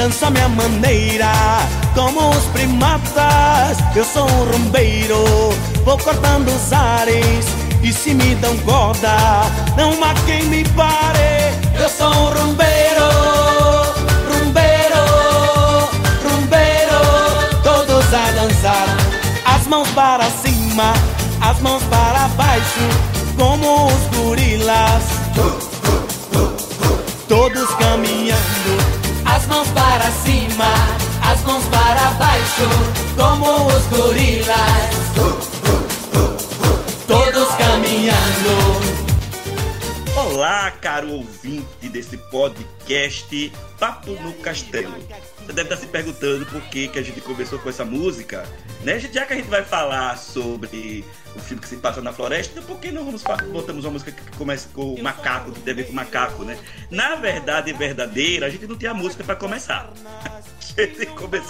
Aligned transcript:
Danço 0.00 0.24
a 0.24 0.30
minha 0.30 0.48
maneira, 0.48 1.30
como 1.94 2.30
os 2.30 2.44
primatas. 2.54 3.76
Eu 3.94 4.02
sou 4.02 4.24
um 4.24 4.44
rumbeiro, 4.50 5.22
vou 5.84 5.98
cortando 5.98 6.48
os 6.48 6.72
ares, 6.72 7.44
e 7.82 7.92
se 7.92 8.14
me 8.14 8.34
dão 8.36 8.56
corda, 8.60 9.14
não 9.76 9.92
há 10.02 10.14
quem 10.24 10.42
me 10.44 10.64
pare. 10.70 11.52
Eu 11.78 11.88
sou 11.90 12.08
um 12.08 12.30
rumbeiro, 12.30 13.08
rumbeiro, 14.32 15.02
rumbeiro, 16.24 17.00
todos 17.62 18.14
a 18.14 18.30
dançar, 18.32 18.96
as 19.44 19.66
mãos 19.66 19.88
para 19.90 20.24
cima, 20.30 20.94
as 21.42 21.60
mãos 21.60 21.82
para 21.90 22.26
baixo, 22.38 22.88
como 23.36 23.86
os 23.88 24.16
gorilas. 24.16 25.69
Mãos 29.50 29.68
para 29.70 30.10
cima, 30.12 30.72
as 31.28 31.42
mãos 31.42 31.64
para 31.66 32.10
baixo, 32.12 32.68
como 33.16 33.66
os 33.66 33.86
gorilas. 33.86 34.56
Todos 37.06 37.48
caminhando. 37.56 38.90
Olá, 40.16 40.70
caro 40.70 41.10
ouvinte 41.10 41.88
desse 41.88 42.16
podcast 42.16 43.52
Papo 43.78 44.12
no 44.22 44.32
Castelo. 44.34 44.94
Você 45.38 45.52
deve 45.52 45.62
estar 45.62 45.76
se 45.76 45.86
perguntando 45.86 46.46
por 46.46 46.62
que, 46.62 46.86
que 46.86 46.98
a 46.98 47.02
gente 47.02 47.20
começou 47.20 47.58
com 47.58 47.68
essa 47.68 47.84
música, 47.84 48.46
né? 48.82 48.98
Já 48.98 49.26
que 49.26 49.32
a 49.32 49.36
gente 49.36 49.48
vai 49.48 49.62
falar 49.62 50.16
sobre 50.16 51.04
o 51.34 51.38
filme 51.40 51.62
que 51.62 51.68
se 51.68 51.76
passa 51.76 52.00
na 52.00 52.12
floresta, 52.12 52.60
por 52.62 52.78
que 52.78 52.90
não 52.90 53.04
vamos 53.04 53.22
botamos 53.52 53.84
uma 53.84 53.92
música 53.92 54.12
que 54.12 54.36
começa 54.36 54.68
com 54.72 54.94
o 54.94 55.02
macaco, 55.02 55.52
que 55.52 55.60
tem 55.60 55.72
a 55.72 55.76
ver 55.76 55.86
com 55.86 55.92
macaco, 55.92 56.44
né? 56.44 56.58
Na 56.90 57.14
verdade 57.16 57.72
verdadeira, 57.72 58.46
a 58.46 58.50
gente 58.50 58.66
não 58.66 58.76
tinha 58.76 58.94
música 58.94 59.22
para 59.22 59.36
começar. 59.36 59.90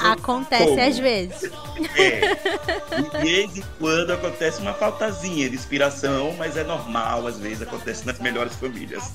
A 0.01 0.13
Acontece 0.13 0.65
como? 0.65 0.81
às 0.81 0.99
vezes. 0.99 1.51
É. 1.97 2.35
De 3.01 3.19
vez 3.23 3.57
em 3.57 3.65
quando 3.79 4.13
acontece 4.13 4.61
uma 4.61 4.73
faltazinha 4.73 5.49
de 5.49 5.55
inspiração, 5.57 6.35
mas 6.39 6.57
é 6.57 6.65
normal, 6.65 7.27
às 7.27 7.39
vezes 7.39 7.63
acontece 7.63 8.07
nas 8.07 8.19
melhores 8.19 8.55
famílias. 8.57 9.13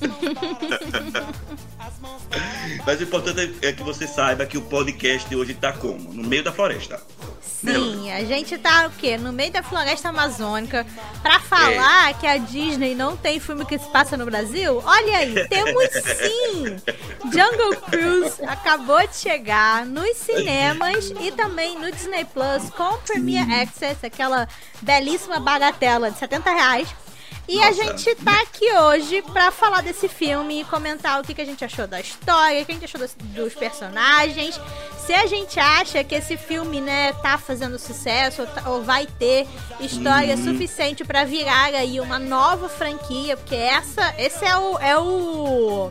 mas 2.86 3.00
o 3.00 3.02
importante 3.02 3.56
é 3.62 3.72
que 3.72 3.82
você 3.82 4.06
saiba 4.06 4.46
que 4.46 4.56
o 4.56 4.62
podcast 4.62 5.34
hoje 5.34 5.54
tá 5.54 5.72
como? 5.72 6.12
No 6.12 6.22
meio 6.22 6.44
da 6.44 6.52
floresta. 6.52 7.00
Sim, 7.40 8.05
a 8.12 8.24
gente 8.24 8.56
tá 8.58 8.86
o 8.86 8.90
quê? 8.90 9.16
No 9.16 9.32
meio 9.32 9.52
da 9.52 9.62
floresta 9.62 10.08
amazônica 10.08 10.86
pra 11.22 11.40
falar 11.40 12.18
que 12.18 12.26
a 12.26 12.36
Disney 12.36 12.94
não 12.94 13.16
tem 13.16 13.40
filme 13.40 13.64
que 13.64 13.78
se 13.78 13.88
passa 13.90 14.16
no 14.16 14.24
Brasil? 14.24 14.82
Olha 14.84 15.18
aí, 15.18 15.48
temos 15.48 15.84
sim! 15.92 16.76
Jungle 17.24 17.76
Cruise 17.82 18.44
acabou 18.44 19.06
de 19.06 19.16
chegar 19.16 19.84
nos 19.86 20.16
cinemas 20.16 21.12
e 21.20 21.32
também 21.32 21.78
no 21.78 21.90
Disney 21.90 22.24
Plus 22.24 22.70
com 22.70 22.96
Premier 22.98 23.46
Access, 23.62 24.04
aquela 24.04 24.48
belíssima 24.82 25.40
bagatela 25.40 26.10
de 26.10 26.18
70 26.18 26.50
reais. 26.50 27.05
E 27.48 27.62
a 27.62 27.66
Nossa. 27.70 27.74
gente 27.84 28.14
tá 28.16 28.40
aqui 28.42 28.72
hoje 28.72 29.22
pra 29.22 29.52
falar 29.52 29.80
desse 29.80 30.08
filme 30.08 30.60
e 30.60 30.64
comentar 30.64 31.20
o 31.20 31.24
que, 31.24 31.32
que 31.32 31.40
a 31.40 31.44
gente 31.44 31.64
achou 31.64 31.86
da 31.86 32.00
história, 32.00 32.60
o 32.62 32.66
que 32.66 32.72
a 32.72 32.74
gente 32.74 32.84
achou 32.86 33.00
dos, 33.00 33.14
dos 33.18 33.54
personagens. 33.54 34.60
Se 35.06 35.14
a 35.14 35.26
gente 35.26 35.60
acha 35.60 36.02
que 36.02 36.16
esse 36.16 36.36
filme, 36.36 36.80
né, 36.80 37.12
tá 37.22 37.38
fazendo 37.38 37.78
sucesso 37.78 38.42
ou, 38.42 38.48
tá- 38.48 38.68
ou 38.70 38.82
vai 38.82 39.06
ter 39.06 39.46
história 39.78 40.34
Uhum. 40.34 40.44
suficiente 40.44 41.04
pra 41.04 41.24
virar 41.24 41.66
aí 41.74 42.00
uma 42.00 42.18
nova 42.18 42.68
franquia, 42.68 43.36
porque 43.36 43.54
essa, 43.54 44.12
esse 44.18 44.44
é 44.44 44.56
o, 44.56 44.78
é 44.80 44.98
o 44.98 45.90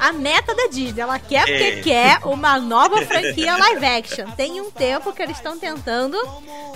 a 0.00 0.12
meta 0.12 0.54
da 0.54 0.66
Disney. 0.66 1.00
Ela 1.00 1.18
quer 1.18 1.42
porque 1.46 1.62
É. 1.62 1.82
quer 1.82 2.18
uma 2.24 2.58
nova 2.58 3.04
franquia 3.06 3.56
live 3.56 3.84
action. 3.84 4.30
Tem 4.32 4.60
um 4.60 4.70
tempo 4.70 5.12
que 5.12 5.22
eles 5.22 5.36
estão 5.36 5.58
tentando, 5.58 6.16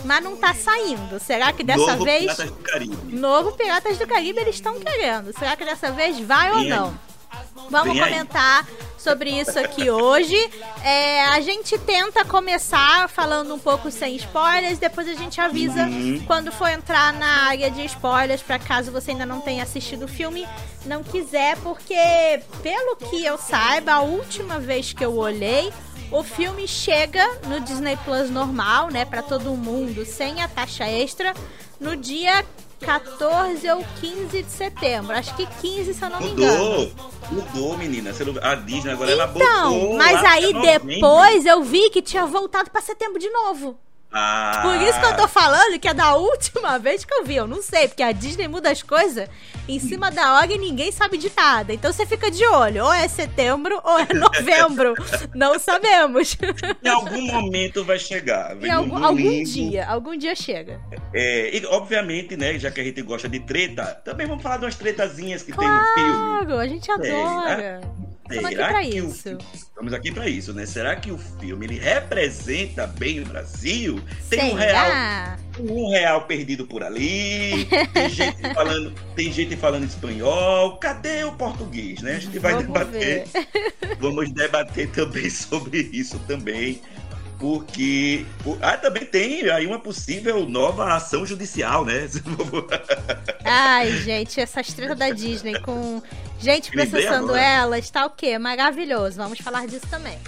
mas 0.04 0.22
não 0.22 0.36
tá 0.36 0.54
saindo. 0.54 1.18
Será 1.18 1.52
que 1.52 1.64
dessa 1.64 1.92
Novo 1.92 2.04
vez 2.04 2.22
Piratas 2.22 2.50
do 2.50 2.56
Caribe. 2.62 3.16
Novo 3.16 3.52
Piratas 3.52 3.98
do 3.98 4.06
Caribe 4.06 4.38
eles 4.40 4.54
estão 4.56 4.78
querendo. 4.78 5.36
Será 5.38 5.56
que 5.56 5.64
dessa 5.64 5.90
vez 5.90 6.20
vai 6.20 6.52
ou 6.52 6.62
não? 6.64 6.94
Vamos 7.70 7.98
comentar 7.98 8.66
sobre 8.98 9.30
isso 9.30 9.58
aqui 9.58 9.90
hoje. 9.90 10.36
É, 10.82 11.24
a 11.26 11.40
gente 11.40 11.78
tenta 11.78 12.24
começar 12.24 13.08
falando 13.08 13.54
um 13.54 13.58
pouco 13.58 13.90
sem 13.90 14.16
spoilers, 14.16 14.78
depois 14.78 15.08
a 15.08 15.14
gente 15.14 15.40
avisa 15.40 15.82
Uhum. 15.84 16.22
quando 16.26 16.50
for 16.52 16.68
entrar 16.68 17.12
na 17.12 17.46
área 17.48 17.70
de 17.70 17.84
spoilers, 17.84 18.42
para 18.42 18.58
caso 18.58 18.90
você 18.92 19.10
ainda 19.10 19.26
não 19.26 19.40
tenha 19.40 19.62
assistido 19.62 20.04
o 20.04 20.08
filme, 20.08 20.46
não 20.86 21.02
quiser, 21.02 21.56
porque 21.58 21.94
pelo 22.62 22.96
que 22.96 23.24
eu 23.24 23.36
saiba, 23.38 23.92
a 23.92 24.00
última 24.00 24.58
vez 24.58 24.92
que 24.92 25.04
eu 25.04 25.16
olhei, 25.16 25.72
o 26.10 26.22
filme 26.22 26.68
chega 26.68 27.26
no 27.46 27.60
Disney 27.60 27.96
Plus 28.04 28.30
normal, 28.30 28.88
né, 28.88 29.04
para 29.04 29.22
todo 29.22 29.50
mundo, 29.56 30.04
sem 30.04 30.42
a 30.42 30.48
taxa 30.48 30.84
extra, 30.86 31.34
no 31.80 31.96
dia 31.96 32.44
14 32.84 33.70
ou 33.70 33.84
15 34.00 34.42
de 34.42 34.50
setembro. 34.50 35.16
Acho 35.16 35.34
que 35.36 35.46
15, 35.46 35.94
se 35.94 36.02
eu 36.02 36.10
não 36.10 36.20
me 36.20 36.30
engano. 36.30 36.64
Mudou, 36.64 36.92
mudou, 37.30 37.78
menina. 37.78 38.10
A 38.42 38.54
Disney 38.54 38.92
agora 38.92 39.10
ela 39.10 39.32
Então, 39.34 39.72
botou 39.72 39.96
mas 39.96 40.22
lá 40.22 40.30
aí 40.32 40.52
depois 40.52 41.46
eu 41.46 41.62
vi 41.62 41.90
que 41.90 42.02
tinha 42.02 42.26
voltado 42.26 42.70
pra 42.70 42.80
setembro 42.80 43.18
de 43.18 43.30
novo. 43.30 43.78
Ah, 44.16 44.60
Por 44.62 44.76
isso 44.80 45.00
que 45.00 45.06
eu 45.06 45.16
tô 45.16 45.26
falando 45.26 45.76
que 45.78 45.88
é 45.88 45.92
da 45.94 46.14
última 46.14 46.78
vez 46.78 47.04
que 47.04 47.12
eu 47.12 47.24
vi. 47.24 47.34
Eu 47.36 47.48
não 47.48 47.60
sei, 47.60 47.88
porque 47.88 48.02
a 48.02 48.12
Disney 48.12 48.46
muda 48.46 48.70
as 48.70 48.80
coisas 48.82 49.28
em 49.68 49.80
cima 49.80 50.10
da 50.10 50.34
hora 50.34 50.52
e 50.52 50.58
ninguém 50.58 50.92
sabe 50.92 51.18
de 51.18 51.30
nada. 51.36 51.72
Então 51.74 51.92
você 51.92 52.06
fica 52.06 52.30
de 52.30 52.46
olho. 52.46 52.84
Ou 52.84 52.92
é 52.92 53.08
setembro 53.08 53.80
ou 53.82 53.98
é 53.98 54.06
novembro. 54.14 54.94
não 55.34 55.58
sabemos. 55.58 56.36
Em 56.84 56.88
algum 56.88 57.22
momento 57.22 57.84
vai 57.84 57.98
chegar. 57.98 58.56
Em 58.62 58.70
algum, 58.70 59.04
algum 59.04 59.42
dia, 59.42 59.86
algum 59.88 60.16
dia 60.16 60.34
chega. 60.36 60.80
É, 61.12 61.56
e 61.56 61.66
obviamente, 61.66 62.36
né, 62.36 62.58
já 62.58 62.70
que 62.70 62.80
a 62.80 62.84
gente 62.84 63.02
gosta 63.02 63.28
de 63.28 63.40
treta, 63.40 64.00
também 64.04 64.26
vamos 64.26 64.42
falar 64.42 64.58
de 64.58 64.64
umas 64.66 64.76
tretazinhas 64.76 65.42
que 65.42 65.52
tem 65.52 65.66
no 65.66 65.84
filme. 65.94 66.12
Claro, 66.12 66.58
a 66.58 66.66
gente 66.68 66.88
É, 66.90 66.94
adora. 66.94 67.80
Estamos 68.30 68.58
aqui 68.58 69.00
o 69.00 69.08
isso. 69.10 69.22
fi- 69.22 69.38
Estamos 69.54 69.92
aqui 69.92 70.12
pra 70.12 70.28
isso, 70.28 70.52
né? 70.54 70.64
Será 70.66 70.96
que 70.96 71.10
o 71.10 71.18
filme 71.18 71.66
ele 71.66 71.78
representa 71.78 72.86
bem 72.86 73.20
o 73.20 73.26
Brasil? 73.26 74.00
Tem 74.30 74.52
um 74.52 74.54
real, 74.54 74.86
Será? 74.86 75.36
um 75.60 75.90
real 75.90 76.22
perdido 76.26 76.66
por 76.66 76.82
ali. 76.82 77.66
Tem 77.92 78.08
gente 78.10 78.54
falando, 78.54 78.92
tem 79.14 79.32
gente 79.32 79.56
falando 79.56 79.84
espanhol. 79.84 80.76
Cadê 80.78 81.24
o 81.24 81.32
português, 81.32 82.00
né? 82.00 82.16
A 82.16 82.18
gente 82.18 82.38
vai 82.38 82.52
Vamos 82.52 82.66
debater. 82.68 83.24
Vamos 83.98 84.32
debater 84.32 84.88
também 84.90 85.28
sobre 85.30 85.80
isso 85.92 86.18
também. 86.20 86.80
Porque. 87.38 88.24
o- 88.46 88.56
Ah, 88.62 88.76
também 88.78 89.04
tem 89.04 89.50
aí 89.50 89.66
uma 89.66 89.78
possível 89.78 90.48
nova 90.48 90.94
ação 90.94 91.26
judicial, 91.26 91.84
né? 91.84 92.08
Ai, 93.44 93.90
gente, 93.98 94.40
essas 94.40 94.72
tretas 94.72 94.96
da 94.98 95.10
Disney 95.10 95.60
com 95.60 96.00
gente 96.44 96.70
processando 96.70 97.30
agora. 97.30 97.40
elas, 97.40 97.90
tá 97.90 98.06
o 98.06 98.10
quê? 98.10 98.38
Maravilhoso. 98.38 99.16
Vamos 99.16 99.38
falar 99.40 99.66
disso 99.66 99.86
também. 99.88 100.18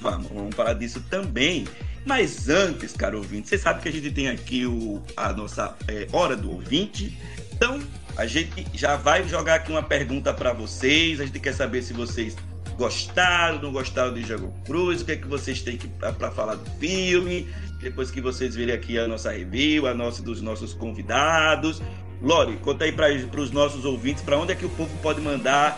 Vamos, 0.00 0.28
vamos 0.28 0.54
falar 0.54 0.74
disso 0.74 1.02
também. 1.10 1.66
Mas 2.04 2.48
antes, 2.48 2.92
caro 2.92 3.18
ouvinte, 3.18 3.48
você 3.48 3.58
sabe 3.58 3.82
que 3.82 3.88
a 3.88 3.92
gente 3.92 4.10
tem 4.12 4.28
aqui 4.28 4.64
o, 4.64 5.02
a 5.16 5.32
nossa 5.32 5.74
é, 5.88 6.06
hora 6.12 6.36
do 6.36 6.52
ouvinte. 6.52 7.18
Então, 7.52 7.80
a 8.16 8.26
gente 8.26 8.66
já 8.74 8.96
vai 8.96 9.26
jogar 9.28 9.56
aqui 9.56 9.72
uma 9.72 9.82
pergunta 9.82 10.32
para 10.32 10.52
vocês. 10.52 11.20
A 11.20 11.26
gente 11.26 11.40
quer 11.40 11.52
saber 11.52 11.82
se 11.82 11.92
vocês 11.92 12.36
gostaram, 12.76 13.60
não 13.60 13.72
gostaram 13.72 14.14
de 14.14 14.22
Jogo 14.22 14.54
Cruz, 14.64 15.00
o 15.00 15.04
que 15.04 15.12
é 15.12 15.16
que 15.16 15.26
vocês 15.26 15.62
têm 15.62 15.78
para 15.78 16.30
falar 16.30 16.54
do 16.54 16.70
filme. 16.78 17.48
Depois 17.80 18.10
que 18.10 18.20
vocês 18.20 18.54
virem 18.54 18.74
aqui 18.74 18.98
a 18.98 19.08
nossa 19.08 19.32
review, 19.32 19.86
a 19.86 19.94
nossa 19.94 20.22
dos 20.22 20.40
nossos 20.40 20.72
convidados. 20.74 21.82
Lore, 22.22 22.56
conta 22.58 22.84
aí 22.84 22.92
para 22.92 23.10
os 23.40 23.50
nossos 23.50 23.84
ouvintes 23.84 24.22
para 24.22 24.38
onde 24.38 24.52
é 24.52 24.54
que 24.54 24.64
o 24.64 24.70
povo 24.70 24.96
pode 25.02 25.20
mandar 25.20 25.76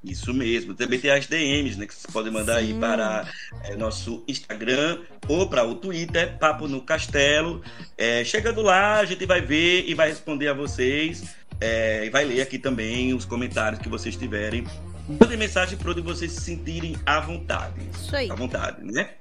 Isso 0.03 0.33
mesmo. 0.33 0.73
Também 0.73 0.99
tem 0.99 1.11
as 1.11 1.27
DMs, 1.27 1.77
né? 1.77 1.85
Que 1.85 1.93
vocês 1.93 2.11
podem 2.11 2.31
mandar 2.31 2.57
aí 2.57 2.67
Sim. 2.67 2.79
para 2.79 3.27
é, 3.63 3.75
nosso 3.75 4.23
Instagram 4.27 4.99
ou 5.27 5.47
para 5.49 5.63
o 5.65 5.75
Twitter, 5.75 6.37
Papo 6.39 6.67
no 6.67 6.81
Castelo. 6.81 7.61
É, 7.97 8.23
chegando 8.23 8.61
lá, 8.61 8.99
a 8.99 9.05
gente 9.05 9.25
vai 9.25 9.41
ver 9.41 9.85
e 9.87 9.93
vai 9.93 10.09
responder 10.09 10.47
a 10.47 10.53
vocês. 10.53 11.35
é, 11.59 12.05
e 12.05 12.09
vai 12.09 12.25
ler 12.25 12.41
aqui 12.41 12.57
também 12.57 13.13
os 13.13 13.25
comentários 13.25 13.79
que 13.79 13.89
vocês 13.89 14.15
tiverem. 14.15 14.65
Mandem 15.07 15.37
mensagem 15.37 15.77
para 15.77 15.91
onde 15.91 16.01
vocês 16.01 16.31
se 16.31 16.41
sentirem 16.41 16.95
à 17.05 17.19
vontade. 17.19 17.81
Isso 17.93 18.15
aí. 18.15 18.31
À 18.31 18.35
vontade, 18.35 18.83
né? 18.83 19.11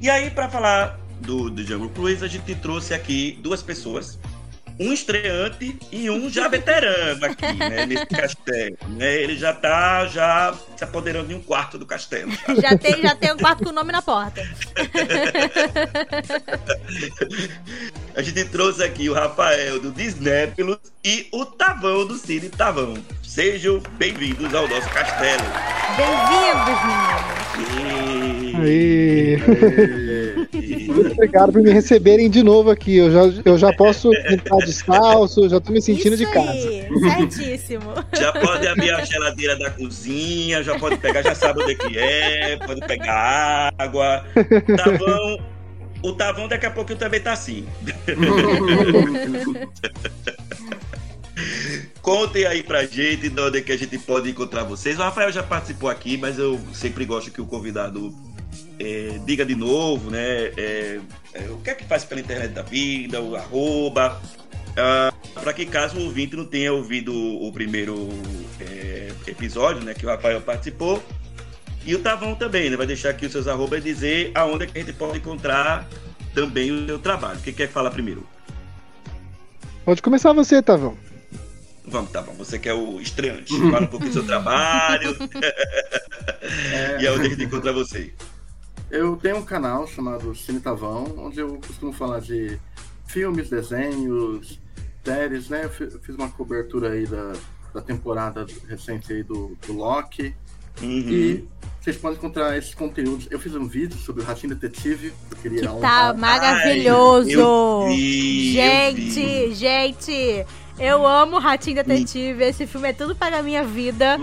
E 0.00 0.10
aí, 0.10 0.30
para 0.30 0.48
falar 0.48 0.98
do, 1.20 1.50
do 1.50 1.64
Jungle 1.64 1.88
Cruise, 1.90 2.24
a 2.24 2.28
gente 2.28 2.54
trouxe 2.56 2.94
aqui 2.94 3.38
duas 3.42 3.62
pessoas. 3.62 4.18
Um 4.80 4.92
estreante 4.92 5.76
e 5.90 6.08
um 6.08 6.30
já 6.30 6.46
veterano 6.48 7.24
aqui, 7.24 7.52
né? 7.54 7.84
Nesse 7.86 8.06
castelo. 8.06 8.76
Né? 8.90 9.22
Ele 9.22 9.36
já 9.36 9.52
tá 9.52 10.06
já 10.06 10.54
se 10.76 10.84
apoderando 10.84 11.28
de 11.28 11.34
um 11.34 11.40
quarto 11.40 11.76
do 11.78 11.84
castelo. 11.84 12.30
Já 12.60 12.76
tem, 12.78 13.02
já 13.02 13.14
tem 13.16 13.32
um 13.32 13.36
quarto 13.36 13.64
com 13.64 13.70
o 13.70 13.72
nome 13.72 13.90
na 13.90 14.00
porta. 14.02 14.40
A 18.14 18.22
gente 18.22 18.44
trouxe 18.46 18.82
aqui 18.82 19.08
o 19.08 19.14
Rafael 19.14 19.80
do 19.80 19.90
Disnépilos 19.90 20.78
e 21.04 21.28
o 21.32 21.44
Tavão 21.44 22.06
do 22.06 22.16
Cine 22.16 22.48
Tavão. 22.48 22.94
Sejam 23.22 23.80
bem-vindos 23.98 24.52
ao 24.54 24.66
nosso 24.68 24.88
castelo. 24.90 25.42
Bem-vindos, 25.96 26.78
meninos. 27.56 28.38
E- 28.60 29.36
Aí. 29.48 30.07
Muito 31.02 31.12
obrigado 31.12 31.52
por 31.52 31.62
me 31.62 31.70
receberem 31.70 32.28
de 32.28 32.42
novo 32.42 32.70
aqui. 32.70 32.96
Eu 32.96 33.10
já, 33.10 33.22
eu 33.44 33.58
já 33.58 33.72
posso 33.72 34.12
entrar 34.14 34.58
descalço, 34.58 35.48
já 35.48 35.60
tô 35.60 35.72
me 35.72 35.80
sentindo 35.80 36.14
Isso 36.14 36.24
de 36.24 36.32
casa. 36.32 36.50
Aí, 36.50 36.88
certíssimo. 37.00 37.94
Já 38.18 38.32
pode 38.32 38.66
abrir 38.66 38.90
a 38.90 39.04
geladeira 39.04 39.56
da 39.56 39.70
cozinha, 39.70 40.62
já 40.62 40.78
pode 40.78 40.96
pegar, 40.96 41.22
já 41.22 41.34
sabe 41.34 41.62
onde 41.62 41.72
é 41.72 41.74
que 41.74 41.98
é, 41.98 42.56
pode 42.56 42.80
pegar 42.80 43.72
água. 43.78 44.24
O 44.34 44.76
Tavão, 44.76 45.38
o 46.02 46.12
Tavão 46.12 46.48
daqui 46.48 46.66
a 46.66 46.70
pouco 46.70 46.94
também 46.96 47.20
tá 47.20 47.32
assim. 47.32 47.66
Contem 52.02 52.46
aí 52.46 52.62
pra 52.62 52.84
gente 52.84 53.28
de 53.28 53.40
onde 53.40 53.58
é 53.58 53.60
que 53.60 53.72
a 53.72 53.76
gente 53.76 53.98
pode 53.98 54.30
encontrar 54.30 54.64
vocês. 54.64 54.98
O 54.98 55.02
Rafael 55.02 55.30
já 55.30 55.42
participou 55.42 55.90
aqui, 55.90 56.16
mas 56.16 56.38
eu 56.38 56.58
sempre 56.72 57.04
gosto 57.04 57.30
que 57.30 57.40
o 57.40 57.46
convidado 57.46 58.14
é, 58.78 59.18
diga 59.24 59.44
de 59.44 59.54
novo, 59.54 60.10
né? 60.10 60.52
é, 60.56 61.00
é, 61.34 61.50
o 61.50 61.58
que 61.58 61.70
é 61.70 61.74
que 61.74 61.84
faz 61.84 62.04
pela 62.04 62.20
internet 62.20 62.52
da 62.52 62.62
vida, 62.62 63.20
o 63.20 63.36
arroba. 63.36 64.20
para 65.34 65.52
que 65.52 65.66
caso 65.66 65.98
o 65.98 66.04
ouvinte 66.04 66.36
não 66.36 66.44
tenha 66.44 66.72
ouvido 66.72 67.12
o 67.14 67.52
primeiro 67.52 68.08
é, 68.60 69.08
episódio, 69.26 69.82
né? 69.82 69.94
Que 69.94 70.06
o 70.06 70.08
Rafael 70.08 70.40
participou. 70.40 71.02
E 71.84 71.94
o 71.94 72.00
Tavão 72.00 72.34
também, 72.34 72.68
né? 72.70 72.76
Vai 72.76 72.86
deixar 72.86 73.10
aqui 73.10 73.26
os 73.26 73.32
seus 73.32 73.48
arrobas 73.48 73.80
e 73.80 73.82
dizer 73.82 74.32
aonde 74.34 74.64
é 74.64 74.66
que 74.66 74.78
a 74.78 74.80
gente 74.82 74.92
pode 74.94 75.18
encontrar 75.18 75.88
também 76.34 76.70
o 76.70 76.86
seu 76.86 76.98
trabalho. 76.98 77.40
Quem 77.40 77.52
quer 77.52 77.68
falar 77.68 77.90
primeiro? 77.90 78.26
Pode 79.84 80.02
começar 80.02 80.32
você, 80.32 80.60
Tavão. 80.60 80.96
Vamos, 81.86 82.10
Tavão. 82.10 82.34
Você 82.34 82.58
que 82.58 82.68
é 82.68 82.74
o 82.74 83.00
estreante. 83.00 83.56
Fala 83.70 83.80
um 83.80 83.86
pouquinho 83.86 84.10
do 84.10 84.14
seu 84.14 84.24
trabalho. 84.28 85.16
e 87.00 87.06
aonde 87.06 87.26
a 87.26 87.30
gente 87.30 87.44
encontra 87.44 87.72
você. 87.72 88.12
Eu 88.90 89.16
tenho 89.16 89.36
um 89.36 89.42
canal 89.44 89.86
chamado 89.86 90.34
Cine 90.34 90.60
Tavão, 90.60 91.14
onde 91.18 91.40
eu 91.40 91.58
costumo 91.66 91.92
falar 91.92 92.20
de 92.20 92.58
filmes, 93.06 93.50
desenhos, 93.50 94.58
séries, 95.04 95.48
né? 95.48 95.64
Eu 95.64 95.70
fi- 95.70 95.84
eu 95.84 96.00
fiz 96.00 96.14
uma 96.14 96.28
cobertura 96.30 96.90
aí 96.92 97.06
da, 97.06 97.32
da 97.74 97.80
temporada 97.82 98.46
recente 98.68 99.12
aí 99.12 99.22
do, 99.22 99.56
do 99.66 99.72
Loki. 99.74 100.34
Uhum. 100.80 100.88
E 100.88 101.48
vocês 101.80 101.96
podem 101.96 102.16
encontrar 102.18 102.56
esses 102.56 102.74
conteúdos. 102.74 103.26
Eu 103.30 103.38
fiz 103.40 103.54
um 103.54 103.66
vídeo 103.66 103.98
sobre 103.98 104.22
o 104.22 104.24
Ratinho 104.24 104.54
Detetive, 104.54 105.10
que 105.28 105.34
eu 105.34 105.38
queria 105.38 105.60
Que 105.68 105.80
tá 105.80 106.14
maravilhoso. 106.14 107.28
Ai, 107.28 107.34
eu 107.34 107.88
vi, 107.88 108.56
eu 108.56 108.62
gente, 108.62 109.10
vi. 109.10 109.54
gente, 109.54 110.46
eu 110.78 111.06
amo 111.06 111.38
Ratinho 111.38 111.76
Detetive. 111.76 112.42
Esse 112.44 112.66
filme 112.66 112.88
é 112.88 112.92
tudo 112.92 113.14
para 113.16 113.38
a 113.38 113.42
minha 113.42 113.64
vida. 113.64 114.18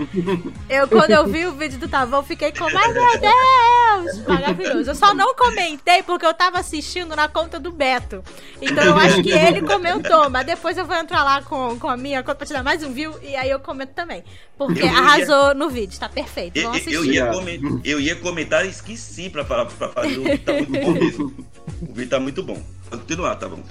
Eu, 0.68 0.88
quando 0.88 1.10
eu 1.10 1.26
vi 1.26 1.46
o 1.46 1.52
vídeo 1.52 1.78
do 1.78 1.88
Tavão, 1.88 2.22
fiquei 2.22 2.52
com, 2.52 2.64
ai 2.64 2.92
meu 2.92 3.20
Deus, 3.20 4.26
maravilhoso. 4.26 4.90
Eu 4.90 4.94
só 4.94 5.14
não 5.14 5.34
comentei 5.34 6.02
porque 6.02 6.24
eu 6.26 6.32
tava 6.34 6.58
assistindo 6.58 7.14
na 7.14 7.28
conta 7.28 7.58
do 7.60 7.70
Beto. 7.70 8.22
Então 8.60 8.84
eu 8.84 8.96
acho 8.96 9.22
que 9.22 9.30
ele 9.30 9.62
comentou, 9.62 10.30
mas 10.30 10.46
depois 10.46 10.76
eu 10.78 10.84
vou 10.86 10.96
entrar 10.96 11.22
lá 11.22 11.42
com, 11.42 11.78
com 11.78 11.88
a 11.88 11.96
minha 11.96 12.22
conta 12.22 12.36
pra 12.36 12.46
te 12.46 12.52
dar 12.52 12.62
mais 12.62 12.82
um 12.82 12.92
view 12.92 13.14
e 13.22 13.36
aí 13.36 13.50
eu 13.50 13.60
comento 13.60 13.92
também. 13.94 14.24
Porque 14.56 14.80
Eu 14.80 14.86
ia- 14.86 14.92
arrasou 14.98 15.54
no 15.54 15.68
vídeo, 15.68 15.98
tá 16.00 16.08
perfeito. 16.08 16.56
Eu- 16.58 16.70
assistir. 16.70 16.94
eu 16.94 17.04
ia 17.04 17.26
comentar, 17.26 17.70
eu 17.84 18.00
ia 18.00 18.16
comentar 18.16 18.64
e 18.64 18.70
esqueci 18.70 19.28
pra, 19.28 19.44
falar, 19.44 19.66
pra 19.66 19.88
fazer. 19.90 20.18
O 20.18 20.22
vídeo 20.24 20.38
tá 20.44 20.52
muito 20.54 20.72
bom 20.72 20.90
mesmo. 20.92 21.46
O 21.82 21.92
vídeo 21.92 22.08
tá 22.10 22.20
muito 22.20 22.42
bom. 22.42 22.62
Pode 22.88 23.02
continuar, 23.02 23.36
tá 23.36 23.48
bom? 23.48 23.62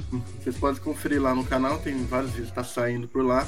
Vocês 0.41 0.57
podem 0.57 0.81
conferir 0.81 1.21
lá 1.21 1.33
no 1.33 1.45
canal, 1.45 1.77
tem 1.79 2.05
vários 2.05 2.31
vídeos 2.31 2.49
que 2.49 2.55
tá 2.55 2.63
saindo 2.63 3.07
por 3.07 3.23
lá. 3.23 3.47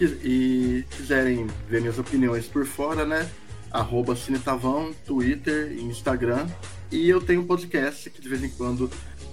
E 0.00 0.84
quiserem 0.90 1.46
ver 1.68 1.80
minhas 1.80 1.98
opiniões 1.98 2.46
por 2.46 2.66
fora, 2.66 3.04
né? 3.04 3.30
Arroba 3.70 4.16
Cinetavão, 4.16 4.92
Twitter 5.04 5.72
e 5.72 5.82
Instagram. 5.82 6.46
E 6.90 7.08
eu 7.08 7.20
tenho 7.20 7.42
um 7.42 7.46
podcast 7.46 8.10
que 8.10 8.20
de 8.20 8.28
vez 8.28 8.42
em 8.42 8.50
quando 8.50 8.90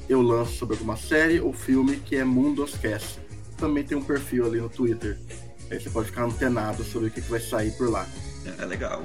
eu 0.07 0.21
lanço 0.21 0.53
sobre 0.53 0.75
alguma 0.75 0.97
série 0.97 1.39
ou 1.39 1.53
filme 1.53 1.97
que 1.97 2.15
é 2.15 2.23
Mundoscast. 2.23 3.19
Também 3.57 3.83
tem 3.83 3.97
um 3.97 4.03
perfil 4.03 4.45
ali 4.45 4.59
no 4.59 4.69
Twitter. 4.69 5.17
Aí 5.69 5.79
você 5.79 5.89
pode 5.89 6.07
ficar 6.07 6.23
antenado 6.23 6.83
sobre 6.83 7.07
o 7.07 7.11
que, 7.11 7.21
que 7.21 7.29
vai 7.29 7.39
sair 7.39 7.71
por 7.71 7.89
lá. 7.89 8.07
É 8.59 8.65
legal. 8.65 9.03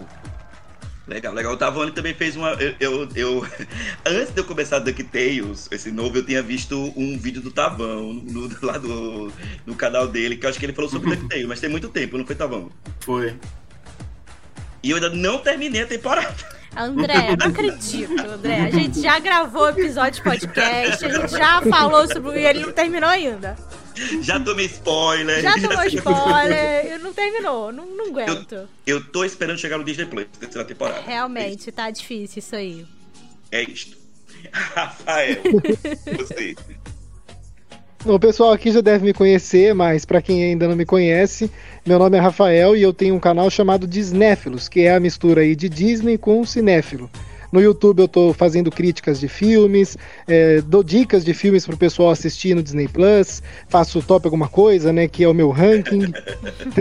Legal, 1.06 1.32
legal. 1.32 1.52
O 1.52 1.56
Tavone 1.56 1.92
também 1.92 2.14
fez 2.14 2.34
uma. 2.34 2.50
Eu, 2.54 2.74
eu, 2.80 3.08
eu- 3.14 3.46
antes 4.04 4.32
de 4.34 4.40
eu 4.40 4.44
começar 4.44 4.80
DuckTales, 4.80 5.68
esse 5.70 5.92
novo, 5.92 6.16
eu 6.18 6.24
tinha 6.26 6.42
visto 6.42 6.92
um 6.96 7.16
vídeo 7.16 7.40
do 7.40 7.50
Tavão 7.52 8.12
no, 8.12 8.48
no- 8.48 8.56
lá 8.66 8.76
do, 8.76 9.32
no 9.64 9.74
canal 9.76 10.08
dele, 10.08 10.36
que 10.36 10.44
eu 10.46 10.50
acho 10.50 10.58
que 10.58 10.66
ele 10.66 10.72
falou 10.72 10.90
sobre 10.90 11.10
DuckTales, 11.14 11.46
mas 11.46 11.60
tem 11.60 11.70
muito 11.70 11.88
tempo, 11.90 12.18
não 12.18 12.26
foi 12.26 12.34
Tavão? 12.34 12.70
Foi. 13.00 13.34
E 14.86 14.90
eu 14.90 14.98
ainda 14.98 15.10
não 15.10 15.38
terminei 15.38 15.82
a 15.82 15.86
temporada. 15.86 16.32
André, 16.76 17.32
eu 17.32 17.36
não 17.42 17.46
acredito, 17.46 18.20
André. 18.20 18.60
A 18.60 18.70
gente 18.70 19.02
já 19.02 19.18
gravou 19.18 19.68
episódio 19.68 20.12
de 20.12 20.22
podcast, 20.22 21.04
a 21.04 21.08
gente 21.08 21.32
já 21.32 21.60
falou 21.62 22.06
sobre. 22.06 22.38
E 22.38 22.46
ele 22.46 22.60
não 22.60 22.70
terminou 22.72 23.10
ainda. 23.10 23.56
Já 24.22 24.38
tomei 24.38 24.66
spoiler. 24.66 25.42
Já 25.42 25.54
tomou 25.54 25.78
sei- 25.78 25.88
spoiler, 25.98 27.00
não 27.00 27.12
terminou. 27.12 27.72
Não, 27.72 27.84
não 27.84 28.06
aguento. 28.06 28.68
Eu 28.86 29.02
tô 29.02 29.24
esperando 29.24 29.58
chegar 29.58 29.76
no 29.76 29.82
Disney 29.82 30.06
Plus, 30.06 30.26
terceira 30.38 30.64
temporada. 30.64 31.00
Realmente, 31.00 31.72
tá 31.72 31.90
difícil 31.90 32.38
isso 32.38 32.54
aí. 32.54 32.86
É 33.50 33.62
isto. 33.64 33.96
Rafael, 34.52 35.42
você. 36.16 36.54
O 38.08 38.20
pessoal 38.20 38.52
aqui 38.52 38.70
já 38.70 38.80
deve 38.80 39.04
me 39.04 39.12
conhecer, 39.12 39.74
mas 39.74 40.04
para 40.04 40.22
quem 40.22 40.44
ainda 40.44 40.68
não 40.68 40.76
me 40.76 40.86
conhece, 40.86 41.50
meu 41.84 41.98
nome 41.98 42.16
é 42.16 42.20
Rafael 42.20 42.76
e 42.76 42.82
eu 42.82 42.92
tenho 42.92 43.16
um 43.16 43.18
canal 43.18 43.50
chamado 43.50 43.84
Disnéfilos, 43.84 44.68
que 44.68 44.82
é 44.82 44.94
a 44.94 45.00
mistura 45.00 45.40
aí 45.40 45.56
de 45.56 45.68
Disney 45.68 46.16
com 46.16 46.44
cinéfilo. 46.44 47.10
No 47.50 47.60
YouTube 47.60 48.00
eu 48.00 48.06
tô 48.06 48.32
fazendo 48.32 48.70
críticas 48.70 49.18
de 49.18 49.26
filmes, 49.26 49.98
é, 50.28 50.60
dou 50.60 50.84
dicas 50.84 51.24
de 51.24 51.34
filmes 51.34 51.66
pro 51.66 51.76
pessoal 51.76 52.10
assistir 52.10 52.54
no 52.54 52.62
Disney 52.62 52.86
Plus, 52.86 53.42
faço 53.68 54.00
top 54.00 54.24
alguma 54.24 54.48
coisa, 54.48 54.92
né, 54.92 55.08
que 55.08 55.24
é 55.24 55.28
o 55.28 55.34
meu 55.34 55.50
ranking. 55.50 56.12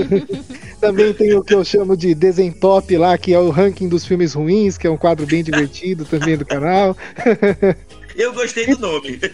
Também 0.80 1.12
tem 1.12 1.34
o 1.34 1.44
que 1.44 1.56
eu 1.56 1.64
chamo 1.64 1.98
de 1.98 2.14
Desentop 2.14 2.96
lá, 2.98 3.18
que 3.18 3.34
é 3.34 3.40
o 3.40 3.50
ranking 3.50 3.88
dos 3.88 4.06
filmes 4.06 4.36
ruins, 4.36 4.78
que 4.78 4.86
é 4.86 4.92
um 4.92 4.98
quadro 4.98 5.26
bem 5.26 5.44
divertido 5.44 6.06
também 6.06 6.38
do 6.38 6.46
canal. 6.46 6.96
Eu 8.16 8.34
gostei 8.34 8.68
do 8.68 8.80
nome. 8.80 9.20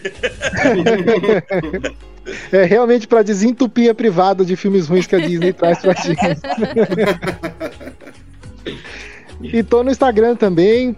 É 2.52 2.62
realmente 2.62 3.08
para 3.08 3.20
desentupir 3.24 3.90
a 3.90 3.94
privada 3.94 4.44
de 4.44 4.54
filmes 4.54 4.86
ruins 4.86 5.08
que 5.08 5.16
a 5.16 5.18
Disney 5.18 5.52
traz 5.52 5.80
pra 5.80 5.92
gente. 5.92 6.20
E 9.42 9.62
tô 9.62 9.82
no 9.82 9.90
Instagram 9.90 10.36
também. 10.36 10.96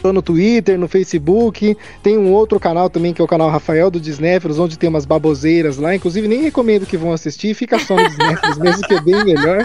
Tô 0.00 0.12
no 0.12 0.20
Twitter, 0.20 0.76
no 0.76 0.88
Facebook. 0.88 1.76
Tem 2.02 2.18
um 2.18 2.32
outro 2.32 2.58
canal 2.58 2.90
também, 2.90 3.12
que 3.12 3.20
é 3.20 3.24
o 3.24 3.28
canal 3.28 3.48
Rafael 3.50 3.88
do 3.88 4.00
Disnéfilos, 4.00 4.58
onde 4.58 4.76
tem 4.76 4.88
umas 4.88 5.04
baboseiras 5.04 5.76
lá. 5.76 5.94
Inclusive, 5.94 6.26
nem 6.26 6.42
recomendo 6.42 6.86
que 6.86 6.96
vão 6.96 7.12
assistir. 7.12 7.54
Fica 7.54 7.78
só 7.78 7.96
no 7.96 8.08
Disnéfilos 8.08 8.58
mesmo, 8.58 8.82
que 8.82 8.94
é 8.94 9.00
bem 9.00 9.24
melhor. 9.24 9.64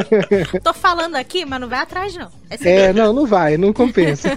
Tô 0.62 0.74
falando 0.74 1.16
aqui, 1.16 1.46
mas 1.46 1.60
não 1.60 1.68
vai 1.68 1.80
atrás, 1.80 2.14
não. 2.14 2.28
É. 2.50 2.88
É, 2.88 2.92
não, 2.92 3.12
não 3.12 3.26
vai, 3.26 3.56
não 3.56 3.72
compensa. 3.72 4.30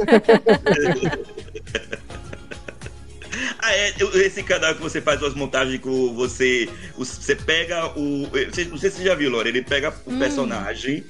Ah, 3.65 3.73
é, 3.73 3.93
esse 4.15 4.43
canal 4.43 4.75
que 4.75 4.81
você 4.81 4.99
faz 4.99 5.23
as 5.23 5.33
montagens 5.33 5.79
com 5.79 6.13
você. 6.13 6.67
Você 6.97 7.33
pega 7.33 7.97
o. 7.97 8.27
Não 8.69 8.77
sei 8.77 8.91
se 8.91 8.91
você 8.91 9.03
já 9.05 9.15
viu, 9.15 9.29
Lore. 9.29 9.47
Ele 9.47 9.61
pega 9.61 9.93
o 10.05 10.19
personagem. 10.19 11.05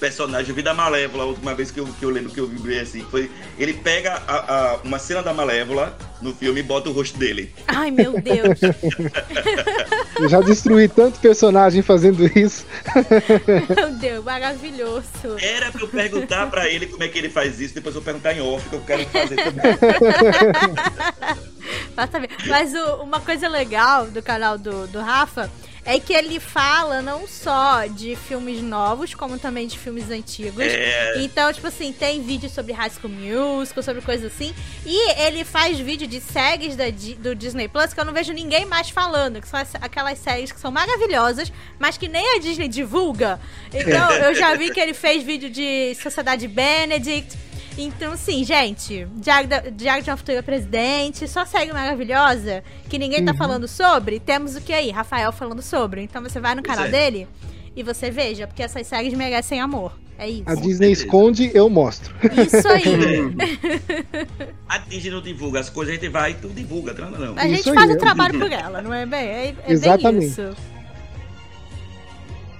Personagem, 0.00 0.50
eu 0.50 0.54
vi 0.54 0.62
da 0.62 0.74
Malévola, 0.74 1.24
a 1.24 1.26
última 1.26 1.54
vez 1.54 1.70
que 1.70 1.80
eu, 1.80 1.86
que 1.86 2.04
eu 2.04 2.10
lembro 2.10 2.30
que 2.30 2.38
eu 2.40 2.46
vi 2.46 2.78
assim. 2.78 3.04
Foi, 3.10 3.30
ele 3.58 3.72
pega 3.74 4.22
a- 4.28 4.74
a- 4.74 4.78
uma 4.84 4.98
cena 4.98 5.22
da 5.22 5.32
Malévola 5.32 5.96
no 6.20 6.34
filme 6.34 6.60
e 6.60 6.62
bota 6.62 6.88
o 6.88 6.92
rosto 6.92 7.18
dele. 7.18 7.52
Ai, 7.66 7.90
meu 7.90 8.20
Deus. 8.20 8.58
Eu 10.18 10.28
já 10.30 10.40
destruí 10.40 10.88
tanto 10.88 11.20
personagem 11.20 11.82
fazendo 11.82 12.24
isso. 12.38 12.64
Meu 13.76 13.90
Deus, 13.92 14.24
maravilhoso. 14.24 15.04
Era 15.38 15.70
pra 15.70 15.82
eu 15.82 15.88
perguntar 15.88 16.46
pra 16.50 16.66
ele 16.68 16.86
como 16.86 17.02
é 17.02 17.08
que 17.08 17.18
ele 17.18 17.28
faz 17.28 17.60
isso, 17.60 17.74
depois 17.74 17.94
eu 17.94 18.00
vou 18.00 18.06
perguntar 18.06 18.32
em 18.32 18.40
off, 18.40 18.66
que 18.68 18.74
eu 18.76 18.80
quero 18.80 19.04
fazer 19.06 19.36
também. 19.36 19.76
Saber. 22.12 22.28
Mas 22.46 22.74
o- 22.74 23.02
uma 23.02 23.20
coisa 23.20 23.48
legal 23.48 24.06
do 24.06 24.22
canal 24.22 24.58
do, 24.58 24.86
do 24.86 25.00
Rafa 25.00 25.50
é 25.86 25.98
que 26.00 26.12
ele 26.12 26.38
fala 26.40 27.00
não 27.00 27.26
só 27.28 27.86
de 27.86 28.16
filmes 28.16 28.60
novos, 28.60 29.14
como 29.14 29.38
também 29.38 29.66
de 29.68 29.78
filmes 29.78 30.10
antigos. 30.10 30.64
É. 30.64 31.22
Então, 31.22 31.52
tipo 31.52 31.66
assim, 31.68 31.92
tem 31.92 32.20
vídeo 32.22 32.50
sobre 32.50 32.72
High 32.72 32.90
School 32.90 33.12
Musical, 33.12 33.82
sobre 33.82 34.02
coisas 34.02 34.32
assim. 34.32 34.52
E 34.84 35.12
ele 35.22 35.44
faz 35.44 35.78
vídeo 35.78 36.06
de 36.06 36.20
séries 36.20 36.74
da 36.76 36.84
do 37.20 37.34
Disney 37.34 37.68
Plus 37.68 37.94
que 37.94 38.00
eu 38.00 38.04
não 38.04 38.12
vejo 38.12 38.32
ninguém 38.32 38.64
mais 38.66 38.90
falando. 38.90 39.40
Que 39.40 39.48
são 39.48 39.60
as- 39.60 39.74
aquelas 39.80 40.18
séries 40.18 40.50
que 40.52 40.58
são 40.60 40.70
maravilhosas, 40.72 41.52
mas 41.78 41.96
que 41.96 42.08
nem 42.08 42.36
a 42.36 42.38
Disney 42.40 42.68
divulga. 42.68 43.40
Então, 43.72 44.10
eu 44.26 44.34
já 44.34 44.54
vi 44.56 44.70
que 44.70 44.80
ele 44.80 44.92
fez 44.92 45.22
vídeo 45.22 45.48
de 45.48 45.94
Sociedade 46.02 46.48
Benedict. 46.48 47.45
Então, 47.78 48.16
sim, 48.16 48.42
gente, 48.42 49.06
Diário, 49.16 49.48
da, 49.48 49.60
Diário 49.60 50.02
de 50.02 50.10
uma 50.10 50.16
Futura 50.16 50.42
Presidente, 50.42 51.28
só 51.28 51.44
série 51.44 51.72
maravilhosa, 51.72 52.64
que 52.88 52.98
ninguém 52.98 53.22
tá 53.24 53.34
falando 53.34 53.68
sobre, 53.68 54.18
temos 54.18 54.56
o 54.56 54.60
que 54.62 54.72
aí? 54.72 54.90
Rafael 54.90 55.30
falando 55.30 55.60
sobre. 55.60 56.02
Então 56.02 56.22
você 56.22 56.40
vai 56.40 56.54
no 56.54 56.62
Pois 56.62 56.74
canal 56.74 56.88
é. 56.88 56.90
dele 56.90 57.28
e 57.74 57.82
você 57.82 58.10
veja, 58.10 58.46
porque 58.46 58.62
essas 58.62 58.86
séries 58.86 59.12
merecem 59.12 59.60
amor. 59.60 59.92
É 60.18 60.26
isso. 60.30 60.44
A 60.46 60.54
Disney 60.54 60.92
esconde, 60.92 61.50
eu 61.52 61.68
mostro. 61.68 62.14
Isso 62.46 62.66
aí. 62.66 62.82
A 64.66 64.78
Disney 64.78 65.10
não 65.10 65.20
divulga 65.20 65.60
as 65.60 65.68
coisas, 65.68 65.92
a 65.92 65.98
gente 65.98 66.10
vai 66.10 66.30
e 66.30 66.34
tu 66.34 66.48
divulga, 66.48 66.94
não, 66.94 67.10
não. 67.10 67.38
A 67.38 67.46
gente 67.46 67.60
Isso 67.60 67.74
faz 67.74 67.90
aí. 67.90 67.96
o 67.96 67.98
trabalho 67.98 68.38
por 68.38 68.50
ela, 68.50 68.80
não 68.80 68.92
é 68.94 69.04
bem? 69.04 69.20
É, 69.20 69.48
é 69.48 69.52
bem 69.52 69.64
Exatamente. 69.68 70.26
isso. 70.26 70.56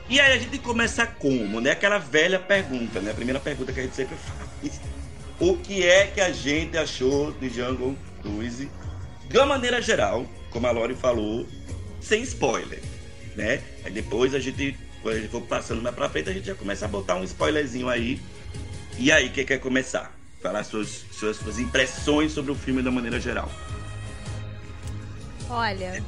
E 0.09 0.21
aí 0.21 0.33
a 0.37 0.39
gente 0.39 0.59
começa 0.59 1.05
como, 1.07 1.61
né? 1.61 1.73
Aquela 1.73 1.99
velha 1.99 2.39
pergunta, 2.39 3.01
né? 3.01 3.11
A 3.11 3.15
primeira 3.15 3.41
pergunta 3.41 3.73
que 3.73 3.81
a 3.81 3.83
gente 3.83 3.97
sempre 3.97 4.17
faz. 4.17 4.81
O 5.39 5.57
que 5.57 5.85
é 5.87 6.07
que 6.07 6.21
a 6.21 6.33
gente 6.33 6.77
achou 6.79 7.33
de 7.33 7.49
Jungle 7.51 7.97
Cruise? 8.23 8.71
De 9.29 9.37
uma 9.37 9.47
maneira 9.47 9.83
geral, 9.83 10.25
como 10.51 10.67
a 10.67 10.71
Lori 10.71 10.95
falou, 10.95 11.47
sem 12.01 12.23
spoiler, 12.23 12.81
né? 13.35 13.63
Aí 13.85 13.93
depois 13.93 14.35
a 14.35 14.39
gente, 14.39 14.77
quando 15.03 15.17
a 15.17 15.21
gente 15.21 15.31
for 15.31 15.43
passando 15.43 15.83
mais 15.83 15.95
pra 15.95 16.09
frente, 16.09 16.31
a 16.31 16.33
gente 16.33 16.47
já 16.47 16.55
começa 16.55 16.87
a 16.87 16.89
botar 16.89 17.17
um 17.17 17.25
spoilerzinho 17.25 17.89
aí. 17.89 18.21
E 18.99 19.13
aí, 19.13 19.29
quem 19.29 19.45
quer 19.45 19.59
começar? 19.59 20.17
Falar 20.41 20.65
suas, 20.65 21.05
suas, 21.13 21.37
suas 21.37 21.59
impressões 21.59 22.33
sobre 22.33 22.51
o 22.51 22.55
filme 22.55 22.81
uma 22.81 22.91
maneira 22.91 23.21
geral. 23.21 23.51
Olha, 25.51 26.03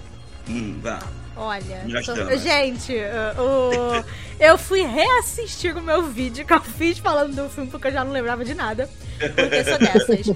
Hum, 0.49 0.79
vá. 0.81 0.99
Olha. 1.39 1.83
Tô-. 2.05 2.37
Gente, 2.37 2.93
uh, 2.95 3.43
o- 3.43 4.05
eu 4.41 4.59
fui 4.59 4.83
reassistir 4.83 5.77
o 5.77 5.81
meu 5.83 6.03
vídeo 6.05 6.45
que 6.47 6.53
eu 6.53 6.61
fiz 6.61 6.99
falando 6.99 7.35
do 7.35 7.49
filme 7.49 7.71
porque 7.71 7.89
eu 7.89 7.93
já 7.93 8.05
não 8.05 8.13
lembrava 8.13 8.45
de 8.45 8.55
nada. 8.55 8.89
Porque 9.19 9.65
sou 9.65 9.79
dessas. 9.79 10.27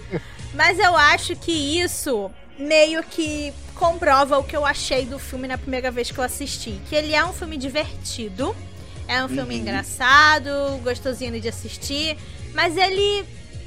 Mas 0.54 0.78
eu 0.78 0.96
acho 0.96 1.34
que 1.36 1.52
isso 1.80 2.30
meio 2.58 3.02
que 3.02 3.52
comprova 3.74 4.38
o 4.38 4.44
que 4.44 4.56
eu 4.56 4.64
achei 4.66 5.04
do 5.06 5.18
filme 5.18 5.48
na 5.48 5.56
primeira 5.58 5.90
vez 5.90 6.10
que 6.10 6.18
eu 6.18 6.24
assisti. 6.24 6.80
Que 6.88 6.94
ele 6.94 7.14
é 7.14 7.24
um 7.24 7.32
filme 7.32 7.56
divertido, 7.56 8.54
é 9.08 9.24
um 9.24 9.28
filme 9.28 9.54
Uhum. 9.54 9.60
engraçado, 9.60 10.50
gostosinho 10.82 11.40
de 11.40 11.48
assistir, 11.48 12.16
mas 12.54 12.76
ele, 12.76 13.24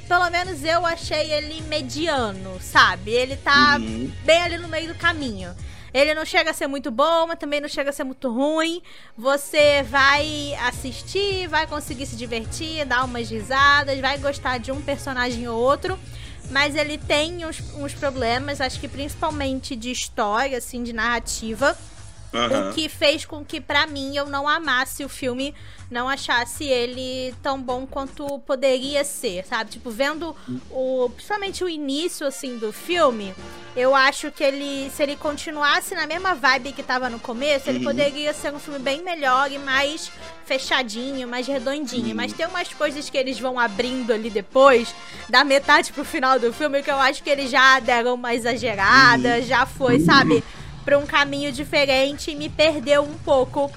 pelo 0.08 0.30
menos 0.30 0.62
eu 0.64 0.86
achei 0.86 1.32
ele 1.32 1.60
mediano, 1.62 2.58
sabe? 2.60 3.10
Ele 3.10 3.36
tá 3.36 3.76
Uhum. 3.80 4.10
bem 4.24 4.42
ali 4.42 4.58
no 4.58 4.68
meio 4.68 4.88
do 4.88 4.94
caminho. 4.94 5.50
Ele 5.96 6.12
não 6.12 6.26
chega 6.26 6.50
a 6.50 6.52
ser 6.52 6.66
muito 6.66 6.90
bom, 6.90 7.26
mas 7.26 7.38
também 7.38 7.58
não 7.58 7.70
chega 7.70 7.88
a 7.88 7.92
ser 7.92 8.04
muito 8.04 8.30
ruim. 8.30 8.82
Você 9.16 9.82
vai 9.84 10.54
assistir, 10.66 11.48
vai 11.48 11.66
conseguir 11.66 12.04
se 12.04 12.16
divertir, 12.16 12.84
dar 12.84 13.02
umas 13.02 13.30
risadas, 13.30 13.98
vai 13.98 14.18
gostar 14.18 14.58
de 14.58 14.70
um 14.70 14.82
personagem 14.82 15.48
ou 15.48 15.58
outro. 15.58 15.98
Mas 16.50 16.76
ele 16.76 16.98
tem 16.98 17.46
uns, 17.46 17.62
uns 17.76 17.94
problemas, 17.94 18.60
acho 18.60 18.78
que 18.78 18.86
principalmente 18.86 19.74
de 19.74 19.90
história, 19.90 20.58
assim, 20.58 20.82
de 20.82 20.92
narrativa. 20.92 21.74
Aham. 22.34 22.70
O 22.70 22.74
que 22.74 22.88
fez 22.88 23.24
com 23.24 23.44
que, 23.44 23.60
pra 23.60 23.86
mim, 23.86 24.16
eu 24.16 24.26
não 24.26 24.46
amasse 24.48 25.04
o 25.04 25.08
filme, 25.08 25.54
não 25.90 26.08
achasse 26.08 26.64
ele 26.64 27.34
tão 27.42 27.60
bom 27.60 27.86
quanto 27.86 28.38
poderia 28.40 29.04
ser, 29.04 29.44
sabe? 29.46 29.70
Tipo, 29.70 29.90
vendo 29.90 30.34
o. 30.70 31.08
Principalmente 31.14 31.62
o 31.64 31.68
início, 31.68 32.26
assim, 32.26 32.58
do 32.58 32.72
filme, 32.72 33.32
eu 33.76 33.94
acho 33.94 34.30
que 34.32 34.42
ele. 34.44 34.90
Se 34.94 35.02
ele 35.02 35.16
continuasse 35.16 35.94
na 35.94 36.06
mesma 36.06 36.34
vibe 36.34 36.72
que 36.72 36.82
tava 36.82 37.08
no 37.08 37.18
começo, 37.20 37.70
ele 37.70 37.78
Uhum. 37.78 37.84
poderia 37.84 38.34
ser 38.34 38.52
um 38.52 38.58
filme 38.58 38.80
bem 38.80 39.02
melhor 39.02 39.50
e 39.50 39.58
mais 39.58 40.10
fechadinho, 40.44 41.26
mais 41.28 41.46
redondinho. 41.46 42.08
Uhum. 42.08 42.14
Mas 42.14 42.32
tem 42.32 42.46
umas 42.46 42.68
coisas 42.72 43.08
que 43.08 43.16
eles 43.16 43.38
vão 43.38 43.58
abrindo 43.58 44.12
ali 44.12 44.30
depois, 44.30 44.94
da 45.28 45.44
metade 45.44 45.92
pro 45.92 46.04
final 46.04 46.38
do 46.38 46.52
filme, 46.52 46.82
que 46.82 46.90
eu 46.90 46.96
acho 46.98 47.22
que 47.22 47.30
eles 47.30 47.50
já 47.50 47.78
deram 47.80 48.14
uma 48.14 48.34
exagerada, 48.34 49.40
já 49.42 49.64
foi, 49.66 50.00
sabe? 50.00 50.42
Pra 50.86 50.98
um 50.98 51.04
caminho 51.04 51.52
diferente 51.52 52.30
e 52.30 52.34
me 52.34 52.48
perdeu 52.48 53.02
um 53.02 53.18
pouco 53.18 53.70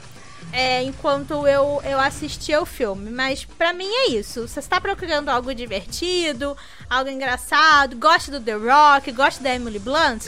é, 0.52 0.82
enquanto 0.84 1.48
eu, 1.48 1.82
eu 1.84 2.00
assistia 2.00 2.62
o 2.62 2.66
filme. 2.66 3.10
Mas 3.10 3.46
pra 3.46 3.74
mim 3.74 3.90
é 3.90 4.12
isso. 4.12 4.48
Você 4.48 4.60
está 4.60 4.80
procurando 4.80 5.30
algo 5.30 5.54
divertido, 5.54 6.56
algo 6.90 7.10
engraçado, 7.10 7.98
gosta 7.98 8.32
do 8.32 8.40
The 8.40 8.54
Rock, 8.54 9.12
gosta 9.12 9.44
da 9.44 9.54
Emily 9.54 9.80
Blunt, 9.80 10.28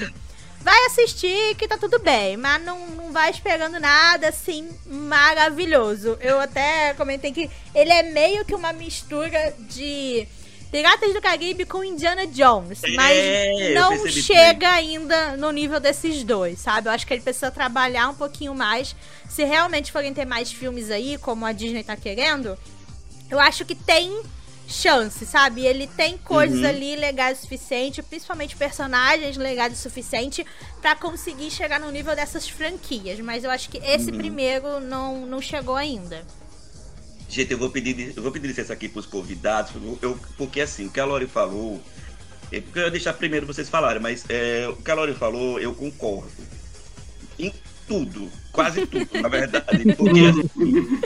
vai 0.62 0.86
assistir 0.86 1.56
que 1.56 1.68
tá 1.68 1.78
tudo 1.78 2.00
bem. 2.00 2.38
Mas 2.38 2.64
não, 2.64 2.88
não 2.88 3.12
vai 3.12 3.30
esperando 3.30 3.80
nada 3.80 4.30
assim 4.30 4.70
maravilhoso. 4.86 6.18
Eu 6.20 6.40
até 6.40 6.94
comentei 6.94 7.32
que 7.32 7.50
ele 7.74 7.92
é 7.92 8.04
meio 8.04 8.46
que 8.46 8.56
uma 8.56 8.74
mistura 8.74 9.54
de. 9.60 10.28
Piratas 10.72 11.14
do 11.14 11.22
Caribe 11.22 11.66
com 11.66 11.84
Indiana 11.84 12.26
Jones, 12.26 12.80
mas 12.96 13.18
É, 13.18 13.74
não 13.74 14.08
chega 14.08 14.70
ainda 14.72 15.36
no 15.36 15.52
nível 15.52 15.82
desses 15.82 16.24
dois, 16.24 16.60
sabe? 16.60 16.88
Eu 16.88 16.94
acho 16.94 17.06
que 17.06 17.14
ele 17.14 17.22
precisa 17.22 17.52
trabalhar 17.52 18.08
um 18.08 18.16
pouquinho 18.16 18.56
mais. 18.56 18.96
Se 19.30 19.44
realmente 19.44 19.92
forem 19.92 20.14
ter 20.14 20.24
mais 20.26 20.50
filmes 20.52 20.90
aí, 20.90 21.18
como 21.18 21.46
a 21.46 21.52
Disney 21.52 21.84
tá 21.84 21.98
querendo, 21.98 22.58
eu 23.30 23.38
acho 23.38 23.66
que 23.66 23.76
tem 23.76 24.22
chance, 24.66 25.26
sabe? 25.26 25.66
Ele 25.66 25.86
tem 25.88 26.18
coisas 26.18 26.60
Uhum. 26.62 26.66
ali 26.70 26.96
legais 26.96 27.40
o 27.40 27.42
suficiente, 27.42 28.02
principalmente 28.02 28.56
personagens 28.56 29.36
legais 29.36 29.74
o 29.74 29.76
suficiente 29.76 30.46
pra 30.82 30.96
conseguir 30.96 31.52
chegar 31.52 31.82
no 31.82 31.92
nível 31.92 32.16
dessas 32.16 32.48
franquias. 32.48 33.20
Mas 33.20 33.44
eu 33.44 33.52
acho 33.52 33.70
que 33.70 33.78
esse 33.80 34.10
Uhum. 34.12 34.18
primeiro 34.18 34.80
não, 34.80 35.26
não 35.26 35.42
chegou 35.42 35.76
ainda. 35.76 36.26
Gente, 37.32 37.54
eu 37.54 37.58
vou 37.58 37.70
pedir, 37.70 38.12
eu 38.14 38.22
vou 38.22 38.30
pedir 38.30 38.48
licença 38.48 38.74
aqui 38.74 38.90
pros 38.90 39.06
convidados, 39.06 39.72
eu- 40.02 40.20
porque 40.38 40.60
assim, 40.60 40.88
o 40.88 40.92
que 40.92 41.00
a 41.00 41.06
Lori 41.06 41.28
falou, 41.28 41.82
é 42.52 42.62
eu 42.76 42.84
ia 42.84 42.92
deixar 42.92 43.14
primeiro 43.14 43.48
vocês 43.48 43.70
falarem, 43.70 44.02
mas 44.02 44.26
é, 44.28 44.68
o 44.68 44.76
que 44.76 44.92
a 44.92 44.94
Lori 44.94 45.14
falou, 45.14 45.58
eu 45.58 45.74
concordo. 45.74 46.30
Em 47.40 47.54
tudo, 47.88 48.30
quase 48.52 48.86
tudo, 48.86 49.08
na 49.22 49.30
verdade. 49.30 49.94
Porque 49.98 50.20
assim, 50.20 51.00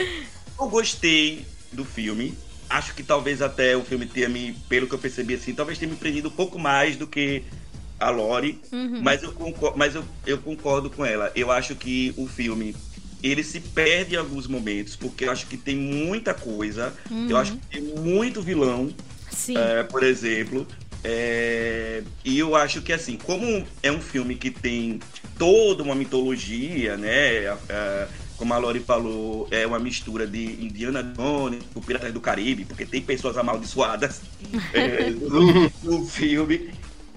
eu 0.58 0.68
gostei 0.68 1.46
do 1.72 1.84
filme. 1.84 2.34
Acho 2.68 2.92
que 2.92 3.04
talvez 3.04 3.40
até 3.40 3.76
o 3.76 3.84
filme 3.84 4.04
tenha 4.06 4.28
me, 4.28 4.52
pelo 4.68 4.88
que 4.88 4.94
eu 4.96 4.98
percebi 4.98 5.34
assim, 5.34 5.54
talvez 5.54 5.78
tenha 5.78 5.90
me 5.90 5.96
prendido 5.96 6.26
um 6.26 6.32
pouco 6.32 6.58
mais 6.58 6.96
do 6.96 7.06
que 7.06 7.44
a 8.00 8.10
Lori. 8.10 8.60
Uhum. 8.72 9.00
Mas, 9.00 9.22
eu 9.22 9.30
concordo, 9.30 9.78
mas 9.78 9.94
eu, 9.94 10.04
eu 10.26 10.38
concordo 10.38 10.90
com 10.90 11.06
ela. 11.06 11.30
Eu 11.36 11.52
acho 11.52 11.76
que 11.76 12.12
o 12.16 12.26
filme 12.26 12.74
ele 13.30 13.42
se 13.44 13.60
perde 13.60 14.14
em 14.14 14.18
alguns 14.18 14.46
momentos, 14.46 14.96
porque 14.96 15.24
eu 15.24 15.30
acho 15.32 15.46
que 15.46 15.56
tem 15.56 15.76
muita 15.76 16.32
coisa. 16.34 16.92
Eu 17.30 17.36
acho 17.36 17.52
que 17.52 17.66
tem 17.70 17.82
muito 17.82 18.40
vilão, 18.42 18.92
é, 19.56 19.82
por 19.82 20.02
exemplo. 20.02 20.66
É, 21.04 22.02
e 22.24 22.38
eu 22.38 22.56
acho 22.56 22.82
que 22.82 22.92
assim, 22.92 23.16
como 23.16 23.64
é 23.82 23.92
um 23.92 24.00
filme 24.00 24.34
que 24.34 24.50
tem 24.50 24.98
toda 25.38 25.82
uma 25.82 25.94
mitologia, 25.94 26.96
né? 26.96 27.46
a- 27.48 28.08
como 28.36 28.52
a 28.52 28.58
Lori 28.58 28.80
falou, 28.80 29.48
é 29.50 29.66
uma 29.66 29.78
mistura 29.78 30.26
de 30.26 30.44
Indiana 30.62 31.02
Jones 31.02 31.62
com 31.72 31.80
Piratas 31.80 32.12
do 32.12 32.20
Caribe, 32.20 32.66
porque 32.66 32.84
tem 32.84 33.00
pessoas 33.00 33.36
amaldiçoadas 33.38 34.20
no, 35.82 35.98
no 36.00 36.06
filme. 36.06 36.70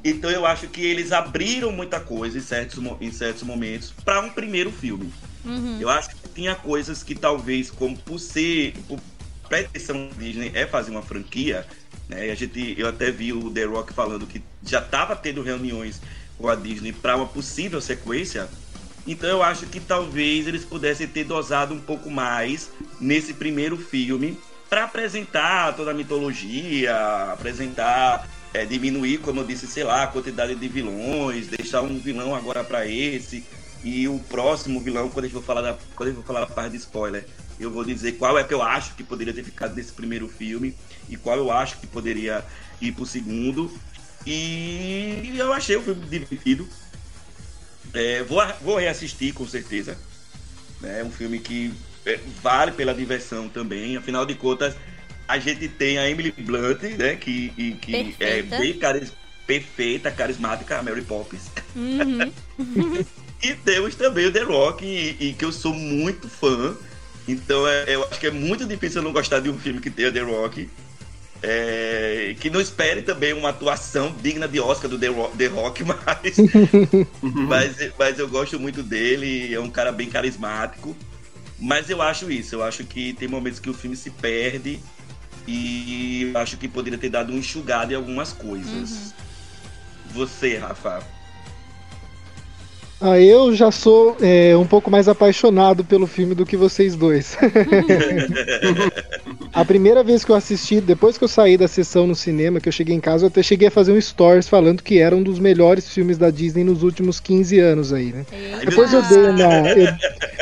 Então 0.04 0.30
eu 0.32 0.46
acho 0.46 0.68
que 0.68 0.82
eles 0.82 1.12
abriram 1.12 1.72
muita 1.74 2.00
coisa 2.00 2.38
em 2.38 2.42
certos, 2.42 2.80
em 3.02 3.12
certos 3.12 3.44
momentos 3.44 3.94
para 4.06 4.22
um 4.22 4.30
primeiro 4.30 4.72
filme. 4.72 5.12
Uhum. 5.46 5.80
Eu 5.80 5.90
acho 5.90 6.10
que 6.10 6.30
tinha 6.36 6.56
coisas 6.56 7.04
que 7.04 7.16
talvez, 7.16 7.72
como 7.72 7.98
por 7.98 8.20
ser, 8.20 8.74
por 8.88 9.00
pretensão 9.48 10.10
Disney 10.18 10.52
é 10.54 10.68
fazer 10.68 10.92
uma 10.92 11.02
franquia, 11.02 11.66
né? 12.08 12.30
A 12.32 12.36
gente, 12.36 12.76
eu 12.78 12.88
até 12.88 13.12
vi 13.12 13.34
o 13.34 13.50
The 13.50 13.64
Rock 13.66 13.94
falando 13.94 14.28
que 14.28 14.42
já 14.64 14.80
estava 14.80 15.16
tendo 15.16 15.42
reuniões 15.42 16.02
com 16.38 16.48
a 16.48 16.56
Disney 16.56 16.94
para 16.94 17.16
uma 17.16 17.26
possível 17.26 17.82
sequência. 17.82 18.48
Então 19.08 19.30
eu 19.30 19.42
acho 19.42 19.66
que 19.66 19.80
talvez 19.80 20.48
eles 20.48 20.64
pudessem 20.64 21.08
ter 21.08 21.24
dosado 21.24 21.74
um 21.74 21.80
pouco 21.80 22.10
mais 22.10 22.70
nesse 23.00 23.34
primeiro 23.34 23.78
filme 23.78 24.38
para 24.70 24.84
apresentar 24.84 25.76
toda 25.76 25.92
a 25.92 25.94
mitologia, 25.94 26.96
apresentar, 27.34 28.30
é, 28.54 28.66
diminuir, 28.66 29.18
como 29.18 29.40
eu 29.42 29.46
disse, 29.46 29.66
sei 29.66 29.84
lá, 29.84 30.04
a 30.04 30.08
quantidade 30.08 30.54
de 30.54 30.68
vilões, 30.68 31.48
deixar 31.48 31.82
um 31.82 31.98
vilão 31.98 32.36
agora 32.36 32.64
para 32.64 32.86
esse 32.86 33.44
e 33.84 34.08
o 34.08 34.20
próximo 34.20 34.80
vilão, 34.82 35.10
quando 35.10 35.26
eu 35.26 35.32
vou 35.32 35.42
falar 35.42 35.62
da, 35.62 35.78
quando 35.96 36.10
eu 36.10 36.16
vou 36.16 36.24
falar 36.24 36.42
da 36.42 36.48
parte 36.48 36.72
de 36.72 36.78
spoiler, 36.78 37.26
eu 37.60 37.72
vou 37.72 37.84
dizer 37.84 38.14
qual 38.14 38.38
é 38.38 38.44
que 38.44 38.54
eu 38.54 38.62
acho 38.62 38.96
que 38.96 39.04
poderia 39.04 39.34
ter 39.34 39.44
ficado 39.44 39.76
nesse 39.76 39.92
primeiro 39.92 40.28
filme 40.28 40.76
e 41.10 41.16
qual 41.18 41.38
eu 41.38 41.52
acho 41.52 41.78
que 41.80 41.88
poderia 41.88 42.44
ir 42.82 42.92
pro 42.94 43.06
segundo. 43.06 43.72
E 44.26 45.34
eu 45.38 45.52
achei 45.54 45.76
o 45.76 45.82
filme 45.82 46.06
divertido. 46.08 46.68
É, 47.94 48.24
vou, 48.24 48.42
vou 48.62 48.78
reassistir 48.78 49.34
com 49.34 49.48
certeza. 49.48 49.98
É 50.84 51.04
um 51.04 51.12
filme 51.12 51.40
que 51.40 51.74
é, 52.06 52.20
vale 52.42 52.72
pela 52.72 52.94
diversão 52.94 53.50
também. 53.50 53.98
Afinal 53.98 54.26
de 54.26 54.36
contas, 54.36 54.76
a 55.28 55.40
gente 55.40 55.68
tem 55.68 55.98
a 55.98 56.10
Emily 56.10 56.32
Blunt, 56.32 56.82
né? 56.98 57.16
Que, 57.16 57.54
e- 57.58 57.74
que 57.74 58.16
é 58.20 58.42
bem 58.42 58.78
caris, 58.78 59.12
perfeita, 59.48 60.12
carismática, 60.12 60.78
a 60.78 60.84
Mary 60.84 61.02
Poppins. 61.02 61.50
Uhum. 61.76 62.32
E 63.42 63.54
temos 63.56 63.96
também 63.96 64.26
o 64.26 64.32
The 64.32 64.44
Rock, 64.44 64.86
e, 64.86 65.30
e 65.30 65.34
que 65.34 65.46
eu 65.46 65.52
sou 65.52 65.74
muito 65.74 66.28
fã. 66.28 66.76
Então 67.28 67.68
é- 67.68 67.86
eu 67.88 68.04
acho 68.06 68.20
que 68.20 68.28
é 68.28 68.32
muito 68.32 68.66
difícil 68.66 69.00
eu 69.00 69.04
não 69.04 69.14
gostar 69.14 69.40
de 69.40 69.50
um 69.50 69.58
filme 69.58 69.80
que 69.80 69.90
tenha 69.90 70.12
The 70.12 70.22
Rock. 70.22 70.70
É, 71.42 72.36
que 72.42 72.50
não 72.50 72.60
espere 72.60 73.02
também 73.02 73.32
uma 73.32 73.50
atuação 73.50 74.14
digna 74.22 74.46
de 74.46 74.60
Oscar 74.60 74.90
do 74.90 75.00
The 75.00 75.08
Rock, 75.08 75.38
The 75.38 75.48
Rock, 75.48 75.84
mas, 75.88 76.36
mas, 77.48 77.92
mas 77.98 78.20
eu 78.20 78.28
gosto 78.28 78.60
muito 78.60 78.84
dele, 78.84 79.54
é 79.54 79.60
um 79.60 79.70
cara 79.70 79.92
bem 79.94 80.10
carismático. 80.10 80.96
Mas 81.58 81.90
eu 81.90 82.02
acho 82.02 82.30
isso, 82.30 82.56
eu 82.56 82.64
acho 82.64 82.84
que 82.84 83.14
tem 83.14 83.28
momentos 83.28 83.60
que 83.60 83.70
o 83.70 83.74
filme 83.74 83.96
se 83.96 84.10
perde 84.10 84.80
e 85.48 86.32
acho 86.36 86.58
que 86.58 86.68
poderia 86.68 87.00
ter 87.00 87.10
dado 87.10 87.32
um 87.32 87.38
enxugado 87.38 87.94
em 87.94 87.96
algumas 87.96 88.34
coisas. 88.34 89.14
Você, 90.12 90.58
Rafa. 90.58 91.02
Ah, 93.02 93.18
eu 93.18 93.56
já 93.56 93.72
sou 93.72 94.18
é, 94.22 94.56
um 94.58 94.68
pouco 94.68 94.92
mais 94.92 95.08
apaixonado 95.08 95.86
pelo 95.86 96.06
filme 96.06 96.36
do 96.36 96.46
que 96.46 96.58
vocês 96.58 96.98
dois. 96.98 97.38
a 99.54 99.64
primeira 99.64 100.04
vez 100.04 100.26
que 100.26 100.32
eu 100.32 100.36
assisti, 100.36 100.82
depois 100.82 101.18
que 101.18 101.24
eu 101.24 101.28
saí 101.30 101.56
da 101.56 101.66
sessão 101.68 102.06
no 102.06 102.14
cinema, 102.14 102.60
que 102.60 102.68
eu 102.68 102.74
cheguei 102.74 102.94
em 102.94 103.00
casa, 103.00 103.24
eu 103.24 103.30
até 103.30 103.42
cheguei 103.42 103.70
a 103.70 103.72
fazer 103.72 103.94
um 103.94 104.02
stories 104.02 104.50
falando 104.50 104.84
que 104.84 105.00
era 105.00 105.16
um 105.16 105.24
dos 105.24 105.40
melhores 105.40 105.88
filmes 105.88 106.18
da 106.18 106.30
Disney 106.30 106.66
nos 106.66 106.84
últimos 106.84 107.22
15 107.22 107.58
anos 107.60 107.94
aí, 107.94 108.12
né? 108.12 108.26
Eita. 108.34 108.66
Depois 108.66 108.92
eu 108.92 109.02
dei 109.02 109.30
uma, 109.30 109.70
eu, 109.70 109.88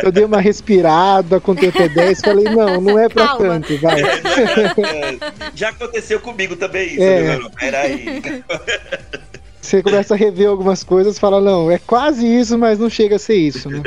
eu 0.03 0.11
dei 0.11 0.25
uma 0.25 0.41
respirada, 0.41 1.39
contei 1.39 1.69
até 1.69 1.87
10, 1.87 2.21
falei, 2.21 2.45
não, 2.45 2.81
não 2.81 2.97
é 2.97 3.07
pra 3.07 3.27
Calma. 3.27 3.45
tanto, 3.49 3.77
vai. 3.77 4.01
Já 5.53 5.69
aconteceu 5.69 6.19
comigo 6.19 6.55
também 6.55 6.87
isso, 6.93 7.03
É. 7.03 7.21
meu 7.21 7.33
irmão. 7.33 7.51
Peraí. 7.51 8.21
Você 9.67 9.83
começa 9.83 10.13
a 10.13 10.17
rever 10.17 10.47
algumas 10.47 10.81
coisas 10.81 11.17
e 11.17 11.19
fala, 11.19 11.41
não, 11.41 11.69
é 11.69 11.77
quase 11.77 12.25
isso, 12.25 12.57
mas 12.57 12.79
não 12.79 12.89
chega 12.89 13.17
a 13.17 13.19
ser 13.19 13.35
isso, 13.35 13.69
né? 13.69 13.81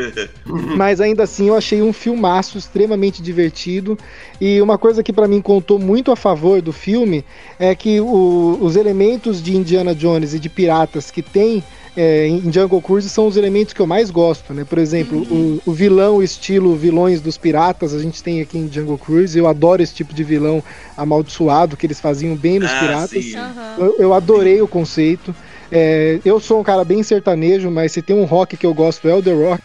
Mas 0.77 1.01
ainda 1.01 1.23
assim 1.23 1.49
eu 1.49 1.55
achei 1.57 1.81
um 1.81 1.93
filmaço 1.93 2.59
extremamente 2.59 3.23
divertido. 3.23 3.97
E 4.41 4.61
uma 4.61 4.77
coisa 4.77 5.03
que 5.03 5.13
pra 5.13 5.27
mim 5.29 5.41
contou 5.41 5.79
muito 5.79 6.11
a 6.13 6.17
favor 6.17 6.61
do 6.61 6.73
filme 6.73 7.25
é 7.59 7.75
que 7.75 8.01
o- 8.01 8.59
os 8.61 8.77
elementos 8.77 9.43
de 9.43 9.57
Indiana 9.57 9.95
Jones 9.95 10.35
e 10.35 10.39
de 10.39 10.49
piratas 10.49 11.11
que 11.11 11.23
tem 11.23 11.63
é, 11.97 12.27
em 12.29 12.53
Jungle 12.53 12.81
Cruise 12.81 13.09
são 13.11 13.27
os 13.27 13.37
elementos 13.37 13.75
que 13.75 13.81
eu 13.81 13.87
mais 13.87 14.11
gosto, 14.11 14.55
né? 14.55 14.65
Por 14.65 14.79
exemplo, 14.79 15.27
o, 15.31 15.61
o 15.65 15.73
vilão 15.73 16.23
estilo 16.23 16.75
vilões 16.77 17.21
dos 17.21 17.37
piratas, 17.37 17.93
a 17.95 17.99
gente 17.99 18.23
tem 18.23 18.41
aqui 18.41 18.59
em 18.59 18.71
Jungle 18.71 18.97
Cruise. 18.99 19.37
Eu 19.39 19.47
adoro 19.47 19.83
esse 19.83 19.95
tipo 19.95 20.15
de 20.15 20.23
vilão 20.23 20.63
amaldiçoado 20.97 21.77
que 21.77 21.87
eles 21.87 22.01
faziam 22.01 22.37
bem 22.37 22.59
nos 22.61 22.71
Ah, 22.73 22.79
piratas. 22.79 23.35
Aham. 23.37 23.75
Eu, 23.79 23.97
eu 23.99 24.15
adorei 24.15 24.61
o 24.63 24.69
conceito. 24.69 25.35
É, 25.73 26.19
eu 26.25 26.41
sou 26.41 26.61
um 26.61 26.65
cara 26.65 26.85
bem 26.85 27.03
sertanejo, 27.03 27.71
mas 27.71 27.93
se 27.93 28.03
tem 28.03 28.17
um 28.17 28.25
rock 28.25 28.57
que 28.57 28.67
eu 28.67 28.75
gosto 28.75 29.09
é 29.09 29.15
o 29.15 29.23
The 29.23 29.33
Rock. 29.33 29.63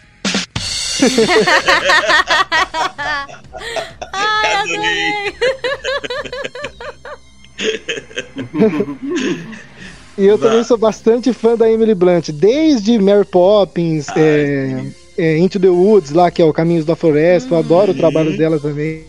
Ai, 4.12 4.54
Adorei. 4.54 5.34
E 10.18 10.24
eu 10.24 10.38
também 10.38 10.64
sou 10.64 10.78
bastante 10.78 11.30
fã 11.32 11.56
da 11.56 11.70
Emily 11.70 11.94
Blunt, 11.94 12.30
desde 12.30 12.98
Mary 12.98 13.26
Poppins, 13.26 14.06
é, 14.16 14.86
é, 15.18 15.38
Into 15.38 15.60
the 15.60 15.68
Woods, 15.68 16.12
lá 16.12 16.30
que 16.30 16.40
é 16.40 16.44
o 16.44 16.54
Caminhos 16.54 16.86
da 16.86 16.96
Floresta. 16.96 17.54
Eu 17.54 17.58
adoro 17.58 17.92
o 17.92 17.94
trabalho 17.94 18.34
dela 18.36 18.58
também. 18.58 19.04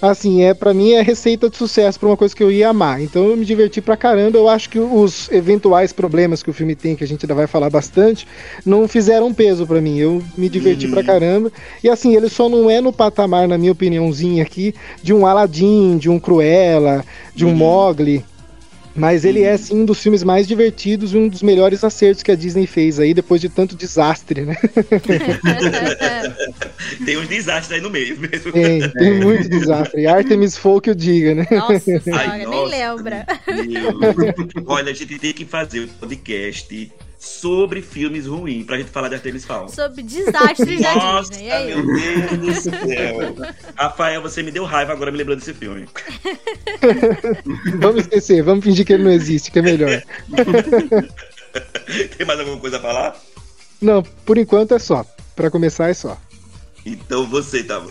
Assim, 0.00 0.42
é 0.42 0.52
para 0.54 0.74
mim 0.74 0.92
é 0.92 1.02
receita 1.02 1.48
de 1.48 1.56
sucesso 1.56 1.98
pra 1.98 2.08
uma 2.08 2.16
coisa 2.16 2.34
que 2.34 2.42
eu 2.42 2.50
ia 2.50 2.68
amar. 2.68 3.00
Então 3.00 3.24
eu 3.28 3.36
me 3.36 3.44
diverti 3.44 3.80
pra 3.80 3.96
caramba. 3.96 4.36
Eu 4.36 4.48
acho 4.48 4.68
que 4.68 4.78
os 4.78 5.30
eventuais 5.30 5.92
problemas 5.92 6.42
que 6.42 6.50
o 6.50 6.52
filme 6.52 6.74
tem, 6.74 6.94
que 6.96 7.04
a 7.04 7.06
gente 7.06 7.24
ainda 7.24 7.34
vai 7.34 7.46
falar 7.46 7.70
bastante, 7.70 8.26
não 8.64 8.86
fizeram 8.88 9.32
peso 9.32 9.66
pra 9.66 9.80
mim. 9.80 9.98
Eu 9.98 10.22
me 10.36 10.48
diverti 10.48 10.86
Uhum. 10.86 10.92
pra 10.92 11.02
caramba. 11.04 11.50
E 11.82 11.88
assim, 11.88 12.14
ele 12.16 12.28
só 12.28 12.48
não 12.48 12.68
é 12.70 12.80
no 12.80 12.92
patamar, 12.92 13.48
na 13.48 13.56
minha 13.58 13.72
opiniãozinha 13.72 14.42
aqui, 14.42 14.74
de 15.02 15.12
um 15.14 15.26
Aladdin, 15.26 15.96
de 15.98 16.08
um 16.10 16.18
Cruella, 16.18 17.04
de 17.34 17.44
um 17.44 17.50
Uhum. 17.50 17.56
Mogli. 17.56 18.24
Mas 18.96 19.24
ele 19.24 19.42
é 19.42 19.56
sim 19.56 19.82
um 19.82 19.84
dos 19.84 20.00
filmes 20.00 20.22
mais 20.22 20.48
divertidos 20.48 21.12
e 21.12 21.16
um 21.16 21.28
dos 21.28 21.42
melhores 21.42 21.84
acertos 21.84 22.22
que 22.22 22.30
a 22.30 22.34
Disney 22.34 22.66
fez 22.66 22.98
aí 22.98 23.12
depois 23.12 23.40
de 23.40 23.48
tanto 23.48 23.76
desastre, 23.76 24.42
né? 24.42 24.56
Tem 27.04 27.16
uns 27.16 27.28
desastres 27.28 27.72
aí 27.72 27.80
no 27.80 27.90
meio 27.90 28.18
mesmo. 28.18 28.52
Tem, 28.52 28.90
tem 28.90 29.20
muito 29.20 29.48
desastre. 29.48 30.06
Artemis 30.06 30.56
Fowl 30.56 30.80
que 30.80 30.90
eu 30.90 30.94
diga, 30.94 31.34
né? 31.34 31.46
Nossa 31.50 31.80
senhora, 32.00 32.30
Ai, 32.30 32.38
nem 32.38 32.46
nossa, 32.46 32.68
lembra. 32.68 33.26
meu 33.46 34.32
Deus. 34.32 34.64
Olha, 34.66 34.90
a 34.92 34.94
gente 34.94 35.18
tem 35.18 35.32
que 35.32 35.44
fazer 35.44 35.80
um 35.80 35.88
podcast 35.88 36.92
sobre 37.26 37.82
filmes 37.82 38.26
ruins 38.26 38.64
pra 38.64 38.78
gente 38.78 38.90
falar 38.90 39.08
de 39.08 39.16
Artemis 39.16 39.44
Fowl. 39.44 39.68
Sobre 39.68 40.02
desastres 40.02 40.80
da 40.80 40.94
Nossa, 40.94 41.30
Disney. 41.30 41.48
É 41.48 41.64
meu. 41.74 41.86
Deus 41.86 42.64
do 42.64 42.70
céu. 42.70 43.34
Rafael, 43.76 44.22
você 44.22 44.42
me 44.42 44.50
deu 44.50 44.64
raiva 44.64 44.92
agora 44.92 45.10
me 45.10 45.18
lembrando 45.18 45.38
desse 45.40 45.52
filme. 45.54 45.86
Vamos 47.78 48.02
esquecer, 48.02 48.42
vamos 48.42 48.64
fingir 48.64 48.84
que 48.86 48.92
ele 48.92 49.04
não 49.04 49.10
existe, 49.10 49.50
que 49.50 49.58
é 49.58 49.62
melhor. 49.62 50.02
Tem 52.16 52.26
mais 52.26 52.38
alguma 52.40 52.58
coisa 52.58 52.76
a 52.78 52.80
falar? 52.80 53.16
Não, 53.80 54.02
por 54.02 54.38
enquanto 54.38 54.74
é 54.74 54.78
só. 54.78 55.04
Pra 55.34 55.50
começar 55.50 55.88
é 55.88 55.94
só. 55.94 56.16
Então 56.84 57.26
você, 57.26 57.62
tá 57.62 57.82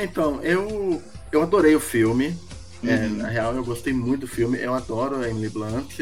Então, 0.00 0.40
eu, 0.42 1.02
eu 1.30 1.42
adorei 1.42 1.74
o 1.74 1.80
filme. 1.80 2.36
É, 2.84 3.06
Uhum. 3.06 3.16
na 3.18 3.28
real, 3.28 3.54
eu 3.54 3.64
gostei 3.64 3.92
muito 3.92 4.22
do 4.22 4.26
filme. 4.26 4.58
Eu 4.60 4.74
adoro 4.74 5.20
a 5.20 5.28
Emily 5.28 5.48
Blunt. 5.48 6.00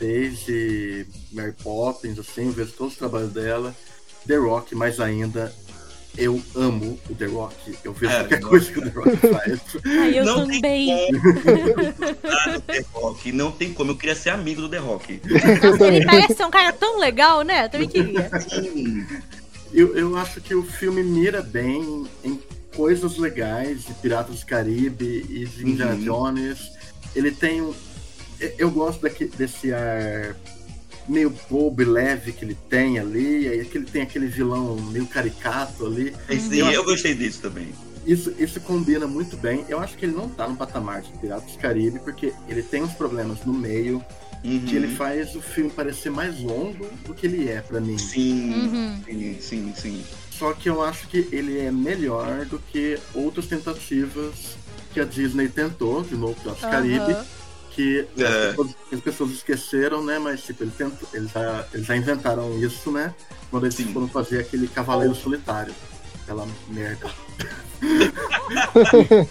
Desde 0.00 1.06
Mary 1.30 1.52
Poppins, 1.62 2.18
assim, 2.18 2.46
eu 2.46 2.52
vejo 2.52 2.72
todos 2.72 2.94
os 2.94 2.98
trabalhos 2.98 3.32
dela. 3.32 3.76
The 4.26 4.36
Rock, 4.36 4.74
mais 4.74 4.98
ainda. 4.98 5.52
Eu 6.18 6.42
amo 6.56 6.98
o 7.08 7.14
The 7.14 7.26
Rock. 7.26 7.76
Eu 7.84 7.92
vejo 7.92 8.12
É, 8.12 8.18
qualquer 8.20 8.40
nossa. 8.40 8.48
coisa 8.50 8.72
que 8.72 8.78
o 8.78 8.82
The 8.82 8.90
Rock 8.90 9.16
faz. 9.28 9.60
Ai, 9.86 10.18
eu 10.18 10.24
não 10.24 10.40
também. 10.46 10.60
tem 10.62 11.12
como. 11.20 12.16
Ah, 12.24 12.60
The 12.66 12.84
Rock, 12.92 13.32
não 13.32 13.52
tem 13.52 13.72
como. 13.74 13.90
Eu 13.92 13.96
queria 13.96 14.14
ser 14.16 14.30
amigo 14.30 14.62
do 14.62 14.68
The 14.68 14.78
Rock. 14.78 15.20
Nossa, 15.62 15.86
ele 15.86 16.04
parece 16.04 16.34
ser 16.34 16.44
um 16.44 16.50
cara 16.50 16.72
tão 16.72 16.98
legal, 16.98 17.42
né? 17.42 17.66
Eu 17.66 17.68
também 17.70 17.88
queria. 17.88 18.30
Eu, 19.72 19.96
eu 19.96 20.16
acho 20.16 20.40
que 20.40 20.54
o 20.54 20.62
filme 20.64 21.02
mira 21.02 21.42
bem 21.42 22.06
em 22.24 22.40
coisas 22.74 23.16
legais 23.18 23.84
de 23.84 23.94
Piratas 23.94 24.40
do 24.40 24.46
Caribe 24.46 25.24
e 25.28 25.44
de 25.44 25.68
Indiana 25.68 25.92
Uhum. 25.94 26.00
Jones. 26.04 26.58
Ele 27.14 27.30
tem 27.30 27.60
um. 27.62 27.72
Eu- 28.40 28.52
Eu 28.58 28.70
gosto 28.70 29.02
daque- 29.02 29.26
desse 29.36 29.72
ar 29.72 30.36
meio 31.08 31.30
bobo 31.50 31.82
e 31.82 31.84
leve 31.84 32.32
que 32.32 32.44
ele 32.44 32.56
tem 32.68 32.98
ali. 32.98 33.48
Aí 33.48 33.64
que 33.64 33.78
ele 33.78 33.86
tem 33.86 34.02
aquele 34.02 34.26
vilão 34.26 34.76
meio 34.76 35.06
caricato 35.06 35.86
ali. 35.86 36.14
Sim, 36.38 36.58
eu 36.72 36.84
gostei 36.84 37.14
disso 37.14 37.40
também. 37.42 37.68
isso, 38.06 38.32
isso 38.38 38.60
combina 38.60 39.06
muito 39.06 39.36
bem. 39.36 39.64
Eu 39.68 39.78
acho 39.78 39.96
que 39.96 40.04
ele 40.06 40.14
não 40.14 40.28
tá 40.28 40.48
no 40.48 40.56
patamar 40.56 41.02
de 41.02 41.12
Piratas 41.18 41.52
do 41.52 41.58
Caribe, 41.58 41.98
porque 42.00 42.32
ele 42.48 42.62
tem 42.62 42.82
uns 42.82 42.92
problemas 42.94 43.44
no 43.44 43.52
meio, 43.52 44.02
Uhum. 44.42 44.60
que 44.66 44.74
ele 44.74 44.88
faz 44.96 45.34
o 45.36 45.42
filme 45.42 45.70
parecer 45.70 46.10
mais 46.10 46.40
longo 46.40 46.86
do 47.06 47.12
que 47.14 47.26
ele 47.26 47.46
é 47.48 47.60
pra 47.60 47.78
mim. 47.80 47.98
Sim, 47.98 48.52
Uhum. 48.54 49.00
sim, 49.04 49.36
sim, 49.40 49.74
sim. 49.76 50.04
Só 50.30 50.54
que 50.54 50.68
eu 50.70 50.82
acho 50.82 51.06
que 51.08 51.28
ele 51.30 51.58
é 51.58 51.70
melhor 51.70 52.46
do 52.46 52.58
que 52.58 52.98
outras 53.14 53.46
tentativas 53.46 54.56
que 54.94 54.98
a 55.00 55.04
Disney 55.04 55.48
tentou, 55.48 56.02
de 56.02 56.14
novo, 56.16 56.34
Piratas 56.40 56.62
do 56.62 56.68
Caribe, 56.70 57.12
Aham. 57.12 57.26
Que 57.70 58.06
É. 58.18 58.24
as, 58.24 58.46
pessoas, 58.50 58.76
as 58.92 59.00
pessoas 59.00 59.30
esqueceram, 59.30 60.04
né? 60.04 60.18
Mas 60.18 60.42
tipo, 60.42 60.62
eles, 60.64 60.74
tentam, 60.74 60.98
eles, 61.14 61.30
já, 61.30 61.64
eles 61.72 61.86
já 61.86 61.96
inventaram 61.96 62.58
isso, 62.60 62.90
né? 62.90 63.14
Quando 63.50 63.64
eles 63.66 63.74
Sim. 63.74 63.92
foram 63.92 64.08
fazer 64.08 64.40
aquele 64.40 64.68
Cavaleiro 64.68 65.14
Solitário. 65.14 65.74
Aquela 66.22 66.46
merda. 66.68 67.06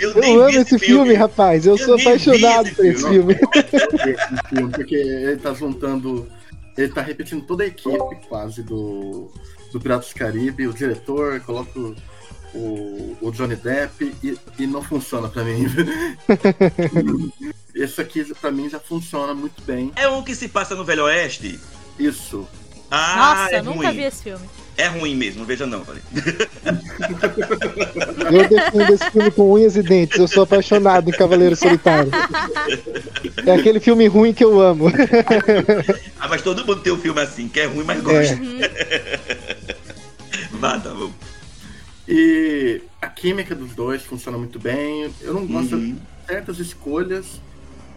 Eu, 0.00 0.10
Eu 0.22 0.42
amo 0.44 0.58
esse 0.58 0.78
filme, 0.78 1.14
rapaz. 1.14 1.66
Eu, 1.66 1.76
Eu 1.76 1.78
sou 1.78 1.94
apaixonado 1.94 2.74
por 2.74 2.84
esse 2.86 3.02
filme. 3.06 3.34
filme. 3.34 4.16
filme, 4.48 4.72
porque 4.72 4.94
ele 4.94 5.36
tá 5.36 5.52
juntando. 5.52 6.26
Ele 6.76 6.88
tá 6.88 7.02
repetindo 7.02 7.44
toda 7.44 7.64
a 7.64 7.66
equipe 7.66 8.16
quase 8.28 8.62
do, 8.62 9.30
do 9.72 9.80
Piratas 9.80 10.08
do 10.12 10.14
Caribe, 10.14 10.66
o 10.66 10.72
diretor, 10.72 11.40
coloca 11.40 11.78
o, 12.54 13.16
o, 13.20 13.30
Johnny 13.30 13.56
Depp 13.56 14.14
e, 14.22 14.38
e 14.58 14.66
não 14.66 14.82
funciona 14.82 15.28
pra 15.28 15.44
mim. 15.44 15.66
Esse 17.74 18.00
aqui 18.00 18.24
pra 18.34 18.50
mim 18.50 18.68
já 18.68 18.80
funciona 18.80 19.34
muito 19.34 19.62
bem. 19.62 19.92
É 19.96 20.08
um 20.08 20.22
que 20.22 20.34
se 20.34 20.48
passa 20.48 20.74
no 20.74 20.84
Velho 20.84 21.04
Oeste? 21.04 21.58
Isso. 21.98 22.48
Ah, 22.90 23.16
Nossa, 23.16 23.54
é 23.54 23.58
eu 23.60 23.64
nunca 23.64 23.86
ruim. 23.86 23.96
vi 23.96 24.02
esse 24.02 24.24
filme. 24.24 24.44
É 24.76 24.88
ruim 24.88 25.14
mesmo, 25.14 25.40
não 25.40 25.46
veja 25.46 25.66
não, 25.66 25.84
falei. 25.84 26.02
Eu 28.32 28.48
defendo 28.48 28.94
esse 28.94 29.10
filme 29.10 29.30
com 29.30 29.52
unhas 29.52 29.76
e 29.76 29.82
dentes. 29.82 30.18
Eu 30.18 30.26
sou 30.26 30.42
apaixonado 30.42 31.10
em 31.10 31.12
Cavaleiro 31.12 31.54
Solitário. 31.54 32.10
É 33.44 33.52
aquele 33.52 33.78
filme 33.78 34.06
ruim 34.06 34.32
que 34.32 34.42
eu 34.42 34.60
amo. 34.60 34.86
Ah, 36.18 36.28
mas 36.28 36.40
todo 36.40 36.64
mundo 36.64 36.80
tem 36.80 36.92
um 36.92 36.98
filme 36.98 37.20
assim, 37.20 37.48
que 37.48 37.60
é 37.60 37.66
ruim, 37.66 37.84
mas 37.84 38.00
gosta. 38.00 38.34
Uhum. 38.34 38.60
Vá, 40.58 40.78
tá 40.78 40.90
bom. 40.90 41.12
E 42.12 42.82
a 43.00 43.06
química 43.08 43.54
dos 43.54 43.72
dois 43.74 44.02
funciona 44.02 44.36
muito 44.36 44.58
bem. 44.58 45.14
Eu 45.20 45.32
não 45.32 45.46
gosto 45.46 45.76
Uhum. 45.76 45.94
de 45.94 46.00
certas 46.26 46.58
escolhas 46.58 47.40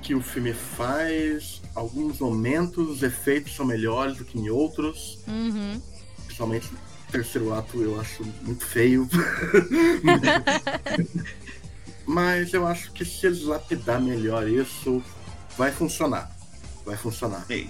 que 0.04 0.13
o 0.13 0.21
filme 0.21 0.54
faz. 0.54 1.62
Alguns 1.73 2.19
momentos 2.19 2.88
os 2.89 3.02
efeitos 3.02 3.56
são 3.56 3.65
melhores 3.65 4.17
do 4.17 4.23
que 4.23 4.38
em 4.38 4.49
outros. 4.52 5.17
Uhum. 5.28 5.82
Principalmente 6.26 6.71
no 6.71 6.78
terceiro 7.12 7.52
ato 7.54 7.82
eu 7.82 7.99
acho 7.99 8.23
muito 8.43 8.63
feio. 8.63 9.10
Mas 12.06 12.54
eu 12.54 12.67
acho 12.67 12.91
que 12.91 13.04
se 13.04 13.26
eles 13.26 13.41
lapidar 13.43 13.99
melhor 13.99 14.47
isso, 14.47 15.02
vai 15.58 15.71
funcionar. 15.71 16.30
Vai 16.86 16.97
funcionar. 16.97 17.45
Ei. 17.49 17.67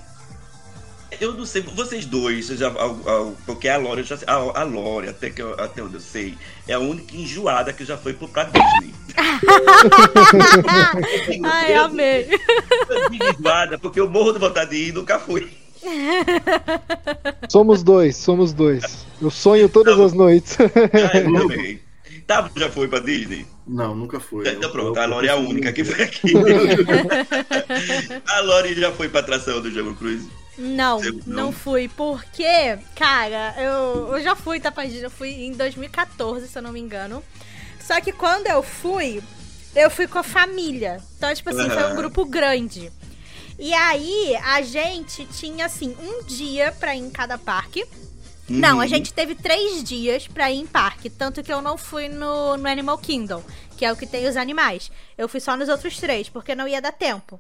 Eu 1.20 1.34
não 1.34 1.46
sei, 1.46 1.62
vocês 1.62 2.06
dois, 2.06 2.50
eu 2.50 2.58
já, 2.58 2.68
ao- 2.68 3.10
ao- 3.10 3.34
porque 3.46 3.68
a 3.70 3.78
Lore, 3.78 4.02
eu 4.02 4.06
já, 4.06 4.18
a, 4.28 4.62
a 4.62 4.64
Lore, 4.64 5.10
até, 5.10 5.30
que 5.30 5.42
eu- 5.42 5.54
até 5.60 5.82
onde 5.82 5.96
eu 5.96 6.00
sei, 6.00 6.36
é 6.68 6.74
a 6.74 6.80
única 6.80 7.16
enjoada 7.16 7.72
que 7.74 7.86
já 7.86 7.98
foi 7.98 8.14
pro- 8.14 8.28
pra 8.28 8.46
Disney. 8.46 8.94
Ai, 11.44 11.74
amei. 11.76 12.28
Eu 12.90 13.14
enjoada 13.14 13.78
porque 13.78 14.00
eu 14.00 14.10
morro 14.10 14.34
de 14.34 14.40
vontade 14.40 14.72
de 14.72 14.78
ir 14.78 14.90
e 14.90 14.92
nunca 14.92 15.20
fui. 15.20 15.50
Somos 17.50 17.84
dois, 17.84 18.16
somos 18.16 18.54
dois. 18.54 19.06
Eu 19.22 19.30
sonho 19.30 19.68
todas 19.70 20.00
as 20.00 20.14
noites. 20.14 20.58
Ah, 20.60 21.18
eu 21.18 21.34
também. 21.34 21.80
Tá, 22.26 22.50
já 22.56 22.70
foi 22.70 22.88
pra 22.88 23.00
Disney? 23.00 23.46
Não, 23.68 23.94
nunca 23.94 24.18
foi. 24.20 24.48
Então 24.48 24.64
Eu- 24.64 24.72
pronto, 24.72 24.96
eu- 24.98 25.02
a 25.02 25.06
Lore 25.06 25.28
é 25.28 25.32
a 25.32 25.36
eu- 25.36 25.42
única 25.50 25.74
que 25.74 25.84
foi 25.84 26.04
aqui. 26.06 26.34
a 28.26 28.40
Lore 28.42 28.74
já 28.76 28.92
foi 28.94 29.10
pra 29.10 29.20
atração 29.20 29.62
do 29.62 29.70
Jungle 29.70 29.94
Cruise. 29.96 30.28
Não, 30.58 31.00
Você 31.00 31.12
não 31.26 31.46
não? 31.46 31.52
fui, 31.52 31.88
porque, 31.90 32.78
cara, 32.96 33.56
eu, 33.58 34.16
eu 34.16 34.22
já 34.22 34.36
fui 34.36 34.60
Tapadinha, 34.60 35.02
eu 35.04 35.10
fui 35.10 35.30
em 35.32 35.52
2014, 35.54 36.48
se 36.48 36.58
eu 36.58 36.62
não 36.62 36.72
me 36.72 36.80
engano. 36.80 37.24
Só 37.82 38.00
que 38.00 38.12
quando 38.12 38.48
eu 38.48 38.62
fui, 38.62 39.22
eu 39.76 39.90
fui 39.90 40.08
com 40.08 40.20
a 40.20 40.24
família. 40.24 41.02
Então, 41.18 41.34
tipo 41.34 41.50
assim, 41.50 41.70
foi 41.70 41.92
um 41.92 41.96
grupo 41.96 42.24
grande. 42.26 42.92
E 43.58 43.74
aí, 43.74 44.36
a 44.44 44.62
gente 44.62 45.26
tinha, 45.26 45.66
assim, 45.66 45.96
um 46.00 46.24
dia 46.24 46.72
pra 46.80 46.96
ir 46.96 47.00
em 47.00 47.10
cada 47.10 47.38
parque. 47.38 47.86
Não, 48.50 48.80
a 48.80 48.84
Uhum. 48.84 48.88
gente 48.90 49.14
teve 49.14 49.36
três 49.36 49.84
dias 49.84 50.28
pra 50.28 50.52
ir 50.52 50.60
em 50.60 50.68
parque. 50.68 51.10
Tanto 51.10 51.42
que 51.42 51.52
eu 51.52 51.62
não 51.62 51.78
fui 51.78 52.10
no, 52.10 52.58
no 52.58 52.68
Animal 52.68 52.98
Kingdom, 52.98 53.42
que 53.78 53.86
é 53.86 53.92
o 53.92 53.96
que 53.96 54.06
tem 54.06 54.28
os 54.28 54.36
animais. 54.36 54.92
Eu 55.18 55.28
fui 55.30 55.40
só 55.40 55.56
nos 55.56 55.70
outros 55.70 55.98
três, 55.98 56.30
porque 56.30 56.56
não 56.56 56.68
ia 56.68 56.82
dar 56.82 56.92
tempo. 56.92 57.40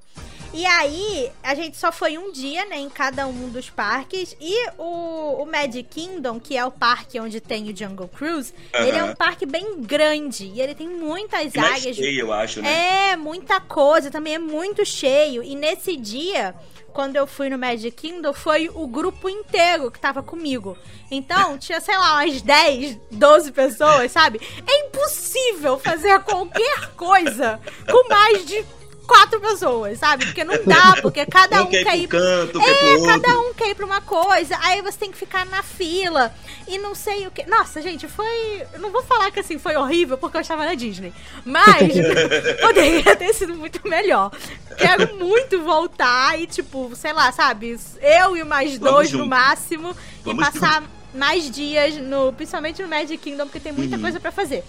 E 0.53 0.65
aí, 0.67 1.31
a 1.41 1.55
gente 1.55 1.75
só 1.77 1.91
foi 1.91 2.15
um 2.15 2.31
dia, 2.31 2.63
né, 2.65 2.77
em 2.77 2.89
cada 2.89 3.25
um 3.25 3.49
dos 3.49 3.71
parques. 3.71 4.37
E 4.39 4.69
o, 4.77 5.41
o 5.41 5.45
Magic 5.47 5.83
Kingdom, 5.83 6.39
que 6.39 6.55
é 6.55 6.63
o 6.63 6.69
parque 6.69 7.19
onde 7.19 7.41
tem 7.41 7.71
o 7.71 7.75
Jungle 7.75 8.07
Cruise, 8.07 8.53
ele 8.71 8.95
é 8.97 9.03
um 9.03 9.15
parque 9.15 9.47
bem 9.47 9.81
grande. 9.81 10.45
E 10.45 10.61
ele 10.61 10.75
tem 10.75 10.87
muitas 10.87 11.55
E 11.55 11.57
mais 11.57 11.81
áreas. 11.81 11.95
cheio, 11.95 12.19
eu 12.19 12.33
acho, 12.33 12.61
né? 12.61 13.11
É, 13.13 13.15
muita 13.17 13.59
coisa, 13.59 14.11
também 14.11 14.35
é 14.35 14.39
muito 14.39 14.85
cheio. 14.85 15.41
E 15.41 15.55
nesse 15.55 15.95
dia, 15.97 16.53
quando 16.93 17.15
eu 17.15 17.25
fui 17.25 17.49
no 17.49 17.57
Magic 17.57 17.89
Kingdom, 17.89 18.31
foi 18.33 18.69
o 18.71 18.85
grupo 18.85 19.27
inteiro 19.27 19.89
que 19.89 19.99
tava 19.99 20.21
comigo. 20.21 20.77
Então, 21.09 21.57
tinha, 21.57 21.81
sei 21.81 21.97
lá, 21.97 22.13
umas 22.21 22.43
10, 22.43 22.99
12 23.09 23.51
pessoas, 23.51 24.11
sabe? 24.11 24.39
É 24.67 24.85
impossível 24.85 25.79
fazer 25.79 26.19
qualquer 26.19 26.91
coisa 26.95 27.59
com 27.89 28.07
mais 28.09 28.45
de 28.45 28.63
quatro 29.05 29.39
pessoas, 29.41 29.99
sabe? 29.99 30.25
Porque 30.25 30.43
não 30.45 30.55
dá, 30.65 30.97
porque 31.01 31.25
cada 31.25 31.61
um 31.61 31.65
um 31.65 31.69
quer 31.69 31.83
quer 31.83 31.97
ir 31.97 32.03
ir 32.03 32.07
pro 32.07 32.17
canto, 32.19 32.59
quer 32.59 32.69
é, 32.69 32.73
pro 32.73 32.87
outro. 33.01 33.05
cada 33.21 33.39
um 33.39 33.53
quer 33.53 33.69
ir 33.69 33.75
pra 33.75 33.85
uma 33.85 33.99
coisa, 34.01 34.57
aí 34.61 34.81
você 34.81 34.97
tem 34.97 35.11
que 35.11 35.17
ficar 35.17 35.45
na 35.45 35.61
fila 35.61 36.33
e 36.67 36.77
não 36.77 36.95
sei 36.95 37.27
o 37.27 37.31
que. 37.31 37.45
Nossa, 37.45 37.81
gente, 37.81 38.07
foi. 38.07 38.63
Não 38.79 38.91
vou 38.91 39.03
falar 39.03 39.29
que 39.29 39.41
assim 39.41 39.59
foi 39.59 39.75
horrível 39.75 40.17
porque 40.17 40.37
eu 40.37 40.41
estava 40.41 40.63
na 40.65 40.73
Disney, 40.73 41.13
mas 41.43 41.91
poderia 42.61 43.15
ter 43.15 43.33
sido 43.33 43.53
muito 43.55 43.85
melhor. 43.87 44.31
Quero 44.77 45.15
muito 45.17 45.61
voltar 45.61 46.39
e, 46.39 46.47
tipo, 46.47 46.91
sei 46.95 47.11
lá, 47.13 47.31
sabe? 47.31 47.77
Eu 48.01 48.37
e 48.37 48.43
mais 48.43 48.77
Vamos 48.77 48.93
dois 48.93 49.11
no 49.11 49.17
junto. 49.19 49.29
máximo 49.29 49.95
Vamos 50.23 50.47
e 50.47 50.51
passar 50.51 50.83
mais 51.13 51.51
dias, 51.51 51.95
no, 51.97 52.33
principalmente 52.33 52.81
no 52.81 52.87
Magic 52.87 53.17
Kingdom, 53.17 53.43
porque 53.45 53.59
tem 53.59 53.71
muita 53.73 53.97
Uhum. 53.97 54.01
coisa 54.01 54.19
pra 54.19 54.31
fazer. 54.31 54.63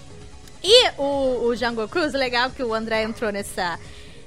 E 0.65 0.91
o, 0.97 1.49
o 1.49 1.55
Jungle 1.55 1.87
Cruise, 1.87 2.17
legal 2.17 2.51
que 2.51 2.63
o 2.63 2.73
André 2.73 3.03
entrou 3.03 3.31
nessa. 3.31 3.79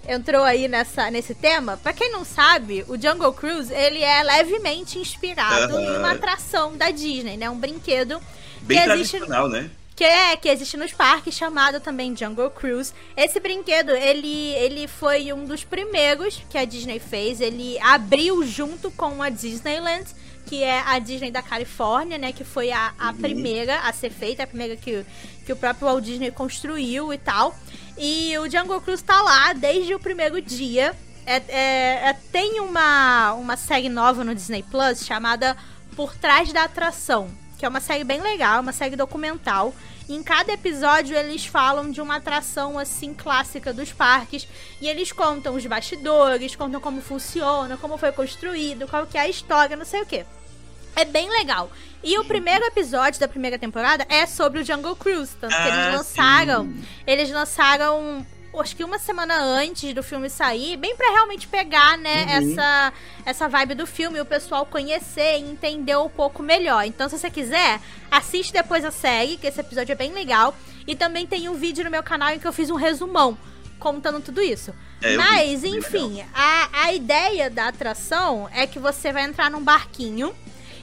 Entrou 0.08 0.43
aí 0.43 0.69
nessa, 0.69 1.12
nesse 1.12 1.36
tema. 1.36 1.76
Pra 1.76 1.91
quem 1.91 2.10
não 2.12 2.23
sabe, 2.23 2.86
o 2.88 2.95
Jungle 2.95 3.34
Cruise 3.34 3.73
ele 3.73 4.02
é 4.02 4.23
levemente 4.23 5.00
inspirado 5.00 5.78
em 5.78 5.97
uma 5.97 6.12
atração 6.12 6.78
da 6.78 6.91
Disney, 6.91 7.36
né? 7.36 7.50
Um 7.50 7.58
brinquedo 7.58 8.21
Bem 8.62 8.82
que 8.84 8.89
existe 8.91 9.19
né? 9.19 9.69
que 9.97 10.04
é 10.04 10.38
que 10.38 10.47
existe 10.47 10.78
nos 10.78 10.93
parques 10.93 11.34
chamado 11.34 11.80
também 11.80 12.15
Jungle 12.15 12.52
Cruise. 12.52 12.93
Esse 13.17 13.39
brinquedo 13.39 13.89
ele 13.89 14.54
ele 14.54 14.88
foi 14.88 15.34
um 15.34 15.43
dos 15.43 15.63
primeiros 15.63 16.41
que 16.50 16.58
a 16.58 16.63
Disney 16.63 17.00
fez. 17.00 17.41
Ele 17.41 17.78
abriu 17.80 18.45
junto 18.45 18.91
com 18.91 19.21
a 19.23 19.30
Disneyland, 19.30 20.06
que 20.47 20.63
é 20.63 20.79
a 20.86 20.97
Disney 20.99 21.29
da 21.31 21.41
Califórnia, 21.41 22.17
né? 22.17 22.31
Que 22.31 22.43
foi 22.43 22.71
a, 22.71 22.93
a 22.97 23.13
primeira 23.13 23.79
a 23.81 23.91
ser 23.93 24.10
feita, 24.10 24.43
a 24.43 24.47
primeira 24.47 24.75
que, 24.75 25.05
que 25.45 25.51
o 25.53 25.55
próprio 25.55 25.88
Walt 25.88 26.03
Disney 26.03 26.31
construiu 26.31 27.13
e 27.13 27.17
tal. 27.17 27.55
E 27.97 28.38
o 28.38 28.49
Jungle 28.49 28.79
Cruise 28.81 29.03
tá 29.03 29.21
lá 29.21 29.53
desde 29.53 29.93
o 29.93 29.99
primeiro 29.99 30.41
dia. 30.41 30.95
É, 31.25 31.36
é- 31.49 32.10
é- 32.10 32.13
tem 32.31 32.60
uma, 32.62 33.33
uma 33.33 33.57
série 33.57 33.89
nova 33.89 34.23
no 34.23 34.33
Disney 34.33 34.63
Plus 34.63 35.05
chamada 35.05 35.57
Por 35.95 36.15
Trás 36.15 36.53
da 36.53 36.63
Atração, 36.63 37.29
que 37.60 37.65
é 37.65 37.69
uma 37.69 37.81
série 37.81 38.05
bem 38.05 38.21
legal, 38.21 38.62
uma 38.62 38.71
série 38.71 38.95
documental. 38.95 39.73
Em 40.07 40.23
cada 40.23 40.53
episódio 40.53 41.17
eles 41.17 41.45
falam 41.45 41.91
de 41.91 41.99
uma 41.99 42.15
atração 42.15 42.79
assim 42.79 43.13
clássica 43.13 43.73
dos 43.73 43.91
parques 43.91 44.47
e 44.79 44.88
eles 44.88 45.12
contam 45.12 45.53
os 45.53 45.65
bastidores, 45.65 46.55
contam 46.55 46.79
como 46.79 47.01
funciona, 47.01 47.75
como 47.75 47.97
foi 47.97 48.13
construído, 48.13 48.88
qual 48.88 49.05
que 49.05 49.17
é 49.17 49.21
a 49.21 49.27
história, 49.27 49.75
não 49.75 49.83
sei 49.83 50.01
o 50.03 50.05
quê. 50.05 50.25
É 50.97 51.05
bem 51.05 51.29
legal. 51.29 51.71
E 52.03 52.17
o 52.17 52.25
primeiro 52.25 52.65
episódio 52.65 53.19
da 53.19 53.27
primeira 53.27 53.57
temporada 53.57 54.05
é 54.10 54.25
sobre 54.25 54.60
o 54.62 54.65
Jungle 54.65 54.95
Cruise, 54.95 55.36
tanto 55.39 55.55
que 55.55 55.62
Ah, 55.62 55.67
eles 55.67 55.97
lançaram 55.97 56.63
sim. 56.65 56.83
eles 57.05 57.31
lançaram 57.31 58.25
acho 58.60 58.75
que 58.75 58.83
uma 58.83 58.97
semana 58.97 59.36
antes 59.39 59.93
do 59.93 60.01
filme 60.01 60.27
sair, 60.31 60.77
bem 60.77 60.95
pra 60.95 61.12
realmente 61.12 61.47
pegar, 61.47 61.95
né, 61.95 62.23
Uhum. 62.25 62.51
essa 62.53 62.93
essa 63.23 63.47
vibe 63.47 63.75
do 63.75 63.86
filme 63.86 64.17
e 64.17 64.21
o 64.21 64.25
pessoal 64.25 64.65
conhecer 64.65 65.38
e 65.38 65.43
entender 65.51 65.95
um 65.97 66.10
pouco 66.10 66.41
melhor. 66.41 66.83
Então, 66.86 67.07
se 67.07 67.19
você 67.19 67.29
quiser, 67.29 67.79
assiste 68.10 68.51
depois 68.51 68.83
a 68.83 68.89
série, 68.89 69.38
que 69.38 69.45
esse 69.45 69.60
episódio 69.60 69.91
é 69.91 69.95
bem 69.95 70.12
legal, 70.12 70.55
e 70.88 70.95
também 70.95 71.27
tem 71.27 71.47
um 71.49 71.53
vídeo 71.53 71.83
no 71.83 71.91
meu 71.91 72.01
canal 72.01 72.29
em 72.31 72.39
que 72.39 72.47
eu 72.47 72.53
fiz 72.53 72.71
um 72.71 72.75
resumão 72.75 73.38
contando 73.77 74.19
tudo 74.21 74.41
isso. 74.41 74.73
É, 75.03 75.07
eu 75.07 75.12
vi, 75.12 75.17
Mas, 75.17 75.62
bem 75.62 75.75
enfim, 75.77 76.25
a, 76.33 76.69
a 76.86 76.93
ideia 76.93 77.51
da 77.51 77.67
atração 77.67 78.49
é 78.51 78.65
que 78.65 78.79
você 78.79 79.13
vai 79.13 79.21
entrar 79.23 79.51
num 79.51 79.62
barquinho 79.62 80.33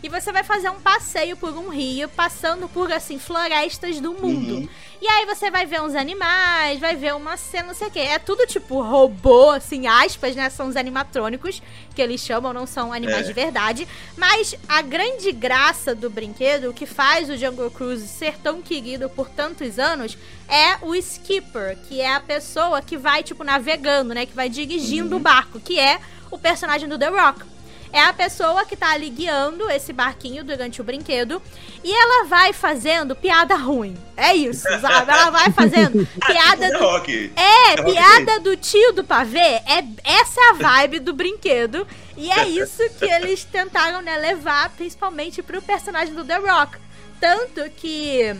E 0.04 0.08
você 0.10 0.30
vai 0.30 0.44
fazer 0.44 0.68
um 0.68 0.78
passeio 0.78 1.34
por 1.34 1.56
um 1.56 1.70
rio, 1.70 2.10
passando 2.10 2.68
por, 2.68 2.92
assim, 2.92 3.18
florestas 3.18 4.00
do 4.00 4.12
mundo. 4.12 4.56
Uhum. 4.56 4.68
E 5.00 5.08
aí 5.08 5.24
você 5.24 5.50
vai 5.50 5.64
ver 5.64 5.80
uns 5.80 5.94
animais, 5.94 6.78
vai 6.78 6.94
ver 6.94 7.14
uma 7.14 7.38
cena, 7.38 7.68
não 7.68 7.74
sei 7.74 7.88
o 7.88 7.90
quê. 7.90 8.00
É 8.00 8.18
tudo 8.18 8.46
tipo 8.46 8.82
robô, 8.82 9.48
assim, 9.48 9.86
aspas, 9.86 10.36
né? 10.36 10.50
São 10.50 10.68
os 10.68 10.76
animatrônicos, 10.76 11.62
que 11.94 12.02
eles 12.02 12.20
chamam, 12.20 12.52
não 12.52 12.66
são 12.66 12.92
animais 12.92 13.24
É. 13.24 13.28
de 13.28 13.32
verdade. 13.32 13.88
Mas 14.14 14.54
a 14.68 14.82
grande 14.82 15.32
graça 15.32 15.94
do 15.94 16.10
brinquedo, 16.10 16.68
o 16.68 16.74
que 16.74 16.84
faz 16.84 17.30
o 17.30 17.36
Jungle 17.38 17.70
Cruise 17.70 18.06
ser 18.06 18.36
tão 18.36 18.60
querido 18.60 19.08
por 19.08 19.30
tantos 19.30 19.78
anos, 19.78 20.18
é 20.46 20.76
o 20.82 20.94
skipper, 20.94 21.78
que 21.88 22.02
é 22.02 22.14
a 22.14 22.20
pessoa 22.20 22.82
que 22.82 22.98
vai, 22.98 23.22
tipo, 23.22 23.42
navegando, 23.42 24.12
né? 24.12 24.26
Que 24.26 24.34
vai 24.34 24.50
dirigindo 24.50 25.16
o 25.16 25.18
barco, 25.18 25.58
que 25.58 25.80
é 25.80 25.98
o 26.30 26.36
personagem 26.36 26.86
do 26.86 26.98
The 26.98 27.08
Rock. 27.08 27.53
É 27.94 28.02
a 28.02 28.12
pessoa 28.12 28.64
que 28.66 28.74
tá 28.76 28.90
ali 28.90 29.08
guiando 29.08 29.70
esse 29.70 29.92
barquinho 29.92 30.42
durante 30.42 30.80
o 30.80 30.84
brinquedo. 30.84 31.40
E 31.84 31.92
ela 31.94 32.24
vai 32.24 32.52
fazendo 32.52 33.14
piada 33.14 33.54
ruim. 33.54 33.96
É 34.16 34.34
isso, 34.34 34.62
sabe? 34.80 35.12
Ela 35.12 35.30
vai 35.30 35.52
fazendo 35.52 36.04
piada 36.26 36.66
É 36.66 36.70
do. 36.72 36.78
rock. 36.80 37.32
É, 37.36 37.80
rock 37.80 37.92
piada 37.92 38.40
do 38.40 38.56
tio 38.56 38.92
do 38.92 39.04
pavê. 39.04 39.38
É, 39.38 39.84
essa 40.02 40.40
é 40.40 40.50
a 40.50 40.52
vibe 40.54 40.98
do 40.98 41.12
brinquedo. 41.14 41.86
E 42.16 42.32
é 42.32 42.48
isso 42.48 42.82
que 42.98 43.04
eles 43.04 43.44
tentaram, 43.44 44.02
né, 44.02 44.16
levar, 44.18 44.70
principalmente 44.70 45.40
pro 45.40 45.62
personagem 45.62 46.14
do 46.14 46.24
The 46.24 46.38
Rock. 46.38 46.76
Tanto 47.20 47.70
que 47.76 48.34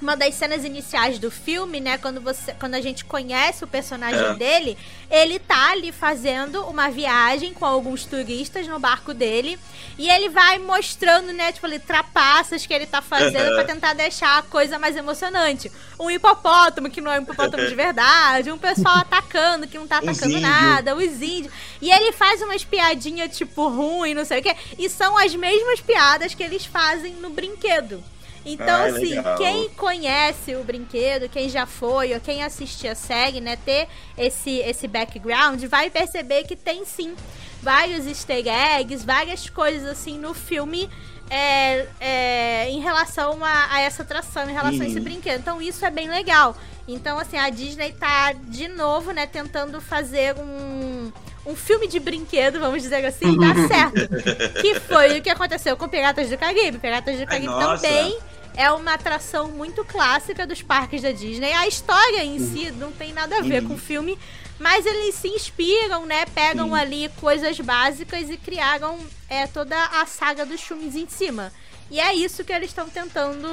uma 0.00 0.14
das 0.16 0.34
cenas 0.34 0.64
iniciais 0.64 1.18
do 1.18 1.30
filme, 1.30 1.80
né, 1.80 1.96
quando 1.96 2.20
você, 2.20 2.52
quando 2.54 2.74
a 2.74 2.80
gente 2.80 3.04
conhece 3.04 3.64
o 3.64 3.66
personagem 3.66 4.20
É. 4.20 4.34
dele, 4.34 4.76
ele 5.10 5.38
tá 5.38 5.70
ali 5.72 5.90
fazendo 5.90 6.62
uma 6.66 6.90
viagem 6.90 7.54
com 7.54 7.64
alguns 7.64 8.04
turistas 8.04 8.66
no 8.68 8.78
barco 8.78 9.14
dele, 9.14 9.58
e 9.96 10.08
ele 10.10 10.28
vai 10.28 10.58
mostrando, 10.58 11.32
né, 11.32 11.50
tipo 11.50 11.64
ali 11.64 11.78
trapaças 11.78 12.66
que 12.66 12.74
ele 12.74 12.84
tá 12.84 13.00
fazendo 13.00 13.46
Aham. 13.46 13.54
pra 13.54 13.64
tentar 13.64 13.94
deixar 13.94 14.38
a 14.38 14.42
coisa 14.42 14.78
mais 14.78 14.94
emocionante. 14.96 15.72
Um 15.98 16.10
hipopótamo 16.10 16.90
que 16.90 17.00
não 17.00 17.10
é 17.10 17.18
um 17.18 17.22
hipopótamo 17.22 17.66
de 17.66 17.74
verdade, 17.76 18.50
um 18.50 18.58
pessoal 18.58 18.96
atacando 18.98 19.66
que 19.66 19.78
não 19.78 19.86
tá 19.86 19.98
atacando 19.98 20.28
índio. 20.36 20.40
nada, 20.42 20.94
os 20.94 21.22
índios. 21.22 21.52
E 21.80 21.90
ele 21.90 22.12
faz 22.12 22.42
umas 22.42 22.62
piadinhas 22.64 23.34
tipo 23.34 23.68
ruim, 23.68 24.12
não 24.12 24.26
sei 24.26 24.40
o 24.40 24.42
quê, 24.42 24.54
e 24.78 24.90
são 24.90 25.16
as 25.16 25.34
mesmas 25.34 25.80
piadas 25.80 26.34
que 26.34 26.42
eles 26.42 26.66
fazem 26.66 27.14
no 27.14 27.30
brinquedo. 27.30 28.04
Então, 28.46 28.84
assim, 28.84 29.16
legal. 29.16 29.36
quem 29.36 29.68
conhece 29.70 30.54
o 30.54 30.62
brinquedo, 30.62 31.28
quem 31.28 31.48
já 31.48 31.66
foi 31.66 32.14
ou 32.14 32.20
quem 32.20 32.42
assistia 32.44 32.92
a 32.92 32.94
série, 32.94 33.40
né, 33.40 33.56
ter 33.56 33.88
esse, 34.16 34.58
esse 34.60 34.86
background, 34.86 35.62
vai 35.64 35.90
perceber 35.90 36.44
que 36.44 36.54
tem 36.54 36.84
sim 36.84 37.14
vários 37.60 38.06
easter 38.06 38.44
eggs, 38.46 39.04
várias 39.04 39.50
coisas 39.50 39.88
assim 39.88 40.18
no 40.18 40.32
filme 40.32 40.88
é, 41.28 41.86
é, 42.00 42.68
em 42.70 42.80
relação 42.80 43.44
a, 43.44 43.66
a 43.74 43.80
essa 43.80 44.02
atração, 44.02 44.48
em 44.48 44.52
relação 44.52 44.82
a 44.82 44.86
esse 44.86 44.98
Uhum. 44.98 45.02
brinquedo. 45.04 45.40
Então, 45.40 45.60
isso 45.60 45.84
é 45.84 45.90
bem 45.90 46.08
legal. 46.08 46.56
Então, 46.86 47.18
assim, 47.18 47.36
a 47.36 47.50
Disney 47.50 47.90
tá 47.92 48.32
de 48.32 48.68
novo, 48.68 49.10
né, 49.10 49.26
tentando 49.26 49.80
fazer 49.80 50.34
um. 50.38 51.12
Um 51.48 51.54
filme 51.54 51.86
de 51.86 52.00
brinquedo, 52.00 52.58
vamos 52.58 52.82
dizer 52.82 53.04
assim, 53.06 53.38
dá 53.38 53.54
certo. 53.68 54.60
que 54.60 54.80
foi 54.80 55.20
o 55.20 55.22
que 55.22 55.30
aconteceu 55.30 55.76
com 55.76 55.86
Piratas 55.88 56.28
do 56.28 56.36
Caribe. 56.36 56.76
Piratas 56.78 57.20
do 57.20 57.24
Caribe 57.24 57.46
nossa. 57.46 57.86
também 57.86 58.18
é 58.56 58.70
uma 58.72 58.94
atração 58.94 59.48
muito 59.52 59.84
clássica 59.84 60.46
dos 60.46 60.62
parques 60.62 61.02
da 61.02 61.12
Disney. 61.12 61.52
A 61.52 61.66
história 61.68 62.24
em 62.24 62.38
si 62.38 62.70
não 62.72 62.90
tem 62.90 63.12
nada 63.12 63.38
a 63.38 63.42
ver 63.42 63.62
Uhum. 63.62 63.68
com 63.68 63.74
o 63.74 63.78
filme, 63.78 64.18
mas 64.58 64.86
eles 64.86 65.14
se 65.14 65.28
inspiram, 65.28 66.06
né? 66.06 66.24
Pegam 66.26 66.74
ali 66.74 67.10
coisas 67.20 67.58
básicas 67.60 68.30
e 68.30 68.36
criaram 68.36 68.98
é, 69.28 69.46
toda 69.46 69.76
a 70.00 70.06
saga 70.06 70.46
dos 70.46 70.60
filmes 70.62 70.94
em 70.96 71.06
cima. 71.08 71.52
E 71.90 72.00
é 72.00 72.14
isso 72.14 72.42
que 72.44 72.52
eles 72.52 72.70
estão 72.70 72.88
tentando 72.88 73.48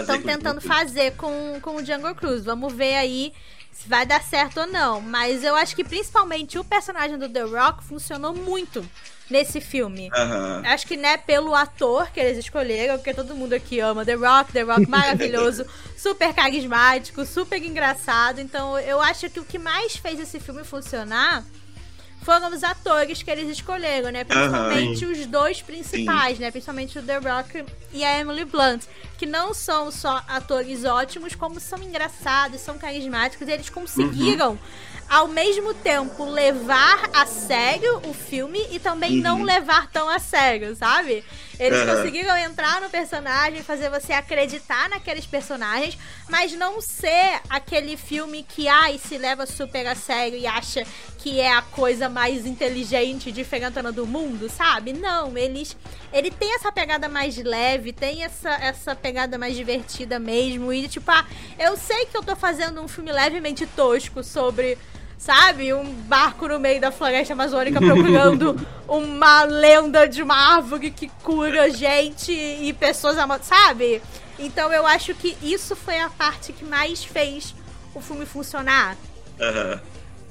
estão 0.00 0.22
tentando 0.22 0.60
fazer 0.60 1.12
com, 1.16 1.58
com 1.60 1.76
o 1.76 1.84
Jungle 1.84 2.14
Cruise. 2.14 2.44
Vamos 2.44 2.72
ver 2.72 2.94
aí 2.96 3.32
se 3.72 3.88
vai 3.88 4.04
dar 4.04 4.22
certo 4.22 4.60
ou 4.60 4.66
não. 4.66 5.00
Mas 5.00 5.44
eu 5.44 5.54
acho 5.54 5.74
que 5.74 5.84
principalmente 5.84 6.58
o 6.58 6.64
personagem 6.64 7.18
do 7.18 7.28
The 7.28 7.42
Rock 7.42 7.84
funcionou 7.84 8.34
muito 8.34 8.86
nesse 9.30 9.60
filme. 9.60 10.10
Aham. 10.12 10.62
Acho 10.66 10.86
que, 10.86 10.96
né, 10.96 11.16
pelo 11.16 11.54
ator 11.54 12.10
que 12.10 12.18
eles 12.18 12.38
escolheram, 12.38 12.96
porque 12.96 13.14
todo 13.14 13.34
mundo 13.34 13.52
aqui 13.52 13.78
ama 13.80 14.04
The 14.04 14.14
Rock, 14.14 14.52
The 14.52 14.62
Rock 14.62 14.88
maravilhoso, 14.88 15.64
super 15.96 16.34
carismático, 16.34 17.24
super 17.24 17.62
engraçado. 17.62 18.40
Então, 18.40 18.78
eu 18.80 19.00
acho 19.00 19.30
que 19.30 19.40
o 19.40 19.44
que 19.44 19.58
mais 19.58 19.96
fez 19.96 20.18
esse 20.18 20.40
filme 20.40 20.64
funcionar 20.64 21.44
foram 22.22 22.48
os 22.52 22.62
atores 22.62 23.22
que 23.22 23.30
eles 23.30 23.48
escolheram, 23.48 24.10
né? 24.10 24.24
Principalmente 24.24 25.06
os 25.06 25.26
dois 25.26 25.62
principais, 25.62 26.38
né? 26.38 26.50
Principalmente 26.50 26.98
o 26.98 27.02
The 27.02 27.18
Rock 27.18 27.64
e 27.92 28.04
a 28.04 28.18
Emily 28.18 28.44
Blunt, 28.44 28.84
que 29.18 29.26
não 29.26 29.54
são 29.54 29.90
só 29.90 30.22
atores 30.28 30.84
ótimos, 30.84 31.34
como 31.34 31.58
são 31.58 31.78
engraçados, 31.82 32.60
são 32.60 32.78
carismáticos, 32.78 33.48
e 33.48 33.52
eles 33.52 33.70
conseguiram 33.70 34.58
ao 35.08 35.26
mesmo 35.26 35.74
tempo 35.74 36.24
levar 36.24 37.10
a 37.12 37.26
sério 37.26 38.00
o 38.08 38.14
filme 38.14 38.64
e 38.70 38.78
também 38.78 39.16
não 39.16 39.42
levar 39.42 39.90
tão 39.90 40.08
a 40.08 40.20
sério, 40.20 40.76
sabe? 40.76 41.24
Eles 41.60 41.78
Aham. 41.82 41.94
conseguiram 41.94 42.34
entrar 42.38 42.80
no 42.80 42.88
personagem, 42.88 43.62
fazer 43.62 43.90
você 43.90 44.14
acreditar 44.14 44.88
naqueles 44.88 45.26
personagens, 45.26 45.98
mas 46.26 46.52
não 46.52 46.80
ser 46.80 47.38
aquele 47.50 47.98
filme 47.98 48.42
que 48.42 48.66
ai 48.66 48.98
se 48.98 49.18
leva 49.18 49.44
super 49.44 49.86
a 49.86 49.94
sério 49.94 50.38
e 50.38 50.46
acha 50.46 50.86
que 51.18 51.38
é 51.38 51.52
a 51.52 51.60
coisa 51.60 52.08
mais 52.08 52.46
inteligente, 52.46 53.30
diferentona 53.30 53.92
do 53.92 54.06
mundo, 54.06 54.48
sabe? 54.48 54.94
Não, 54.94 55.36
eles 55.36 55.76
ele 56.10 56.30
tem 56.30 56.54
essa 56.54 56.72
pegada 56.72 57.10
mais 57.10 57.36
leve, 57.36 57.92
tem 57.92 58.24
essa, 58.24 58.50
essa 58.54 58.96
pegada 58.96 59.36
mais 59.36 59.54
divertida 59.54 60.18
mesmo. 60.18 60.72
E 60.72 60.88
tipo, 60.88 61.10
ah, 61.10 61.26
eu 61.58 61.76
sei 61.76 62.06
que 62.06 62.16
eu 62.16 62.22
tô 62.22 62.34
fazendo 62.34 62.80
um 62.80 62.88
filme 62.88 63.12
levemente 63.12 63.66
tosco 63.66 64.24
sobre 64.24 64.78
sabe? 65.20 65.72
Um 65.74 65.84
barco 65.84 66.48
no 66.48 66.58
meio 66.58 66.80
da 66.80 66.90
floresta 66.90 67.34
amazônica 67.34 67.78
procurando 67.78 68.58
uma 68.88 69.44
lenda 69.44 70.08
de 70.08 70.22
uma 70.22 70.34
árvore 70.34 70.90
que 70.90 71.08
cura 71.22 71.70
gente 71.70 72.32
e 72.32 72.72
pessoas, 72.72 73.18
ama- 73.18 73.38
sabe? 73.42 74.00
Então 74.38 74.72
eu 74.72 74.86
acho 74.86 75.14
que 75.14 75.36
isso 75.42 75.76
foi 75.76 76.00
a 76.00 76.08
parte 76.08 76.54
que 76.54 76.64
mais 76.64 77.04
fez 77.04 77.54
o 77.94 78.00
filme 78.00 78.24
funcionar. 78.24 78.96
Aham. 79.38 79.80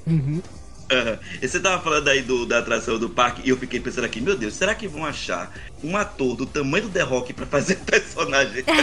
Uhum. 0.08 0.42
Aham. 0.90 1.18
E 1.40 1.46
você 1.46 1.60
tava 1.60 1.80
falando 1.80 2.08
aí 2.08 2.20
do, 2.20 2.44
da 2.44 2.58
atração 2.58 2.98
do 2.98 3.08
parque 3.08 3.42
e 3.44 3.50
eu 3.50 3.56
fiquei 3.56 3.78
pensando 3.78 4.06
aqui, 4.06 4.20
meu 4.20 4.36
Deus, 4.36 4.54
será 4.54 4.74
que 4.74 4.88
vão 4.88 5.06
achar 5.06 5.52
um 5.84 5.96
ator 5.96 6.34
do 6.34 6.44
tamanho 6.44 6.86
do 6.88 6.90
The 6.90 7.02
Rock 7.02 7.32
pra 7.32 7.46
fazer 7.46 7.76
personagem? 7.76 8.64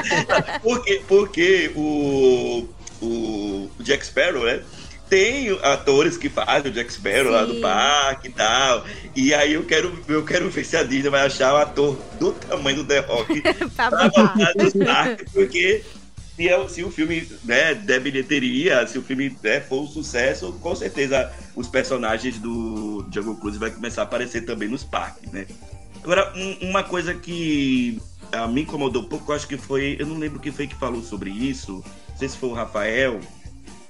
porque 0.62 1.02
porque 1.06 1.70
o, 1.76 2.66
o 3.00 3.70
Jack 3.80 4.04
Sparrow, 4.06 4.44
né? 4.44 4.60
Tem 5.08 5.50
atores 5.62 6.16
que 6.16 6.28
fazem 6.30 6.70
o 6.70 6.74
Jack 6.74 6.92
Sparrow 6.92 7.30
lá 7.30 7.44
do 7.44 7.54
Sim. 7.54 7.60
parque 7.60 8.28
e 8.28 8.32
tal. 8.32 8.84
E 9.14 9.34
aí 9.34 9.52
eu 9.52 9.62
quero, 9.64 9.96
eu 10.08 10.24
quero 10.24 10.48
ver 10.50 10.64
se 10.64 10.76
a 10.76 10.82
Disney 10.82 11.10
vai 11.10 11.26
achar 11.26 11.52
um 11.54 11.58
ator 11.58 11.98
do 12.18 12.32
tamanho 12.32 12.78
do 12.78 12.84
The 12.84 13.00
Rock 13.00 13.42
pra 13.76 13.90
botar. 13.90 14.34
nos 14.56 14.72
parques, 14.72 15.30
porque 15.32 15.84
se, 16.34 16.48
é- 16.48 16.68
se 16.68 16.82
o 16.82 16.90
filme 16.90 17.28
né, 17.44 17.74
der 17.74 18.00
bilheteria, 18.00 18.86
se 18.86 18.98
o 18.98 19.02
filme 19.02 19.36
né, 19.42 19.60
for 19.60 19.82
um 19.82 19.86
sucesso, 19.86 20.52
com 20.54 20.74
certeza 20.74 21.30
os 21.54 21.68
personagens 21.68 22.38
do 22.38 23.06
Jungle 23.12 23.36
Cruise 23.36 23.58
vai 23.58 23.70
começar 23.70 24.00
a 24.00 24.04
aparecer 24.04 24.44
também 24.46 24.68
nos 24.68 24.82
parques, 24.84 25.30
né? 25.30 25.46
Agora, 26.02 26.32
um- 26.34 26.70
uma 26.70 26.82
coisa 26.82 27.14
que 27.14 28.00
ah, 28.32 28.48
me 28.48 28.62
incomodou 28.62 29.02
um 29.02 29.06
pouco, 29.06 29.32
acho 29.32 29.46
que 29.46 29.56
foi, 29.58 29.96
eu 29.98 30.06
não 30.06 30.18
lembro 30.18 30.40
quem 30.40 30.50
foi 30.50 30.66
que 30.66 30.74
falou 30.74 31.02
sobre 31.02 31.30
isso, 31.30 31.84
não 32.14 32.18
sei 32.18 32.28
se 32.28 32.36
foi 32.38 32.48
o 32.48 32.52
Rafael, 32.52 33.20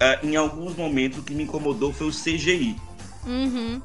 ah, 0.00 0.18
em 0.22 0.34
alguns 0.34 0.74
momentos 0.76 1.18
o 1.18 1.22
que 1.22 1.34
me 1.34 1.44
incomodou 1.44 1.92
foi 1.92 2.08
o 2.08 2.10
CGI 2.10 2.76
Uhum. 3.26 3.80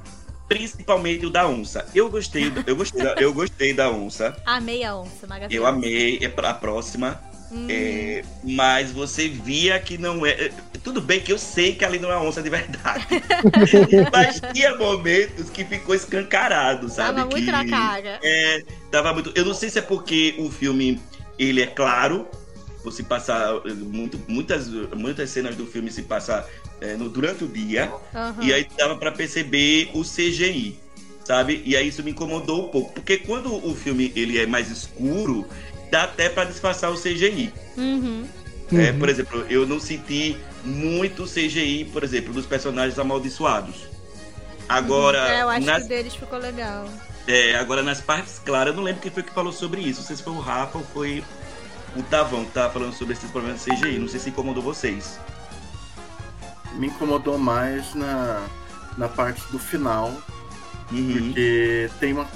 principalmente 0.49 1.25
o 1.25 1.29
da 1.29 1.47
onça. 1.47 1.85
Eu 1.93 2.09
gostei, 2.09 2.51
eu 2.65 2.75
gostei, 2.75 3.03
da, 3.03 3.13
eu 3.13 3.33
gostei 3.33 3.73
da 3.73 3.89
onça. 3.89 4.35
Amei 4.45 4.83
a 4.83 4.95
onça, 4.95 5.27
maravilhosa. 5.27 5.55
Eu 5.55 5.65
amei, 5.65 6.19
é 6.21 6.27
pra 6.27 6.53
próxima. 6.53 7.21
Hum. 7.51 7.67
É, 7.69 8.23
mas 8.43 8.91
você 8.91 9.27
via 9.27 9.79
que 9.79 9.97
não 9.97 10.25
é. 10.25 10.31
é, 10.31 10.51
Tudo 10.83 11.01
bem 11.01 11.19
que 11.19 11.31
eu 11.31 11.37
sei 11.37 11.73
que 11.73 11.83
ali 11.83 11.97
não 11.99 12.11
é 12.11 12.17
onça 12.17 12.43
de 12.43 12.49
verdade. 12.49 13.07
mas 14.13 14.41
tinha 14.53 14.75
momentos 14.75 15.49
que 15.49 15.63
ficou 15.65 15.95
escancarado, 15.95 16.89
sabe? 16.89 17.15
Tava 17.15 17.29
muito 17.29 17.45
que, 17.45 17.51
na 17.51 17.67
cara. 17.67 18.19
É, 18.21 18.63
tava 18.91 19.13
muito. 19.13 19.31
Eu 19.35 19.45
não 19.45 19.53
sei 19.53 19.69
se 19.69 19.79
é 19.79 19.81
porque 19.81 20.35
o 20.37 20.51
filme 20.51 21.01
ele 21.39 21.61
é 21.61 21.67
claro. 21.67 22.27
Você 22.83 23.03
passar 23.03 23.55
eh, 23.65 23.73
muito, 23.73 24.19
muitas, 24.27 24.67
muitas 24.95 25.29
cenas 25.29 25.55
do 25.55 25.65
filme 25.65 25.91
se 25.91 26.03
passa 26.03 26.47
eh, 26.79 26.95
no, 26.95 27.09
durante 27.09 27.43
o 27.43 27.47
dia. 27.47 27.91
Uhum. 28.13 28.43
E 28.43 28.53
aí 28.53 28.65
dava 28.77 28.95
pra 28.95 29.11
perceber 29.11 29.89
o 29.93 30.01
CGI, 30.03 30.79
sabe? 31.25 31.61
E 31.65 31.75
aí 31.75 31.87
isso 31.89 32.01
me 32.03 32.11
incomodou 32.11 32.67
um 32.67 32.69
pouco, 32.69 32.93
porque 32.93 33.17
quando 33.17 33.53
o 33.53 33.75
filme 33.75 34.13
ele 34.15 34.37
é 34.39 34.45
mais 34.45 34.69
escuro, 34.71 35.45
dá 35.91 36.03
até 36.03 36.29
pra 36.29 36.45
disfarçar 36.45 36.91
o 36.91 36.95
CGI. 36.95 37.51
Uhum. 37.77 38.25
É, 38.71 38.91
Uhum. 38.91 38.99
por 38.99 39.09
exemplo, 39.09 39.45
eu 39.49 39.65
não 39.67 39.79
senti 39.79 40.37
muito 40.63 41.25
CGI, 41.25 41.85
por 41.91 42.03
exemplo, 42.03 42.31
dos 42.31 42.45
personagens 42.45 42.97
amaldiçoados. 42.99 43.87
Agora, 44.67 45.17
É, 45.33 45.41
eu 45.41 45.49
acho 45.49 45.65
nas- 45.65 45.79
que 45.79 45.85
o 45.85 45.89
deles 45.89 46.15
ficou 46.15 46.37
legal. 46.37 46.87
É, 47.27 47.55
agora 47.55 47.81
nas 47.83 47.99
partes 48.01 48.39
claras, 48.39 48.71
eu 48.71 48.77
não 48.77 48.83
lembro 48.83 49.01
quem 49.01 49.11
foi 49.11 49.23
que 49.23 49.33
falou 49.33 49.51
sobre 49.51 49.81
isso. 49.81 49.99
Não 50.01 50.07
sei 50.07 50.15
se 50.15 50.23
foi 50.23 50.33
o 50.33 50.39
Rafa 50.39 50.77
ou 50.77 50.83
foi 50.93 51.23
o 51.95 52.03
Tavão 52.03 52.45
tava 52.45 52.71
falando 52.73 52.93
sobre 52.93 53.13
esses 53.13 53.29
problemas 53.31 53.63
de 53.63 53.71
CGI. 53.75 53.99
Não 53.99 54.07
sei 54.07 54.19
se 54.19 54.29
incomodou 54.29 54.61
vocês. 54.63 55.19
Me 56.75 56.87
incomodou 56.87 57.37
mais 57.37 57.93
na, 57.95 58.45
na 58.97 59.07
parte 59.09 59.41
do 59.51 59.59
final, 59.59 60.11
Uhum. 60.91 61.13
porque 61.27 61.89
tem 61.99 62.13
uma. 62.13 62.27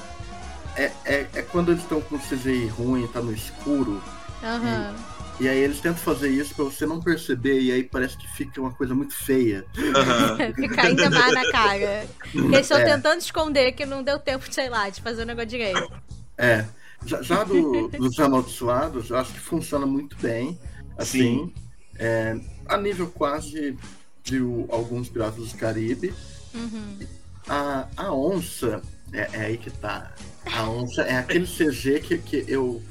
É, 0.75 0.91
é, 1.05 1.27
é 1.35 1.41
quando 1.41 1.71
eles 1.71 1.81
estão 1.83 2.01
com 2.01 2.17
CGI 2.19 2.67
ruim, 2.67 3.07
tá 3.07 3.19
no 3.21 3.31
escuro, 3.33 4.01
Aham. 4.43 4.93
e 5.39 5.47
aí 5.47 5.57
eles 5.59 5.79
tentam 5.79 5.97
fazer 6.03 6.29
isso 6.29 6.53
pra 6.55 6.65
você 6.65 6.85
não 6.85 6.99
perceber, 6.99 7.59
e 7.61 7.71
aí 7.71 7.83
parece 7.83 8.15
que 8.17 8.27
fica 8.27 8.59
uma 8.61 8.71
coisa 8.71 8.93
muito 8.93 9.15
feia. 9.15 9.65
Aham. 9.95 10.37
Fica 10.55 10.81
ainda 10.83 11.09
mais 11.09 11.33
na 11.33 11.51
cara. 11.51 12.05
Porque 12.31 12.37
eles 12.45 12.59
estão 12.61 12.77
É. 12.79 12.85
tentando 12.85 13.19
esconder 13.21 13.71
que 13.73 13.85
não 13.85 14.03
deu 14.03 14.17
tempo, 14.19 14.45
sei 14.51 14.69
lá, 14.69 14.87
de 14.89 15.01
fazer 15.01 15.23
o 15.23 15.25
negócio 15.25 15.49
direito. 15.49 15.91
É. 16.37 16.65
Já, 17.05 17.21
já 17.21 17.43
do, 17.43 17.87
dos 17.89 18.19
amaldiçoados, 18.19 19.09
eu 19.09 19.17
acho 19.17 19.33
que 19.33 19.39
funciona 19.39 19.85
muito 19.85 20.15
bem. 20.21 20.57
Assim, 20.97 21.51
é, 21.97 22.39
a 22.67 22.77
nível 22.77 23.07
quase 23.07 23.77
de 24.23 24.41
o- 24.41 24.65
alguns 24.69 25.09
Piratas 25.09 25.51
do 25.51 25.57
Caribe. 25.57 26.13
Uhum. 26.53 26.99
A, 27.47 27.87
a 27.97 28.13
onça, 28.13 28.81
é, 29.11 29.29
é 29.33 29.45
aí 29.45 29.57
que 29.57 29.69
tá. 29.69 30.13
A 30.45 30.69
onça 30.69 31.01
é 31.01 31.17
aquele 31.17 31.45
CG 31.47 31.99
que, 31.99 32.17
que 32.19 32.45
eu, 32.47 32.81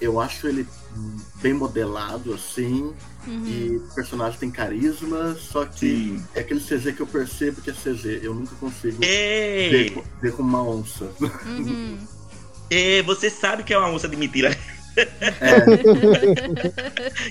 eu 0.00 0.18
acho 0.20 0.48
ele 0.48 0.66
bem 1.42 1.52
modelado, 1.54 2.32
assim, 2.34 2.92
Uhum. 3.26 3.46
e 3.46 3.76
o 3.76 3.94
personagem 3.94 4.40
tem 4.40 4.50
carisma, 4.50 5.34
só 5.38 5.66
que 5.66 5.78
Sim. 6.18 6.24
é 6.34 6.40
aquele 6.40 6.58
CG 6.58 6.94
que 6.94 7.00
eu 7.02 7.06
percebo 7.06 7.60
que 7.60 7.68
é 7.68 7.74
CG. 7.74 8.18
Eu 8.22 8.34
nunca 8.34 8.54
consigo 8.56 8.96
ver, 8.98 9.06
Ei, 9.74 10.02
ver 10.22 10.32
como 10.32 10.48
uma 10.48 10.62
onça. 10.64 11.12
Uhum. 11.46 11.98
ei, 12.70 13.02
você 13.02 13.28
sabe 13.28 13.62
que 13.64 13.74
é 13.74 13.78
uma 13.78 13.90
onça 13.90 14.08
de 14.08 14.16
mentira. 14.16 14.56
É, 14.96 15.06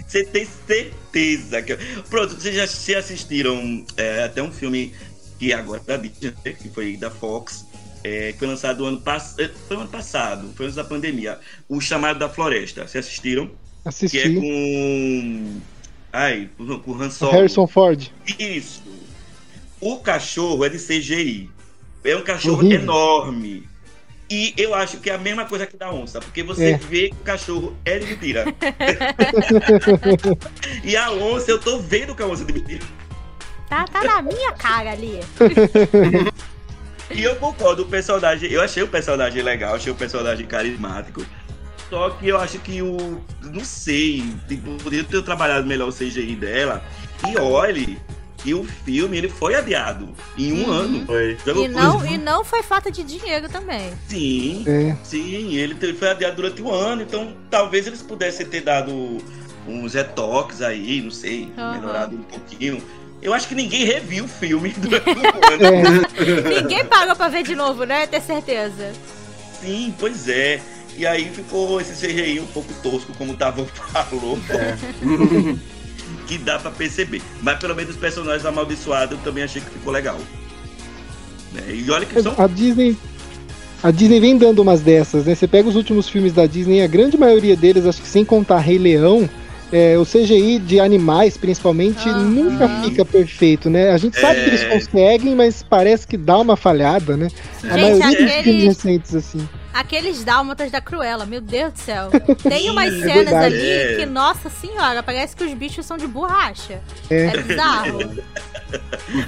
Você 0.07 0.23
tem 0.25 0.47
certeza 0.67 1.61
que. 1.61 1.75
Pronto, 2.09 2.35
vocês 2.35 2.55
já 2.55 2.65
se 2.67 2.95
assistiram 2.95 3.85
é, 3.97 4.23
até 4.23 4.41
um 4.41 4.51
filme 4.51 4.93
que 5.37 5.53
agora 5.53 5.81
é 5.85 5.97
da 5.97 5.97
Disney, 5.97 6.33
né, 6.45 6.53
que 6.53 6.69
foi 6.69 6.97
da 6.97 7.09
Fox, 7.09 7.65
é, 8.03 8.31
que 8.33 8.39
foi 8.39 8.47
lançado 8.47 8.85
ano 8.85 9.01
passado. 9.01 9.51
Foi 9.67 9.77
ano 9.77 9.87
passado, 9.87 10.53
foi 10.55 10.65
antes 10.65 10.75
da 10.75 10.83
pandemia. 10.83 11.39
O 11.67 11.79
Chamado 11.81 12.19
da 12.19 12.29
Floresta. 12.29 12.87
Vocês 12.87 13.05
assistiram? 13.05 13.47
Que 13.47 13.53
é 13.85 13.89
Assisti. 13.89 14.35
com. 14.35 15.61
Ai, 16.11 16.49
com 16.57 16.79
com 16.79 16.93
Han 17.01 17.09
Solo. 17.09 17.31
Harrison 17.33 17.67
Ford. 17.67 18.07
Isso. 18.39 18.81
O 19.79 19.97
cachorro 19.99 20.65
é 20.65 20.69
de 20.69 20.77
CGI. 20.77 21.49
É 22.03 22.15
um 22.15 22.23
cachorro 22.23 22.57
Horrível. 22.57 22.81
enorme. 22.81 23.67
E 24.29 24.53
eu 24.57 24.75
acho 24.75 24.97
que 24.99 25.09
é 25.09 25.15
a 25.15 25.17
mesma 25.17 25.45
coisa 25.45 25.65
que 25.65 25.75
da 25.75 25.91
onça, 25.91 26.19
porque 26.19 26.43
você 26.43 26.73
É. 26.73 26.77
vê 26.77 27.09
que 27.09 27.15
o 27.15 27.23
cachorro 27.23 27.75
é 27.83 27.97
de 27.97 28.05
mentira. 28.05 28.45
e 30.83 30.95
a 30.95 31.11
onça, 31.11 31.49
eu 31.51 31.59
tô 31.59 31.79
vendo 31.79 32.13
que 32.15 32.21
a 32.21 32.27
onça 32.27 32.43
é 32.43 32.45
de 32.45 32.53
mentira. 32.53 32.83
Tá, 33.67 33.85
tá 33.85 34.03
na 34.03 34.21
minha 34.21 34.51
cara 34.53 34.91
ali. 34.91 35.19
E 37.11 37.23
eu 37.23 37.35
concordo, 37.37 37.83
o 37.83 37.85
personagem, 37.87 38.51
eu 38.51 38.61
achei 38.61 38.83
o 38.83 38.87
personagem 38.87 39.41
legal, 39.41 39.75
achei 39.75 39.91
o 39.91 39.95
personagem 39.95 40.45
carismático. 40.45 41.25
Só 41.89 42.11
que 42.11 42.27
eu 42.27 42.37
acho 42.37 42.59
que 42.59 42.83
o. 42.83 43.19
Não 43.41 43.65
sei, 43.65 44.23
tipo, 44.47 44.75
poderia 44.77 45.03
ter 45.03 45.23
trabalhado 45.23 45.65
melhor 45.65 45.89
o 45.89 45.93
CGI 45.93 46.35
dela. 46.35 46.83
E 47.27 47.35
olhe, 47.39 47.97
que 48.41 48.53
o 48.53 48.63
filme 48.63 49.17
ele 49.17 49.27
foi 49.29 49.55
adiado 49.55 50.09
em 50.37 50.53
um 50.53 50.65
Uhum. 50.65 50.71
ano. 50.71 51.05
foi. 51.05 51.37
E 51.63 51.67
não- 51.67 52.05
e 52.05 52.17
não 52.17 52.43
foi 52.45 52.63
falta 52.63 52.89
de 52.91 53.03
dinheiro 53.03 53.49
também. 53.49 53.91
Sim, 54.07 54.63
É. 54.67 54.95
sim, 55.03 55.55
ele 55.55 55.75
foi 55.93 56.09
adiado 56.09 56.35
durante 56.37 56.61
o 56.61 56.71
ano, 56.73 57.01
então 57.01 57.33
talvez 57.49 57.85
eles 57.87 58.01
pudessem 58.01 58.45
ter 58.45 58.61
dado 58.61 59.17
uns 59.67 59.93
retoques 59.93 60.61
aí, 60.61 61.01
não 61.01 61.11
sei, 61.11 61.51
Aham. 61.57 61.73
melhorado 61.79 62.15
um 62.15 62.23
pouquinho. 62.23 62.81
Eu 63.21 63.33
acho 63.33 63.47
que 63.49 63.55
ninguém 63.55 63.83
reviu 63.85 64.23
o 64.23 64.27
filme 64.27 64.69
durante 64.79 65.09
o 65.09 65.11
ano. 65.11 66.05
É. 66.55 66.61
Ninguém 66.63 66.85
pagou 66.85 67.15
pra 67.15 67.27
ver 67.27 67.43
de 67.43 67.53
novo, 67.55 67.83
né? 67.83 68.07
Ter 68.07 68.21
certeza. 68.21 68.93
Sim, 69.61 69.93
pois 69.99 70.29
é. 70.29 70.61
E 70.97 71.05
aí 71.05 71.29
ficou 71.29 71.79
esse 71.81 71.93
CGI 72.07 72.39
um 72.39 72.47
pouco 72.47 72.73
tosco, 72.81 73.13
como 73.17 73.33
o 73.33 73.35
Tavão 73.35 73.65
falou, 73.93 74.39
É. 74.49 74.75
que 76.29 76.37
dá 76.37 76.59
pra 76.59 76.69
perceber. 76.69 77.21
Mas 77.41 77.57
pelo 77.57 77.75
menos 77.75 77.91
os 77.91 77.97
personagens 77.97 78.45
amaldiçoados 78.45 79.17
eu 79.17 79.23
também 79.23 79.43
achei 79.43 79.61
que 79.61 79.69
ficou 79.71 79.91
legal. 79.91 80.17
Né, 81.53 81.61
E 81.73 81.89
olha 81.89 82.05
que 82.05 82.21
são. 82.21 82.35
A 82.37 82.45
Disney. 82.47 82.95
A 83.81 83.91
Disney 83.91 84.19
vem 84.19 84.37
dando 84.37 84.59
umas 84.61 84.81
dessas, 84.81 85.25
né? 85.25 85.33
Você 85.33 85.47
pega 85.47 85.67
os 85.67 85.75
últimos 85.75 86.07
filmes 86.09 86.33
da 86.33 86.45
Disney, 86.45 86.81
a 86.83 86.87
grande 86.87 87.17
maioria 87.17 87.55
deles, 87.55 87.85
acho 87.85 88.01
que 88.01 88.07
sem 88.07 88.25
contar 88.25 88.59
Rei 88.59 88.77
Leão, 88.77 89.27
é, 89.71 89.97
o 89.97 90.05
CGI 90.05 90.59
de 90.59 90.79
animais, 90.81 91.37
principalmente, 91.37 92.07
Aham. 92.09 92.23
nunca 92.25 92.67
fica 92.83 93.05
perfeito, 93.05 93.69
né? 93.69 93.91
A 93.91 93.97
gente 93.97 94.19
sabe 94.19 94.39
É. 94.39 94.43
que 94.43 94.49
eles 94.49 94.63
conseguem, 94.65 95.33
mas 95.33 95.63
parece 95.63 96.05
que 96.05 96.17
dá 96.17 96.37
uma 96.37 96.57
falhada, 96.57 97.15
né? 97.15 97.29
A 97.63 97.77
Gente, 97.77 97.81
maioria 97.81 98.05
dos 98.07 98.13
aqueles- 98.13 98.43
filmes 98.43 98.63
recentes, 98.65 99.15
assim. 99.15 99.49
Aqueles 99.73 100.23
dálmatas 100.23 100.71
da 100.71 100.81
Cruella, 100.81 101.25
meu 101.25 101.39
Deus 101.41 101.73
do 101.73 101.79
céu. 101.79 102.09
Tem 102.47 102.69
umas 102.69 102.87
É 102.87 102.99
cenas 102.99 103.15
verdade. 103.25 103.45
ali 103.55 103.69
É. 103.69 103.95
que, 103.97 104.05
nossa 104.05 104.49
senhora, 104.49 105.03
parece 105.03 105.35
que 105.35 105.43
os 105.43 105.53
bichos 105.53 105.85
são 105.85 105.95
de 105.97 106.07
borracha. 106.07 106.81
É. 107.09 107.25
É 107.27 107.37
bizarro. 107.37 107.99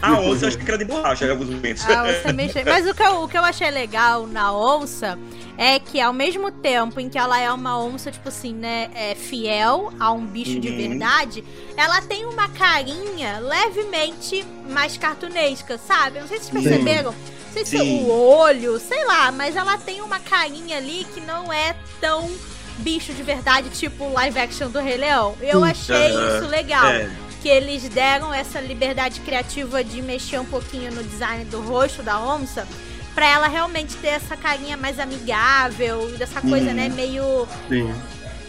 A 0.02 0.20
onça 0.20 0.46
eu 0.46 0.50
acho 0.50 0.58
que 0.60 0.68
era 0.68 0.78
de 0.78 0.86
borracha 0.86 1.26
em 1.26 1.30
alguns 1.32 1.50
momentos. 1.50 1.84
A 1.90 2.04
onça 2.04 2.30
é 2.30 2.34
meio. 2.34 2.52
Mas 2.66 2.88
o 2.88 2.94
que, 2.94 3.02
eu, 3.02 3.24
o 3.24 3.28
que 3.28 3.36
eu 3.38 3.44
achei 3.44 3.72
legal 3.72 4.28
na 4.28 4.54
onça 4.56 5.18
é 5.58 5.80
que 5.80 6.00
ao 6.00 6.14
mesmo 6.14 6.52
tempo 6.52 7.00
em 7.00 7.10
que 7.10 7.18
ela 7.18 7.40
é 7.40 7.52
uma 7.52 7.80
onça, 7.84 8.12
tipo 8.12 8.30
assim, 8.30 8.54
né, 8.54 8.90
é 8.94 9.16
fiel 9.16 9.92
a 10.00 10.12
um 10.12 10.24
bicho 10.26 10.60
de 10.60 10.70
Uhum. 10.70 10.78
verdade, 10.90 11.44
ela 11.76 12.02
tem 12.04 12.26
uma 12.26 12.50
carinha 12.50 13.40
levemente 13.40 14.46
mais 14.70 14.96
cartunesca, 14.98 15.80
sabe? 15.80 16.20
Não 16.20 16.28
sei 16.28 16.38
se 16.40 16.52
vocês 16.52 16.64
Sim. 16.64 16.70
perceberam. 16.70 17.12
Não 17.12 17.41
sei 17.52 17.66
se 17.66 17.78
Sim. 17.78 18.04
o 18.06 18.10
olho, 18.10 18.80
sei 18.80 19.04
lá, 19.06 19.32
mas 19.32 19.56
ela 19.56 19.78
tem 19.78 20.02
uma 20.02 20.20
carinha 20.20 20.78
ali 20.78 21.06
que 21.14 21.20
não 21.22 21.52
é 21.52 21.76
tão 22.00 22.30
bicho 22.78 23.14
de 23.14 23.22
verdade, 23.24 23.70
tipo 23.70 24.12
live 24.14 24.40
action 24.40 24.70
do 24.70 24.80
Rei 24.80 24.98
Leão. 24.98 25.36
Eu 25.42 25.64
achei 25.64 25.96
Aham. 26.16 26.38
isso 26.40 26.48
legal 26.50 26.86
É, 26.88 27.10
que 27.42 27.50
eles 27.50 27.88
deram 27.90 28.34
essa 28.34 28.60
liberdade 28.60 29.20
criativa 29.22 29.84
de 29.84 30.02
mexer 30.02 30.40
um 30.40 30.46
pouquinho 30.46 30.92
no 30.92 31.04
design 31.04 31.46
do 31.46 31.62
rosto 31.62 32.02
da 32.02 32.20
onça, 32.20 32.68
pra 33.14 33.28
ela 33.28 33.48
realmente 33.48 33.96
ter 33.98 34.08
essa 34.08 34.38
carinha 34.38 34.78
mais 34.78 35.00
amigável, 35.00 36.10
e 36.14 36.18
dessa 36.18 36.40
coisa, 36.42 36.70
Uhum. 36.70 36.74
né, 36.76 36.90
meio, 36.90 37.48
Sim. 37.68 37.94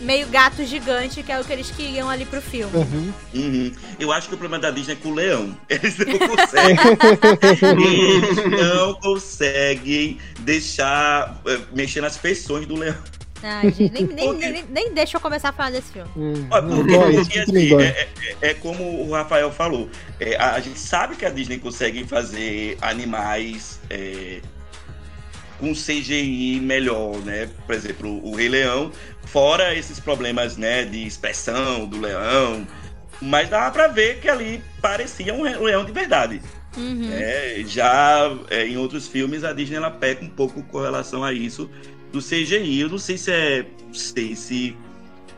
Meio 0.03 0.27
gato 0.29 0.65
gigante, 0.65 1.23
que 1.23 1.33
é 1.33 1.41
o 1.41 1.45
que 1.45 1.53
eles 1.53 1.71
queriam 1.71 2.11
ali 2.11 2.25
pro 2.25 2.43
filme. 2.43 2.77
Uhum. 2.77 3.13
Uhum. 3.35 3.73
Eu 3.99 4.13
acho 4.13 4.29
que 4.29 4.35
o 4.35 4.39
problema 4.39 4.61
da 4.63 4.71
Disney 4.71 4.95
é 4.95 4.97
com 4.97 5.09
o 5.11 5.15
leão. 5.15 5.57
Eles 5.69 5.97
não 5.99 6.19
conseguem. 6.29 6.77
Eles 7.43 8.61
não 8.63 8.95
conseguem 8.95 10.19
deixar. 10.41 11.41
eh, 11.47 11.59
mexer 11.73 12.01
nas 12.01 12.17
feições 12.17 12.67
do 12.67 12.77
leão. 12.77 12.97
Ai, 13.45 13.73
gente, 13.73 13.91
nem, 13.93 14.07
nem, 14.07 14.33
nem, 14.35 14.65
nem 14.71 14.93
deixa 14.95 15.17
eu 15.17 15.21
começar 15.21 15.49
a 15.49 15.53
falar 15.53 15.71
desse 15.71 15.91
filme. 15.93 16.09
Hum, 16.17 16.47
porque, 16.49 16.93
dói, 16.97 17.15
porque, 17.17 17.39
me 17.39 17.43
assim, 17.59 17.69
dói. 17.71 17.83
é, 17.87 17.87
é- 17.89 18.09
é 18.51 18.55
como 18.55 18.85
o 19.05 19.11
Rafael 19.11 19.51
falou. 19.51 19.91
é, 20.21 20.37
a, 20.37 20.53
a 20.55 20.61
gente 20.61 20.79
sabe 20.79 21.17
que 21.17 21.27
a 21.27 21.29
Disney 21.31 21.59
consegue 21.59 22.05
fazer 22.05 22.79
animais 22.81 23.81
com 25.63 25.73
CGI 25.73 26.59
melhor, 26.61 27.19
né? 27.19 27.49
Por 27.65 27.73
exemplo, 27.73 28.21
o 28.27 28.35
Rei 28.35 28.49
Leão, 28.49 28.91
fora 29.27 29.73
esses 29.77 30.01
problemas 30.01 30.57
né, 30.57 30.85
de 30.85 31.07
expressão 31.07 31.87
do 31.87 32.01
leão. 32.01 32.67
Mas 33.21 33.49
dava 33.49 33.71
pra 33.71 33.87
ver 33.87 34.19
que 34.19 34.29
ali 34.29 34.61
parecia 34.81 35.33
um 35.33 35.43
um 35.43 35.63
leão 35.63 35.85
de 35.85 35.93
verdade. 35.93 36.43
Uhum. 36.77 37.09
É, 37.13 37.63
já 37.65 38.37
é, 38.51 38.67
em 38.67 38.77
outros 38.77 39.07
filmes 39.07 39.45
a 39.45 39.53
Disney 39.53 39.77
ela 39.77 39.91
peca 39.91 40.25
um 40.25 40.29
pouco 40.29 40.65
com 40.65 40.81
relação 40.81 41.23
a 41.23 41.33
isso 41.33 41.71
do 42.11 42.19
CGI. 42.19 42.81
Eu 42.81 42.89
não 42.89 42.99
sei 42.99 43.17
se 43.17 43.31
é, 43.31 43.65
não 43.87 43.95
sei 43.95 44.35
se 44.35 44.77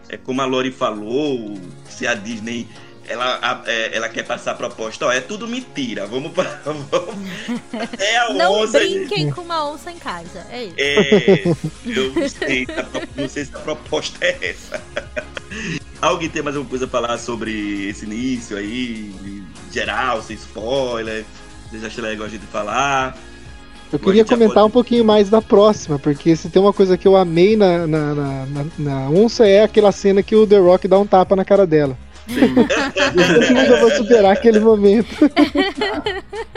é 0.09 0.17
como 0.17 0.41
a 0.41 0.47
Lori 0.47 0.71
falou, 0.71 1.61
se 1.87 2.07
a 2.07 2.15
Disney 2.15 2.67
ela, 3.09 3.39
a- 3.43 3.63
é, 3.67 3.97
ela 3.97 4.09
quer 4.09 4.23
passar 4.25 4.53
a 4.53 4.55
proposta, 4.55 5.07
ó, 5.07 5.13
é 5.13 5.21
tudo 5.21 5.47
mentira. 5.47 6.07
Vamos 6.07 6.33
para 6.33 6.61
é 7.99 8.17
a 8.19 8.33
Não 8.35 8.53
onça. 8.63 8.79
brinquem 8.79 9.31
com 9.31 9.43
uma 9.43 9.69
onça 9.71 9.91
em 9.91 9.99
casa. 9.99 10.47
É 10.51 10.65
isso. 10.65 10.75
É, 10.79 11.43
eu 11.87 12.13
não 12.13 12.29
sei, 12.29 12.67
se 12.67 12.73
a 12.73 12.85
pro- 12.85 13.09
não 13.17 13.29
sei 13.29 13.45
se 13.45 13.55
a 13.55 13.59
proposta 13.59 14.25
é 14.25 14.39
essa. 14.51 14.83
Alguém 16.03 16.29
tem 16.29 16.43
mais 16.43 16.55
alguma 16.57 16.69
coisa 16.71 16.85
a 16.85 16.89
falar 16.89 17.17
sobre 17.19 17.89
esse 17.89 18.05
início 18.05 18.57
aí, 18.57 19.13
geral, 19.73 20.23
sem 20.23 20.37
spoiler? 20.37 21.25
Vocês 21.71 21.83
acham 21.85 22.05
legal 22.05 22.27
a 22.27 22.31
gente 22.31 22.45
falar? 22.47 23.17
Eu 23.93 23.99
queria 23.99 24.25
comentar 24.25 24.55
pode- 24.57 24.67
um 24.67 24.71
pouquinho 24.71 25.05
mais 25.05 25.31
da 25.31 25.41
próxima, 25.41 25.99
porque 25.99 26.35
se 26.35 26.49
tem 26.51 26.61
uma 26.61 26.73
coisa 26.73 26.99
que 26.99 27.07
eu 27.07 27.17
amei 27.17 27.57
na, 27.57 27.87
na, 27.87 28.15
na, 28.15 28.47
na- 28.47 28.67
na 28.77 29.09
onça 29.11 29.47
é 29.47 29.63
aquela 29.63 29.93
cena 29.93 30.23
que 30.23 30.35
o 30.35 30.47
The 30.47 30.59
Rock 30.59 30.89
dá 30.89 30.99
um 30.99 31.07
tapa 31.07 31.35
na 31.37 31.45
cara 31.45 31.67
dela. 31.67 31.97
Sim. 32.29 32.55
Eu 33.45 33.55
nunca 33.55 33.81
vou 33.81 33.91
superar 33.91 34.33
aquele 34.33 34.61
momento. 34.61 35.15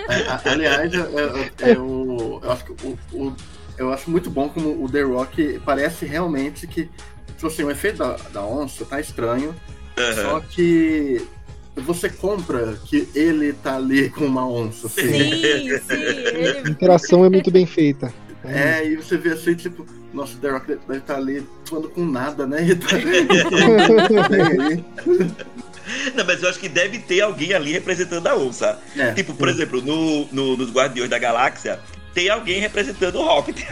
É, 0.09 0.49
aliás, 0.49 0.93
é, 0.93 0.97
é- 1.67 1.71
é 1.71 1.77
o, 1.77 2.39
eu 2.43 2.51
acho 2.51 2.65
que 2.65 2.71
o, 2.87 2.97
o 3.13 3.35
eu 3.77 3.93
acho 3.93 4.09
muito 4.09 4.29
bom 4.29 4.49
como 4.49 4.83
o 4.83 4.89
The 4.89 5.03
Rock 5.03 5.61
parece 5.63 6.05
realmente 6.05 6.65
que, 6.65 6.89
tipo 7.27 7.47
assim, 7.47 7.63
o 7.63 7.69
efeito 7.69 7.97
da, 7.99 8.15
da 8.33 8.43
onça 8.43 8.83
tá 8.85 8.99
estranho, 8.99 9.53
só 10.15 10.39
que 10.39 11.21
você 11.75 12.09
compra 12.09 12.73
que 12.85 13.07
ele 13.13 13.53
tá 13.53 13.75
ali 13.75 14.09
com 14.09 14.25
uma 14.25 14.47
onça. 14.49 14.87
Assim. 14.87 15.01
Sim, 15.11 15.77
sim. 15.77 16.65
A 16.65 16.69
interação 16.69 17.23
é 17.23 17.29
muito 17.29 17.51
bem 17.51 17.67
feita. 17.67 18.11
É, 18.43 18.83
e 18.83 18.95
você 18.95 19.15
vê 19.17 19.29
assim, 19.33 19.53
tipo, 19.53 19.85
nossa, 20.13 20.33
o 20.35 20.37
The 20.37 20.49
Rock 20.49 20.67
deve 20.87 20.99
estar 20.99 21.15
ali 21.15 21.45
falando 21.67 21.89
com 21.89 22.05
nada, 22.05 22.45
né? 22.47 22.59
Tá- 22.75 22.97
Não, 26.15 26.25
mas 26.25 26.43
eu 26.43 26.49
acho 26.49 26.59
que 26.59 26.67
deve 26.67 26.99
ter 26.99 27.21
alguém 27.21 27.53
ali 27.53 27.71
representando 27.71 28.27
a 28.27 28.35
onça. 28.35 28.77
É. 28.97 29.13
Tipo, 29.13 29.33
por 29.33 29.47
exemplo, 29.47 29.81
no, 29.81 30.25
no- 30.31 30.57
nos 30.57 30.71
Guardiões 30.71 31.09
da 31.09 31.17
Galáxia, 31.17 31.79
tem 32.13 32.29
alguém 32.29 32.59
representando 32.59 33.15
o 33.19 33.23
Rocket. 33.23 33.63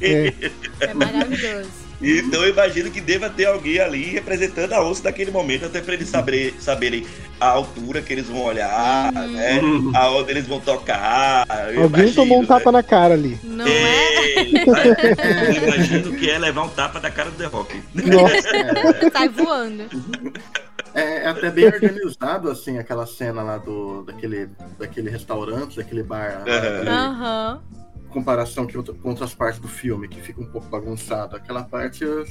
É. 0.00 0.32
É 0.80 0.92
maravilhoso. 0.94 1.70
Então 2.02 2.42
eu 2.42 2.50
imagino 2.50 2.90
que 2.90 3.00
deva 3.00 3.30
ter 3.30 3.46
alguém 3.46 3.78
ali 3.78 4.02
representando 4.10 4.72
a 4.72 4.84
onça 4.84 5.04
naquele 5.04 5.30
momento, 5.30 5.66
até 5.66 5.80
pra 5.80 5.94
eles 5.94 6.08
saber, 6.08 6.54
saberem 6.60 7.06
a 7.40 7.46
altura 7.48 8.02
que 8.02 8.12
eles 8.12 8.26
vão 8.26 8.42
olhar, 8.42 9.12
né? 9.12 9.60
Uhum. 9.60 9.92
Aonde 9.94 10.30
eles 10.30 10.46
vão 10.46 10.60
tocar. 10.60 11.46
eu 11.72 11.82
Alguém 11.82 12.00
imagino, 12.00 12.14
tomou 12.14 12.38
um 12.38 12.42
né? 12.42 12.48
tapa 12.48 12.72
na 12.72 12.82
cara 12.82 13.14
ali. 13.14 13.38
Não 13.42 13.66
é? 13.66 14.14
É, 14.16 15.56
eu 15.58 15.62
imagino 15.68 16.12
que 16.16 16.30
é 16.30 16.38
levar 16.38 16.62
um 16.64 16.68
tapa 16.68 17.00
da 17.00 17.10
cara 17.10 17.30
do 17.30 17.36
The 17.36 17.46
Rock. 17.46 17.82
Nossa, 17.94 19.10
Sai 19.12 19.28
voando. 19.28 19.84
É, 20.94 21.24
é 21.24 21.28
até 21.28 21.50
bem 21.50 21.64
organizado, 21.66 22.50
assim, 22.50 22.78
aquela 22.78 23.06
cena 23.06 23.42
lá 23.42 23.56
do, 23.58 24.02
daquele, 24.02 24.48
daquele 24.78 25.08
restaurante, 25.10 25.76
daquele 25.76 26.02
bar. 26.02 26.42
aquele- 26.46 26.88
Aham. 26.90 27.60
Comparação 28.12 28.66
que 28.66 28.76
outra- 28.76 28.94
com 28.94 29.08
outras 29.10 29.34
partes 29.34 29.60
do 29.60 29.68
filme, 29.68 30.06
que 30.08 30.20
fica 30.20 30.40
um 30.40 30.46
pouco 30.46 30.68
bagunçado. 30.68 31.34
Aquela 31.36 31.64
parte 31.64 32.04
eu, 32.04 32.26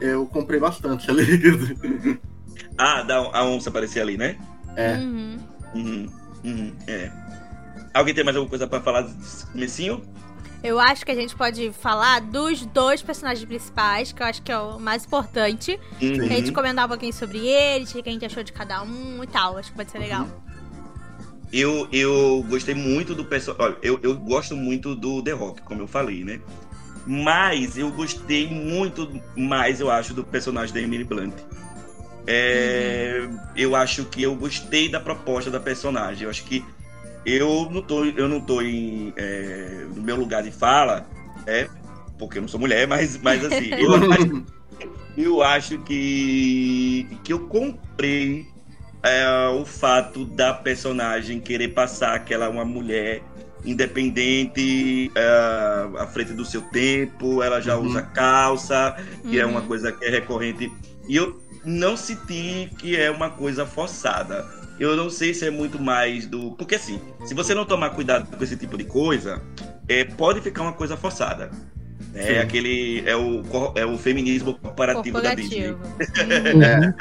eu 0.00 0.26
comprei 0.26 0.58
bastante 0.58 1.10
ali. 1.10 1.24
Ah, 2.76 3.02
da, 3.02 3.16
a 3.16 3.44
onça 3.44 3.68
aparecer 3.70 4.00
ali, 4.00 4.16
né? 4.16 4.36
É. 4.76 4.94
Uhum. 4.96 5.38
Uhum, 5.74 6.06
uhum, 6.44 6.76
é. 6.86 7.10
Alguém 7.92 8.14
tem 8.14 8.24
mais 8.24 8.36
alguma 8.36 8.48
coisa 8.50 8.66
pra 8.66 8.80
falar 8.80 9.02
desse 9.02 9.46
comecinho? 9.46 10.02
Eu 10.62 10.78
acho 10.78 11.04
que 11.04 11.10
a 11.10 11.14
gente 11.14 11.34
pode 11.34 11.72
falar 11.72 12.20
dos 12.20 12.64
dois 12.66 13.02
personagens 13.02 13.46
principais, 13.46 14.12
que 14.12 14.22
eu 14.22 14.26
acho 14.26 14.42
que 14.42 14.52
é 14.52 14.58
o 14.58 14.78
mais 14.78 15.04
importante. 15.04 15.78
Uhum. 16.00 16.20
A 16.22 16.28
gente 16.28 16.52
comentar 16.52 16.84
um 16.84 16.88
pouquinho 16.88 17.12
sobre 17.12 17.38
eles, 17.46 17.94
o 17.94 18.02
que 18.02 18.08
a 18.08 18.12
gente 18.12 18.24
achou 18.26 18.42
de 18.42 18.52
cada 18.52 18.82
um 18.82 19.22
e 19.24 19.26
tal. 19.26 19.56
Acho 19.58 19.70
que 19.70 19.76
pode 19.76 19.90
ser 19.90 19.98
legal. 19.98 20.26
Eu, 21.52 21.88
eu 21.92 22.44
gostei 22.48 22.74
muito 22.74 23.14
do 23.14 23.24
personagem. 23.24 23.66
Olha, 23.66 23.76
eu, 23.82 23.98
eu 24.02 24.16
gosto 24.16 24.56
muito 24.56 24.94
do 24.94 25.22
The 25.22 25.32
Rock, 25.32 25.62
como 25.62 25.82
eu 25.82 25.88
falei, 25.88 26.24
né? 26.24 26.40
Mas 27.06 27.76
eu 27.76 27.90
gostei 27.90 28.46
muito 28.46 29.20
mais, 29.36 29.80
eu 29.80 29.90
acho, 29.90 30.14
do 30.14 30.22
personagem 30.22 30.72
da 30.72 30.80
Emily 30.80 31.04
Blunt. 31.04 31.34
É, 32.26 33.28
Eu 33.56 33.74
acho 33.74 34.04
que 34.04 34.22
eu 34.22 34.34
gostei 34.36 34.88
da 34.88 35.00
proposta 35.00 35.50
da 35.50 35.58
personagem. 35.58 36.24
Eu 36.24 36.30
acho 36.30 36.44
que 36.44 36.64
eu 37.24 37.68
não 37.70 37.82
tô, 37.82 38.04
eu 38.04 38.28
não 38.28 38.40
tô 38.40 38.62
em, 38.62 39.12
é, 39.16 39.86
no 39.94 40.02
meu 40.02 40.16
lugar 40.16 40.42
de 40.42 40.50
fala, 40.50 41.06
é, 41.46 41.68
porque 42.18 42.38
eu 42.38 42.42
não 42.42 42.48
sou 42.48 42.60
mulher, 42.60 42.86
mas, 42.86 43.20
mas 43.20 43.44
assim, 43.44 43.70
eu 43.72 43.94
acho, 44.12 44.44
eu 45.16 45.42
acho 45.42 45.78
que, 45.78 47.08
que 47.24 47.32
eu 47.32 47.40
comprei 47.40 48.46
é, 49.02 49.48
o 49.48 49.64
fato 49.64 50.24
da 50.24 50.52
personagem 50.54 51.40
querer 51.40 51.68
passar 51.68 52.18
que 52.24 52.32
ela 52.34 52.46
é 52.46 52.48
uma 52.48 52.64
mulher 52.64 53.22
independente 53.64 55.10
é, 55.14 55.88
à 55.98 56.06
frente 56.06 56.32
do 56.32 56.44
seu 56.44 56.62
tempo, 56.62 57.42
ela 57.42 57.60
já 57.60 57.76
Uhum. 57.76 57.86
usa 57.86 58.02
calça, 58.02 58.96
que 59.28 59.38
é 59.38 59.44
uma 59.46 59.60
Uhum. 59.60 59.66
coisa 59.66 59.92
que 59.92 60.04
é 60.04 60.10
recorrente. 60.10 60.72
E 61.08 61.16
eu 61.16 61.40
não 61.64 61.96
senti 61.96 62.70
que 62.78 62.96
é 62.96 63.10
uma 63.10 63.30
coisa 63.30 63.66
forçada. 63.66 64.46
Eu 64.78 64.96
não 64.96 65.10
sei 65.10 65.34
se 65.34 65.44
é 65.46 65.50
muito 65.50 65.78
mais 65.78 66.26
do. 66.26 66.52
Porque 66.52 66.74
assim, 66.76 66.98
se 67.24 67.34
você 67.34 67.54
não 67.54 67.66
tomar 67.66 67.90
cuidado 67.90 68.34
com 68.34 68.42
esse 68.42 68.56
tipo 68.56 68.78
de 68.78 68.84
coisa, 68.84 69.42
é, 69.86 70.04
pode 70.04 70.40
ficar 70.40 70.62
uma 70.62 70.72
coisa 70.72 70.96
forçada. 70.96 71.50
É 72.14 72.26
Sim. 72.34 72.38
aquele. 72.38 73.02
É 73.06 73.16
o, 73.16 73.42
é 73.76 73.86
o 73.86 73.96
feminismo 73.96 74.54
corporativo, 74.54 75.20
da 75.20 75.34
Disney. 75.34 75.76
É. 76.62 76.94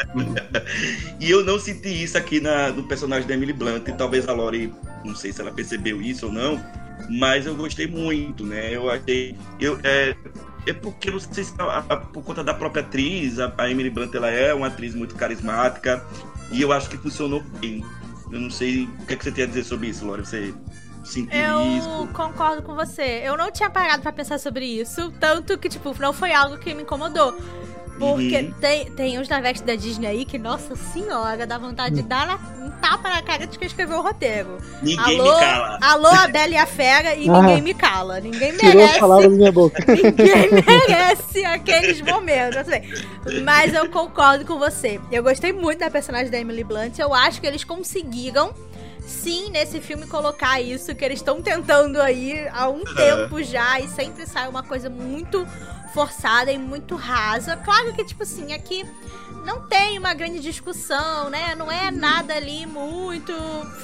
E 1.20 1.30
eu 1.30 1.44
não 1.44 1.60
senti 1.60 2.04
isso 2.04 2.18
aqui 2.18 2.40
na, 2.40 2.70
no 2.70 2.84
personagem 2.84 3.28
da 3.28 3.34
Emily 3.34 3.54
Blunt. 3.54 3.88
E 3.88 3.92
talvez 3.94 4.28
a 4.28 4.34
Lori, 4.34 4.72
não 5.04 5.16
sei 5.16 5.32
se 5.34 5.42
ela 5.42 5.52
percebeu 5.52 6.02
isso 6.02 6.28
ou 6.28 6.32
não, 6.32 6.64
mas 7.10 7.46
eu 7.46 7.56
gostei 7.56 7.88
muito, 7.88 8.46
né? 8.46 8.76
Eu 8.76 8.90
achei. 8.90 9.36
Eu, 9.60 9.80
é, 9.84 10.16
é 10.68 10.74
porque, 10.74 11.10
não 11.10 11.20
sei 11.20 11.44
se 11.44 11.54
a- 11.58 11.84
a- 11.90 11.98
por 11.98 12.24
conta 12.24 12.44
da 12.44 12.54
própria 12.54 12.84
atriz, 12.84 13.40
a, 13.40 13.52
a 13.58 13.70
Emily 13.70 13.90
Blunt 13.90 14.14
ela 14.14 14.30
é 14.30 14.54
uma 14.54 14.68
atriz 14.68 14.94
muito 14.94 15.16
carismática. 15.16 16.04
E 16.52 16.62
eu 16.62 16.72
acho 16.72 16.90
que 16.90 16.98
funcionou 16.98 17.44
bem. 17.60 17.84
Eu 18.32 18.40
não 18.40 18.50
sei 18.52 18.84
o 18.84 19.06
que, 19.08 19.14
é 19.14 19.16
que 19.16 19.24
você 19.24 19.32
tem 19.32 19.44
a 19.44 19.48
dizer 19.48 19.64
sobre 19.64 19.88
isso, 19.88 20.06
Lori. 20.06 20.24
Você 20.26 20.54
Eu 21.32 22.08
concordo 22.14 22.62
com 22.62 22.76
você. 22.76 23.22
Eu 23.24 23.38
não 23.38 23.52
tinha 23.52 23.70
parado 23.70 24.02
pra 24.02 24.12
pensar 24.12 24.40
sobre 24.40 24.66
isso, 24.66 25.12
tanto 25.20 25.58
que, 25.58 25.70
tipo, 25.70 25.96
não 26.00 26.14
foi 26.14 26.34
algo 26.34 26.58
que 26.58 26.74
me 26.74 26.84
incomodou. 26.84 27.36
Porque 27.98 28.38
Uhum. 28.38 28.52
tem, 28.62 28.92
tem 28.92 29.20
uns 29.20 29.28
navetes 29.28 29.62
da 29.62 29.76
Disney 29.76 30.08
aí 30.08 30.24
que, 30.24 30.38
nossa 30.38 30.74
senhora, 30.74 31.46
dá 31.46 31.58
vontade 31.58 31.96
de 31.96 32.02
dar 32.02 32.26
na- 32.26 32.40
um 32.66 32.72
tapa 32.80 33.10
na 33.10 33.22
cara 33.22 33.46
de 33.46 33.60
quem 33.60 33.68
escreveu 33.68 33.98
o 33.98 34.02
roteiro. 34.02 34.58
Ninguém 34.82 35.20
alô, 35.20 35.34
me 35.34 35.40
cala. 35.46 35.80
alô, 35.82 36.08
a 36.16 36.28
Bela 36.30 36.54
e 36.54 36.56
a 36.58 36.66
Fera, 36.66 37.14
e 37.16 37.28
Ah. 37.30 37.42
ninguém 37.42 37.62
me 37.62 37.74
cala. 37.74 38.22
Ninguém 38.22 38.54
merece. 38.54 39.00
da 39.02 39.30
minha 39.30 39.52
boca. 39.52 39.84
Ninguém 39.92 40.50
merece 40.66 41.44
aqueles 41.44 42.00
momentos. 42.00 42.56
assim. 42.56 43.44
Mas 43.44 43.74
eu 43.74 43.90
concordo 43.90 44.46
com 44.46 44.58
você. 44.58 44.98
Eu 45.12 45.22
gostei 45.22 45.52
muito 45.52 45.80
da 45.80 45.90
personagem 45.90 46.32
da 46.32 46.40
Emily 46.40 46.64
Blunt. 46.64 46.98
Eu 47.00 47.14
acho 47.14 47.42
que 47.42 47.48
eles 47.48 47.66
conseguiram, 47.66 48.54
sim, 49.10 49.50
nesse 49.50 49.82
filme, 49.82 50.06
colocar 50.08 50.62
isso 50.62 50.96
que 50.96 51.04
eles 51.04 51.20
estão 51.20 51.42
tentando 51.42 52.02
aí 52.02 52.48
há 52.52 52.70
um 52.70 52.84
tempo 52.84 53.42
já. 53.44 53.80
E 53.80 53.88
sempre 53.88 54.26
sai 54.26 54.48
uma 54.48 54.64
coisa 54.64 54.90
muito 54.90 55.46
forçada 55.94 56.52
e 56.52 56.58
muito 56.58 56.96
rasa. 56.96 57.56
Claro 57.58 57.94
que, 57.94 58.04
tipo 58.04 58.24
assim, 58.24 58.54
aqui 58.54 58.86
não 59.46 59.62
tem 59.62 59.98
uma 59.98 60.14
grande 60.14 60.40
discussão, 60.40 61.30
né? 61.30 61.56
Não 61.56 61.72
é 61.72 61.90
nada 61.90 62.36
ali 62.36 62.66
muito 62.66 63.34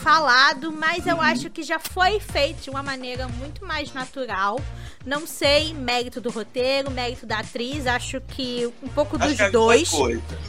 falado, 0.01 0.71
mas 0.71 1.07
eu 1.07 1.19
acho 1.19 1.49
que 1.49 1.63
já 1.63 1.79
foi 1.79 2.19
feito 2.19 2.63
de 2.63 2.69
uma 2.69 2.83
maneira 2.83 3.27
muito 3.27 3.65
mais 3.65 3.93
natural. 3.93 4.59
Não 5.05 5.25
sei, 5.25 5.73
mérito 5.73 6.19
do 6.19 6.29
roteiro, 6.29 6.89
mérito 6.91 7.25
da 7.25 7.39
atriz, 7.39 7.85
acho 7.85 8.19
que 8.21 8.71
um 8.81 8.87
pouco 8.87 9.17
Acho 9.17 9.35
dos 9.35 9.51
dois. 9.51 9.91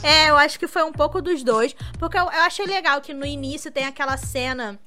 É, 0.02 0.30
eu 0.30 0.36
acho 0.36 0.58
que 0.58 0.66
foi 0.66 0.82
um 0.82 0.92
pouco 0.92 1.20
dos 1.20 1.42
dois. 1.42 1.74
Porque 1.98 2.18
eu, 2.18 2.24
eu 2.24 2.42
achei 2.42 2.66
legal 2.66 3.00
que 3.00 3.12
no 3.12 3.26
início 3.26 3.70
tem 3.70 3.84
aquela 3.84 4.16
cena 4.16 4.78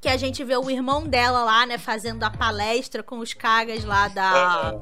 que 0.00 0.08
a 0.08 0.16
gente 0.16 0.42
vê 0.42 0.56
o 0.56 0.70
irmão 0.70 1.06
dela 1.06 1.44
lá, 1.44 1.66
né, 1.66 1.76
fazendo 1.76 2.22
a 2.22 2.30
palestra 2.30 3.02
com 3.02 3.18
os 3.18 3.34
caras 3.34 3.84
lá 3.84 4.08
da. 4.08 4.74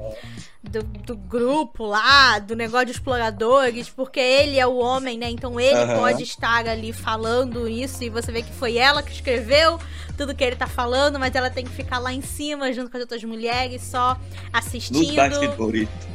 Do, 0.61 0.83
do 0.83 1.17
grupo 1.17 1.87
lá, 1.87 2.41
do 2.41 2.55
negócio 2.55 2.87
de 2.87 2.93
exploradores, 2.93 3.89
porque 3.89 4.21
ele 4.21 4.59
é 4.59 4.67
o 4.67 4.77
homem, 4.77 5.17
né? 5.17 5.31
Então 5.31 5.59
ele 5.59 5.79
Aham. 5.79 5.95
pode 6.01 6.25
estar 6.25 6.67
ali 6.67 6.93
falando 6.93 7.67
isso 7.69 8.03
e 8.05 8.11
você 8.11 8.31
vê 8.31 8.43
que 8.43 8.53
foi 8.53 8.77
ela 8.77 9.03
que 9.03 9.13
escreveu 9.13 9.79
tudo 10.19 10.35
que 10.35 10.43
ele 10.43 10.57
tá 10.57 10.67
falando, 10.67 11.19
mas 11.19 11.35
ela 11.35 11.49
tem 11.49 11.65
que 11.65 11.71
ficar 11.71 11.99
lá 12.01 12.13
em 12.13 12.21
cima 12.21 12.71
junto 12.73 12.91
com 12.91 12.97
as 12.97 13.03
outras 13.03 13.23
mulheres 13.25 13.83
só 13.83 14.19
assistindo. 14.53 14.99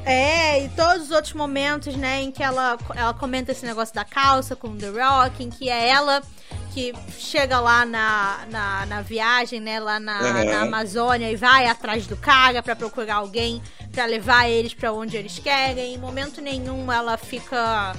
É, 0.05 0.65
e 0.65 0.69
todos 0.69 1.03
os 1.05 1.11
outros 1.11 1.33
momentos, 1.33 1.95
né, 1.95 2.21
em 2.21 2.29
que 2.29 2.43
ela, 2.43 2.77
ela 2.95 3.13
comenta 3.13 3.53
esse 3.53 3.65
negócio 3.65 3.95
da 3.95 4.03
calça 4.03 4.55
com 4.57 4.67
o 4.67 4.75
The 4.75 4.89
Rock, 4.89 5.41
em 5.43 5.49
que 5.49 5.69
é 5.69 5.87
ela 5.87 6.21
que 6.73 6.93
chega 7.17 7.59
lá 7.59 7.85
na, 7.85 8.45
na, 8.49 8.85
na 8.87 9.01
viagem, 9.01 9.59
né, 9.59 9.79
lá 9.79 9.99
na, 9.99 10.19
Uhum. 10.21 10.43
na 10.45 10.61
Amazônia 10.61 11.31
e 11.31 11.35
vai 11.35 11.67
atrás 11.67 12.07
do 12.07 12.15
cara 12.17 12.63
pra 12.63 12.75
procurar 12.75 13.15
alguém 13.15 13.61
pra 13.91 14.05
levar 14.05 14.49
eles 14.49 14.73
pra 14.73 14.91
onde 14.91 15.15
eles 15.15 15.37
querem. 15.39 15.93
Em 15.93 15.97
momento 15.97 16.41
nenhum 16.41 16.91
ela 16.91 17.15
fica 17.17 17.95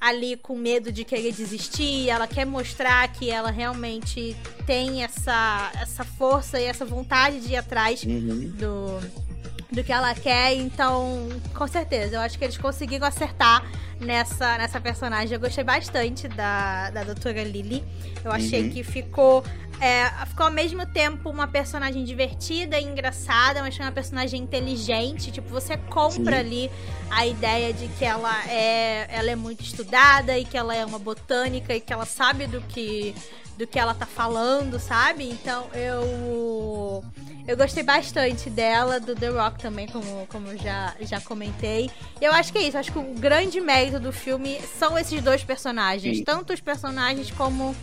ali 0.00 0.36
com 0.36 0.54
medo 0.56 0.92
de 0.92 1.02
querer 1.04 1.32
desistir, 1.32 2.10
ela 2.10 2.26
quer 2.26 2.44
mostrar 2.44 3.06
que 3.08 3.30
ela 3.30 3.50
realmente 3.50 4.36
tem 4.66 5.02
essa, 5.02 5.70
essa 5.80 6.04
força 6.04 6.60
e 6.60 6.64
essa 6.64 6.84
vontade 6.84 7.40
de 7.40 7.52
ir 7.52 7.56
atrás 7.56 8.02
Uhum. 8.04 8.52
do, 8.54 9.00
do 9.70 9.82
que 9.82 9.92
ela 9.92 10.14
quer. 10.14 10.54
Então, 10.54 11.28
com 11.54 11.66
certeza, 11.66 12.16
eu 12.16 12.20
acho 12.20 12.38
que 12.38 12.44
eles 12.44 12.56
conseguiram 12.58 13.06
acertar 13.06 13.64
nessa, 14.00 14.58
nessa 14.58 14.80
personagem. 14.80 15.34
Eu 15.34 15.40
gostei 15.40 15.64
bastante 15.64 16.28
da, 16.28 16.90
da 16.90 17.04
doutora 17.04 17.42
Lily. 17.42 17.84
Eu 18.24 18.30
achei 18.32 18.64
Uhum. 18.64 18.70
que 18.70 18.82
ficou. 18.84 19.44
é, 19.80 20.08
ficou 20.26 20.46
ao 20.46 20.52
mesmo 20.52 20.86
tempo 20.86 21.28
uma 21.28 21.48
personagem 21.48 22.04
divertida 22.04 22.78
e 22.78 22.84
engraçada, 22.84 23.60
mas 23.60 23.76
uma 23.78 23.90
personagem 23.92 24.40
inteligente. 24.40 25.30
Tipo, 25.32 25.48
você 25.48 25.76
compra 25.76 26.34
Sim. 26.36 26.40
ali 26.40 26.70
a 27.10 27.26
ideia 27.26 27.72
de 27.72 27.88
que 27.88 28.04
ela 28.04 28.44
é, 28.48 29.06
ela 29.10 29.30
é 29.30 29.36
muito 29.36 29.62
estudada 29.62 30.38
e 30.38 30.44
que 30.44 30.56
ela 30.56 30.74
é 30.74 30.84
uma 30.84 30.98
botânica 30.98 31.74
e 31.74 31.80
que 31.80 31.92
ela 31.92 32.06
sabe 32.06 32.46
do 32.46 32.60
que 32.62 33.14
do 33.58 33.68
que 33.68 33.78
ela 33.78 33.94
tá 33.94 34.04
falando, 34.06 34.80
sabe? 34.80 35.30
Então 35.30 35.68
eu 35.74 37.04
Eu 37.46 37.58
gostei 37.58 37.82
bastante 37.82 38.48
dela, 38.48 38.98
do 38.98 39.14
The 39.14 39.28
Rock 39.28 39.58
também, 39.60 39.86
como, 39.86 40.26
como 40.28 40.48
eu 40.48 40.56
já, 40.56 40.94
já 41.02 41.20
comentei. 41.20 41.90
E 42.20 42.24
eu 42.24 42.32
acho 42.32 42.50
que 42.50 42.58
é 42.58 42.62
isso. 42.62 42.78
Acho 42.78 42.90
que 42.90 42.98
o 42.98 43.14
grande 43.14 43.60
mérito 43.60 44.00
do 44.00 44.12
filme 44.12 44.58
são 44.78 44.98
esses 44.98 45.20
dois 45.22 45.44
personagens. 45.44 46.18
Sim. 46.18 46.24
Tanto 46.24 46.54
os 46.54 46.60
personagens 46.60 47.30
como, 47.32 47.76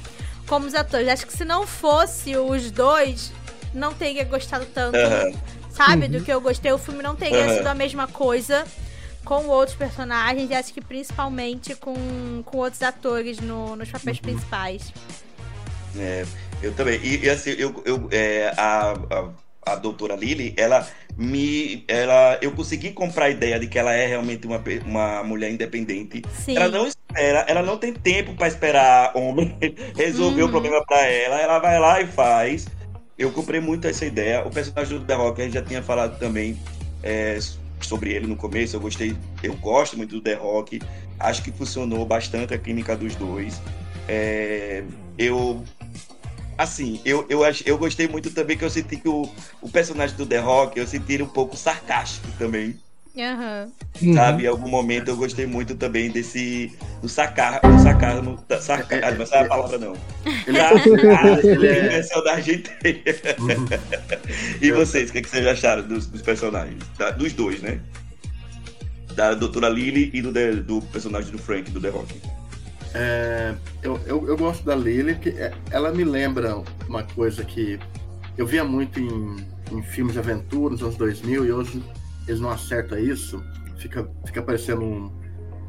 como 0.47 0.66
os 0.66 0.74
atores. 0.74 1.07
Acho 1.07 1.28
que 1.28 1.34
se 1.38 1.45
não 1.45 1.68
fosse 1.68 2.36
os 2.36 2.72
dois, 2.72 3.32
não 3.72 3.93
teria 3.93 4.24
gostado 4.26 4.66
tanto, 4.74 4.95
Aham. 4.97 5.32
sabe? 5.70 6.05
Uhum. 6.05 6.12
Do 6.14 6.24
que 6.24 6.34
eu 6.34 6.41
gostei. 6.41 6.72
O 6.72 6.80
filme 6.80 7.03
não 7.03 7.16
teria 7.16 7.45
Aham. 7.45 7.57
sido 7.57 7.68
a 7.68 7.76
mesma 7.76 8.07
coisa 8.07 8.66
com 9.24 9.45
outros 9.45 9.78
personagens. 9.78 10.49
E 10.49 10.55
acho 10.55 10.74
que 10.74 10.82
principalmente 10.82 11.76
com, 11.76 12.41
com 12.43 12.57
outros 12.57 12.82
atores 12.82 13.39
no- 13.39 13.76
nos 13.76 13.91
papéis 13.91 14.18
Uhum. 14.18 14.24
principais. 14.24 14.91
É, 15.95 16.26
eu 16.64 16.74
também. 16.74 16.99
E, 17.03 17.26
e 17.26 17.30
assim, 17.30 17.51
eu, 17.51 17.80
eu, 17.86 18.07
é, 18.12 18.51
a, 18.57 18.93
a, 18.93 19.30
a 19.66 19.76
doutora 19.76 20.16
Lily, 20.16 20.53
ela 20.57 20.88
me. 21.18 21.84
Ela, 21.88 22.38
eu 22.41 22.51
consegui 22.51 22.91
comprar 22.91 23.26
a 23.26 23.30
ideia 23.30 23.59
de 23.59 23.68
que 23.68 23.78
ela 23.78 23.93
é 23.93 24.07
realmente 24.07 24.47
uma, 24.47 24.62
uma 24.86 25.24
mulher 25.24 25.51
independente. 25.51 26.22
Sim. 26.43 26.55
Ela 26.55 26.68
não 26.70 26.88
espera, 26.88 27.45
ela 27.47 27.62
não 27.62 27.78
tem 27.78 27.93
tempo 27.93 28.34
pra 28.34 28.47
esperar 28.47 29.16
homem 29.16 29.55
resolver 29.95 30.41
Uhum. 30.41 30.47
o 30.47 30.51
problema 30.51 30.84
pra 30.86 31.05
ela. 31.05 31.39
Ela 31.39 31.59
vai 31.59 31.80
lá 31.80 32.01
e 32.01 32.07
faz. 32.07 32.68
Eu 33.18 33.32
comprei 33.32 33.59
muito 33.62 33.88
essa 33.88 34.05
ideia. 34.05 34.43
O 34.45 34.49
personagem 34.49 34.97
do 34.97 35.05
The 35.05 35.14
Rock, 35.14 35.41
a 35.41 35.45
gente 35.45 35.53
já 35.53 35.62
tinha 35.62 35.84
falado 35.84 36.18
também 36.18 36.57
é, 37.03 37.38
sobre 37.82 38.14
ele 38.14 38.26
no 38.26 38.36
começo. 38.36 38.76
Eu 38.76 38.80
gostei, 38.80 39.16
eu 39.43 39.53
gosto 39.55 39.95
muito 39.95 40.16
do 40.16 40.22
The 40.22 40.34
Rock. 40.34 40.82
Acho 41.20 41.43
que 41.43 41.51
funcionou 41.51 42.03
bastante 42.03 42.51
a 42.53 42.57
química 42.57 42.95
dos 42.95 43.16
dois. 43.16 43.62
É, 44.07 44.84
eu. 45.20 45.64
Assim, 46.58 47.02
eu, 47.04 47.26
eu, 47.30 47.41
eu 47.66 47.78
gostei 47.78 48.08
muito 48.08 48.30
também 48.32 48.58
que 48.58 48.64
eu 48.64 48.70
senti 48.70 48.97
que 48.97 49.10
o, 49.10 49.28
o 49.62 49.70
personagem 49.70 50.16
do 50.16 50.26
The 50.26 50.38
Rock, 50.39 50.78
eu 50.80 50.86
senti 50.86 51.14
ele 51.14 51.24
um 51.24 51.30
pouco 51.30 51.56
sarcástico 51.58 52.28
também 52.38 52.78
Aham. 53.18 53.70
Uhum. 54.02 54.14
sabe? 54.14 54.43
Em 54.43 54.47
algum 54.47 54.70
momento 54.70 55.10
eu 55.10 55.18
gostei 55.18 55.45
muito 55.45 55.76
também 55.76 56.10
desse. 56.10 56.72
do 57.02 57.10
sacar, 57.10 57.60
do 57.60 57.80
sacarmo. 57.84 58.43
Da, 58.47 58.62
saca, 58.62 59.02
ah, 59.06 59.12
não 59.12 59.26
sabe 59.26 59.45
a 59.45 59.49
palavra 59.49 59.78
não. 59.78 59.93
Ele 60.47 61.68
é- 61.68 61.89
versão 61.89 62.24
da 62.24 62.34
Argentina. 62.34 62.76
E 64.62 64.72
vocês, 64.72 65.10
o 65.10 65.12
que, 65.12 65.20
é 65.20 65.22
que 65.22 65.30
vocês 65.30 65.45
acharam 65.45 65.84
dos, 65.84 66.08
dos 66.08 66.22
personagens? 66.22 66.82
Da- 66.97 67.12
dos 67.12 67.34
dois, 67.34 67.62
né? 67.62 67.80
Da 69.16 69.34
doutora 69.34 69.68
Lily 69.68 70.10
e 70.14 70.22
do, 70.22 70.32
do 70.64 70.82
personagem 70.84 71.32
do 71.32 71.38
Frank, 71.38 71.70
do 71.70 71.82
The 71.82 71.89
Rock. 71.89 72.22
É, 72.94 73.54
eu, 73.82 74.00
eu, 74.06 74.28
eu 74.28 74.38
gosto 74.38 74.64
da 74.66 74.76
Lily, 74.76 75.16
que 75.16 75.30
é- 75.30 75.54
ela 75.72 75.92
me 75.92 76.04
lembra 76.04 76.62
uma 76.88 77.04
coisa 77.04 77.44
que 77.44 77.80
eu 78.38 78.46
via 78.46 78.64
muito 78.64 79.00
em, 79.00 79.38
em 79.72 79.82
filmes 79.82 80.14
de 80.14 80.20
aventura 80.20 80.74
nos 80.74 80.82
anos 80.82 80.96
2000 80.98 81.46
e 81.46 81.52
hoje 81.52 81.84
eles 82.28 82.39
não 82.39 82.50
acertam 82.50 82.98
isso. 83.00 83.42
Fica, 83.78 84.08
fica 84.26 84.42
parecendo 84.42 84.84
um, 84.84 85.12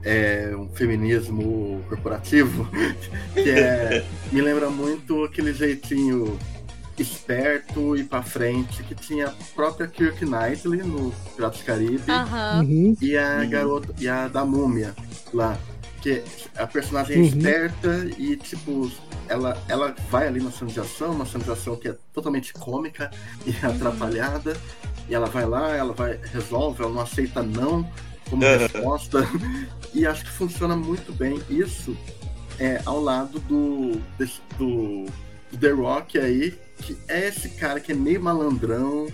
é, 0.04 0.52
um 0.56 0.68
feminismo 0.70 1.80
corporativo, 1.88 2.68
que 3.34 3.50
é, 3.50 4.04
me 4.30 4.40
lembra 4.40 4.68
muito 4.68 5.24
aquele 5.24 5.54
jeitinho 5.54 6.38
esperto 6.98 7.96
e 7.96 8.04
pra 8.04 8.22
frente 8.22 8.82
que 8.82 8.94
tinha 8.94 9.28
a 9.28 9.32
própria 9.54 9.86
Kirk 9.88 10.24
Knightley 10.24 10.82
no 10.82 11.10
Piratas 11.34 11.60
do 11.60 11.64
Caribe. 11.64 12.02
Uhum. 12.60 12.96
e 13.00 13.16
a 13.16 13.44
garota 13.44 13.94
e 13.98 14.08
a 14.08 14.28
da 14.28 14.44
múmia 14.44 14.94
lá 15.32 15.56
que 16.02 16.22
a 16.56 16.66
personagem 16.66 17.16
é 17.16 17.18
Uhum. 17.20 17.24
esperta 17.26 18.10
e 18.18 18.36
tipo 18.36 18.90
ela 19.28 19.56
ela 19.68 19.94
vai 20.10 20.26
ali 20.26 20.42
na 20.42 20.50
cena 20.50 20.70
de 20.70 20.80
ação 20.80 21.12
uma 21.12 21.24
cena 21.24 21.44
de 21.44 21.50
ação 21.52 21.76
que 21.76 21.88
é 21.88 21.96
totalmente 22.12 22.52
cômica 22.52 23.10
e 23.46 23.54
atrapalhada. 23.64 24.56
E 25.08 25.14
ela 25.14 25.26
vai 25.26 25.46
lá 25.46 25.70
ela 25.74 25.92
vai 25.92 26.18
resolve 26.32 26.82
ela 26.82 26.92
não 26.92 27.00
aceita 27.02 27.42
não 27.42 27.88
como 28.28 28.44
Uhum. 28.44 28.58
resposta. 28.58 29.18
E 29.94 30.06
acho 30.06 30.24
que 30.24 30.30
funciona 30.30 30.74
muito 30.74 31.12
bem. 31.12 31.40
Isso 31.50 31.96
é 32.58 32.80
ao 32.84 33.00
lado 33.00 33.38
do 33.40 34.00
desse- 34.18 34.40
do, 34.58 35.04
do 35.50 35.58
The 35.58 35.70
Rock 35.70 36.18
aí 36.18 36.58
que 36.78 36.96
é 37.08 37.28
esse 37.28 37.50
cara 37.50 37.78
que 37.78 37.92
é 37.92 37.94
meio 37.94 38.20
malandrão 38.20 39.06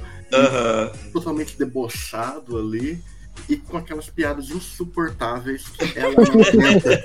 totalmente 1.12 1.56
debochado 1.58 2.56
ali 2.58 3.02
e 3.48 3.56
com 3.56 3.76
aquelas 3.76 4.08
piadas 4.08 4.50
insuportáveis 4.50 5.68
que 5.68 5.84
ela 5.98 6.14
não 6.14 6.22
aguenta. 6.42 7.02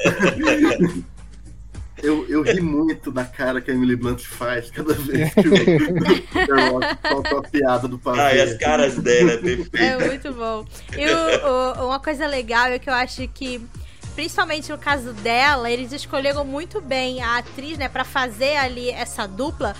Eu, 2.01 2.25
eu 2.27 2.41
ri 2.41 2.59
muito 2.59 3.11
da 3.11 3.23
cara 3.23 3.61
que 3.61 3.71
a 3.71 3.73
Emily 3.73 3.95
Blunt 3.95 4.23
faz 4.25 4.69
cada 4.69 4.93
vez 4.93 5.33
que 5.33 5.47
o 5.47 5.51
The 5.53 6.69
Rock 6.69 6.97
solta 7.07 7.37
a 7.37 7.41
piada 7.43 7.87
do 7.87 7.97
pavê. 7.97 8.19
Ai, 8.19 8.41
as 8.41 8.57
caras 8.57 8.95
dela 8.97 9.31
é 9.31 9.35
É 9.35 9.37
perfeita. 9.37 10.05
muito 10.05 10.33
bom. 10.33 10.65
E 10.97 11.05
o- 11.09 11.81
o- 11.83 11.87
uma 11.87 11.99
coisa 12.01 12.27
legal 12.27 12.65
é 12.67 12.79
que 12.79 12.89
eu 12.89 12.93
acho 12.93 13.25
que, 13.29 13.61
principalmente 14.15 14.69
no 14.69 14.77
caso 14.77 15.13
dela, 15.13 15.71
eles 15.71 15.93
escolheram 15.93 16.43
muito 16.43 16.81
bem 16.81 17.21
a 17.21 17.37
atriz, 17.37 17.77
né, 17.77 17.87
pra 17.87 18.03
fazer 18.03 18.57
ali 18.57 18.89
essa 18.89 19.25
dupla. 19.25 19.73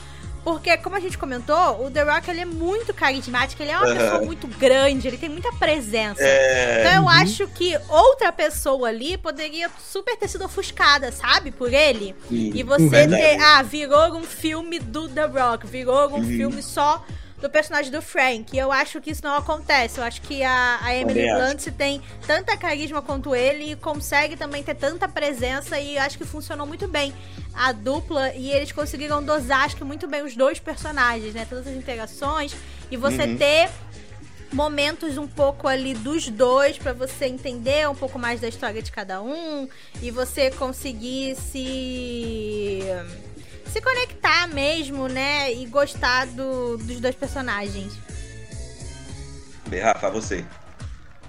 Porque, 0.43 0.75
como 0.77 0.95
a 0.95 0.99
gente 0.99 1.17
comentou, 1.17 1.85
o 1.85 1.89
The 1.89 2.03
Rock 2.03 2.29
ele 2.29 2.41
é 2.41 2.45
muito 2.45 2.93
carismático, 2.93 3.61
ele 3.63 3.71
é 3.71 3.77
uma 3.77 3.85
Aham. 3.87 3.95
pessoa 3.95 4.21
muito 4.25 4.45
grande, 4.47 5.07
ele 5.07 5.17
tem 5.17 5.29
muita 5.29 5.51
presença. 5.53 6.21
É, 6.21 6.81
Então 6.81 7.03
eu 7.03 7.09
acho 7.09 7.47
que 7.47 7.77
outra 7.87 8.31
pessoa 8.31 8.89
ali 8.89 9.17
poderia 9.17 9.69
super 9.79 10.17
ter 10.17 10.27
sido 10.27 10.43
ofuscada, 10.45 11.11
sabe? 11.11 11.49
Por 11.51 11.73
ele. 11.73 12.13
sim, 12.27 12.51
E 12.53 12.61
você 12.63 12.89
verdade. 12.89 13.21
ter. 13.21 13.39
Ah, 13.41 13.61
virou 13.61 14.15
um 14.17 14.23
filme 14.23 14.79
do 14.79 15.07
The 15.07 15.25
Rock, 15.25 15.65
virou 15.65 16.09
um 16.09 16.15
Uhum. 16.17 16.23
filme 16.25 16.61
só 16.61 17.03
do 17.43 17.49
personagem 17.49 17.91
do 17.91 18.01
Frank. 18.01 18.55
E 18.55 18.57
eu 18.57 18.71
acho 18.71 19.01
que 19.01 19.11
isso 19.11 19.21
não 19.21 19.35
acontece. 19.35 19.97
Eu 19.99 20.05
acho 20.05 20.21
que 20.21 20.41
a, 20.43 20.79
a 20.81 20.95
Emily. 20.95 21.27
Blunt 21.27 21.67
tem 21.77 22.01
tanta 22.25 22.55
carisma 22.55 23.01
quanto 23.01 23.35
ele 23.35 23.73
e 23.73 23.75
consegue 23.75 24.37
também 24.37 24.63
ter 24.63 24.75
tanta 24.75 25.09
presença. 25.09 25.77
E 25.77 25.97
eu 25.97 26.01
acho 26.01 26.17
que 26.17 26.23
funcionou 26.23 26.65
muito 26.65 26.87
bem 26.87 27.13
a 27.53 27.73
dupla. 27.73 28.33
E 28.33 28.49
eles 28.49 28.71
conseguiram 28.71 29.21
dosar, 29.21 29.65
acho 29.65 29.75
que 29.75 29.83
muito 29.83 30.07
bem, 30.07 30.23
os 30.23 30.37
dois 30.37 30.57
personagens, 30.57 31.33
né? 31.33 31.45
Todas 31.47 31.67
as 31.67 31.73
interações. 31.73 32.55
E 32.89 32.95
você 32.95 33.23
Uhum. 33.23 33.37
ter 33.37 33.69
momentos 34.53 35.17
um 35.17 35.27
pouco 35.27 35.67
ali 35.67 35.93
dos 35.95 36.29
dois 36.29 36.77
pra 36.77 36.93
você 36.93 37.25
entender 37.25 37.89
um 37.89 37.95
pouco 37.95 38.17
mais 38.17 38.39
da 38.39 38.47
história 38.47 38.81
de 38.81 38.91
cada 38.91 39.21
um 39.21 39.67
e 40.01 40.11
você 40.11 40.49
conseguir 40.51 41.35
se 41.35 42.79
se 43.65 43.81
conectar 43.81 44.47
mesmo, 44.47 45.07
né, 45.07 45.53
e 45.53 45.65
gostar 45.65 46.27
do- 46.27 46.77
dos 46.77 46.99
dois 46.99 47.15
personagens. 47.15 47.93
Bem, 49.69 49.79
Rafa, 49.79 50.09
você. 50.09 50.43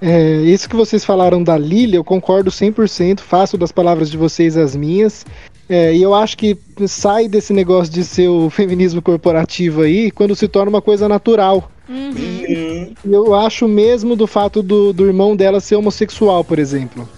É, 0.03 0.37
isso 0.43 0.69
que 0.69 0.77
vocês 0.77 1.05
falaram 1.05 1.43
da 1.43 1.57
Lilia, 1.57 1.97
eu 1.97 2.05
concordo 2.05 2.51
100%, 2.51 3.21
faço 3.21 3.57
das 3.57 3.73
palavras 3.73 4.11
de 4.11 4.17
vocês 4.17 4.57
as 4.57 4.75
minhas. 4.77 5.25
É, 5.69 5.95
e 5.95 6.03
eu 6.03 6.15
acho 6.15 6.37
que 6.37 6.59
sai 6.87 7.27
desse 7.27 7.53
negócio 7.53 7.91
de 7.93 8.05
ser 8.05 8.29
o 8.29 8.51
feminismo 8.51 9.01
corporativo 9.01 9.81
aí 9.83 10.11
quando 10.11 10.37
se 10.37 10.47
torna 10.47 10.69
uma 10.69 10.83
coisa 10.83 11.09
natural. 11.09 11.71
Uhum. 11.89 12.11
Uhum. 12.11 12.15
E 12.49 12.95
eu 13.05 13.35
acho 13.35 13.67
mesmo 13.67 14.15
do 14.17 14.27
fato 14.27 14.63
do, 14.63 14.93
do 14.93 15.07
irmão 15.07 15.35
dela 15.37 15.61
ser 15.61 15.77
homossexual, 15.77 16.45
por 16.45 16.59
exemplo. 16.59 17.09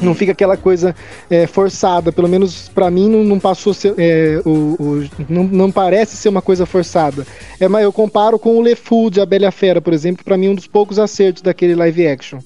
Não 0.00 0.14
fica 0.14 0.32
aquela 0.32 0.56
coisa 0.56 0.94
é, 1.28 1.46
forçada, 1.46 2.12
pelo 2.12 2.28
menos 2.28 2.68
pra 2.68 2.90
mim 2.90 3.08
não, 3.08 3.24
não 3.24 3.40
passou 3.40 3.74
ser, 3.74 3.94
é, 3.98 4.40
o, 4.44 4.50
o- 4.78 5.08
não, 5.28 5.44
não 5.44 5.70
parece 5.72 6.16
ser 6.16 6.28
uma 6.28 6.40
coisa 6.42 6.64
forçada. 6.66 7.26
É, 7.58 7.66
mas 7.68 7.82
eu 7.82 7.92
comparo 7.92 8.38
com 8.38 8.56
o 8.56 8.62
Le 8.62 8.76
Fou 8.76 9.10
de 9.10 9.20
A 9.20 9.26
Bela 9.26 9.44
e 9.44 9.46
a 9.46 9.50
Fera, 9.50 9.80
por 9.80 9.92
exemplo, 9.92 10.24
pra 10.24 10.36
mim 10.36 10.48
um 10.48 10.54
dos 10.54 10.66
poucos 10.66 10.98
acertos 10.98 11.42
daquele 11.42 11.74
live 11.74 12.06
action. 12.06 12.38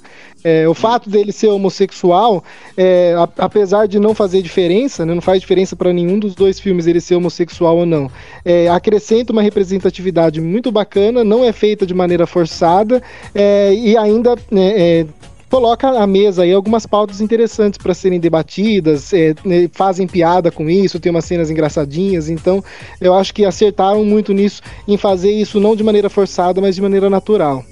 É, 0.44 0.66
o 0.68 0.74
fato 0.74 1.08
dele 1.08 1.30
ser 1.30 1.48
homossexual, 1.48 2.42
é, 2.76 3.14
a- 3.16 3.28
apesar 3.44 3.86
de 3.86 3.98
não 4.00 4.12
fazer 4.14 4.42
diferença, 4.42 5.06
né, 5.06 5.14
não 5.14 5.22
faz 5.22 5.40
diferença 5.40 5.76
pra 5.76 5.92
nenhum 5.92 6.18
dos 6.18 6.34
dois 6.34 6.58
filmes 6.58 6.86
ele 6.86 7.00
ser 7.00 7.14
homossexual 7.14 7.76
ou 7.76 7.86
não, 7.86 8.10
é, 8.44 8.68
acrescenta 8.68 9.32
uma 9.32 9.42
representatividade 9.42 10.40
muito 10.40 10.72
bacana, 10.72 11.22
não 11.22 11.44
é 11.44 11.52
feita 11.52 11.86
de 11.86 11.94
maneira 11.94 12.26
forçada 12.26 13.00
é, 13.34 13.72
e 13.72 13.96
ainda 13.96 14.34
né, 14.50 14.72
é, 14.76 15.06
coloca 15.52 15.86
à 15.86 16.06
mesa 16.06 16.44
aí 16.44 16.52
algumas 16.54 16.86
pautas 16.86 17.20
interessantes 17.20 17.76
para 17.76 17.92
serem 17.92 18.18
debatidas, 18.18 19.12
é, 19.12 19.34
né, 19.44 19.68
fazem 19.70 20.06
piada 20.06 20.50
com 20.50 20.70
isso, 20.70 20.98
tem 20.98 21.10
umas 21.10 21.26
cenas 21.26 21.50
engraçadinhas, 21.50 22.30
então 22.30 22.64
eu 22.98 23.12
acho 23.12 23.34
que 23.34 23.44
acertaram 23.44 24.02
muito 24.02 24.32
nisso 24.32 24.62
em 24.88 24.96
fazer 24.96 25.30
isso 25.30 25.60
não 25.60 25.76
de 25.76 25.84
maneira 25.84 26.08
forçada, 26.08 26.58
mas 26.58 26.74
de 26.74 26.80
maneira 26.80 27.10
natural. 27.10 27.62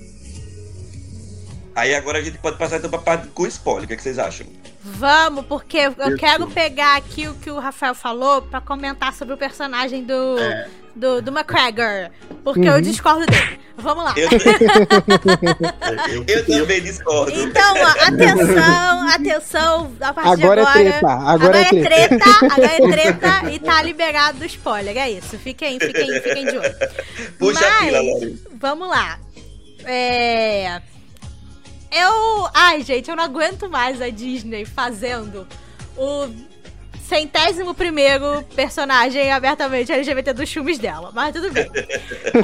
Aí 1.74 1.95
agora 1.95 2.18
a 2.18 2.22
gente 2.22 2.37
pode 2.37 2.59
passar 2.59 2.76
então 2.76 2.91
pra 2.91 2.99
parte 2.99 3.28
com 3.28 3.47
spoiler. 3.47 3.85
O 3.85 3.87
que, 3.87 3.95
é 3.95 3.97
que 3.97 4.03
vocês 4.03 4.18
acham? 4.18 4.47
Vamos, 4.83 5.45
porque 5.47 5.76
eu 5.76 5.91
Isso. 6.09 6.16
quero 6.16 6.47
pegar 6.47 6.97
aqui 6.97 7.28
o 7.28 7.35
que 7.35 7.51
o 7.51 7.59
Rafael 7.59 7.95
falou 7.95 8.41
pra 8.43 8.61
comentar 8.62 9.12
sobre 9.14 9.35
o 9.35 9.37
personagem 9.37 10.03
do 10.05 10.39
É. 10.39 10.68
do, 10.97 11.20
do 11.20 11.31
McGregor, 11.31 12.11
porque 12.43 12.66
eu 12.68 12.74
Uhum. 12.74 12.81
discordo 12.81 13.26
dele. 13.26 13.61
Vamos 13.76 14.05
lá. 14.05 14.14
Eu, 14.16 14.28
Eu, 16.11 16.24
eu 16.26 16.47
também 16.47 16.81
discordo. 16.83 17.33
Então, 17.41 17.74
ó, 17.76 18.07
atenção, 18.07 19.09
atenção, 19.09 19.93
a 20.01 20.12
partir 20.12 20.31
Agora 20.45 20.61
é 20.61 20.64
de 20.64 20.70
agora. 20.70 20.91
treta, 20.91 21.09
agora 21.12 21.59
é 21.59 21.61
é 21.62 21.68
treta, 21.83 22.24
agora 22.51 22.64
é 22.66 22.91
treta 22.91 23.51
e 23.53 23.59
tá 23.59 23.83
liberado 23.83 24.39
do 24.39 24.45
spoiler, 24.47 24.97
é 24.97 25.11
isso. 25.11 25.39
Fiquem, 25.39 25.78
fiquem, 25.78 26.20
fiquem 26.20 26.45
de 26.47 26.59
olho. 26.59 26.74
Puxa 27.39 27.66
a 27.66 27.70
Mas, 27.70 27.85
fila, 27.85 28.01
Lori. 28.01 28.43
Vamos 28.55 28.89
lá. 28.89 29.18
É. 29.85 30.81
Eu. 31.91 32.49
Ai, 32.55 32.82
gente, 32.82 33.11
eu 33.11 33.16
não 33.16 33.24
aguento 33.24 33.68
mais 33.68 34.01
a 34.01 34.09
Disney 34.11 34.64
fazendo 34.64 35.47
o 35.97 36.28
centésimo 37.09 37.74
primeiro 37.74 38.45
personagem 38.55 39.32
abertamente 39.32 39.91
LGBT 39.91 40.32
dos 40.32 40.51
filmes 40.53 40.78
dela. 40.78 41.11
Mas 41.12 41.34
tudo 41.34 41.51
bem. 41.51 41.68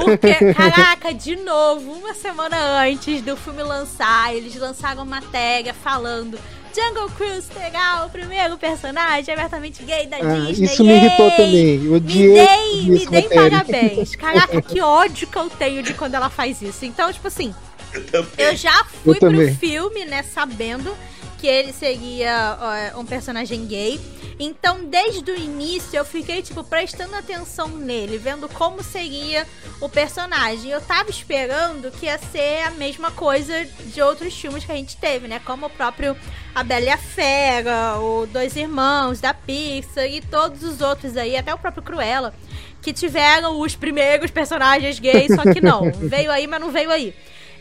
Porque, 0.03 0.33
caraca, 0.53 1.13
de 1.13 1.37
novo, 1.37 1.91
uma 1.93 2.13
semana 2.13 2.57
antes 2.81 3.21
do 3.21 3.37
filme 3.37 3.63
lançar, 3.63 4.35
eles 4.35 4.55
lançaram 4.55 5.05
matéria 5.05 5.73
falando. 5.73 6.37
Jungle 6.75 7.09
Cruise 7.11 7.47
terá 7.49 8.05
o 8.05 8.09
primeiro 8.11 8.55
personagem 8.57 9.33
abertamente 9.33 9.81
gay 9.83 10.05
da 10.05 10.17
Ah, 10.17 10.45
Disney. 10.45 10.65
isso 10.65 10.83
me 10.83 10.93
irritou 10.95 11.25
Yay! 11.27 11.35
também. 11.37 11.85
Eu 11.85 11.91
Me 11.93 11.99
dei, 12.01 12.83
me 12.83 13.05
dei 13.07 13.21
matéria. 13.23 13.49
parabéns. 13.49 14.15
Caraca, 14.15 14.61
que 14.61 14.79
ódio 14.79 15.27
que 15.27 15.37
eu 15.37 15.49
tenho 15.49 15.81
de 15.81 15.95
quando 15.95 16.13
ela 16.13 16.29
faz 16.29 16.61
isso. 16.61 16.85
Então, 16.85 17.11
tipo 17.11 17.27
assim, 17.29 17.55
Eu 17.97 18.25
também. 18.25 18.45
eu 18.45 18.55
já 18.55 18.83
fui 18.85 19.15
Eu 19.15 19.19
pro 19.19 19.31
também. 19.31 19.55
filme, 19.55 20.05
né, 20.05 20.23
sabendo 20.23 20.95
que 21.37 21.47
ele 21.47 21.71
seria 21.71 22.57
ó, 22.93 22.99
um 22.99 23.05
personagem 23.05 23.65
gay. 23.65 23.99
Então, 24.39 24.85
desde 24.85 25.31
o 25.31 25.35
início, 25.35 25.97
eu 25.97 26.05
fiquei, 26.05 26.43
tipo, 26.43 26.63
prestando 26.63 27.15
atenção 27.15 27.69
nele, 27.69 28.19
vendo 28.19 28.47
como 28.49 28.83
seria 28.83 29.47
o 29.81 29.89
personagem. 29.89 30.69
Eu 30.69 30.79
tava 30.81 31.09
esperando 31.09 31.89
que 31.91 32.05
ia 32.05 32.19
ser 32.19 32.61
a 32.61 32.71
mesma 32.71 33.09
coisa 33.09 33.65
de 33.85 33.99
outros 34.01 34.39
filmes 34.39 34.63
que 34.63 34.71
a 34.71 34.75
gente 34.75 34.95
teve, 34.97 35.27
né? 35.27 35.41
Como 35.43 35.65
o 35.65 35.69
próprio 35.69 36.15
A 36.53 36.63
Bela 36.63 36.85
e 36.85 36.89
a 36.89 36.97
Fera, 36.97 37.99
o 37.99 38.27
Dois 38.27 38.55
Irmãos 38.55 39.19
da 39.19 39.33
Pixar 39.33 40.05
e 40.05 40.21
todos 40.21 40.61
os 40.61 40.81
outros 40.81 41.17
aí, 41.17 41.35
até 41.35 41.51
o 41.51 41.57
próprio 41.57 41.81
Cruella, 41.81 42.31
que 42.79 42.93
tiveram 42.93 43.59
os 43.59 43.75
primeiros 43.75 44.29
personagens 44.29 44.99
gays, 44.99 45.33
só 45.33 45.51
que 45.51 45.61
não. 45.61 45.91
veio 45.97 46.31
aí, 46.31 46.45
mas 46.45 46.61
não 46.61 46.71
veio 46.71 46.91
aí 46.91 47.13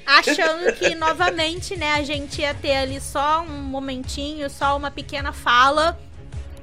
achando 0.06 0.72
que 0.74 0.94
novamente, 0.94 1.76
né, 1.76 1.94
a 1.94 2.02
gente 2.02 2.40
ia 2.40 2.54
ter 2.54 2.76
ali 2.76 3.00
só 3.00 3.42
um 3.42 3.62
momentinho, 3.62 4.48
só 4.48 4.76
uma 4.76 4.90
pequena 4.90 5.32
fala 5.32 5.98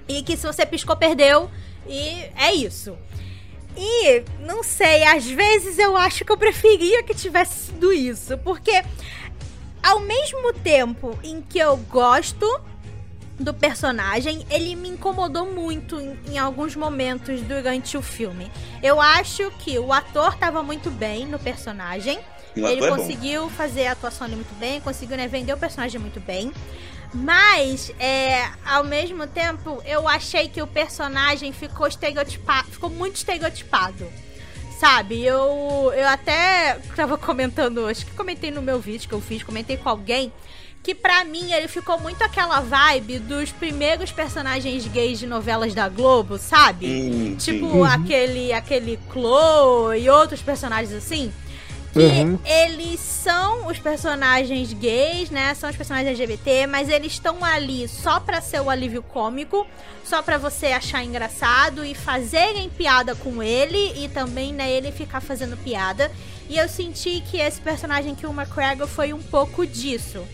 e 0.07 0.23
que 0.23 0.37
se 0.37 0.47
você 0.47 0.65
piscou 0.65 0.95
perdeu 0.95 1.51
e 1.87 2.29
é 2.35 2.53
isso. 2.53 2.97
E 3.75 4.23
não 4.39 4.63
sei, 4.63 5.03
às 5.03 5.25
vezes 5.25 5.79
eu 5.79 5.97
acho 5.97 6.23
que 6.23 6.31
eu 6.31 6.37
preferia 6.37 7.03
que 7.03 7.13
tivesse 7.13 7.67
sido 7.67 7.91
isso, 7.91 8.37
porque 8.39 8.83
ao 9.81 9.99
mesmo 9.99 10.53
tempo 10.53 11.17
em 11.23 11.41
que 11.41 11.59
eu 11.59 11.75
gosto 11.75 12.47
do 13.39 13.53
personagem, 13.53 14.45
ele 14.49 14.75
me 14.75 14.89
incomodou 14.89 15.51
muito 15.51 15.99
em, 15.99 16.17
em 16.31 16.37
alguns 16.37 16.75
momentos 16.75 17.41
durante 17.41 17.97
o 17.97 18.01
filme. 18.01 18.49
Eu 18.81 19.01
acho 19.01 19.49
que 19.59 19.77
o 19.79 19.91
ator 19.91 20.35
tava 20.37 20.61
muito 20.61 20.89
bem 20.91 21.25
no 21.25 21.39
personagem. 21.39 22.19
Ele 22.55 22.85
é 22.85 22.89
conseguiu 22.89 23.49
fazer 23.49 23.87
a 23.87 23.93
atuação 23.93 24.25
ali 24.25 24.35
muito 24.35 24.53
bem, 24.59 24.79
conseguiu 24.81 25.17
né, 25.17 25.27
vender 25.27 25.53
o 25.53 25.57
personagem 25.57 25.99
muito 25.99 26.19
bem. 26.19 26.51
Mas, 27.13 27.91
é, 27.99 28.49
ao 28.65 28.83
mesmo 28.83 29.27
tempo, 29.27 29.81
eu 29.85 30.07
achei 30.07 30.47
que 30.47 30.61
o 30.61 30.67
personagem 30.67 31.51
ficou 31.51 31.87
estereotipado, 31.87 32.69
ficou 32.71 32.89
muito 32.89 33.17
estereotipado. 33.17 34.07
Sabe, 34.79 35.23
eu, 35.23 35.93
eu 35.95 36.07
até 36.07 36.77
tava 36.95 37.17
comentando, 37.17 37.85
acho 37.87 38.05
que 38.05 38.11
comentei 38.13 38.51
no 38.51 38.61
meu 38.61 38.79
vídeo 38.79 39.07
que 39.07 39.13
eu 39.13 39.21
fiz, 39.21 39.41
comentei 39.43 39.77
com 39.77 39.87
alguém, 39.87 40.33
que 40.81 40.93
pra 40.93 41.23
mim 41.23 41.53
ele 41.53 41.69
ficou 41.69 41.97
muito 41.97 42.21
aquela 42.21 42.59
vibe 42.59 43.19
dos 43.19 43.49
primeiros 43.51 44.11
personagens 44.11 44.85
gays 44.87 45.19
de 45.19 45.25
novelas 45.25 45.73
da 45.73 45.87
Globo, 45.87 46.37
sabe? 46.37 46.85
Hum, 46.87 47.35
Tipo 47.37 47.71
sim. 47.71 47.85
aquele, 47.85 48.51
aquele 48.51 48.99
Chloe 49.09 49.99
e 50.01 50.09
outros 50.09 50.41
personagens 50.41 50.91
assim. 50.93 51.31
Que 51.93 51.99
Uhum. 51.99 52.39
eles 52.43 52.99
são 52.99 53.67
os 53.67 53.77
personagens 53.77 54.73
gays, 54.73 55.29
né? 55.29 55.53
São 55.53 55.69
os 55.69 55.75
personagens 55.75 56.09
LGBT, 56.09 56.65
mas 56.65 56.89
eles 56.89 57.13
estão 57.13 57.45
ali 57.45 57.87
só 57.87 58.19
pra 58.19 58.41
ser 58.41 58.61
o 58.61 58.69
alívio 58.69 59.03
cômico, 59.03 59.65
só 60.03 60.23
pra 60.23 60.39
você 60.39 60.67
achar 60.67 61.03
engraçado 61.03 61.85
e 61.85 61.93
fazerem 61.93 62.67
piada 62.67 63.13
com 63.13 63.43
ele 63.43 63.93
e 64.03 64.09
também, 64.09 64.51
né, 64.51 64.71
ele 64.71 64.91
ficar 64.91 65.21
fazendo 65.21 65.55
piada. 65.55 66.11
E 66.49 66.57
eu 66.57 66.67
senti 66.67 67.21
que 67.29 67.37
esse 67.37 67.61
personagem 67.61 68.15
que 68.15 68.25
o 68.25 68.31
McGregor 68.31 68.87
foi 68.87 69.13
um 69.13 69.21
pouco 69.21 69.65
disso. 69.65 70.25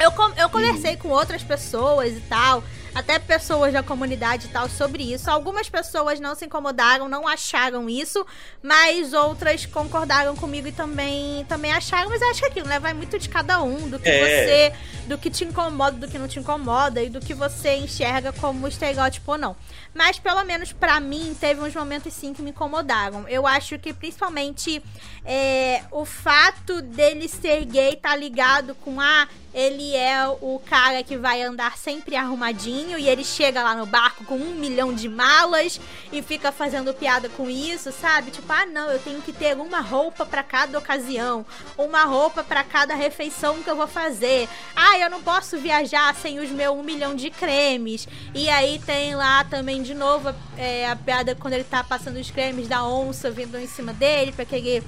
Eu, 0.00 0.10
eu 0.36 0.48
conversei 0.48 0.96
com 0.96 1.08
outras 1.08 1.42
pessoas 1.42 2.16
e 2.16 2.20
tal, 2.28 2.62
até 2.94 3.18
pessoas 3.18 3.72
da 3.72 3.82
comunidade 3.82 4.46
e 4.46 4.50
tal, 4.50 4.68
sobre 4.68 5.12
isso. 5.12 5.30
Algumas 5.30 5.68
pessoas 5.68 6.18
não 6.20 6.34
se 6.34 6.44
incomodaram, 6.46 7.08
não 7.08 7.26
acharam 7.26 7.88
isso, 7.88 8.24
mas 8.62 9.12
outras 9.12 9.66
concordaram 9.66 10.34
comigo 10.36 10.68
e 10.68 10.72
também, 10.72 11.44
também 11.46 11.72
acharam. 11.72 12.10
Mas 12.10 12.20
eu 12.22 12.30
acho 12.30 12.40
que 12.40 12.46
aquilo, 12.46 12.66
né? 12.68 12.78
Vai 12.78 12.92
muito 12.94 13.18
de 13.18 13.28
cada 13.28 13.62
um, 13.62 13.88
do 13.88 13.98
que 13.98 14.08
É. 14.08 14.70
você. 14.72 14.88
do 15.08 15.16
que 15.16 15.30
te 15.30 15.42
incomoda, 15.42 15.96
do 15.96 16.06
que 16.06 16.18
não 16.18 16.28
te 16.28 16.38
incomoda 16.38 17.02
e 17.02 17.08
do 17.08 17.18
que 17.18 17.32
você 17.32 17.76
enxerga 17.76 18.30
como 18.30 18.68
estereótipo 18.68 19.32
ou 19.32 19.38
não. 19.38 19.56
Mas 19.98 20.16
pelo 20.16 20.44
menos 20.44 20.72
pra 20.72 21.00
mim, 21.00 21.36
teve 21.40 21.60
uns 21.60 21.74
momentos 21.74 22.14
sim 22.14 22.32
que 22.32 22.40
me 22.40 22.50
incomodaram. 22.50 23.26
Eu 23.28 23.48
acho 23.48 23.76
que 23.80 23.92
principalmente 23.92 24.80
é, 25.24 25.82
o 25.90 26.04
fato 26.04 26.80
dele 26.80 27.26
ser 27.26 27.64
gay 27.64 27.96
tá 27.96 28.14
ligado 28.14 28.76
com 28.76 29.00
ah, 29.00 29.26
ele 29.52 29.96
é 29.96 30.24
o 30.28 30.62
cara 30.64 31.02
que 31.02 31.16
vai 31.16 31.42
andar 31.42 31.76
sempre 31.76 32.14
arrumadinho 32.14 32.96
e 32.96 33.08
ele 33.08 33.24
chega 33.24 33.60
lá 33.60 33.74
no 33.74 33.86
barco 33.86 34.24
com 34.24 34.36
um 34.36 34.54
milhão 34.54 34.94
de 34.94 35.08
malas 35.08 35.80
e 36.12 36.22
fica 36.22 36.52
fazendo 36.52 36.94
piada 36.94 37.28
com 37.30 37.50
isso, 37.50 37.90
sabe? 37.90 38.30
Tipo, 38.30 38.52
ah, 38.52 38.66
não, 38.66 38.88
eu 38.88 39.00
tenho 39.00 39.20
que 39.20 39.32
ter 39.32 39.56
uma 39.56 39.80
roupa 39.80 40.24
pra 40.24 40.44
cada 40.44 40.78
ocasião, 40.78 41.44
uma 41.76 42.04
roupa 42.04 42.44
pra 42.44 42.62
cada 42.62 42.94
refeição 42.94 43.60
que 43.62 43.68
eu 43.68 43.74
vou 43.74 43.88
fazer. 43.88 44.48
Ah, 44.76 44.96
eu 45.00 45.10
não 45.10 45.22
posso 45.22 45.58
viajar 45.58 46.14
sem 46.14 46.38
os 46.38 46.50
meus 46.50 46.68
um 46.76 46.82
milhão 46.84 47.16
de 47.16 47.30
cremes. 47.30 48.06
E 48.34 48.48
aí 48.48 48.78
tem 48.78 49.14
lá 49.16 49.42
também 49.42 49.82
de 49.88 49.94
novo 49.94 50.34
é, 50.58 50.86
a 50.86 50.94
piada 50.94 51.34
quando 51.34 51.54
ele 51.54 51.64
tá 51.64 51.82
passando 51.82 52.18
os 52.18 52.30
cremes 52.30 52.68
da 52.68 52.86
onça 52.86 53.30
vindo 53.30 53.58
em 53.58 53.66
cima 53.66 53.94
dele 53.94 54.32
pra 54.32 54.44
querer 54.44 54.82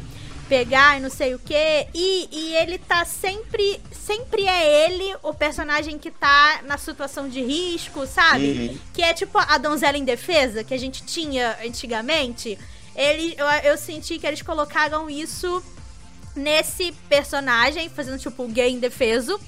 pegar 0.47 0.99
e 0.99 1.01
não 1.01 1.09
sei 1.09 1.35
o 1.35 1.39
que. 1.39 1.87
E, 1.95 2.29
e 2.31 2.57
ele 2.57 2.77
tá 2.77 3.05
sempre. 3.07 3.81
Sempre 3.91 4.47
é 4.47 4.85
ele 4.85 5.17
o 5.23 5.33
personagem 5.33 5.99
que 5.99 6.11
tá 6.11 6.61
na 6.65 6.77
situação 6.77 7.29
de 7.29 7.41
risco, 7.41 8.07
sabe? 8.07 8.69
Uhum. 8.71 8.79
Que 8.93 9.03
é 9.03 9.15
tipo 9.15 9.39
a 9.39 9.57
donzela 9.57 9.97
indefesa 9.97 10.65
que 10.65 10.75
a 10.75 10.79
gente 10.79 11.05
tinha 11.05 11.57
antigamente. 11.65 12.59
Ele, 12.95 13.35
eu, 13.39 13.47
eu 13.71 13.79
senti 13.79 14.19
que 14.19 14.27
eles 14.27 14.43
colocaram 14.43 15.09
isso 15.09 15.63
nesse 16.41 16.93
personagem, 17.09 17.89
fazendo 17.89 18.19
tipo 18.19 18.43
o 18.43 18.49
gay 18.49 18.71
indefeso. 18.71 19.39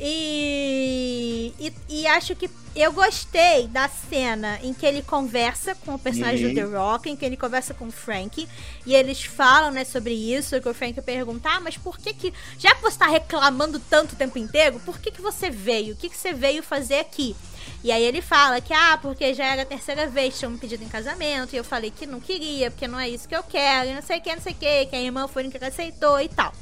E, 0.00 1.52
e, 1.58 1.72
e 1.88 2.06
acho 2.06 2.34
que 2.34 2.48
eu 2.74 2.92
gostei 2.92 3.66
da 3.66 3.88
cena 3.88 4.58
em 4.62 4.72
que 4.72 4.86
ele 4.86 5.02
conversa 5.02 5.74
com 5.74 5.94
o 5.94 5.98
personagem 5.98 6.46
Uhum. 6.46 6.54
do 6.54 6.60
The 6.60 6.76
Rock, 6.76 7.10
em 7.10 7.16
que 7.16 7.24
ele 7.24 7.36
conversa 7.36 7.74
com 7.74 7.88
o 7.88 7.90
Frank. 7.90 8.48
E 8.86 8.94
eles 8.94 9.24
falam, 9.24 9.70
né, 9.70 9.84
sobre 9.84 10.14
isso, 10.14 10.60
que 10.60 10.68
o 10.68 10.74
Frank 10.74 11.00
pergunta, 11.02 11.48
ah, 11.48 11.60
mas 11.60 11.76
por 11.76 11.98
que 11.98 12.14
que... 12.14 12.32
Já 12.58 12.74
que 12.74 12.82
você 12.82 12.98
tá 12.98 13.06
reclamando 13.06 13.80
tanto 13.80 14.12
o 14.12 14.16
tempo 14.16 14.38
inteiro, 14.38 14.80
por 14.84 15.00
que 15.00 15.10
que 15.10 15.20
você 15.20 15.50
veio? 15.50 15.94
O 15.94 15.96
que 15.96 16.08
que 16.08 16.16
você 16.16 16.32
veio 16.32 16.62
fazer 16.62 17.00
aqui? 17.00 17.34
E 17.82 17.92
aí 17.92 18.02
ele 18.02 18.20
fala 18.20 18.60
que, 18.60 18.72
ah, 18.72 18.98
porque 19.00 19.32
já 19.34 19.44
era 19.44 19.62
a 19.62 19.66
terceira 19.66 20.06
vez 20.06 20.34
que 20.34 20.40
tinham 20.40 20.52
me 20.52 20.58
pedido 20.58 20.82
em 20.82 20.88
casamento, 20.88 21.54
e 21.54 21.56
eu 21.56 21.64
falei 21.64 21.90
que 21.90 22.06
não 22.06 22.20
queria, 22.20 22.70
porque 22.70 22.88
não 22.88 22.98
é 22.98 23.08
isso 23.08 23.28
que 23.28 23.36
eu 23.36 23.42
quero, 23.42 23.90
e 23.90 23.94
não 23.94 24.02
sei 24.02 24.18
o 24.18 24.20
que, 24.20 24.34
não 24.34 24.42
sei 24.42 24.52
o 24.52 24.56
que, 24.56 24.86
que 24.86 24.96
a 24.96 25.00
irmã 25.00 25.28
foi 25.28 25.48
que 25.48 25.64
aceitou 25.64 26.20
e 26.20 26.28
tal. 26.28 26.52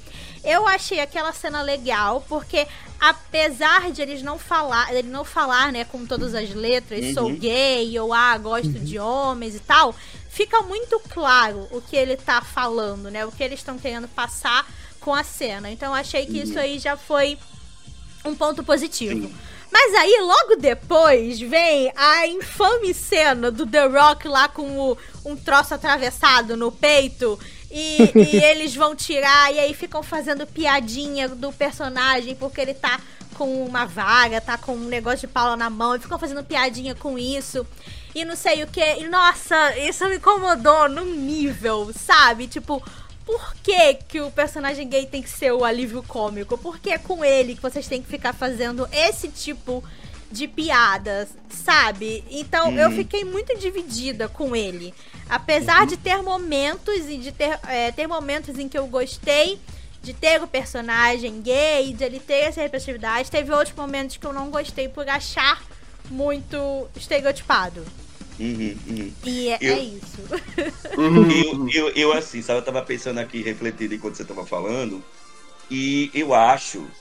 Eu 0.45 0.67
achei 0.69 1.01
aquela 1.01 1.33
cena 1.33 1.63
legal, 1.63 2.25
porque 2.29 2.67
apesar 3.01 3.91
de 3.91 4.01
eles 4.03 4.23
não 4.23 4.39
falar, 4.39 4.95
ele 4.95 5.09
não 5.09 5.25
falar, 5.25 5.73
né, 5.73 5.85
com 5.85 6.07
todas 6.07 6.35
as 6.35 6.55
letras, 6.55 7.15
sou 7.15 7.31
gay, 7.33 7.99
ou 7.99 8.13
ah, 8.13 8.37
gosto 8.39 8.69
de 8.71 8.99
homens 8.99 9.55
e 9.55 9.61
tal, 9.61 9.95
fica 10.29 10.61
muito 10.63 11.01
claro 11.09 11.67
o 11.71 11.81
que 11.81 11.97
ele 11.97 12.17
tá 12.17 12.43
falando, 12.43 13.11
né? 13.11 13.25
O 13.25 13.33
que 13.33 13.43
eles 13.43 13.59
estão 13.59 13.79
querendo 13.79 14.07
passar 14.07 14.71
com 15.01 15.15
a 15.15 15.25
cena. 15.25 15.71
Então 15.71 15.89
eu 15.89 15.95
achei 15.95 16.27
que 16.27 16.39
isso 16.39 16.59
aí 16.59 16.79
já 16.79 16.97
foi 16.97 17.39
um 18.25 18.35
ponto 18.35 18.63
positivo. 18.63 19.31
Mas 19.71 19.95
aí, 19.95 20.19
logo 20.23 20.57
depois, 20.61 21.39
vem 21.41 21.93
a 21.97 22.27
infame 22.27 22.95
cena 22.95 23.51
do 23.51 23.67
The 23.67 23.87
Rock 23.87 24.27
lá 24.29 24.49
com 24.49 24.79
o- 24.79 24.99
um 25.25 25.37
troço 25.37 25.75
atravessado 25.75 26.57
no 26.57 26.71
peito. 26.73 27.39
E, 27.71 27.99
e 28.15 28.37
eles 28.45 28.75
vão 28.75 28.95
tirar, 28.95 29.53
e 29.53 29.59
aí 29.59 29.75
ficam 29.75 30.03
fazendo 30.03 30.47
piadinha 30.47 31.29
do 31.29 31.53
personagem, 31.53 32.35
porque 32.37 32.61
ele 32.61 32.75
tá 32.75 33.01
com 33.35 33.65
uma 33.67 33.85
vaga, 33.85 34.41
tá 34.41 34.57
com 34.57 34.73
um 34.75 34.87
negócio 34.87 35.27
de 35.27 35.33
pau 35.33 35.57
na 35.57 35.69
mão, 35.69 35.95
e 35.95 35.99
ficam 36.01 36.19
fazendo 36.19 36.43
piadinha 36.45 36.95
com 36.95 37.19
isso. 37.19 37.67
E 38.15 38.25
não 38.25 38.35
sei 38.35 38.63
o 38.63 38.67
que. 38.67 38.81
E 38.81 39.09
nossa, 39.09 39.77
isso 39.79 40.09
me 40.09 40.17
incomodou 40.17 40.89
num 40.89 41.05
nível, 41.05 41.91
sabe? 41.95 42.47
Tipo, 42.47 42.83
por 43.27 43.55
que, 43.57 43.95
que 44.09 44.21
o 44.21 44.31
personagem 44.31 44.89
gay 44.89 45.05
tem 45.05 45.21
que 45.21 45.29
ser 45.29 45.53
o 45.53 45.65
alívio 45.65 46.03
cômico? 46.03 46.57
Por 46.57 46.79
que 46.79 46.91
é 46.91 46.99
com 46.99 47.25
ele 47.25 47.57
que 47.57 47.61
vocês 47.63 47.87
têm 47.89 48.01
que 48.01 48.09
ficar 48.09 48.33
fazendo 48.33 48.89
esse 48.93 49.29
tipo 49.29 49.83
de 50.31 50.47
piadas, 50.49 51.29
sabe? 51.51 52.25
Então 52.31 52.71
eu 52.79 52.89
Uhum. 52.89 52.97
fiquei 52.97 53.25
muito 53.25 53.57
dividida 53.59 54.29
com 54.29 54.55
ele. 54.57 54.95
Apesar 55.29 55.87
de 55.87 55.97
ter 55.97 56.23
momentos 56.23 57.09
e 57.09 57.19
de 57.19 57.33
ter, 57.33 57.59
é, 57.69 57.91
ter 57.93 58.07
momentos 58.07 58.59
em 58.59 58.69
que 58.69 58.79
eu 58.79 58.87
gostei 58.87 59.59
de 60.03 60.13
ter 60.15 60.41
o 60.41 60.47
personagem 60.47 61.43
gay, 61.43 61.93
de 61.93 62.05
ele 62.05 62.21
ter 62.21 62.45
essa 62.45 62.61
representatividade, 62.63 63.29
teve 63.31 63.51
outros 63.53 63.75
momentos 63.77 64.17
que 64.17 64.25
eu 64.27 64.33
não 64.33 64.51
gostei 64.51 64.89
por 64.89 65.09
achar 65.09 65.61
muito 66.09 66.89
estereotipado. 66.97 67.85
Uhum, 68.39 68.83
uhum. 68.87 69.17
E 69.23 69.49
é, 69.51 69.61
Eu- 69.61 69.79
é 69.79 69.81
isso. 69.83 70.23
Eu, 71.29 71.63
eu, 71.73 71.89
eu, 71.95 72.13
assim, 72.13 72.43
sabe, 72.43 72.61
eu 72.61 72.65
tava 72.65 72.85
pensando 72.85 73.19
aqui, 73.19 73.43
refletindo 73.43 73.95
enquanto 73.95 74.17
você 74.17 74.25
tava 74.25 74.47
falando, 74.47 75.07
e 75.71 76.11
eu 76.15 76.35
acho 76.35 76.97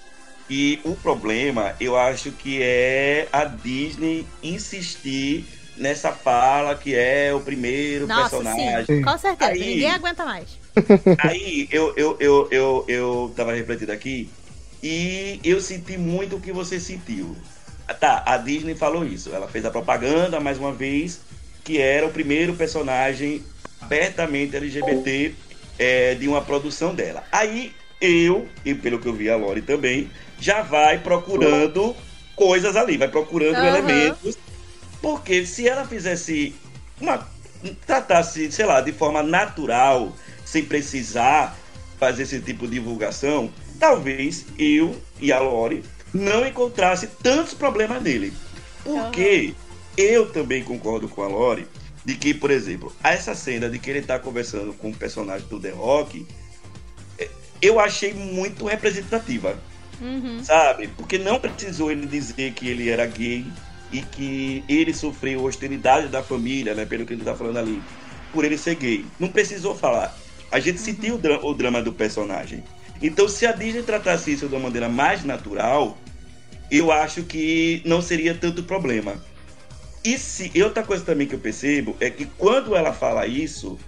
que 0.48 0.82
o 0.86 0.98
problema, 1.00 1.76
eu 1.80 1.98
acho 1.98 2.34
que 2.34 2.62
é 2.64 3.30
a 3.34 3.46
Disney 3.46 4.36
insistir 4.44 5.54
nessa 5.76 6.14
fala 6.14 6.78
que 6.78 6.96
é 6.96 7.34
o 7.34 7.44
primeiro 7.44 8.08
Nossa, 8.08 8.44
personagem. 8.44 8.86
sim, 8.86 9.02
com 9.02 9.18
certeza. 9.18 9.64
Aí- 9.64 9.66
Ninguém 9.66 9.92
aguenta 9.92 10.26
mais. 10.26 10.60
Aí 11.18 11.68
eu, 11.72 11.94
eu, 11.98 12.18
eu, 12.20 12.50
eu, 12.52 12.86
eu 12.90 13.34
tava 13.36 13.54
refletindo 13.54 13.92
aqui 13.92 14.38
e 14.82 15.40
eu 15.44 15.60
senti 15.62 15.98
muito 15.98 16.36
o 16.38 16.42
que 16.42 16.52
você 16.52 16.80
sentiu. 16.80 17.50
Tá, 17.94 18.24
a 18.26 18.38
Disney 18.38 18.76
falou 18.76 19.06
isso. 19.06 19.34
Ela 19.34 19.48
fez 19.48 19.66
a 19.66 19.72
propaganda 19.72 20.40
mais 20.40 20.58
uma 20.58 20.74
vez 20.74 21.22
que 21.64 21.80
era 21.80 22.06
o 22.06 22.12
primeiro 22.12 22.54
personagem 22.54 23.44
abertamente 23.82 24.56
LGBT 24.56 25.34
é, 25.80 26.16
de 26.16 26.28
uma 26.28 26.42
produção 26.42 26.94
dela. 26.94 27.24
Aí 27.32 27.74
eu, 28.00 28.48
e 28.64 28.74
pelo 28.74 29.00
que 29.00 29.08
eu 29.08 29.14
vi 29.14 29.30
a 29.30 29.36
Lori 29.36 29.62
também, 29.62 30.10
já 30.40 30.62
vai 30.62 31.00
procurando 31.00 31.96
coisas 32.36 32.76
ali, 32.76 32.98
vai 32.98 33.08
procurando 33.08 33.58
Aham. 33.58 33.68
elementos. 33.68 34.38
Porque 35.02 35.46
se 35.46 35.68
ela 35.68 35.86
fizesse 35.86 36.56
uma. 37.00 37.28
tratasse, 37.86 38.52
sei 38.52 38.66
lá, 38.66 38.82
de 38.82 38.92
forma 38.92 39.22
natural, 39.24 40.14
sem 40.44 40.64
precisar 40.64 41.58
fazer 42.00 42.24
esse 42.24 42.40
tipo 42.42 42.68
de 42.68 42.74
divulgação, 42.74 43.52
talvez 43.80 44.46
eu 44.58 44.96
e 45.20 45.32
a 45.32 45.40
Lori 45.40 45.84
não 46.16 46.46
encontrasse 46.48 47.08
tantos 47.22 47.54
problemas 47.54 48.02
nele. 48.02 48.34
Porque 48.84 49.54
eu 49.98 50.32
também 50.32 50.64
concordo 50.64 51.08
com 51.10 51.22
a 51.24 51.28
Lori 51.28 51.68
de 52.06 52.16
que, 52.16 52.34
por 52.34 52.52
exemplo, 52.52 52.94
essa 53.04 53.34
cena 53.36 53.68
de 53.70 53.80
que 53.80 53.90
ele 53.90 54.02
tá 54.02 54.18
conversando 54.20 54.74
com 54.74 54.90
o 54.90 54.96
personagem 54.96 55.48
do 55.48 55.60
The 55.60 55.72
Rock, 55.72 56.26
eh, 57.20 57.30
eu 57.62 57.80
achei 57.80 58.14
muito 58.14 58.66
representativa 58.66 59.58
Uhum. 60.02 60.44
sabe? 60.44 60.90
Porque 60.90 61.18
não 61.18 61.40
precisou 61.40 61.90
ele 61.90 62.06
dizer 62.06 62.52
que 62.52 62.68
ele 62.68 62.90
era 62.90 63.06
gay 63.06 63.46
e 63.94 64.02
que 64.02 64.62
ele 64.68 64.94
sofreu 64.94 65.42
hostilidade 65.44 66.10
da 66.10 66.22
família, 66.22 66.76
né? 66.76 66.86
Pelo 66.86 67.06
que 67.06 67.14
ele 67.14 67.24
tá 67.24 67.34
falando 67.34 67.58
ali, 67.58 67.82
por 68.34 68.44
ele 68.44 68.58
ser 68.58 68.76
gay. 68.76 69.06
Não 69.18 69.30
precisou 69.30 69.74
falar. 69.74 70.14
A 70.52 70.60
gente 70.60 70.80
sentiu 70.82 71.16
o, 71.16 71.18
dra- 71.18 71.40
o 71.42 71.54
drama 71.54 71.82
do 71.82 71.94
personagem. 71.94 72.62
Então, 73.02 73.28
se 73.30 73.46
a 73.46 73.54
Disney 73.54 73.84
tratasse 73.84 74.34
isso 74.34 74.48
de 74.50 74.54
uma 74.56 74.64
maneira 74.64 74.90
mais 74.90 75.24
natural, 75.24 75.98
eu 76.72 76.92
acho 76.92 77.24
que 77.24 77.82
não 77.86 78.02
seria 78.02 78.34
tanto 78.34 78.64
problema. 78.64 79.16
E 80.04 80.18
se 80.18 80.52
e 80.54 80.62
outra 80.62 80.84
coisa 80.84 81.04
também 81.04 81.28
que 81.28 81.34
eu 81.36 81.40
percebo 81.40 81.96
é 82.00 82.10
que 82.10 82.26
quando 82.26 82.76
ela 82.76 82.94
fala 82.94 83.26
isso, 83.26 83.80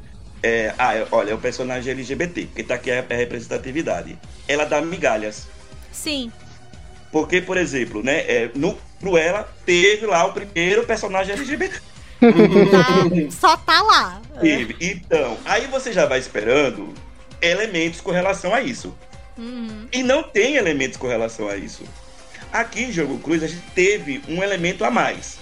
é, 0.41 0.73
ah, 0.78 0.95
é- 0.95 1.07
olha, 1.11 1.32
é 1.32 1.34
o 1.34 1.38
personagem 1.38 1.91
LGBT, 1.91 2.45
porque 2.45 2.63
tá 2.63 2.75
aqui 2.75 2.91
a, 2.91 2.99
a 3.07 3.13
representatividade. 3.13 4.17
Ela 4.47 4.65
dá 4.65 4.82
migalhas. 4.82 5.47
Sim. 5.91 6.32
Porque, 7.11 7.41
por 7.41 7.57
exemplo, 7.57 8.03
né, 8.03 8.19
é, 8.28 8.51
no 8.55 8.78
Cruella 8.99 9.47
teve 9.65 10.05
lá 10.05 10.25
o 10.25 10.34
primeiro 10.34 10.86
personagem 10.86 11.34
LGBT. 11.34 11.80
Tá- 12.19 13.30
só 13.32 13.57
tá 13.57 13.82
lá. 13.82 14.21
Teve. 14.41 14.75
Então, 14.82 15.38
aí 15.45 15.67
você 15.67 15.93
já 15.93 16.05
vai 16.05 16.19
esperando 16.19 16.93
elementos 17.41 18.01
com 18.01 18.11
relação 18.11 18.53
a 18.53 18.61
isso. 18.61 18.95
Uhum. 19.38 19.88
E 19.91 20.01
não 20.01 20.23
tem 20.23 20.55
elementos 20.55 20.97
com 20.97 21.07
relação 21.07 21.47
a 21.47 21.55
isso. 21.55 21.84
Aqui 22.57 22.85
em 22.85 22.91
Jogo 22.91 23.19
Cruz 23.19 23.43
a 23.43 23.47
gente 23.47 23.61
teve 23.75 24.19
um 24.27 24.41
elemento 24.41 24.83
a 24.83 24.89
mais. 24.89 25.37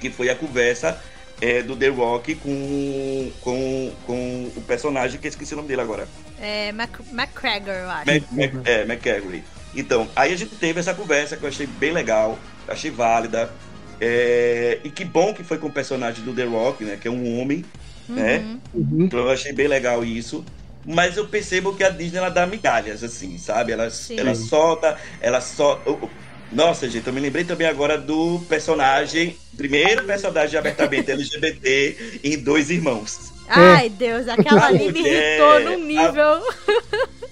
Que 0.00 0.08
foi 0.08 0.30
a 0.30 0.34
conversa 0.34 0.98
é, 1.38 1.62
do 1.62 1.76
The 1.76 1.88
Rock 1.88 2.34
com, 2.36 3.30
com, 3.42 3.92
com 4.06 4.50
o 4.56 4.60
personagem 4.62 5.20
que 5.20 5.26
eu 5.26 5.28
esqueci 5.28 5.52
o 5.52 5.56
nome 5.56 5.68
dele 5.68 5.82
agora. 5.82 6.08
É 6.40 6.72
Mac 6.72 6.98
McGregor, 7.12 7.74
eu 7.74 7.90
acho. 7.90 8.10
Mac, 8.10 8.22
Mac, 8.32 8.66
é, 8.66 8.82
McCagley. 8.84 9.44
Então, 9.76 10.08
aí 10.16 10.32
a 10.32 10.36
gente 10.36 10.56
teve 10.56 10.80
essa 10.80 10.94
conversa 10.94 11.36
que 11.36 11.42
eu 11.42 11.48
achei 11.50 11.66
bem 11.66 11.92
legal, 11.92 12.38
achei 12.66 12.90
válida. 12.90 13.52
É, 14.00 14.78
e 14.82 14.88
que 14.88 15.04
bom 15.04 15.34
que 15.34 15.44
foi 15.44 15.58
com 15.58 15.66
o 15.66 15.72
personagem 15.72 16.24
do 16.24 16.32
The 16.32 16.44
Rock, 16.44 16.84
né? 16.84 16.96
Que 16.98 17.08
é 17.08 17.10
um 17.10 17.38
homem, 17.38 17.66
né? 18.08 18.58
Uhum. 18.72 19.04
Então 19.04 19.20
eu 19.20 19.30
achei 19.30 19.52
bem 19.52 19.68
legal 19.68 20.02
isso. 20.02 20.42
Mas 20.90 21.18
eu 21.18 21.28
percebo 21.28 21.74
que 21.74 21.84
a 21.84 21.90
Disney 21.90 22.16
ela 22.16 22.30
dá 22.30 22.46
migalhas, 22.46 23.04
assim, 23.04 23.36
sabe? 23.36 23.72
Ela, 23.72 23.90
Sim. 23.90 24.18
ela 24.18 24.34
solta, 24.34 24.96
ela 25.20 25.38
solta. 25.40 25.90
oh. 25.90 26.08
Nossa, 26.50 26.88
gente, 26.88 27.06
eu 27.06 27.12
me 27.12 27.20
lembrei 27.20 27.44
também 27.44 27.66
agora 27.66 27.98
do 27.98 28.40
personagem, 28.48 29.36
primeiro 29.54 30.04
personagem 30.04 30.58
abertamente 30.58 31.10
LGBT 31.12 32.20
em 32.24 32.38
Dois 32.38 32.70
Irmãos. 32.70 33.34
Ai, 33.46 33.90
Deus, 33.90 34.26
aquela 34.28 34.62
A 34.62 34.66
ali 34.68 34.90
me 34.90 35.00
irritou 35.00 35.60
num 35.60 35.74
a- 35.74 35.76
nível. 35.76 36.42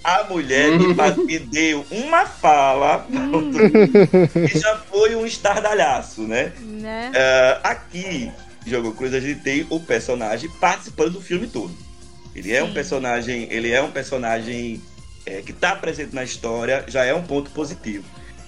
A 0.03 0.23
mulher 0.25 0.69
me, 1.25 1.39
deu 1.49 1.83
uma 1.89 2.27
fala 2.27 3.07
que 4.51 4.59
já 4.59 4.77
foi 4.77 5.15
um 5.15 5.25
estardalhaço, 5.25 6.21
né? 6.21 6.53
né? 6.59 7.11
Ah, 7.15 7.71
aqui, 7.71 8.31
Jogo 8.67 8.93
Cruz, 8.93 9.15
a 9.15 9.19
gente 9.19 9.39
tem 9.41 9.65
o 9.71 9.79
personagem 9.79 10.47
participando 10.59 11.13
do 11.13 11.21
filme 11.21 11.47
todo. 11.47 11.86
Ele 12.37 12.53
é 12.53 12.63
um 12.63 12.71
personagem, 12.71 13.47
ele 13.51 13.71
é 13.71 13.81
um 13.81 13.91
personagem 13.91 14.79
é, 15.25 15.41
que 15.41 15.51
está 15.51 15.75
presente 15.75 16.13
na 16.15 16.23
história, 16.23 16.85
já 16.87 17.03
é 17.03 17.13
um 17.13 17.23
ponto 17.23 17.49
positivo. 17.51 18.05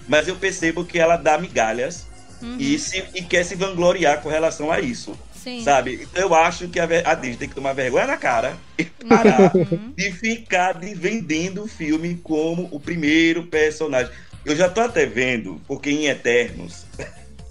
Mas 0.08 0.28
eu 0.28 0.36
percebo 0.36 0.86
que 0.86 1.00
ela 1.00 1.18
dá 1.18 1.38
migalhas 1.38 2.08
Uhum. 2.42 2.56
e, 2.58 2.80
se, 2.80 3.04
e 3.14 3.22
quer 3.22 3.44
se 3.44 3.54
vangloriar 3.54 4.22
com 4.22 4.30
relação 4.30 4.72
a 4.72 4.80
isso, 4.80 5.14
Sim. 5.36 5.62
sabe? 5.62 6.00
Então 6.10 6.24
eu 6.24 6.34
acho 6.34 6.70
que 6.70 6.80
a, 6.80 6.86
a 7.04 7.14
Disney 7.14 7.36
tem 7.36 7.50
que 7.50 7.56
tomar 7.56 7.74
vergonha 7.74 8.08
na 8.08 8.16
cara 8.16 8.56
e 8.78 8.86
parar 8.86 9.54
Uhum. 9.54 9.92
de 9.94 10.10
ficar 10.14 10.80
de 10.80 10.94
vendendo 10.94 11.64
o 11.64 11.68
filme 11.68 12.18
como 12.24 12.70
o 12.72 12.80
primeiro 12.80 13.44
personagem. 13.48 14.10
Eu 14.46 14.56
já 14.56 14.70
tô 14.70 14.80
até 14.80 15.06
vendo, 15.06 15.60
porque 15.68 15.90
em 15.90 16.06
Eternos 16.08 16.86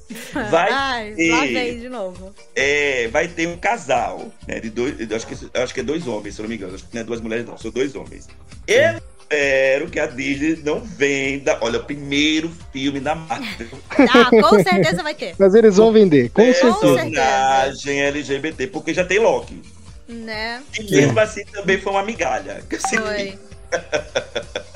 vai 0.51 0.71
Ai, 0.73 1.13
ter- 1.15 1.31
lá 1.31 1.41
vem 1.45 1.81
de 1.81 1.89
novo. 1.89 2.35
é, 2.57 3.09
vai 3.09 3.29
ter 3.29 3.47
um 3.47 3.57
casal, 3.57 4.29
né? 4.47 4.59
De 4.61 4.71
dois, 4.71 4.95
eu 4.99 5.17
acho 5.17 5.27
que, 5.27 5.35
eu 5.53 5.63
acho 5.63 5.75
que 5.75 5.81
é 5.81 5.83
dois 5.83 6.07
homens, 6.07 6.35
se 6.35 6.41
eu 6.41 6.45
não 6.45 6.49
me 6.51 6.57
engano. 6.57 6.75
Acho 6.75 6.85
que 6.85 6.95
não 6.95 7.03
é 7.03 7.05
duas 7.05 7.21
mulheres, 7.21 7.45
não, 7.47 7.59
são 7.59 7.71
dois 7.71 7.95
homens. 7.95 8.27
Eu 8.67 8.99
espero 9.29 9.91
que 9.91 10.01
a 10.01 10.07
Disney 10.07 10.61
não 10.65 10.81
venda. 10.81 11.59
Olha, 11.61 11.79
o 11.79 11.85
primeiro 11.85 12.51
filme 12.73 13.01
da 13.01 13.15
Marvel. 13.15 13.69
Ah, 13.91 14.31
com 14.31 14.63
certeza 14.63 15.03
vai 15.03 15.15
ter. 15.15 15.35
Mas 15.39 15.55
eles 15.55 15.77
vão 15.77 15.93
vender, 15.93 16.31
com 16.31 16.41
É, 16.41 16.53
certeza. 16.55 16.79
personagem 16.81 18.01
LGBT, 18.03 18.67
porque 18.69 18.95
já 18.95 19.05
tem 19.05 19.19
Loki. 19.19 19.61
Né? 20.09 20.63
E 20.79 20.91
mesmo 20.91 21.21
assim 21.21 21.45
também 21.53 21.79
foi 21.79 21.93
uma 21.93 22.03
migalha. 22.03 22.63
Foi. 22.89 23.39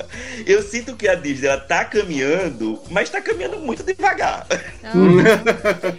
eu 0.45 0.61
sinto 0.63 0.95
que 0.95 1.07
a 1.07 1.15
Disney 1.15 1.47
ela 1.47 1.59
tá 1.59 1.85
caminhando, 1.85 2.81
mas 2.89 3.09
tá 3.09 3.21
caminhando 3.21 3.57
muito 3.59 3.83
devagar. 3.83 4.45
Então, 4.79 5.19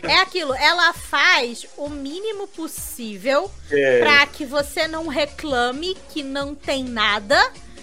é 0.09 0.17
aquilo, 0.21 0.55
ela 0.55 0.93
faz 0.93 1.67
o 1.77 1.89
mínimo 1.89 2.47
possível 2.49 3.51
É. 3.71 4.01
pra 4.01 4.27
que 4.27 4.45
você 4.45 4.87
não 4.89 5.07
reclame 5.09 5.97
que 6.11 6.23
não 6.23 6.55
tem 6.55 6.85
nada. 6.85 7.37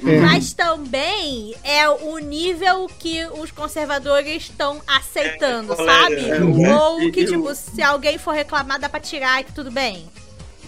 É. 0.03 0.19
Mas 0.19 0.51
também 0.51 1.53
é 1.63 1.87
o 1.87 2.17
nível 2.17 2.89
que 2.97 3.23
os 3.27 3.51
conservadores 3.51 4.43
estão 4.43 4.81
aceitando, 4.87 5.73
É, 5.73 5.75
sabe? 5.75 6.15
é, 6.15 6.37
é. 6.69 6.75
Ou 6.75 7.11
que, 7.11 7.23
tipo, 7.23 7.53
se 7.53 7.83
alguém 7.83 8.17
for 8.17 8.31
reclamar, 8.33 8.79
dá 8.79 8.89
pra 8.89 8.99
tirar 8.99 9.41
e 9.41 9.43
que 9.43 9.53
tudo 9.53 9.69
bem. 9.69 10.09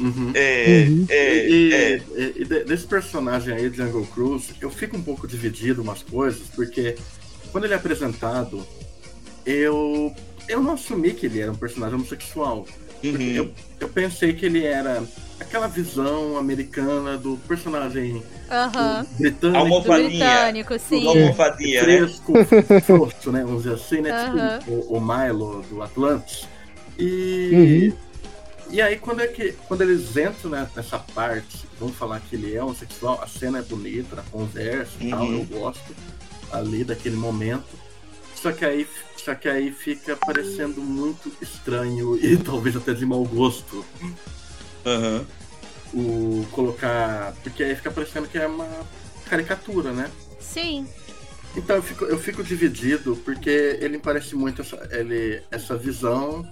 Uhum. 0.03 0.31
É, 0.33 0.85
Uhum. 0.89 1.05
é, 1.09 1.47
E, 1.49 1.73
é. 1.73 2.01
e- 2.15 2.33
e 2.41 2.45
de- 2.45 2.63
desse 2.65 2.85
personagem 2.85 3.53
aí, 3.53 3.71
Jungle 3.73 4.05
Cruise, 4.07 4.53
eu 4.59 4.69
fico 4.69 4.97
um 4.97 5.01
pouco 5.01 5.25
dividido 5.27 5.81
umas 5.81 6.03
coisas, 6.03 6.47
porque 6.55 6.95
quando 7.51 7.63
ele 7.65 7.73
é 7.73 7.77
apresentado, 7.77 8.65
eu, 9.45 10.13
eu 10.49 10.61
não 10.61 10.73
assumi 10.73 11.13
que 11.13 11.25
ele 11.25 11.39
era 11.39 11.51
um 11.51 11.55
personagem 11.55 11.95
homossexual. 11.95 12.65
Uhum. 13.03 13.19
eu, 13.35 13.51
eu 13.81 13.89
pensei 13.89 14.31
que 14.31 14.45
ele 14.45 14.63
era 14.65 15.03
aquela 15.37 15.67
visão 15.67 16.37
americana 16.37 17.17
do 17.17 17.35
personagem 17.47 18.23
Aham. 18.49 19.05
britânico, 19.19 19.51
Do 19.51 19.57
Almofadinha. 19.57 20.09
britânico, 20.09 20.79
sim. 20.79 21.05
Almofadinha, 21.07 21.85
né? 21.85 21.97
fresco, 21.97 22.33
frouxo, 22.85 23.31
né? 23.31 23.43
Vamos 23.43 23.63
dizer 23.63 23.75
assim, 23.75 23.99
né? 24.01 24.11
Aham. 24.11 24.59
Tipo 24.59 24.71
o, 24.71 24.97
o 24.97 25.01
Milo 25.01 25.61
do 25.69 25.81
Atlantis. 25.81 26.47
E, 26.97 27.93
E 28.73 28.81
aí 28.81 28.97
quando 28.97 29.21
é 29.21 29.27
que 29.27 29.51
quando 29.67 29.81
eles 29.81 30.17
entram 30.17 30.49
né, 30.49 30.67
nessa 30.75 30.97
parte, 30.97 31.67
vamos 31.79 31.95
falar 31.95 32.19
que 32.21 32.35
ele 32.35 32.55
é 32.55 32.63
homossexual, 32.63 33.21
a 33.21 33.27
cena 33.27 33.59
é 33.59 33.61
bonita, 33.61 34.19
a 34.19 34.23
conversa 34.31 34.91
e 34.99 35.11
tal, 35.11 35.25
Uhum. 35.27 35.33
eu 35.41 35.59
gosto 35.59 35.95
ali 36.51 36.83
daquele 36.83 37.15
momento. 37.15 37.69
Só 38.35 38.51
que 38.51 38.65
aí 38.65 38.87
só 39.15 39.35
que 39.35 39.47
aí 39.47 39.71
fica 39.71 40.17
parecendo 40.17 40.81
muito 40.81 41.31
estranho 41.39 42.17
e 42.17 42.35
talvez 42.43 42.75
até 42.75 42.93
de 42.95 43.05
mau 43.05 43.23
gosto 43.23 43.85
Aham. 44.83 45.23
o 45.93 46.43
colocar, 46.51 47.33
porque 47.43 47.63
aí 47.63 47.75
fica 47.75 47.91
parecendo 47.91 48.27
que 48.27 48.39
é 48.39 48.47
uma 48.47 48.67
caricatura, 49.29 49.93
né? 49.93 50.09
Sim. 50.39 50.87
Então 51.55 51.75
eu 51.75 51.83
fico, 51.83 52.05
eu 52.05 52.17
fico 52.17 52.43
dividido 52.43 53.15
porque 53.23 53.77
ele 53.79 53.99
parece 53.99 54.35
muito 54.35 54.63
essa, 54.63 54.89
ele, 54.91 55.43
essa 55.51 55.77
visão 55.77 56.43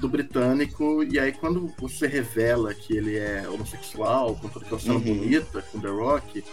do 0.00 0.08
britânico, 0.08 1.04
e 1.04 1.18
aí 1.18 1.30
quando 1.32 1.72
você 1.78 2.06
revela 2.06 2.72
que 2.74 2.96
ele 2.96 3.16
é 3.18 3.48
homossexual, 3.48 4.34
com 4.36 4.48
toda 4.48 4.64
aquela 4.64 4.80
cena 4.80 4.94
Uhum. 4.94 5.00
bonita, 5.00 5.62
com 5.70 5.78
The 5.80 5.88
Rock, 5.88 6.44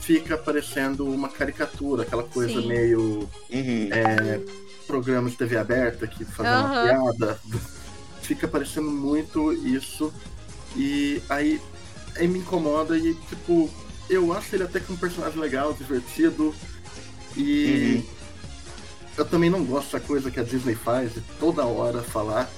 fica 0.00 0.38
parecendo 0.38 1.06
uma 1.06 1.28
caricatura, 1.28 2.02
aquela 2.04 2.22
coisa 2.24 2.60
Sim. 2.60 2.66
meio 2.68 3.28
Uhum. 3.50 3.88
é, 3.90 4.40
programa 4.86 5.28
de 5.30 5.36
TV 5.36 5.56
aberta 5.56 6.06
que 6.06 6.24
faz 6.24 6.48
uma 6.48 6.64
Aham. 6.68 6.80
piada. 6.80 7.40
Fica 8.22 8.46
parecendo 8.46 8.88
muito 8.90 9.52
isso. 9.52 10.12
E 10.76 11.20
aí, 11.28 11.60
aí 12.16 12.28
me 12.28 12.38
incomoda 12.38 12.96
e, 12.96 13.14
tipo, 13.28 13.68
eu 14.08 14.32
acho 14.32 14.54
ele 14.54 14.62
até 14.62 14.78
que 14.80 14.92
um 14.92 14.96
personagem 14.96 15.38
legal, 15.40 15.72
divertido. 15.74 16.54
E 17.36 17.96
Uhum. 17.96 18.04
eu 19.18 19.24
também 19.24 19.50
não 19.50 19.64
gosto 19.64 19.92
dessa 19.92 20.00
coisa 20.00 20.30
que 20.30 20.38
a 20.38 20.44
Disney 20.44 20.74
faz 20.76 21.14
de 21.14 21.20
toda 21.40 21.64
hora 21.66 22.00
falar. 22.02 22.48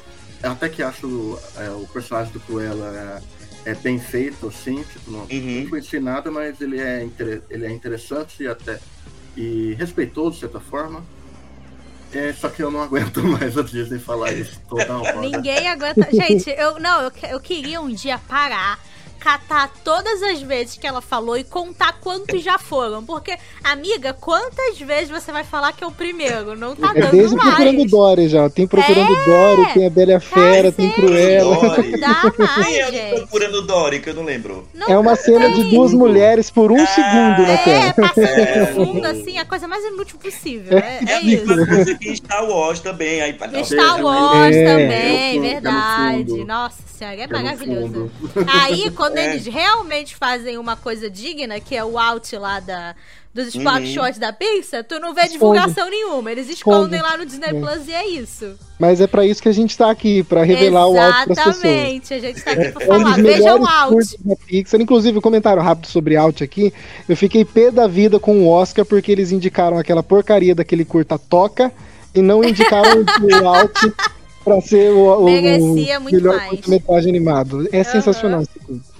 Eu 0.45 0.53
até 0.53 0.69
que 0.69 0.83
acho 0.83 1.39
é, 1.57 1.71
o 1.71 1.87
personagem 1.93 2.33
do 2.33 2.41
Cruella 2.41 3.23
é, 3.67 3.71
é 3.71 3.75
bem 3.75 3.99
feito, 3.99 4.47
assim, 4.49 4.83
tipo, 4.83 5.11
não, 5.11 5.21
não 5.21 5.25
Uhum. 5.27 5.79
em 5.97 6.01
nada, 6.01 6.31
mas 6.31 6.61
ele 6.61 6.79
é, 6.81 7.03
inter- 7.03 7.43
ele 7.49 7.65
é 7.67 7.71
interessante 7.73 8.43
e 8.43 8.47
até 8.47 8.79
e 9.37 9.75
respeitoso 9.79 10.35
de 10.35 10.41
certa 10.41 10.61
forma. 10.61 11.03
É, 12.13 12.33
só 12.33 12.49
que 12.49 12.63
eu 12.63 12.71
não 12.71 12.81
aguento 12.85 13.23
mais 13.25 13.57
a 13.59 13.63
Disney 13.63 13.99
falar 13.99 14.33
isso 14.33 14.61
toda 14.69 14.97
hora. 14.99 15.19
Ninguém 15.19 15.67
aguenta. 15.69 16.07
Gente, 16.13 16.51
eu 16.51 16.79
não, 16.79 17.01
eu, 17.03 17.13
eu 17.31 17.41
queria 17.41 17.81
um 17.81 17.89
dia 17.89 18.19
parar, 18.19 18.79
catar 19.25 19.73
todas 19.83 20.23
as 20.23 20.43
vezes 20.43 20.77
que 20.77 20.87
ela 20.87 21.01
falou 21.01 21.35
e 21.39 21.43
contar 21.43 21.95
quantos 22.01 22.43
já 22.43 22.59
foram. 22.59 23.03
Porque, 23.03 23.35
amiga, 23.65 24.13
quantas 24.13 24.79
vezes 24.79 25.09
você 25.09 25.33
vai 25.33 25.43
falar 25.43 25.73
que 25.73 25.83
é 25.83 25.87
o 25.87 25.91
primeiro? 25.91 26.55
Não 26.55 26.77
tá 26.77 26.93
É 26.95 27.01
dando 27.01 27.11
desde 27.11 27.35
Procurando 27.35 27.77
mais. 27.79 27.91
Dory 27.91 28.29
já. 28.29 28.51
Tem 28.51 28.67
Procurando 28.67 29.15
É! 29.17 29.25
Dory, 29.25 29.73
tem 29.73 29.87
a 29.87 29.91
Bela 29.91 30.11
e 30.11 30.15
a 30.15 30.21
Fera, 30.21 30.71
tem 30.71 30.91
Cacete. 30.91 31.07
Cruella. 31.07 31.55
Dory. 31.57 31.91
Não 31.93 31.99
dá 32.01 32.33
mais, 32.39 32.67
Quem 32.67 32.79
é 32.81 32.91
gente. 32.93 33.17
procurando 33.21 33.63
Dory, 33.63 34.01
que 34.01 34.11
eu 34.11 34.15
não 34.15 34.25
lembro? 34.25 34.69
Não 34.75 34.89
É 34.89 34.99
uma 34.99 35.17
cena 35.17 35.49
de 35.49 35.63
tem. 35.63 35.71
duas 35.71 35.95
mulheres 35.95 36.51
por 36.51 36.71
um 36.71 36.83
Ah, 36.83 36.87
segundo 36.87 37.43
na 37.47 37.53
É, 37.53 37.57
tela. 37.65 37.95
passando 37.95 38.27
É. 38.27 38.61
no 38.61 38.67
fundo, 38.87 39.07
assim, 39.07 39.39
a 39.39 39.45
coisa 39.47 39.67
mais 39.67 39.83
inútil 39.85 40.19
possível. 40.19 40.77
É, 40.77 40.99
É 41.09 41.13
é 41.13 41.23
mesma 41.23 41.55
isso. 41.55 42.17
Star 42.17 42.45
Wars 42.49 42.81
também. 42.81 43.23
Aí, 43.23 43.35
Star 43.65 44.03
Wars 44.05 44.55
É, 44.55 44.65
também, 44.65 45.29
é 45.29 45.33
fundo, 45.33 45.43
verdade. 45.43 46.41
é. 46.41 46.45
Nossa 46.45 46.83
senhora, 46.97 47.17
é 47.17 47.23
É 47.25 47.27
maravilhoso. 47.27 48.11
Aí, 48.63 48.91
quando 48.91 49.17
É. 49.19 49.33
eles 49.35 49.47
realmente 49.47 50.15
fazem 50.17 50.59
uma 50.59 50.77
coisa 50.77 51.11
digna, 51.11 51.61
que 51.61 51.75
é 51.77 51.85
o 51.85 51.99
out 51.99 52.37
lá 52.37 52.61
da, 52.61 52.95
dos 53.33 53.49
Spock 53.49 53.81
Uhum. 53.81 53.87
Shots 53.87 54.19
da 54.19 54.33
Pixar, 54.33 54.85
tu 54.85 54.99
não 55.01 55.13
vê 55.15 55.27
divulgação 55.29 55.91
nenhuma. 55.91 56.31
Eles 56.31 56.49
escondem 56.49 57.01
lá 57.03 57.17
no 57.17 57.27
Disney 57.27 57.49
É. 57.49 57.53
Plus 57.61 57.89
e 57.89 57.93
é 57.93 58.07
isso. 58.09 58.55
Mas 58.79 59.01
é 59.01 59.07
pra 59.07 59.25
isso 59.27 59.43
que 59.43 59.49
a 59.49 59.53
gente 59.53 59.77
tá 59.77 59.91
aqui, 59.91 60.23
pra 60.23 60.43
revelar 60.45 60.87
o 60.89 60.99
áudio 60.99 61.25
pras 61.25 61.39
pessoas. 61.39 61.57
Exatamente. 61.57 62.15
A 62.15 62.19
gente 62.21 62.43
tá 62.43 62.51
aqui 62.53 62.69
pra 62.73 62.83
É 62.85 62.85
um 62.85 63.01
falar. 63.03 63.17
Vejam 63.23 63.61
o 63.61 63.67
out. 63.67 64.17
da 64.25 64.37
Pixar. 64.37 64.81
Inclusive, 64.81 65.19
um 65.19 65.23
comentário 65.23 65.63
rápido 65.63 65.87
sobre 65.89 66.17
Out 66.17 66.43
aqui. 66.45 66.73
Eu 67.09 67.17
fiquei 67.17 67.45
pé 67.45 67.71
da 67.71 67.87
vida 67.87 68.19
com 68.21 68.39
o 68.43 68.49
Oscar 68.49 68.85
porque 68.85 69.11
eles 69.13 69.33
indicaram 69.33 69.79
aquela 69.79 70.03
porcaria 70.03 70.55
daquele 70.55 70.85
curta 70.85 71.19
Toca 71.19 71.73
e 72.15 72.23
não 72.23 72.45
indicaram 72.45 73.01
o 73.43 73.49
Out 73.49 73.93
pra 74.45 74.61
ser 74.61 74.91
o, 74.91 75.21
o, 75.21 75.25
Merecia 75.25 75.99
muito 75.99 76.15
melhor 76.15 76.49
curta-metragem 76.49 77.11
animado. 77.11 77.69
É 77.73 77.83
sensacional 77.83 78.43
esse 78.43 78.59
curta. 78.59 78.95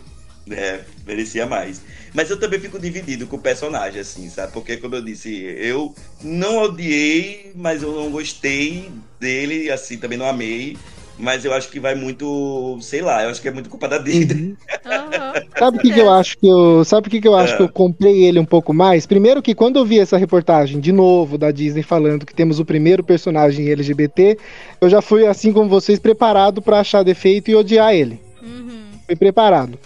É, 0.51 0.81
merecia 1.07 1.47
mais. 1.47 1.81
Mas 2.13 2.31
eu 2.31 2.39
também 2.39 2.61
fico 2.61 2.79
dividido 2.79 3.27
com 3.27 3.37
o 3.37 3.41
personagem, 3.41 4.01
assim, 4.01 4.29
sabe? 4.31 4.53
Porque, 4.53 4.77
como 4.77 4.95
eu 4.95 5.03
disse, 5.03 5.35
eu 5.59 5.95
não 6.23 6.59
odiei, 6.59 7.51
mas 7.57 7.83
eu 7.83 7.93
não 7.93 8.11
gostei 8.11 8.91
dele, 9.19 9.71
assim, 9.71 9.97
também 9.97 10.17
não 10.17 10.29
amei. 10.29 10.77
Mas 11.19 11.45
eu 11.45 11.53
acho 11.53 11.69
que 11.71 11.79
vai 11.79 11.95
muito, 11.95 12.77
sei 12.81 13.01
lá, 13.01 13.23
eu 13.23 13.31
acho 13.31 13.41
que 13.41 13.47
é 13.47 13.53
muito 13.53 13.71
culpa 13.71 13.87
da 13.87 13.99
Disney. 13.99 14.57
Aham. 14.85 15.33
Sabe 15.57 15.79
o 15.79 15.81
que, 15.81 15.93
que 15.93 16.01
eu 16.01 16.11
acho 16.11 16.37
que 16.39 16.47
eu. 16.47 16.85
Sabe 16.85 17.07
o 17.07 17.11
que, 17.11 17.21
que 17.21 17.29
eu 17.29 17.37
acho 17.37 17.55
É. 17.55 17.57
que 17.57 17.63
eu 17.63 17.69
comprei 17.69 18.25
ele 18.25 18.39
um 18.41 18.45
pouco 18.45 18.75
mais? 18.75 19.07
Primeiro 19.07 19.41
que 19.41 19.55
quando 19.55 19.79
eu 19.79 19.85
vi 19.87 20.01
essa 20.01 20.17
reportagem 20.17 20.81
de 20.81 20.91
novo 20.91 21.39
da 21.39 21.51
Disney 21.53 21.83
falando 21.85 22.27
que 22.27 22.35
temos 22.35 22.59
o 22.59 22.65
primeiro 22.65 23.05
personagem 23.05 23.69
LGBT, 23.71 24.37
eu 24.81 24.91
já 24.91 25.01
fui, 25.01 25.25
assim 25.27 25.53
como 25.53 25.69
vocês, 25.69 25.99
preparado 26.01 26.61
pra 26.61 26.81
achar 26.81 27.05
defeito 27.05 27.49
e 27.51 27.55
odiar 27.55 27.95
ele. 27.95 28.21
Uhum. 28.43 28.81
Fui 29.07 29.15
preparado. 29.15 29.79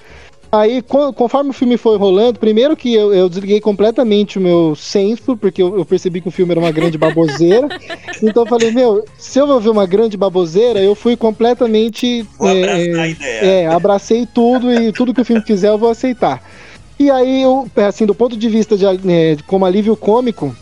Aí, 0.50 0.80
co- 0.80 1.12
conforme 1.12 1.50
o 1.50 1.52
filme 1.52 1.76
foi 1.76 1.98
rolando, 1.98 2.38
primeiro 2.40 2.74
que 2.74 2.94
eu, 2.94 3.12
eu 3.12 3.28
desliguei 3.28 3.60
completamente 3.60 4.38
o 4.38 4.40
meu 4.40 4.74
senso, 4.74 5.36
porque 5.36 5.62
eu, 5.62 5.76
eu 5.76 5.84
percebi 5.84 6.20
que 6.22 6.28
o 6.28 6.30
filme 6.30 6.52
era 6.52 6.60
uma 6.60 6.72
grande 6.72 6.96
baboseira. 6.96 7.68
então 8.22 8.44
eu 8.44 8.48
falei, 8.48 8.70
meu, 8.70 9.04
se 9.18 9.38
eu 9.38 9.46
vou 9.46 9.60
ver 9.60 9.68
uma 9.68 9.86
grande 9.86 10.16
baboseira, 10.16 10.80
eu 10.80 10.94
fui 10.94 11.16
completamente. 11.16 12.26
Vou 12.38 12.48
é, 12.48 12.98
a 12.98 13.08
ideia. 13.08 13.40
é, 13.44 13.66
abracei 13.66 14.26
tudo 14.26 14.72
e 14.72 14.90
tudo 14.92 15.12
que 15.12 15.20
o 15.20 15.24
filme 15.24 15.42
fizer 15.42 15.68
eu 15.68 15.78
vou 15.78 15.90
aceitar. 15.90 16.42
E 16.98 17.10
aí, 17.10 17.42
eu, 17.42 17.68
assim, 17.86 18.06
do 18.06 18.14
ponto 18.14 18.36
de 18.36 18.48
vista 18.48 18.76
de, 18.76 18.84
é, 18.86 19.34
de 19.34 19.42
como 19.42 19.66
alívio 19.66 19.94
cômico, 19.96 20.54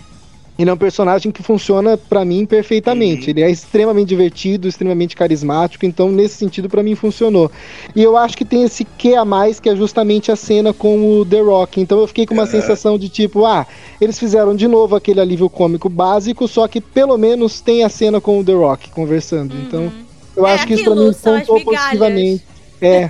ele 0.58 0.70
é 0.70 0.72
um 0.72 0.76
personagem 0.76 1.30
que 1.30 1.42
funciona 1.42 1.96
pra 1.96 2.24
mim 2.24 2.46
perfeitamente. 2.46 3.24
Uhum. 3.24 3.30
Ele 3.30 3.42
é 3.42 3.50
extremamente 3.50 4.08
divertido, 4.08 4.66
extremamente 4.66 5.14
carismático, 5.14 5.84
então 5.84 6.10
nesse 6.10 6.36
sentido 6.36 6.68
pra 6.68 6.82
mim 6.82 6.94
funcionou. 6.94 7.50
E 7.94 8.02
eu 8.02 8.16
acho 8.16 8.36
que 8.36 8.44
tem 8.44 8.62
esse 8.64 8.84
que 8.84 9.14
a 9.14 9.24
mais 9.24 9.60
que 9.60 9.68
é 9.68 9.76
justamente 9.76 10.32
a 10.32 10.36
cena 10.36 10.72
com 10.72 11.20
o 11.20 11.24
The 11.26 11.40
Rock. 11.40 11.80
Então 11.80 12.00
eu 12.00 12.06
fiquei 12.06 12.24
com 12.26 12.34
uma 12.34 12.44
Aham. 12.44 12.50
sensação 12.52 12.98
de 12.98 13.08
tipo, 13.08 13.44
ah, 13.44 13.66
eles 14.00 14.18
fizeram 14.18 14.56
de 14.56 14.66
novo 14.66 14.96
aquele 14.96 15.20
alívio 15.20 15.50
cômico 15.50 15.88
básico, 15.88 16.48
só 16.48 16.66
que 16.66 16.80
pelo 16.80 17.18
menos 17.18 17.60
tem 17.60 17.84
a 17.84 17.88
cena 17.88 18.20
com 18.20 18.38
o 18.40 18.44
The 18.44 18.54
Rock 18.54 18.90
conversando. 18.90 19.54
Então 19.66 19.92
eu 20.34 20.46
É 20.46 20.54
acho 20.54 20.66
que 20.66 20.74
isso 20.74 20.84
pra 20.84 20.92
aquilo, 20.92 21.08
mim 21.08 21.14
contou 21.14 21.60
positivamente. 21.60 22.55
É, 22.80 23.08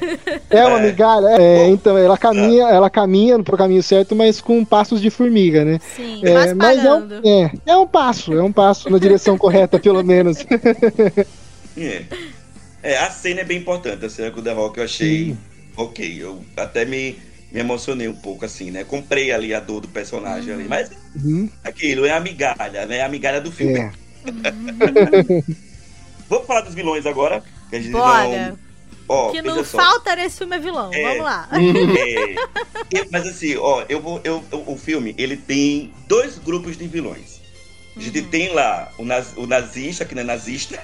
é 0.51 0.67
uma 0.67 0.79
É. 0.79 0.83
migalha. 0.83 1.27
É, 1.41 1.69
então 1.69 1.97
ela 1.99 2.17
caminha, 2.17 2.65
ela 2.69 2.89
caminha 2.91 3.43
pro 3.43 3.57
caminho 3.57 3.83
certo, 3.83 4.15
mas 4.15 4.41
com 4.41 4.65
passos 4.65 5.01
de 5.01 5.11
formiga, 5.11 5.65
né? 5.65 5.81
Sim, 5.95 6.21
É, 6.25 6.55
mas 6.55 6.85
é 6.85 6.93
um, 6.93 7.09
é, 7.25 7.51
é 7.67 7.77
um 7.77 7.87
passo, 7.87 8.33
é 8.35 8.43
um 8.43 8.53
passo 8.53 8.91
na 8.91 8.99
direção 8.99 9.37
correta, 9.39 9.79
pelo 9.79 10.03
menos. 10.05 10.45
É. 11.77 12.05
É, 12.83 12.99
a 12.99 13.11
cena 13.11 13.41
é 13.41 13.45
bem 13.45 13.59
importante, 13.59 14.05
a 14.05 14.09
cena 14.11 14.31
com 14.31 14.41
o 14.41 14.43
The 14.43 14.53
Rock 14.53 14.79
eu 14.79 14.85
achei 14.85 15.31
Sim. 15.31 15.39
ok. 15.77 16.17
Eu 16.23 16.45
até 16.57 16.85
me, 16.85 17.19
me 17.51 17.61
emocionei 17.61 18.07
um 18.09 18.15
pouco, 18.15 18.45
assim, 18.45 18.71
né? 18.71 18.85
Comprei 18.85 19.33
ali 19.33 19.53
a 19.53 19.61
dor 19.61 19.81
do 19.81 19.89
personagem 19.89 20.53
ali. 20.55 20.65
Mas 20.69 20.91
Uhum, 21.17 21.49
aquilo 21.65 22.05
é 22.05 22.13
a 22.13 22.21
migalha, 22.21 22.87
né? 22.87 23.03
A 23.03 23.09
migalha 23.09 23.41
do 23.41 23.51
filme. 23.51 23.79
é. 23.81 23.91
Vamos 26.29 26.47
falar 26.47 26.63
dos 26.63 26.75
vilões 26.75 27.07
agora? 27.07 27.43
Que 27.71 27.77
a 27.77 27.81
gente 27.81 27.93
Bora. 27.93 28.51
não. 28.51 28.59
Ó, 29.09 29.31
que 29.31 29.41
não 29.43 29.65
só. 29.65 29.79
falta 29.79 30.17
nesse 30.17 30.39
filme 30.39 30.57
é 30.57 30.59
vilão. 30.59 30.91
É. 30.93 31.03
Vamos 31.03 31.25
lá. 31.25 31.49
É, 32.93 32.99
e- 33.01 33.09
mas 33.11 33.27
assim, 33.27 33.57
ó, 33.57 33.85
eu 33.89 34.01
vou, 34.01 34.21
eu, 34.25 34.43
o 34.53 34.73
o 34.73 34.77
filme 34.79 35.15
ele 35.19 35.37
tem 35.37 35.93
dois 36.07 36.39
grupos 36.39 36.77
de 36.77 36.87
vilões. 36.87 37.41
A 37.97 38.01
gente 38.01 38.19
Uhum. 38.21 38.29
tem 38.29 38.53
lá 38.53 38.93
o, 38.99 39.05
naz, 39.05 39.29
o 39.37 39.47
nazista, 39.47 40.05
que 40.05 40.15
não 40.15 40.23
é 40.23 40.25
nazista. 40.25 40.79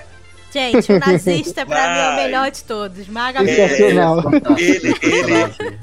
Gente, 0.52 0.92
o 0.92 0.98
nazista 0.98 1.64
pra 1.64 1.92
mim 1.92 1.98
é 1.98 2.10
o 2.10 2.24
melhor 2.24 2.50
de 2.50 2.64
todos. 2.64 3.08
É. 3.08 3.10
Maravilhoso. 3.10 3.74
Sensacional. 3.74 4.22
Ele, 4.58 4.94
ele, 5.02 5.74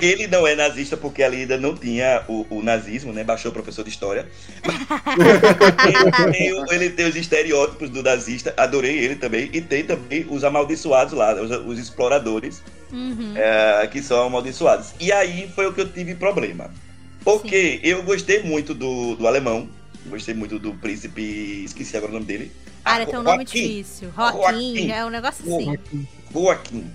ele 0.00 0.26
não 0.26 0.46
é 0.46 0.54
nazista 0.54 0.96
porque 0.96 1.22
ali 1.22 1.38
ainda 1.38 1.56
não 1.56 1.74
tinha 1.74 2.22
o, 2.28 2.46
o 2.50 2.62
nazismo, 2.62 3.12
né? 3.12 3.24
Baixou 3.24 3.50
o 3.50 3.54
professor 3.54 3.82
de 3.82 3.90
história. 3.90 4.28
ele, 5.86 6.32
tem, 6.32 6.64
ele 6.70 6.90
tem 6.90 7.06
os 7.06 7.16
estereótipos 7.16 7.88
do 7.88 8.02
nazista, 8.02 8.52
adorei 8.56 8.98
ele 8.98 9.16
também. 9.16 9.48
E 9.52 9.60
tem 9.60 9.84
também 9.84 10.26
os 10.28 10.44
amaldiçoados 10.44 11.14
lá, 11.14 11.34
os, 11.34 11.50
os 11.50 11.78
exploradores. 11.78 12.62
Uhum. 12.92 13.34
é, 13.36 13.86
que 13.86 14.02
são 14.02 14.26
amaldiçoados. 14.26 14.94
E 14.98 15.12
aí 15.12 15.48
foi 15.54 15.66
o 15.66 15.72
que 15.72 15.80
eu 15.80 15.88
tive 15.88 16.16
problema. 16.16 16.70
Porque 17.22 17.80
eu 17.82 18.02
gostei 18.02 18.42
muito 18.42 18.74
do, 18.74 19.14
do 19.14 19.26
alemão, 19.26 19.68
gostei 20.06 20.34
muito 20.34 20.58
do 20.58 20.74
príncipe. 20.74 21.64
Esqueci 21.64 21.96
agora 21.96 22.10
o 22.10 22.14
nome 22.14 22.26
dele. 22.26 22.50
Cara, 22.84 23.06
tem 23.06 23.18
um 23.18 23.22
nome 23.22 23.44
Joaquim. 23.44 23.62
difícil. 23.62 24.10
Joaquim. 24.16 24.90
é 24.90 25.04
um 25.04 25.10
negócio 25.10 25.44
assim. 25.44 25.78
Joaquim. 26.32 26.90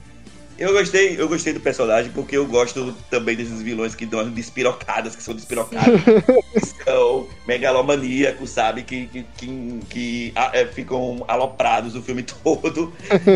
Eu 0.58 0.72
gostei, 0.72 1.20
eu 1.20 1.28
gostei 1.28 1.52
do 1.52 1.60
personagem 1.60 2.12
porque 2.14 2.38
eu 2.38 2.46
gosto 2.46 2.96
também 3.10 3.36
desses 3.36 3.62
vilões 3.62 3.94
que 3.94 4.06
dão 4.06 4.22
as 4.22 4.32
despirocadas, 4.32 5.14
que 5.14 5.22
são 5.22 5.34
despirocados, 5.34 6.02
que 6.02 6.84
são 6.84 7.28
megalomaníacos, 7.46 8.52
sabe? 8.52 8.84
Que, 8.84 9.06
que, 9.08 9.26
que, 9.38 9.80
que, 9.90 10.34
ah, 10.34 10.52
é, 10.54 10.66
ficam 10.66 11.26
aloprados 11.28 11.94
o 11.94 12.02
filme 12.02 12.24
todo. 12.44 12.94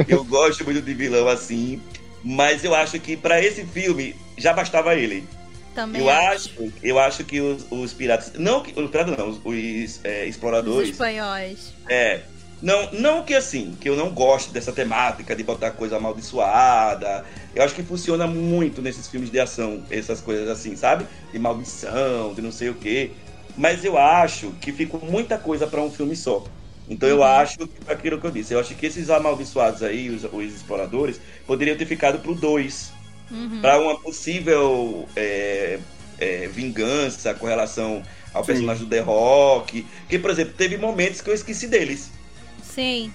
Eu 0.07 0.23
gosto 0.23 0.63
muito 0.63 0.81
de 0.81 0.93
vilão 0.93 1.27
assim. 1.27 1.81
Mas 2.23 2.63
eu 2.63 2.73
acho 2.73 2.99
que 2.99 3.17
pra 3.17 3.43
esse 3.43 3.65
filme 3.65 4.15
já 4.37 4.53
bastava 4.53 4.95
ele. 4.95 5.27
Também 5.75 6.01
Eu 6.01 6.09
acho, 6.09 6.73
eu 6.81 6.99
acho 6.99 7.23
que 7.25 7.41
os, 7.41 7.65
os 7.69 7.93
piratas. 7.93 8.33
Não, 8.37 8.61
os 8.61 8.89
piratas 8.89 9.17
não, 9.17 9.29
os, 9.29 9.37
os, 9.43 9.99
é, 10.05 10.23
Os 10.23 10.29
exploradores. 10.29 10.89
espanhóis. 10.89 11.73
É. 11.89 12.21
Não, 12.61 12.91
não 12.91 13.23
que 13.23 13.33
assim, 13.33 13.75
que 13.79 13.87
eu 13.87 13.95
não 13.95 14.09
gosto 14.09 14.51
dessa 14.51 14.71
temática 14.71 15.35
de 15.35 15.43
botar 15.43 15.71
coisa 15.71 15.95
amaldiçoada. 15.95 17.23
Eu 17.55 17.63
acho 17.63 17.73
que 17.73 17.83
funciona 17.83 18.27
muito 18.27 18.81
nesses 18.81 19.07
filmes 19.07 19.31
de 19.31 19.39
ação, 19.39 19.83
essas 19.89 20.19
coisas 20.19 20.49
assim, 20.49 20.75
sabe? 20.75 21.05
De 21.31 21.39
maldição, 21.39 22.33
de 22.33 22.41
não 22.41 22.51
sei 22.51 22.69
o 22.69 22.75
quê. 22.75 23.11
Mas 23.57 23.83
eu 23.85 23.97
acho 23.97 24.51
que 24.61 24.71
ficou 24.73 24.99
muita 25.01 25.37
coisa 25.37 25.67
pra 25.67 25.81
um 25.81 25.89
filme 25.89 26.15
só. 26.15 26.43
Então 26.89 27.07
eu 27.07 27.23
acho 27.23 27.59
que 27.59 27.91
aquilo 27.91 28.19
que 28.19 28.25
eu 28.25 28.31
disse. 28.31 28.53
Eu 28.53 28.59
acho 28.59 28.75
que 28.75 28.85
esses 28.85 29.09
amaldiçoados 29.09 29.83
aí, 29.83 30.09
os, 30.09 30.23
os 30.23 30.53
exploradores, 30.53 31.21
poderiam 31.45 31.77
ter 31.77 31.85
ficado 31.85 32.19
pro 32.19 32.33
2. 32.33 32.91
Uhum. 33.31 33.61
Pra 33.61 33.79
uma 33.79 33.99
possível 33.99 35.07
é, 35.15 35.79
é, 36.19 36.47
vingança 36.47 37.33
com 37.35 37.45
relação 37.45 38.01
ao 38.33 38.43
Sim. 38.43 38.47
personagem 38.47 38.83
do 38.85 38.89
The 38.89 39.01
Rock. 39.01 39.85
Que, 40.09 40.17
por 40.17 40.31
exemplo, 40.31 40.53
teve 40.57 40.77
momentos 40.77 41.21
que 41.21 41.29
eu 41.29 41.33
esqueci 41.33 41.67
deles. 41.67 42.11
Sim. 42.73 43.11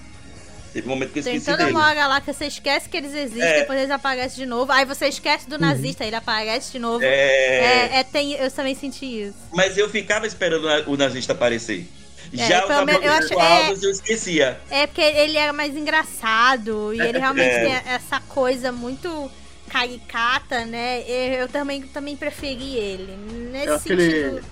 Teve 0.73 0.87
momentos 0.89 1.13
que 1.13 1.19
eu 1.19 1.23
Tem 1.23 1.35
esqueci 1.35 1.51
toda 1.51 1.63
deles. 1.63 1.73
uma 1.79 1.87
hora 1.87 2.05
lá 2.07 2.19
que 2.19 2.33
você 2.33 2.47
esquece 2.47 2.89
que 2.89 2.97
eles 2.97 3.13
existem, 3.13 3.41
É. 3.41 3.59
depois 3.61 3.79
eles 3.79 3.91
aparecem 3.91 4.43
de 4.43 4.45
novo. 4.45 4.71
Aí 4.73 4.83
você 4.83 5.07
esquece 5.07 5.47
do 5.49 5.57
nazista, 5.57 6.03
ele 6.03 6.17
aparece 6.17 6.73
de 6.73 6.79
novo. 6.79 7.01
É, 7.01 7.07
É, 7.07 7.99
é, 7.99 8.03
tem, 8.03 8.33
eu 8.33 8.51
também 8.51 8.75
senti 8.75 9.05
isso. 9.05 9.37
Mas 9.53 9.77
eu 9.77 9.89
ficava 9.89 10.27
esperando 10.27 10.67
o 10.91 10.97
nazista 10.97 11.31
aparecer. 11.31 11.87
É, 12.33 12.47
Já 12.47 12.67
menos 12.83 13.03
eu 13.05 13.11
acho- 13.13 13.33
amaldiçoados 13.33 13.83
eu 13.83 13.91
esquecia. 13.91 14.59
É 14.69 14.85
porque 14.85 14.99
ele 14.99 15.37
era 15.37 15.53
mais 15.53 15.73
engraçado 15.77 16.93
e 16.93 16.99
ele 16.99 17.19
realmente 17.19 17.47
É. 17.47 17.59
tem 17.81 17.93
essa 17.93 18.19
coisa 18.19 18.71
muito 18.73 19.31
caricata, 19.69 20.65
né? 20.65 21.03
Eu, 21.07 21.33
eu 21.41 21.47
também, 21.47 21.83
também 21.83 22.17
preferi 22.17 22.75
ele. 22.75 23.15
Nesse 23.51 23.93
ele- 23.93 24.11
sentido. 24.11 24.45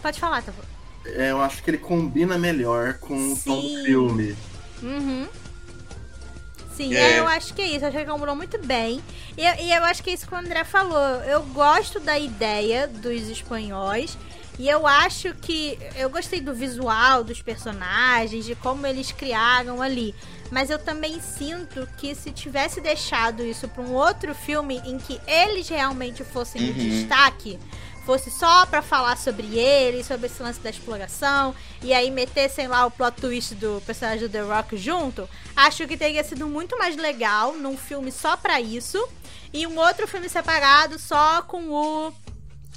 Pode 0.00 0.18
falar, 0.20 0.42
tá 0.42 0.52
bom. 0.52 0.62
É, 1.14 1.30
eu 1.30 1.40
acho 1.40 1.62
que 1.62 1.70
ele 1.70 1.78
combina 1.78 2.36
melhor 2.38 2.94
com 2.94 3.32
o 3.32 3.36
tom 3.36 3.60
Sim. 3.60 3.76
do 3.78 3.84
filme. 3.84 4.36
Uhum. 4.82 5.26
Sim, 6.76 6.94
É. 6.94 7.12
é, 7.14 7.18
eu 7.20 7.26
acho 7.26 7.54
que 7.54 7.62
é 7.62 7.66
isso. 7.66 7.80
Eu 7.84 7.88
acho 7.88 7.96
que 7.96 8.02
ele 8.02 8.10
combinou 8.10 8.36
muito 8.36 8.58
bem. 8.58 9.00
E, 9.36 9.46
eu- 9.46 9.54
e 9.64 9.72
eu 9.72 9.84
acho 9.84 10.02
que 10.02 10.10
é 10.10 10.14
isso 10.14 10.26
que 10.26 10.34
o 10.34 10.36
André 10.38 10.62
falou. 10.64 10.98
Eu 11.24 11.42
gosto 11.44 11.98
da 12.00 12.18
ideia 12.18 12.86
dos 12.86 13.28
espanhóis. 13.30 14.18
E 14.58 14.68
eu 14.68 14.86
acho 14.86 15.34
que. 15.34 15.78
Eu 15.96 16.08
gostei 16.10 16.40
do 16.40 16.54
visual 16.54 17.22
dos 17.24 17.40
personagens, 17.42 18.44
de 18.44 18.54
como 18.54 18.86
eles 18.86 19.12
criaram 19.12 19.80
ali. 19.82 20.14
Mas 20.50 20.70
eu 20.70 20.78
também 20.78 21.20
sinto 21.20 21.86
que 21.98 22.14
se 22.14 22.30
tivesse 22.30 22.80
deixado 22.80 23.42
isso 23.42 23.66
pra 23.68 23.82
um 23.82 23.92
outro 23.92 24.34
filme 24.34 24.80
em 24.84 24.98
que 24.98 25.20
eles 25.26 25.68
realmente 25.68 26.22
fossem 26.24 26.62
o 26.62 26.66
Uhum. 26.68 26.72
destaque, 26.74 27.58
fosse 28.06 28.30
só 28.30 28.64
pra 28.66 28.80
falar 28.80 29.18
sobre 29.18 29.58
eles, 29.58 30.06
sobre 30.06 30.26
esse 30.26 30.40
lance 30.40 30.60
da 30.60 30.70
exploração, 30.70 31.52
e 31.82 31.92
aí 31.92 32.08
metessem 32.08 32.68
lá 32.68 32.86
o 32.86 32.90
plot 32.90 33.20
twist 33.20 33.56
do 33.56 33.82
personagem 33.84 34.28
do 34.28 34.32
The 34.32 34.42
Rock 34.42 34.76
junto, 34.76 35.28
acho 35.56 35.88
que 35.88 35.96
teria 35.96 36.22
sido 36.22 36.46
muito 36.46 36.78
mais 36.78 36.96
legal 36.96 37.54
num 37.54 37.76
filme 37.76 38.12
só 38.12 38.36
pra 38.36 38.60
isso, 38.60 39.04
e 39.52 39.66
um 39.66 39.76
outro 39.76 40.06
filme 40.06 40.28
separado 40.28 41.00
só 41.00 41.42
com 41.42 41.68
o 41.68 42.12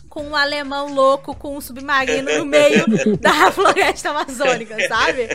com 0.10 0.24
um 0.24 0.36
alemão 0.36 0.92
louco 0.94 1.36
com 1.36 1.56
um 1.56 1.62
submarino 1.62 2.40
no 2.40 2.46
meio 2.46 2.84
da 3.22 3.52
floresta 3.52 4.10
amazônica, 4.10 4.76
sabe? 4.88 5.28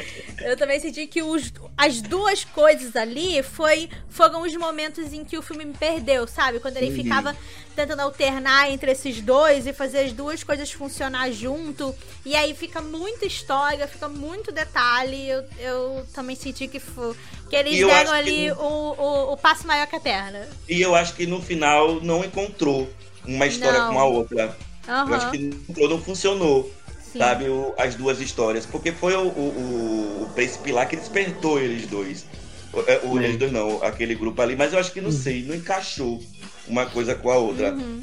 Eu 0.43 0.57
também 0.57 0.81
senti 0.81 1.07
que 1.07 1.23
os, 1.23 1.53
as 1.77 2.03
duas 2.03 2.45
coisas 2.45 2.97
ali 2.97 3.41
foi, 3.43 3.89
foram 4.09 4.43
os 4.43 4.55
momentos 4.57 5.13
em 5.13 5.25
que 5.25 5.39
o 5.39 5.43
filme 5.43 5.65
me 5.65 5.75
perdeu, 5.75 6.27
sabe? 6.27 6.59
Quando 6.59 6.77
ele 6.77 6.91
ficava 6.91 7.37
tentando 7.77 8.01
alternar 8.01 8.71
entre 8.71 8.91
esses 8.91 9.21
dois 9.21 9.67
e 9.67 9.73
fazer 9.73 10.01
as 10.01 10.13
duas 10.13 10.43
coisas 10.43 10.71
funcionar 10.73 11.31
junto. 11.31 11.95
E 12.25 12.35
aí 12.35 12.55
fica 12.55 12.81
muita 12.81 13.27
história, 13.27 13.87
fica 13.87 14.09
muito 14.09 14.51
detalhe. 14.53 15.29
Eu, 15.29 15.45
eu 15.59 16.07
também 16.13 16.35
senti 16.37 16.67
que, 16.69 16.81
foi, 16.81 17.15
que 17.49 17.57
eles 17.57 17.79
deram 17.79 18.11
que 18.11 18.17
ali 18.17 18.49
não- 18.49 18.59
o, 18.59 18.95
o, 19.01 19.33
o 19.33 19.37
passo 19.37 19.67
maior 19.67 19.87
que 19.87 19.97
a 19.97 20.01
perna. 20.01 20.49
E 20.69 20.81
eu 20.81 20.95
acho 20.95 21.15
que 21.15 21.27
no 21.27 21.41
final 21.41 22.01
não 22.01 22.25
encontrou 22.25 22.89
uma 23.27 23.47
história 23.47 23.79
Não. 23.81 23.93
com 23.95 23.99
a 24.01 24.05
outra. 24.05 24.57
Aham, 24.89 25.09
Eu 25.09 25.15
acho 25.15 25.31
que 25.31 25.51
não, 25.89 26.01
funcionou, 26.03 26.71
sim. 27.13 27.19
sabe? 27.19 27.49
o- 27.49 27.75
as 27.79 27.95
duas 27.95 28.21
histórias. 28.21 28.67
Porque 28.67 28.93
foi 28.93 29.15
o, 29.15 29.23
o, 29.29 30.23
o, 30.25 30.31
príncipe 30.35 30.73
lá 30.73 30.85
que 30.87 30.97
despertou 30.97 31.59
eles 31.61 31.87
dois. 31.87 32.27
O, 32.73 32.81
é, 32.87 33.01
o- 33.05 33.19
eles 33.19 33.37
dois 33.39 33.51
não, 33.53 33.83
aquele 33.83 34.15
grupo 34.15 34.41
ali. 34.43 34.55
Mas 34.57 34.73
eu 34.73 34.79
acho 34.79 34.93
que 34.93 35.01
não 35.01 35.13
sei, 35.13 35.43
não 35.43 35.55
encaixou 35.55 36.23
uma 36.69 36.87
coisa 36.87 37.15
com 37.15 37.31
a 37.31 37.37
outra. 37.37 37.73
Uhum. 37.73 38.03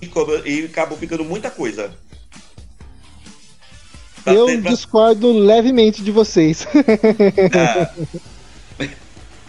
E, 0.00 0.50
e 0.50 0.64
acabou 0.66 0.96
ficando 0.98 1.24
muita 1.24 1.50
coisa. 1.50 1.90
Pra 4.24 4.34
Eu 4.34 4.46
pra- 4.60 4.70
discordo 4.70 5.32
levemente 5.32 6.02
de 6.02 6.10
vocês. 6.12 6.66
Ah, 7.52 7.92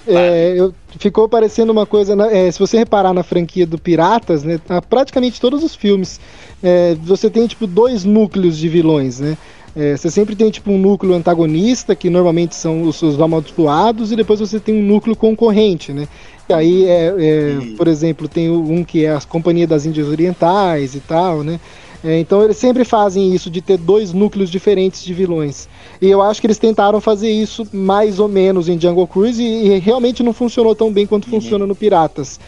É, 0.05 0.53
eu- 0.57 0.73
ficou 0.99 1.29
parecendo 1.29 1.71
uma 1.71 1.85
coisa. 1.85 2.15
na- 2.15 2.31
é, 2.31 2.51
se 2.51 2.59
você 2.59 2.77
reparar 2.77 3.13
na 3.13 3.23
franquia 3.23 3.65
do 3.65 3.77
Piratas, 3.77 4.43
né, 4.43 4.59
praticamente 4.89 5.39
todos 5.39 5.63
os 5.63 5.73
filmes, 5.75 6.19
é, 6.61 6.95
você 7.03 7.29
tem 7.29 7.47
tipo 7.47 7.65
dois 7.65 8.03
núcleos 8.03 8.57
de 8.57 8.67
vilões, 8.67 9.19
né? 9.19 9.37
É, 9.75 9.97
você 9.97 10.11
sempre 10.11 10.35
tem 10.35 10.51
tipo 10.51 10.69
um 10.71 10.77
núcleo 10.77 11.15
antagonista, 11.15 11.95
que 11.95 12.07
normalmente 12.09 12.53
são 12.55 12.83
os, 12.83 13.01
os 13.01 13.19
amaldiçoados, 13.19 14.11
e 14.11 14.15
depois 14.15 14.39
você 14.39 14.59
tem 14.59 14.75
um 14.75 14.83
núcleo 14.85 15.15
concorrente, 15.15 15.91
né? 15.91 16.07
E 16.47 16.53
aí, 16.53 16.85
é, 16.85 17.13
é, 17.17 17.57
por 17.75 17.87
exemplo, 17.87 18.27
tem 18.27 18.51
um 18.51 18.83
que 18.83 19.05
é 19.05 19.15
a 19.15 19.21
Companhia 19.21 19.65
das 19.65 19.85
Índias 19.85 20.07
Orientais 20.07 20.93
e 20.93 20.99
tal, 20.99 21.43
né? 21.43 21.59
É, 22.03 22.19
então 22.19 22.43
eles 22.43 22.57
sempre 22.57 22.83
fazem 22.83 23.33
isso 23.33 23.49
de 23.49 23.61
ter 23.61 23.77
dois 23.77 24.11
núcleos 24.11 24.49
diferentes 24.49 25.03
de 25.03 25.13
vilões. 25.13 25.69
E 26.01 26.09
eu 26.09 26.21
acho 26.21 26.41
que 26.41 26.47
eles 26.47 26.57
tentaram 26.57 26.99
fazer 26.99 27.31
isso 27.31 27.65
mais 27.71 28.19
ou 28.19 28.27
menos 28.27 28.67
em 28.67 28.79
Jungle 28.79 29.07
Cruise 29.07 29.41
e, 29.41 29.67
e 29.67 29.79
realmente 29.79 30.21
não 30.21 30.33
funcionou 30.33 30.75
tão 30.75 30.91
bem 30.91 31.07
quanto 31.07 31.29
funciona 31.29 31.65
no 31.65 31.75
Piratas. 31.75 32.39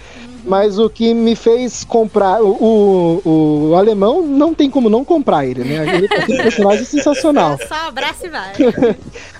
Mas 0.45 0.77
o 0.77 0.89
que 0.89 1.13
me 1.13 1.35
fez 1.35 1.83
comprar. 1.83 2.41
O, 2.41 3.21
o, 3.25 3.69
o 3.71 3.75
alemão 3.75 4.21
não 4.21 4.53
tem 4.53 4.69
como 4.69 4.89
não 4.89 5.03
comprar 5.03 5.45
ele, 5.45 5.63
né? 5.63 5.95
Ele 5.95 6.07
é 6.09 6.39
um 6.39 6.43
personagem 6.43 6.85
sensacional. 6.85 7.57
Só 7.67 7.87
abraça 7.87 8.27
e 8.27 8.29
vai. 8.29 8.51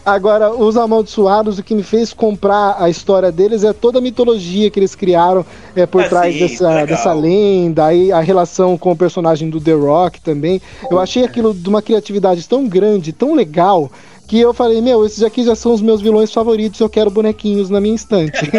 Agora, 0.06 0.52
os 0.52 0.78
amaldiçoados, 0.78 1.58
o 1.58 1.64
que 1.64 1.74
me 1.74 1.82
fez 1.84 2.14
comprar 2.14 2.76
a 2.80 2.90
história 2.90 3.32
deles 3.32 3.64
é 3.64 3.74
toda 3.74 3.98
a 3.98 4.02
mitologia 4.02 4.70
que 4.70 4.80
eles 4.80 4.94
criaram 4.94 5.46
é, 5.76 5.86
por 5.86 6.04
Ah, 6.04 6.10
trás 6.10 6.34
sim, 6.34 6.40
dessa, 6.42 6.70
legal. 6.70 6.88
dessa 6.88 7.14
lenda, 7.14 7.86
aí 7.86 8.12
a 8.12 8.20
relação 8.20 8.78
com 8.78 8.92
o 8.92 8.96
personagem 8.96 9.50
do 9.50 9.60
The 9.60 9.74
Rock 9.74 10.22
também. 10.22 10.62
Eu 10.92 11.00
achei 11.00 11.24
aquilo 11.24 11.54
de 11.54 11.68
uma 11.68 11.82
criatividade 11.82 12.48
tão 12.48 12.68
grande, 12.68 13.12
tão 13.14 13.34
legal, 13.34 13.92
que 14.28 14.40
eu 14.40 14.54
falei, 14.54 14.82
meu, 14.82 15.06
esses 15.06 15.22
aqui 15.24 15.44
já 15.44 15.56
são 15.56 15.74
os 15.74 15.82
meus 15.82 16.02
vilões 16.02 16.32
favoritos, 16.34 16.80
eu 16.80 16.90
quero 16.90 17.10
bonequinhos 17.12 17.70
na 17.70 17.80
minha 17.80 17.96
estante. 17.96 18.38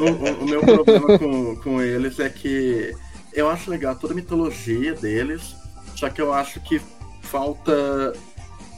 O, 0.00 0.04
o- 0.04 0.44
o 0.44 0.44
meu 0.48 0.60
problema 0.62 1.16
com, 1.18 1.56
com 1.56 1.82
eles 1.82 2.18
é 2.18 2.28
que 2.30 2.94
eu 3.34 3.48
acho 3.50 3.70
legal 3.70 3.94
toda 3.96 4.12
a 4.14 4.16
mitologia 4.16 4.94
deles, 4.94 5.54
só 5.94 6.08
que 6.08 6.20
eu 6.22 6.32
acho 6.32 6.58
que 6.60 6.80
falta 7.22 8.12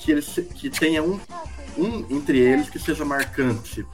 que 0.01 0.11
eles 0.11 0.27
que 0.57 0.69
tenha 0.69 1.03
um, 1.03 1.19
um 1.79 2.05
entre 2.11 2.39
eles 2.41 2.69
que 2.69 2.79
seja 2.79 3.05
marcante. 3.05 3.87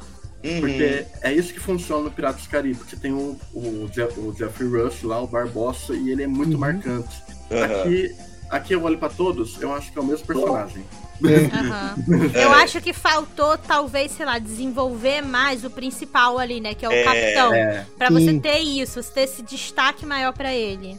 uhum. 0.42 0.60
Porque 0.60 1.04
é 1.20 1.32
isso 1.32 1.52
que 1.52 1.60
funciona 1.60 2.04
no 2.04 2.10
Piratas 2.10 2.44
do 2.44 2.48
Caribe. 2.48 2.78
Você 2.88 2.96
tem 2.96 3.12
o, 3.12 3.36
o, 3.52 3.90
o 4.16 4.34
Jeffrey 4.36 4.68
Rush 4.70 5.02
lá, 5.02 5.20
o 5.20 5.26
Barbossa, 5.26 5.92
e 5.94 6.10
ele 6.10 6.22
é 6.22 6.26
muito 6.26 6.54
Uhum. 6.54 6.60
marcante. 6.60 7.22
Aham. 7.50 7.64
Aqui, 7.82 8.14
aqui 8.48 8.72
eu 8.72 8.82
olho 8.82 8.96
pra 8.98 9.10
todos, 9.10 9.60
eu 9.60 9.70
acho 9.74 9.92
que 9.92 9.98
é 9.98 10.00
o 10.00 10.04
mesmo 10.06 10.26
personagem. 10.26 10.82
Aham. 11.24 11.96
Eu 12.34 12.52
acho 12.52 12.80
que 12.80 12.92
faltou, 12.92 13.56
talvez, 13.58 14.12
sei 14.12 14.24
lá, 14.26 14.38
desenvolver 14.38 15.20
mais 15.22 15.64
o 15.64 15.70
principal 15.70 16.38
ali, 16.38 16.60
né? 16.60 16.74
Que 16.74 16.84
é 16.86 16.88
o 16.88 16.92
É, 16.92 17.04
capitão. 17.04 17.54
É, 17.54 17.86
Pra 17.96 18.10
você 18.10 18.26
Sim. 18.32 18.40
ter 18.40 18.58
isso, 18.58 19.02
você 19.02 19.10
ter 19.12 19.20
esse 19.22 19.42
destaque 19.42 20.06
maior 20.06 20.32
pra 20.32 20.54
ele. 20.54 20.98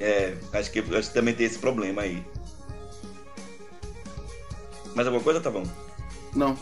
É, 0.00 0.34
acho 0.52 0.70
que, 0.72 0.80
acho 0.80 1.08
que 1.08 1.14
também 1.14 1.34
tem 1.34 1.46
esse 1.46 1.58
problema 1.58 2.02
aí. 2.02 2.22
Mais 4.94 5.06
alguma 5.06 5.22
coisa, 5.22 5.40
tá 5.40 5.50
bom? 5.50 5.64
não. 6.34 6.56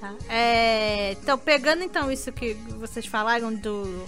Tá? 0.00 0.14
É, 0.28 1.12
então, 1.20 1.36
pegando 1.36 1.82
então 1.82 2.10
isso 2.12 2.30
que 2.30 2.54
vocês 2.78 3.04
falaram 3.06 3.52
do. 3.52 4.04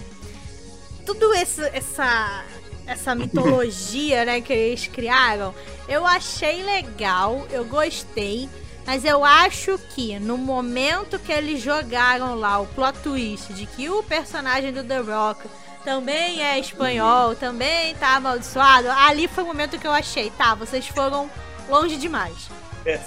Tudo 1.05 1.33
esse, 1.33 1.61
essa. 1.73 2.45
Essa 2.85 3.15
mitologia, 3.15 4.25
né, 4.25 4.41
que 4.41 4.51
eles 4.51 4.87
criaram, 4.87 5.53
eu 5.87 6.05
achei 6.05 6.63
legal, 6.63 7.45
eu 7.51 7.63
gostei, 7.65 8.49
mas 8.85 9.05
eu 9.05 9.23
acho 9.23 9.77
que 9.95 10.19
no 10.19 10.37
momento 10.37 11.19
que 11.19 11.31
eles 11.31 11.61
jogaram 11.61 12.35
lá 12.35 12.59
o 12.59 12.67
plot 12.67 12.97
twist 12.99 13.53
de 13.53 13.65
que 13.65 13.89
o 13.89 14.03
personagem 14.03 14.73
do 14.73 14.83
The 14.83 14.99
Rock 14.99 15.47
também 15.83 16.43
é 16.43 16.59
espanhol, 16.59 17.35
também 17.35 17.95
tá 17.95 18.15
amaldiçoado, 18.15 18.89
ali 18.89 19.27
foi 19.27 19.43
o 19.43 19.47
momento 19.47 19.79
que 19.79 19.87
eu 19.87 19.91
achei, 19.91 20.29
tá, 20.31 20.53
vocês 20.55 20.87
foram 20.87 21.29
longe 21.69 21.97
demais. 21.97 22.49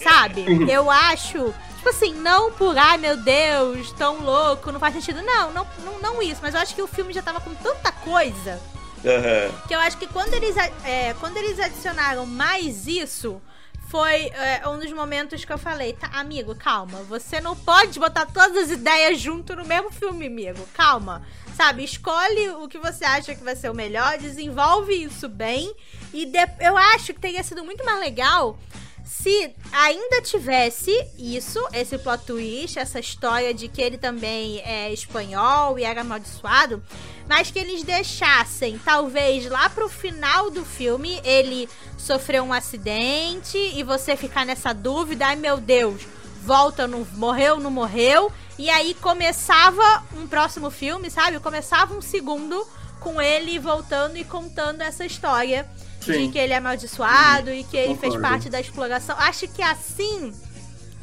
Sabe? 0.03 0.45
Eu 0.71 0.89
acho 0.89 1.53
tipo 1.85 1.91
assim, 1.91 2.15
não 2.15 2.51
por, 2.51 2.79
ai 2.79 2.97
meu 2.97 3.15
Deus, 3.17 3.93
tão 3.93 4.23
louco, 4.23 4.73
não 4.73 4.81
faz 4.81 4.95
sentido. 4.95 5.21
Não, 5.21 5.53
não, 5.53 5.67
não, 5.85 5.99
não 6.01 6.23
isso. 6.23 6.41
Mas 6.43 6.55
eu 6.55 6.61
acho 6.61 6.75
que 6.75 6.81
o 6.81 6.87
filme 6.87 7.13
já 7.13 7.21
tava 7.21 7.41
com 7.41 7.55
tanta 7.57 7.93
coisa 7.93 8.59
Aham. 9.05 9.53
que 9.69 9.75
eu 9.75 9.81
acho 9.81 9.99
que 9.99 10.07
quando 10.07 10.35
eles, 10.35 10.57
é, 10.85 11.15
quando 11.21 11.37
eles 11.37 11.59
adicionaram 11.61 12.25
mais 12.27 12.87
isso, 12.87 13.41
foi 13.89 14.27
é, 14.29 14.67
um 14.69 14.79
dos 14.79 14.91
momentos 14.93 15.45
que 15.45 15.53
eu 15.53 15.59
falei, 15.59 15.93
tá, 15.93 16.09
amigo, 16.15 16.55
calma, 16.55 16.99
você 17.03 17.41
não 17.41 17.55
pode 17.55 17.99
botar 18.01 18.27
todas 18.27 18.57
as 18.65 18.71
ideias 18.71 19.21
junto 19.21 19.55
no 19.55 19.65
mesmo 19.65 19.91
filme, 19.91 20.27
amigo. 20.27 20.67
Calma. 20.75 21.23
Sabe, 21.55 21.85
escolhe 21.85 22.49
o 22.51 22.67
que 22.67 22.79
você 22.79 23.05
acha 23.05 23.33
que 23.35 23.45
vai 23.45 23.55
ser 23.55 23.71
o 23.71 23.75
melhor, 23.75 24.19
desenvolve 24.19 24.93
isso 24.93 25.29
bem. 25.29 25.73
E 26.13 26.27
de- 26.27 26.39
eu 26.61 26.77
acho 26.77 27.15
que 27.15 27.21
teria 27.21 27.45
sido 27.45 27.63
muito 27.65 27.85
mais 27.85 28.01
legal 28.01 28.59
se 29.05 29.55
ainda 29.71 30.23
tivesse 30.23 30.91
isso, 31.19 31.63
esse 31.73 31.99
plot 31.99 32.25
twist, 32.25 32.79
essa 32.79 32.99
história 32.99 33.53
de 33.53 33.69
que 33.69 33.83
ele 33.83 33.99
também 33.99 34.61
é 34.61 34.93
espanhol 34.93 35.79
e 35.79 35.85
era 35.85 36.01
amaldiçoado, 36.01 36.83
mas 37.29 37.51
que 37.51 37.59
eles 37.59 37.83
deixassem, 37.83 38.79
talvez 38.83 39.47
lá 39.49 39.69
pro 39.69 39.89
final 39.89 40.51
do 40.51 40.65
filme, 40.65 41.21
ele 41.23 41.69
sofreu 41.99 42.45
um 42.45 42.53
acidente 42.53 43.59
e 43.59 43.83
você 43.83 44.17
ficar 44.17 44.47
nessa 44.47 44.73
dúvida, 44.73 45.27
ai 45.27 45.37
meu 45.37 45.59
Deus, 45.59 46.03
volta, 46.43 46.87
não 46.87 47.07
morreu, 47.13 47.61
não 47.61 47.71
morreu, 47.71 48.33
e 48.59 48.71
aí 48.71 48.95
começava 48.95 50.03
um 50.17 50.27
próximo 50.27 50.71
filme, 50.71 51.11
sabe? 51.11 51.41
Começava 51.41 51.95
um 51.95 52.01
segundo 52.01 52.67
com 53.01 53.21
ele 53.21 53.59
voltando 53.59 54.17
e 54.17 54.25
contando 54.25 54.81
essa 54.81 55.05
história 55.05 55.69
de 56.13 56.19
Sim. 56.19 56.31
que 56.31 56.39
ele 56.39 56.53
é 56.53 56.57
amaldiçoado 56.57 57.51
e 57.51 57.65
que 57.65 57.77
ele 57.77 57.95
fez 57.97 58.15
Concordo. 58.15 58.21
parte 58.21 58.49
da 58.51 58.61
exploração. 58.61 59.17
Acho 59.19 59.49
que 59.49 59.63
assim 59.63 60.33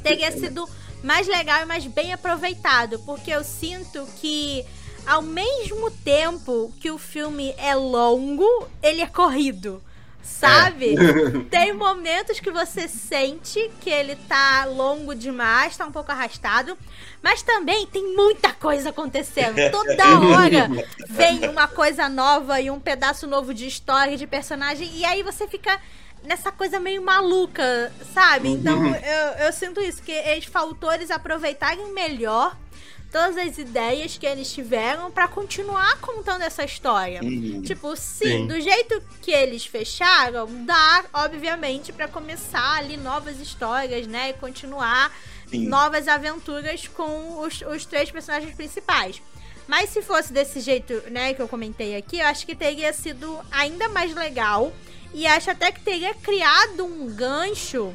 teria 0.04 0.32
sido 0.32 0.68
mais 1.04 1.28
legal 1.28 1.62
e 1.62 1.66
mais 1.66 1.86
bem 1.88 2.14
aproveitado, 2.14 3.00
porque 3.00 3.32
eu 3.32 3.44
sinto 3.44 4.08
que 4.20 4.66
ao 5.06 5.22
mesmo 5.22 5.90
tempo 5.90 6.72
que 6.80 6.92
o 6.92 6.98
filme 6.98 7.54
é 7.58 7.74
longo, 7.76 8.48
ele 8.82 9.02
é 9.02 9.08
corrido. 9.08 9.82
Sabe? 10.22 10.96
Tem 11.50 11.74
momentos 11.74 12.40
que 12.40 12.52
você 12.52 12.88
sente 12.88 13.72
que 13.80 13.90
ele 13.90 14.16
tá 14.16 14.66
longo 14.66 15.16
demais, 15.16 15.76
tá 15.76 15.86
um 15.86 15.92
pouco 15.92 16.12
arrastado, 16.12 16.78
mas 17.22 17.42
também 17.42 17.86
tem 17.88 18.16
muita 18.16 18.52
coisa 18.54 18.90
acontecendo. 18.90 19.56
Toda 19.72 20.20
hora 20.20 20.70
vem 21.08 21.48
uma 21.50 21.68
coisa 21.68 22.08
nova 22.10 22.60
e 22.60 22.72
um 22.72 22.80
pedaço 22.80 23.28
novo 23.28 23.54
de 23.54 23.68
história, 23.68 24.18
de 24.18 24.26
personagem, 24.28 24.90
e 24.94 25.06
aí 25.06 25.24
você 25.24 25.48
fica 25.48 25.80
nessa 26.24 26.52
coisa 26.52 26.80
meio 26.80 27.04
maluca, 27.04 27.92
sabe? 28.14 28.50
Então 28.50 28.88
eu, 28.88 29.46
eu 29.46 29.54
sinto 29.54 29.82
isso, 29.82 30.02
que 30.04 30.12
eles 30.12 30.46
faltou 30.46 30.92
eles 30.94 31.12
aproveitarem 31.12 31.92
melhor 31.94 32.56
todas 33.12 33.38
as 33.38 33.58
ideias 33.58 34.18
que 34.18 34.26
eles 34.26 34.52
tiveram 34.52 35.12
pra 35.12 35.28
continuar 35.28 36.00
contando 36.00 36.44
essa 36.44 36.64
história. 36.64 37.22
Uhum. 37.22 37.62
Tipo, 37.62 37.96
sim, 37.96 38.26
Sim. 38.26 38.48
do 38.48 38.60
jeito 38.60 39.04
que 39.22 39.32
eles 39.32 39.66
fecharam, 39.66 40.48
dá, 40.66 41.06
obviamente, 41.14 41.92
pra 41.92 42.08
começar 42.08 42.78
ali 42.78 42.96
novas 42.96 43.40
histórias, 43.40 44.08
né? 44.08 44.30
E 44.30 44.34
continuar 44.34 45.12
Sim. 45.48 45.68
novas 45.68 46.08
aventuras 46.08 46.88
com 46.88 47.40
os, 47.42 47.62
os 47.62 47.86
três 47.86 48.10
personagens 48.10 48.56
principais. 48.56 49.22
Mas 49.68 49.90
se 49.90 50.02
fosse 50.02 50.34
desse 50.34 50.60
jeito, 50.60 50.94
né, 51.10 51.34
que 51.34 51.42
eu 51.42 51.48
comentei 51.48 51.96
aqui, 51.96 52.20
eu 52.20 52.26
acho 52.26 52.46
que 52.46 52.56
teria 52.56 52.92
sido 52.94 53.40
ainda 53.52 53.88
mais 53.90 54.14
legal. 54.14 54.74
E 55.14 55.28
acho 55.28 55.52
até 55.52 55.72
que 55.72 55.82
teria 55.82 56.14
criado 56.14 56.86
um 56.86 57.08
gancho 57.14 57.94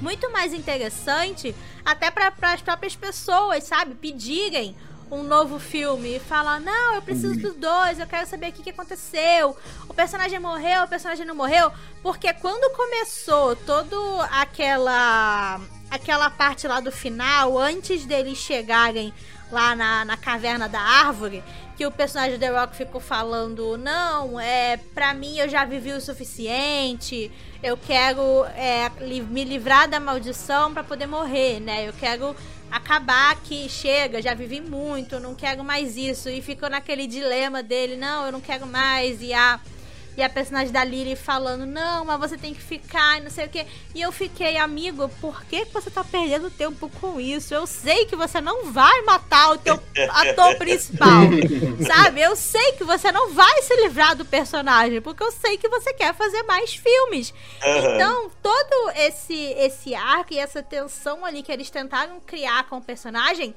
Muito 0.00 0.30
mais 0.30 0.52
interessante 0.52 1.54
até 1.84 2.10
para 2.10 2.32
as 2.52 2.62
próprias 2.62 2.94
pessoas, 2.94 3.64
sabe? 3.64 3.94
Pedirem 3.94 4.76
um 5.10 5.22
novo 5.22 5.58
filme 5.58 6.16
e 6.16 6.20
falar: 6.20 6.60
Não, 6.60 6.94
eu 6.94 7.02
preciso 7.02 7.38
dos 7.38 7.54
dois, 7.54 7.98
eu 7.98 8.06
quero 8.06 8.26
saber 8.26 8.48
o 8.48 8.52
que, 8.52 8.62
que 8.62 8.70
aconteceu. 8.70 9.56
O 9.88 9.94
personagem 9.94 10.38
morreu, 10.38 10.84
o 10.84 10.88
personagem 10.88 11.26
não 11.26 11.34
morreu. 11.34 11.72
Porque 12.02 12.32
quando 12.34 12.74
começou 12.74 13.56
toda 13.56 14.24
aquela, 14.26 15.60
aquela 15.90 16.30
parte 16.30 16.66
lá 16.66 16.80
do 16.80 16.90
final, 16.92 17.58
antes 17.58 18.04
deles 18.04 18.38
chegarem 18.38 19.12
lá 19.50 19.76
na, 19.76 20.04
na 20.04 20.16
caverna 20.16 20.68
da 20.68 20.80
árvore, 20.80 21.42
que 21.76 21.86
o 21.86 21.90
personagem 21.90 22.38
The 22.38 22.48
Rock 22.48 22.76
ficou 22.76 23.00
falando: 23.00 23.76
Não, 23.76 24.38
é, 24.38 24.76
pra 24.94 25.12
mim 25.14 25.38
eu 25.38 25.48
já 25.48 25.64
vivi 25.64 25.92
o 25.92 26.00
suficiente, 26.00 27.30
eu 27.62 27.76
quero 27.76 28.44
é, 28.56 28.90
me 29.00 29.44
livrar 29.44 29.88
da 29.88 29.98
maldição 29.98 30.72
pra 30.72 30.84
poder 30.84 31.06
morrer, 31.06 31.60
né? 31.60 31.88
Eu 31.88 31.92
quero 31.92 32.34
acabar 32.70 33.32
aqui, 33.32 33.68
chega, 33.68 34.20
já 34.20 34.34
vivi 34.34 34.60
muito, 34.60 35.20
não 35.20 35.34
quero 35.34 35.62
mais 35.62 35.96
isso. 35.96 36.28
E 36.28 36.40
ficou 36.42 36.68
naquele 36.68 37.06
dilema 37.06 37.62
dele: 37.62 37.96
Não, 37.96 38.26
eu 38.26 38.32
não 38.32 38.40
quero 38.40 38.66
mais. 38.66 39.20
E 39.22 39.32
a. 39.32 39.60
E 40.16 40.22
a 40.22 40.28
personagem 40.28 40.72
da 40.72 40.84
Lily 40.84 41.16
falando, 41.16 41.66
não, 41.66 42.04
mas 42.04 42.20
você 42.20 42.38
tem 42.38 42.54
que 42.54 42.62
ficar 42.62 43.18
e 43.18 43.22
não 43.22 43.30
sei 43.30 43.46
o 43.46 43.48
quê. 43.48 43.66
E 43.94 44.00
eu 44.00 44.12
fiquei, 44.12 44.56
amigo, 44.56 45.08
por 45.20 45.44
que 45.44 45.66
que 45.66 45.72
você 45.72 45.90
tá 45.90 46.04
perdendo 46.04 46.50
tempo 46.50 46.88
com 47.00 47.20
isso? 47.20 47.52
Eu 47.52 47.66
sei 47.66 48.06
que 48.06 48.14
você 48.14 48.40
não 48.40 48.70
vai 48.70 49.02
matar 49.02 49.50
o 49.50 49.58
teu 49.58 49.74
ator 50.10 50.56
principal, 50.56 51.22
sabe? 51.86 52.20
Eu 52.20 52.36
sei 52.36 52.72
que 52.72 52.84
você 52.84 53.10
não 53.10 53.32
vai 53.32 53.62
se 53.62 53.74
livrar 53.82 54.14
do 54.14 54.24
personagem, 54.24 55.00
porque 55.00 55.22
eu 55.22 55.32
sei 55.32 55.56
que 55.56 55.68
você 55.68 55.92
quer 55.92 56.14
fazer 56.14 56.42
mais 56.44 56.74
filmes. 56.74 57.34
Aham. 57.62 57.94
Então, 57.94 58.30
todo 58.42 58.92
esse, 58.96 59.34
esse 59.34 59.94
arco 59.94 60.32
e 60.32 60.38
essa 60.38 60.62
tensão 60.62 61.24
ali 61.24 61.42
que 61.42 61.50
eles 61.50 61.70
tentaram 61.70 62.20
criar 62.20 62.68
com 62.68 62.76
o 62.76 62.82
personagem, 62.82 63.54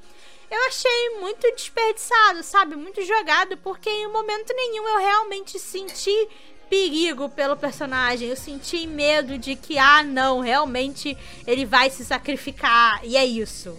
eu 0.50 0.66
achei 0.68 1.10
muito 1.20 1.50
desperdiçado, 1.54 2.42
sabe? 2.42 2.74
Muito 2.76 3.02
jogado, 3.04 3.56
porque 3.58 3.88
em 3.90 4.08
momento 4.12 4.52
nenhum 4.54 4.86
eu 4.88 4.98
realmente 4.98 5.58
senti 5.58 6.28
perigo 6.70 7.28
pelo 7.28 7.56
personagem. 7.56 8.28
Eu 8.28 8.36
senti 8.36 8.86
medo 8.86 9.38
de 9.38 9.56
que, 9.56 9.78
ah, 9.78 10.02
não, 10.02 10.40
realmente 10.40 11.16
ele 11.46 11.64
vai 11.64 11.90
se 11.90 12.04
sacrificar. 12.04 13.00
E 13.04 13.16
é 13.16 13.24
isso. 13.24 13.76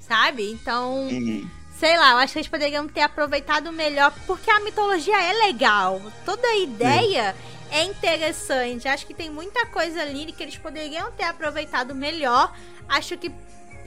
Sabe? 0.00 0.50
Então, 0.50 1.08
Uhum. 1.08 1.48
sei 1.78 1.96
lá, 1.96 2.12
eu 2.12 2.16
acho 2.18 2.32
que 2.32 2.38
eles 2.40 2.48
poderiam 2.48 2.86
ter 2.88 3.00
aproveitado 3.02 3.72
melhor, 3.72 4.12
porque 4.26 4.50
a 4.50 4.60
mitologia 4.60 5.20
é 5.22 5.32
legal. 5.46 6.00
Toda 6.24 6.46
a 6.46 6.56
ideia 6.56 7.34
é 7.70 7.84
interessante. 7.84 8.88
Acho 8.88 9.06
que 9.06 9.14
tem 9.14 9.30
muita 9.30 9.64
coisa 9.66 10.02
ali 10.02 10.32
que 10.32 10.42
eles 10.42 10.56
poderiam 10.58 11.10
ter 11.12 11.24
aproveitado 11.24 11.94
melhor. 11.94 12.52
Acho 12.88 13.16
que 13.16 13.30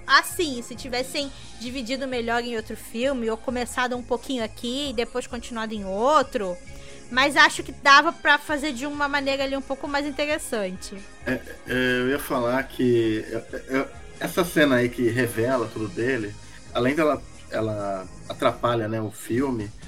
assim, 0.08 0.62
se 0.62 0.76
tivessem 0.76 1.32
dividido 1.60 2.08
melhor 2.08 2.44
em 2.44 2.56
outro 2.56 2.76
filme, 2.76 3.30
ou 3.30 3.38
começado 3.38 3.96
um 3.96 4.04
pouquinho 4.04 4.44
aqui 4.44 4.90
e 4.90 4.94
depois 4.94 5.28
continuado 5.28 5.74
em 5.74 5.86
outro. 5.86 6.56
Mas 7.12 7.36
acho 7.38 7.62
que 7.64 7.72
dava 7.72 8.12
pra 8.12 8.38
fazer 8.38 8.74
de 8.74 8.86
uma 8.86 9.08
maneira 9.08 9.44
ali 9.44 9.56
um 9.56 9.62
pouco 9.62 9.88
mais 9.88 10.06
interessante. 10.08 10.96
É, 11.26 11.40
Eu 11.68 12.10
ia 12.10 12.20
falar 12.20 12.64
que 12.64 13.24
essa 14.20 14.44
cena 14.44 14.78
aí 14.78 14.90
que 14.90 15.08
revela 15.10 15.70
tudo 15.72 15.88
dele, 15.88 16.34
além 16.74 16.96
dela 16.96 17.22
ela 17.52 18.08
atrapalha 18.28 18.88
né, 18.88 19.00
o 19.00 19.12
filme, 19.12 19.66
é- 19.66 19.85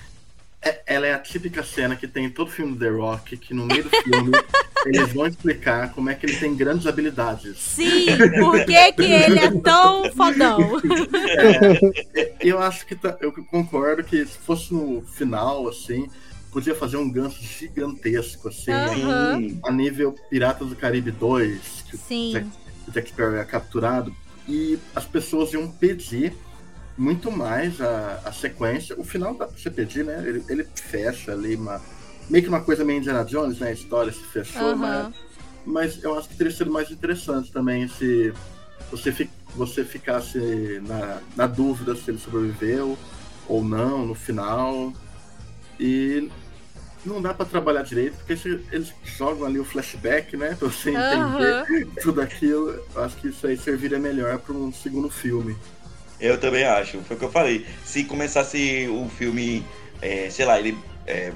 ela 0.86 1.06
é 1.08 1.14
a 1.14 1.20
típica 1.20 1.64
cena 1.64 1.96
que 1.96 2.08
tem 2.08 2.26
em 2.26 2.30
todo 2.30 2.50
filme 2.52 2.74
do 2.74 2.80
The 2.80 2.90
Rock, 2.90 3.38
que 3.38 3.54
no 3.54 3.66
meio 3.66 3.84
do 3.84 3.90
filme 3.90 4.32
eles 4.86 5.14
vão 5.14 5.28
explicar 5.28 5.92
como 5.94 6.10
é 6.10 6.16
que 6.16 6.26
ele 6.26 6.36
tem 6.38 6.56
grandes 6.56 6.88
habilidades. 6.88 7.58
Sim, 7.60 8.06
por 8.40 8.64
que, 8.66 8.92
que 8.94 9.04
ele 9.04 9.40
é 9.40 9.52
tão 9.62 10.10
fodão? 10.12 10.80
E 12.44 12.48
eu 12.48 12.60
acho 12.60 12.86
que 12.86 12.96
tá- 12.96 13.18
eu 13.20 13.32
concordo 13.32 14.04
que 14.04 14.26
se 14.26 14.38
fosse 14.38 14.74
no 14.74 15.02
final, 15.02 15.68
assim, 15.68 16.08
podia 16.52 16.74
fazer 16.76 16.98
um 16.98 17.10
gancho 17.12 17.42
gigantesco, 17.42 18.48
assim. 18.50 18.72
Sim. 18.94 19.60
a 19.64 19.72
nível 19.72 20.16
Piratas 20.30 20.68
do 20.70 20.76
Caribe 20.76 21.12
2, 21.12 21.86
que 21.90 21.96
o 21.96 22.00
Sim. 22.00 22.32
Jack, 22.34 22.48
o 22.88 22.92
Jack 22.92 23.10
Sparrow 23.10 23.36
é 23.38 23.46
capturado, 23.46 24.16
e 24.48 24.80
as 24.96 25.06
pessoas 25.06 25.52
iam 25.54 25.68
pedir 25.70 26.34
muito 26.98 27.32
mais 27.32 27.80
a, 27.80 28.22
a 28.26 28.32
sequência. 28.32 29.00
O 29.00 29.04
final 29.04 29.34
dá 29.36 29.46
pra 29.48 29.58
você 29.58 29.70
pedir, 29.70 30.04
né? 30.04 30.24
Ele, 30.26 30.44
ele 30.50 30.68
fecha 30.76 31.32
ali 31.32 31.56
uma. 31.56 31.80
Meio 32.30 32.44
que 32.44 32.50
uma 32.50 32.62
coisa 32.62 32.84
meio 32.84 33.00
Indiana 33.00 33.24
Jones, 33.24 33.60
né? 33.60 33.70
A 33.70 33.74
história 33.74 34.12
se 34.12 34.24
fechou, 34.24 34.76
Aham. 34.76 34.78
mas, 34.78 35.16
mas 35.66 36.04
eu 36.04 36.18
acho 36.18 36.28
que 36.28 36.36
teria 36.36 36.52
sido 36.52 36.72
mais 36.72 36.90
interessante 36.92 37.52
também 37.52 37.88
se 37.88 38.34
você, 38.92 39.12
fi, 39.12 39.30
você 39.56 39.86
ficasse 39.86 40.82
na, 40.86 41.22
na 41.36 41.48
dúvida 41.48 41.96
se 41.96 42.10
ele 42.10 42.18
sobreviveu 42.18 42.98
ou 43.48 43.64
não 43.64 44.06
no 44.06 44.16
final. 44.16 44.92
E 45.80 46.30
não 47.06 47.22
dá 47.22 47.34
pra 47.34 47.46
trabalhar 47.46 47.84
direito, 47.84 48.18
porque 48.18 48.36
se 48.36 48.50
eles 48.72 48.92
jogam 49.04 49.46
ali 49.46 49.60
o 49.60 49.64
flashback, 49.66 50.36
né? 50.36 50.56
Pra 50.56 50.68
você 50.68 50.90
entender 50.90 51.54
Aham. 51.54 51.86
tudo 52.02 52.22
aquilo. 52.22 52.72
Eu 52.94 53.04
acho 53.04 53.16
que 53.18 53.28
isso 53.30 53.46
aí 53.48 53.56
serviria 53.56 54.00
melhor 54.00 54.40
pra 54.40 54.54
um 54.54 54.74
segundo 54.74 55.10
filme. 55.10 55.56
Eu 56.20 56.40
também 56.40 56.64
acho. 56.64 57.02
Foi 57.04 57.16
o 57.16 57.20
que 57.20 57.26
eu 57.26 57.32
falei. 57.32 57.66
Se 57.86 58.04
começasse 58.04 58.88
o 58.90 59.08
filme, 59.10 59.64
é, 60.02 60.30
sei 60.30 60.46
lá, 60.46 60.60
ele 60.60 60.78
é, 61.06 61.32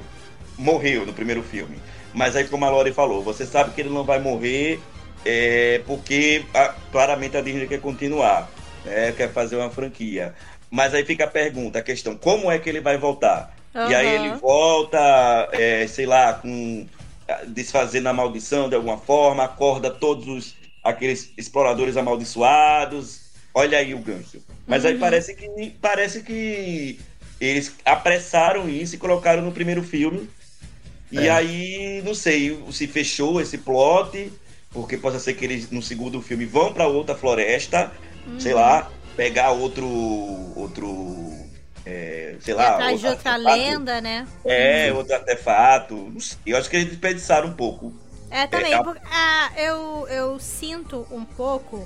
morreu 0.57 1.05
no 1.05 1.13
primeiro 1.13 1.43
filme. 1.43 1.77
Mas 2.13 2.35
aí, 2.35 2.45
como 2.47 2.65
a 2.65 2.69
Lori 2.69 2.91
falou, 2.91 3.23
você 3.23 3.45
sabe 3.45 3.71
que 3.73 3.81
ele 3.81 3.89
não 3.89 4.03
vai 4.03 4.19
morrer 4.19 4.79
é, 5.23 5.81
porque 5.85 6.43
a- 6.53 6.73
claramente 6.91 7.37
a 7.37 7.41
Disney 7.41 7.67
quer 7.67 7.79
continuar. 7.79 8.49
né? 8.83 9.11
Quer 9.11 9.31
fazer 9.31 9.55
uma 9.57 9.69
franquia. 9.69 10.33
Mas 10.69 10.93
aí 10.95 11.05
fica 11.05 11.25
a 11.25 11.27
pergunta, 11.27 11.79
a 11.79 11.81
questão, 11.83 12.15
como 12.15 12.49
é 12.49 12.57
que 12.57 12.67
ele 12.69 12.81
vai 12.81 12.97
voltar? 12.97 13.55
E 13.89 13.93
aí 13.93 14.07
ele 14.07 14.29
volta, 14.39 14.97
é, 15.51 15.85
sei 15.87 16.05
lá, 16.05 16.33
com 16.33 16.87
desfazendo 17.47 18.09
a 18.09 18.13
maldição 18.13 18.67
de 18.67 18.75
alguma 18.75 18.97
forma, 18.97 19.43
acorda 19.43 19.89
todos 19.91 20.27
os, 20.27 20.55
aqueles 20.83 21.31
exploradores 21.37 21.95
amaldiçoados. 21.97 23.20
Olha 23.53 23.77
aí 23.77 23.93
o 23.93 23.99
gancho. 23.99 24.41
Mas 24.65 24.85
aí 24.85 24.97
parece 24.97 25.33
que 25.35 25.75
parece 25.81 26.21
que 26.23 26.99
eles 27.39 27.73
apressaram 27.83 28.69
isso 28.69 28.95
e 28.95 28.97
colocaram 28.97 29.41
no 29.41 29.51
primeiro 29.51 29.83
filme. 29.83 30.29
E 31.11 31.27
É. 31.27 31.29
aí, 31.29 32.01
não 32.05 32.15
sei 32.15 32.57
se 32.71 32.87
fechou 32.87 33.41
esse 33.41 33.57
plot, 33.57 34.31
porque 34.71 34.95
pode 34.97 35.19
ser 35.19 35.33
que 35.33 35.43
eles 35.43 35.69
no 35.69 35.81
segundo 35.81 36.21
filme 36.21 36.45
vão 36.45 36.71
para 36.73 36.87
outra 36.87 37.15
floresta, 37.15 37.91
sei 38.39 38.53
lá, 38.53 38.89
pegar 39.17 39.51
outro 39.51 39.85
outro 40.55 41.35
é, 41.85 42.35
sei 42.39 42.53
E 42.53 42.57
lá, 42.57 42.69
atrás 42.75 42.99
de 43.01 43.07
outro 43.07 43.17
outra 43.29 43.31
artefato. 43.31 43.57
lenda, 43.59 44.01
né? 44.01 44.27
É, 44.45 44.93
outro 44.93 45.15
artefato. 45.15 46.13
Eu 46.45 46.55
acho 46.57 46.69
que 46.69 46.77
eles 46.77 46.89
desperdiçaram 46.89 47.49
um 47.49 47.53
pouco. 47.53 47.93
É, 48.29 48.47
também. 48.47 48.71
É, 48.71 48.75
a- 48.75 48.83
por- 48.83 48.97
ah, 49.11 49.51
eu, 49.57 50.07
eu 50.07 50.39
sinto 50.39 51.05
um 51.11 51.25
pouco 51.25 51.85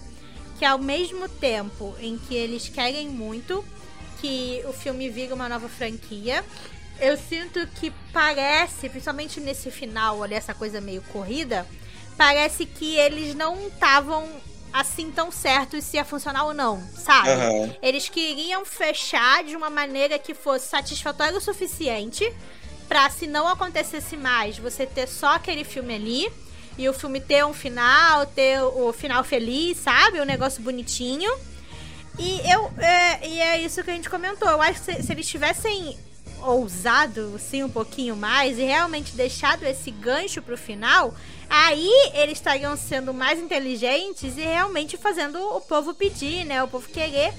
que 0.57 0.65
ao 0.65 0.77
mesmo 0.77 1.27
tempo 1.27 1.95
em 1.99 2.18
que 2.18 2.36
eles 2.36 2.69
querem 2.69 3.10
muito 3.10 3.64
que 4.22 4.64
o 4.68 4.73
filme 4.73 5.10
vira 5.10 5.36
uma 5.36 5.49
nova 5.49 5.68
franquia, 5.68 6.44
eu 6.99 7.18
sinto 7.18 7.65
que 7.80 7.91
parece, 8.14 8.90
principalmente 8.90 9.40
nesse 9.40 9.69
final, 9.69 10.19
olha 10.19 10.36
essa 10.36 10.53
coisa 10.53 10.80
meio 10.80 11.02
corrida, 11.03 11.68
parece 12.18 12.65
que 12.65 12.95
eles 12.95 13.36
não 13.36 13.68
estavam 13.68 14.27
assim 14.72 15.11
tão 15.11 15.32
certos 15.32 15.84
se 15.84 15.98
ia 15.98 16.06
funcionar 16.06 16.45
ou 16.45 16.53
não, 16.53 16.82
sabe? 16.95 17.30
Aham. 17.30 17.76
Eles 17.82 18.10
queriam 18.10 18.65
fechar 18.65 19.44
de 19.44 19.56
uma 19.56 19.69
maneira 19.69 20.18
que 20.19 20.34
fosse 20.34 20.68
satisfatória 20.68 21.38
o 21.38 21.41
suficiente 21.41 22.30
pra 22.88 23.10
se 23.10 23.26
não 23.26 23.48
acontecesse 23.48 24.15
mais, 24.15 24.57
você 24.57 24.86
ter 24.86 25.07
só 25.07 25.36
aquele 25.36 25.64
filme 25.64 25.95
ali 25.95 26.32
e 26.77 26.89
o 26.89 26.93
filme 26.93 27.19
ter 27.19 27.45
um 27.45 27.53
final, 27.53 28.26
ter 28.26 28.61
o 28.61 28.91
final 28.91 29.23
feliz, 29.23 29.77
sabe? 29.77 30.19
Um 30.19 30.26
negócio 30.26 30.61
bonitinho. 30.61 31.31
E 32.18 32.41
eu 32.49 32.72
é, 32.77 33.27
e 33.27 33.41
é 33.41 33.61
isso 33.61 33.84
que 33.84 33.91
a 33.91 33.93
gente 33.93 34.10
comentou. 34.10 34.49
Eu 34.49 34.61
acho 34.61 34.81
que 34.81 34.93
se, 34.93 35.03
se 35.03 35.11
eles 35.11 35.27
tivessem 35.27 35.97
ousado 36.41 37.34
assim 37.35 37.64
um 37.64 37.69
pouquinho 37.69 38.15
mais 38.15 38.60
e 38.60 38.64
realmente 38.64 39.15
deixado 39.15 39.64
esse 39.64 39.89
gancho 39.89 40.41
pro 40.41 40.57
final, 40.57 41.14
aí 41.49 41.89
eles 42.14 42.38
estariam 42.38 42.76
sendo 42.77 43.14
mais 43.14 43.39
inteligentes 43.39 44.38
e 44.38 44.41
realmente 44.41 44.97
fazendo 44.97 45.39
o 45.39 45.61
povo 45.61 45.93
pedir, 45.93 46.45
né? 46.45 46.64
O 46.64 46.68
povo 46.68 46.88
querer 46.88 47.34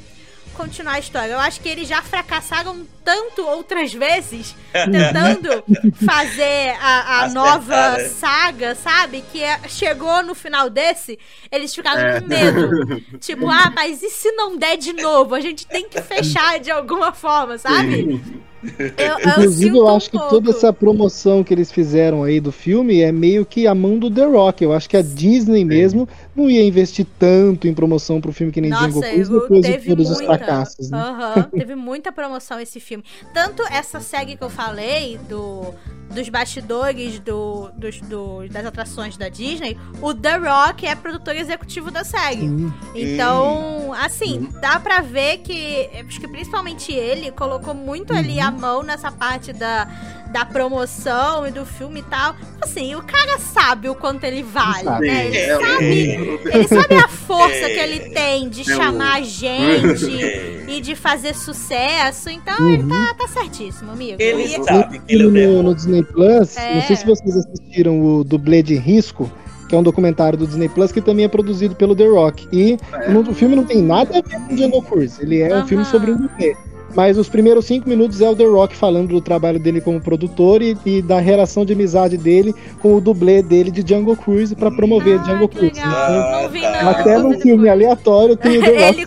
continuar 0.57 0.95
a 0.95 0.99
história. 0.99 1.33
Eu 1.33 1.39
acho 1.39 1.61
que 1.61 1.69
eles 1.69 1.87
já 1.87 2.01
fracassaram 2.03 2.87
tanto 3.05 3.47
outras 3.47 3.93
vezes 3.93 4.55
tentando 4.73 5.63
fazer 6.05 6.77
a, 6.81 7.25
a 7.25 7.29
nova 7.29 7.93
né? 7.99 8.09
saga, 8.09 8.75
sabe? 8.75 9.23
Que 9.33 9.43
é- 9.43 9.61
chegou 9.69 10.23
no 10.23 10.35
final 10.35 10.69
desse, 10.69 11.19
eles 11.53 11.75
ficaram 11.75 12.01
É. 12.01 12.21
com 12.21 12.27
medo. 12.27 12.71
tipo, 13.21 13.49
ah, 13.49 13.71
mas 13.75 14.03
e 14.03 14.11
se 14.11 14.33
não 14.33 14.57
der 14.57 14.77
de 14.77 14.93
novo? 14.93 15.35
A 15.35 15.41
gente 15.41 15.67
tem 15.67 15.89
que 15.89 16.01
fechar 16.03 16.59
de 16.59 16.71
alguma 16.71 17.13
forma, 17.13 17.59
sabe? 17.59 18.21
Eu, 18.63 19.19
eu 19.19 19.31
Inclusive, 19.31 19.77
eu 19.77 19.85
um 19.85 19.97
acho 19.97 20.11
que 20.11 20.17
pouco. 20.19 20.31
toda 20.35 20.51
essa 20.51 20.73
promoção 20.73 21.45
que 21.45 21.53
eles 21.55 21.71
fizeram 21.71 22.23
aí 22.25 22.41
do 22.41 22.51
filme 22.51 23.01
é 23.01 23.13
meio 23.13 23.45
que 23.47 23.67
a 23.67 23.75
mão 23.75 23.99
do 23.99 24.11
The 24.11 24.25
Rock. 24.25 24.65
Eu 24.65 24.73
acho 24.73 24.89
que 24.89 24.97
a 24.97 25.03
Disney 25.03 25.65
mesmo 25.65 26.09
não 26.35 26.51
ia 26.51 26.63
investir 26.65 27.07
tanto 27.19 27.69
em 27.69 27.75
promoção 27.75 28.21
pro 28.21 28.33
filme 28.33 28.53
que 28.53 28.61
nem 28.61 28.71
Django 28.71 29.01
Nossa, 29.01 29.13
Cruz 29.13 29.29
eu- 29.29 29.41
depois 29.41 29.63
de 29.63 29.73
teve 29.73 29.89
todos 29.91 30.11
os 30.11 30.17
muita. 30.19 30.35
fracassos. 30.37 30.91
Né? 30.91 30.99
Aham, 30.99 31.43
teve 31.57 31.75
muita 31.75 32.11
promoção 32.11 32.59
esse 32.59 32.81
filme. 32.81 33.05
Tanto 33.33 33.63
essa 33.71 34.01
série 34.01 34.37
que 34.37 34.43
eu 34.43 34.51
falei, 34.51 35.19
do, 35.29 35.73
dos 36.15 36.29
bastidores 36.29 37.19
do, 37.21 37.69
dos, 37.77 38.01
do- 38.01 38.49
das 38.49 38.65
atrações 38.67 39.17
da 39.17 39.29
Disney, 39.29 39.77
o 40.01 40.13
The 40.15 40.37
Rock 40.39 40.87
é 40.87 40.95
produtor 40.95 41.37
executivo 41.37 41.91
da 41.91 42.05
série. 42.05 42.41
Sim. 42.49 42.73
Então, 42.95 43.93
assim, 43.93 44.49
dá 44.61 44.79
pra 44.81 45.01
ver 45.01 45.39
que, 45.39 45.89
acho 46.07 46.21
que 46.21 46.27
principalmente 46.29 46.93
ele 46.93 47.31
colocou 47.31 47.75
muito 47.75 48.13
ali 48.13 48.37
Uhum. 48.39 48.46
A 48.47 48.51
mão 48.51 48.83
nessa 48.83 49.11
parte 49.13 49.53
da, 49.53 49.87
da 50.33 50.45
promoção 50.45 51.47
e 51.47 51.51
do 51.51 51.65
filme 51.65 52.01
e 52.01 52.03
tal. 52.05 52.35
Assim, 52.61 52.95
o 52.95 53.03
cara 53.03 53.39
sabe 53.39 53.89
o 53.89 53.95
quanto 53.95 54.25
ele 54.25 54.43
vale, 54.43 54.85
Sabe. 54.85 55.07
né? 55.07 55.27
Ele 55.27 55.37
É, 55.37 55.59
sabe 55.61 56.41
ele 56.53 56.69
sabe 56.69 56.95
a 56.95 57.09
força 57.09 57.55
É. 57.55 57.69
que 57.75 57.79
ele 57.81 58.01
tem 58.11 58.49
de 58.49 58.63
É 58.63 58.65
chamar 58.75 59.23
gente 59.23 60.23
É. 60.23 60.65
e 60.69 60.81
de 60.81 60.95
fazer 60.95 61.35
sucesso. 61.35 62.29
Então 62.31 62.59
Uhum. 62.61 62.75
ele 62.75 62.83
tá, 62.89 63.15
tá 63.15 63.29
certíssimo, 63.29 63.93
amigo. 63.93 64.17
Ele 64.21 64.43
E- 64.45 64.65
sabe 64.65 64.99
que 65.01 65.13
ele 65.15 65.23
é 65.23 65.27
o 65.27 65.29
no, 65.29 65.35
demônio. 65.35 65.63
no 65.63 65.75
Disney 65.75 66.03
Plus, 66.03 66.57
É. 66.57 66.75
não 66.75 66.83
sei 66.83 66.97
se 66.97 67.07
vocês 67.07 67.37
assistiram 67.37 68.01
o 68.01 68.25
Dublê 68.25 68.63
de 68.63 68.77
Risco, 68.77 69.31
que 69.69 69.75
é 69.75 69.79
um 69.79 69.83
documentário 69.83 70.39
do 70.39 70.47
Disney 70.47 70.69
Plus 70.69 70.93
que 70.93 71.01
também 71.01 71.25
é 71.25 71.29
produzido 71.29 71.75
pelo 71.75 71.95
The 71.97 72.07
Rock. 72.07 72.49
E 72.53 72.79
É. 72.93 73.09
no- 73.11 73.21
o 73.29 73.35
filme 73.35 73.57
não 73.57 73.65
tem 73.65 73.83
nada 73.83 74.11
a 74.19 74.23
ver 74.23 74.41
com 74.47 74.57
Jungle 74.57 74.83
Cruise, 74.83 75.21
ele 75.21 75.41
é 75.41 75.49
um 75.55 75.59
Aham. 75.59 75.67
filme 75.67 75.85
sobre 75.85 76.13
um 76.13 76.17
dublê. 76.17 76.57
Mas 76.97 77.19
os 77.19 77.29
primeiros 77.29 77.67
cinco 77.67 77.87
minutos 77.89 78.23
é 78.23 78.31
o 78.31 78.35
The 78.35 78.45
Rock 78.47 78.75
falando 78.75 79.09
do 79.09 79.21
trabalho 79.21 79.61
dele 79.61 79.83
como 79.83 80.01
produtor 80.01 80.63
e, 80.63 80.75
e 80.87 81.03
da 81.03 81.21
relação 81.21 81.63
de 81.63 81.75
amizade 81.75 82.17
dele 82.17 82.55
com 82.81 82.95
o 82.97 83.01
dublê 83.03 83.43
dele 83.43 83.71
de 83.71 83.87
Jungle 83.87 84.17
Cruise 84.17 84.57
pra 84.57 84.71
promover 84.71 85.21
Ah, 85.21 85.25
Jungle 85.25 85.49
que 85.49 85.59
Cruise. 85.59 85.75
legal. 85.75 86.11
Então, 86.11 86.43
Não 86.43 86.49
vi, 86.49 86.61
não. 86.63 86.89
até 86.89 87.19
num 87.19 87.33
filme 87.39 87.65
depois. 87.65 87.71
aleatório 87.71 88.35
tem 88.37 88.57
o 88.59 88.63
The 88.63 88.71
Rock 88.87 89.05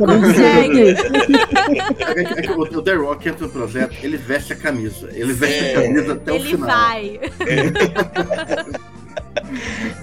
Ele. 0.69 0.95
É 2.15 2.41
que 2.43 2.51
o 2.53 2.59
o 2.61 2.81
The 2.83 2.93
Rock 2.93 3.27
entra 3.29 3.47
no 3.47 3.51
projeto, 3.51 3.95
ele 4.03 4.17
veste 4.17 4.53
a 4.53 4.55
camisa. 4.55 5.09
Ele 5.11 5.33
veste 5.33 5.65
É. 5.65 5.75
a 5.75 5.81
camisa 5.81 6.13
até 6.13 6.31
o 6.31 6.35
Ele 6.35 6.43
final. 6.45 6.69
vai. 6.69 7.19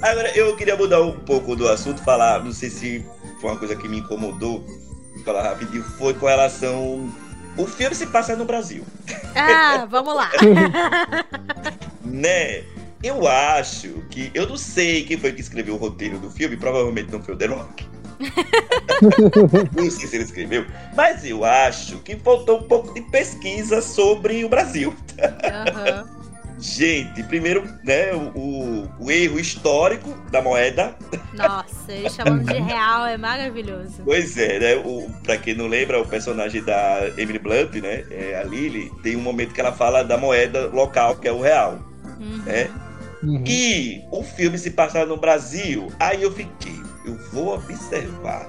Agora, 0.02 0.30
eu 0.36 0.56
queria 0.56 0.76
mudar 0.76 1.02
um 1.02 1.12
pouco 1.12 1.54
do 1.54 1.68
assunto, 1.68 2.02
falar, 2.02 2.42
não 2.44 2.52
sei 2.52 2.70
se 2.70 3.04
foi 3.40 3.50
uma 3.50 3.58
coisa 3.58 3.76
que 3.76 3.88
me 3.88 3.98
incomodou, 3.98 4.64
falar 5.24 5.42
rapidinho, 5.42 5.82
foi 5.82 6.14
com 6.14 6.26
relação. 6.26 7.08
O 7.56 7.66
filme 7.66 7.94
se 7.94 8.06
passa 8.06 8.36
no 8.36 8.44
Brasil, 8.44 8.84
Ah, 9.34 9.86
vamos 9.88 10.14
lá. 10.14 10.30
né? 12.04 12.64
Eu 13.02 13.26
acho 13.26 14.02
que. 14.10 14.30
Eu 14.34 14.48
não 14.48 14.56
sei 14.56 15.04
quem 15.04 15.18
foi 15.18 15.32
que 15.32 15.40
escreveu 15.40 15.74
o 15.74 15.78
roteiro 15.78 16.18
do 16.18 16.30
filme, 16.30 16.56
provavelmente 16.56 17.10
não 17.10 17.22
foi 17.22 17.34
o 17.34 17.36
The 17.36 17.46
Rock. 17.46 17.86
não 19.76 19.90
sei 19.90 20.08
se 20.08 20.16
ele 20.16 20.24
escreveu, 20.24 20.66
mas 20.94 21.24
eu 21.24 21.44
acho 21.44 21.98
que 21.98 22.16
faltou 22.16 22.60
um 22.60 22.62
pouco 22.62 22.94
de 22.94 23.02
pesquisa 23.02 23.82
sobre 23.82 24.44
o 24.44 24.48
Brasil. 24.48 24.94
Aham. 25.44 26.25
Gente, 26.58 27.22
primeiro, 27.24 27.64
né, 27.84 28.12
o, 28.14 28.38
o- 28.38 28.88
o 28.98 29.10
erro 29.10 29.38
histórico 29.38 30.08
da 30.30 30.40
moeda 30.40 30.96
Nossa, 31.34 31.92
ele 31.92 32.08
chamando 32.08 32.44
de 32.44 32.58
real 32.58 33.04
é 33.06 33.18
maravilhoso. 33.18 34.02
Pois 34.04 34.38
é, 34.38 34.58
né? 34.58 34.76
O, 34.76 35.10
pra 35.22 35.36
quem 35.36 35.54
não 35.54 35.66
lembra, 35.66 36.00
o 36.00 36.06
personagem 36.06 36.62
da 36.62 37.08
Emily 37.18 37.38
Blunt, 37.38 37.74
né? 37.74 38.04
É, 38.10 38.40
a 38.40 38.44
Lily, 38.44 38.90
tem 39.02 39.16
um 39.16 39.20
momento 39.20 39.52
que 39.52 39.60
ela 39.60 39.72
fala 39.72 40.02
da 40.02 40.16
moeda 40.16 40.66
local, 40.68 41.16
que 41.16 41.28
é 41.28 41.32
o 41.32 41.40
real, 41.42 41.78
Uhum. 42.18 42.42
né? 42.46 42.70
Uhum. 43.22 43.44
E 43.46 44.00
o 44.10 44.22
filme 44.22 44.56
se 44.58 44.70
passa 44.70 45.04
no 45.04 45.16
Brasil. 45.18 45.88
Aí 46.00 46.22
eu 46.22 46.32
fiquei, 46.32 46.80
eu 47.04 47.16
vou 47.32 47.54
observar 47.54 48.48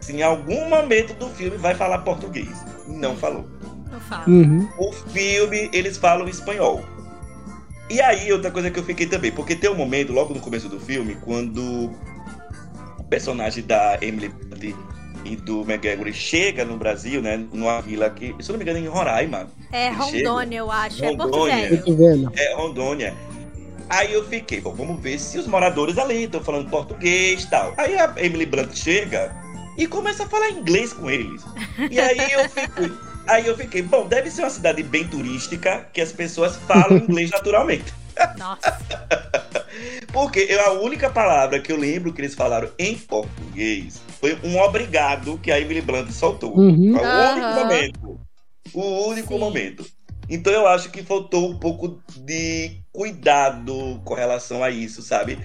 se 0.00 0.12
em 0.14 0.22
algum 0.22 0.68
momento 0.68 1.12
do 1.14 1.28
filme 1.30 1.56
vai 1.56 1.74
falar 1.74 1.98
português. 1.98 2.48
Não 2.86 3.16
falou. 3.16 3.48
Não 3.90 4.00
fala. 4.00 4.24
Uhum. 4.28 4.68
O 4.78 4.92
filme, 4.92 5.68
eles 5.72 5.96
falam 5.96 6.28
espanhol. 6.28 6.84
E 7.90 8.00
aí, 8.00 8.30
outra 8.32 8.50
coisa 8.50 8.70
que 8.70 8.78
eu 8.78 8.84
fiquei 8.84 9.06
também, 9.06 9.32
porque 9.32 9.56
tem 9.56 9.70
um 9.70 9.74
momento, 9.74 10.12
logo 10.12 10.34
no 10.34 10.40
começo 10.40 10.68
do 10.68 10.78
filme, 10.78 11.16
quando 11.22 11.90
o 12.98 13.04
personagem 13.04 13.64
da 13.64 13.98
Emily 14.00 14.28
Blunt 14.28 14.74
e 15.24 15.36
do 15.36 15.62
McGregor 15.62 16.12
chega 16.12 16.64
no 16.64 16.76
Brasil, 16.76 17.22
né, 17.22 17.42
numa 17.52 17.80
vila 17.80 18.10
que, 18.10 18.34
se 18.40 18.50
eu 18.50 18.52
não 18.52 18.58
me 18.58 18.64
engano, 18.64 18.78
é 18.78 18.82
em 18.82 18.88
Roraima, 18.88 19.48
É 19.72 19.90
chega. 19.90 20.28
Rondônia, 20.28 20.58
eu 20.58 20.70
acho. 20.70 21.04
É 21.04 21.08
Porto 21.08 21.22
Rondônia. 21.24 21.56
Velho. 21.56 21.70
Muito 21.70 21.96
velho. 21.96 22.32
é 22.36 22.54
Rondônia. 22.54 23.14
Aí 23.90 24.12
eu 24.12 24.22
fiquei, 24.26 24.60
bom, 24.60 24.74
vamos 24.74 25.00
ver 25.00 25.18
se 25.18 25.38
os 25.38 25.46
moradores 25.46 25.96
ali 25.96 26.24
estão 26.24 26.42
falando 26.42 26.68
português 26.68 27.44
e 27.44 27.50
tal. 27.50 27.72
Aí 27.78 27.98
a 27.98 28.12
Emily 28.18 28.44
Blunt 28.44 28.74
chega 28.74 29.34
e 29.78 29.86
começa 29.86 30.24
a 30.24 30.28
falar 30.28 30.50
inglês 30.50 30.92
com 30.92 31.08
eles. 31.08 31.42
E 31.90 31.98
aí 31.98 32.18
eu 32.18 32.48
fiquei, 32.50 32.92
aí 33.28 33.46
eu 33.46 33.56
fiquei, 33.56 33.82
bom, 33.82 34.06
deve 34.06 34.30
ser 34.30 34.42
uma 34.42 34.50
cidade 34.50 34.82
bem 34.82 35.06
turística 35.06 35.86
que 35.92 36.00
as 36.00 36.12
pessoas 36.12 36.56
falam 36.56 36.98
inglês 37.08 37.30
naturalmente. 37.30 37.92
Nossa. 38.36 38.78
Porque 40.12 40.40
eu- 40.48 40.60
a 40.66 40.72
única 40.72 41.08
palavra 41.10 41.60
que 41.60 41.70
eu 41.70 41.76
lembro 41.76 42.12
que 42.12 42.20
eles 42.20 42.34
falaram 42.34 42.68
em 42.78 42.96
português 42.96 44.00
foi 44.20 44.36
um 44.42 44.58
obrigado 44.58 45.38
que 45.38 45.52
a 45.52 45.60
Emily 45.60 45.80
Blunt 45.80 46.10
soltou. 46.10 46.58
Uhum. 46.58 46.92
Foi 46.96 47.02
o 47.02 47.06
Aham. 47.06 47.32
único 47.32 47.54
momento. 47.54 48.20
O 48.74 49.08
único 49.08 49.34
Sim. 49.34 49.38
momento. 49.38 49.86
Então 50.28 50.52
eu 50.52 50.66
acho 50.66 50.90
que 50.90 51.02
faltou 51.02 51.48
um 51.50 51.58
pouco 51.58 52.02
de 52.16 52.72
cuidado 52.92 54.00
com 54.04 54.14
relação 54.14 54.62
a 54.64 54.70
isso, 54.70 55.00
sabe? 55.00 55.38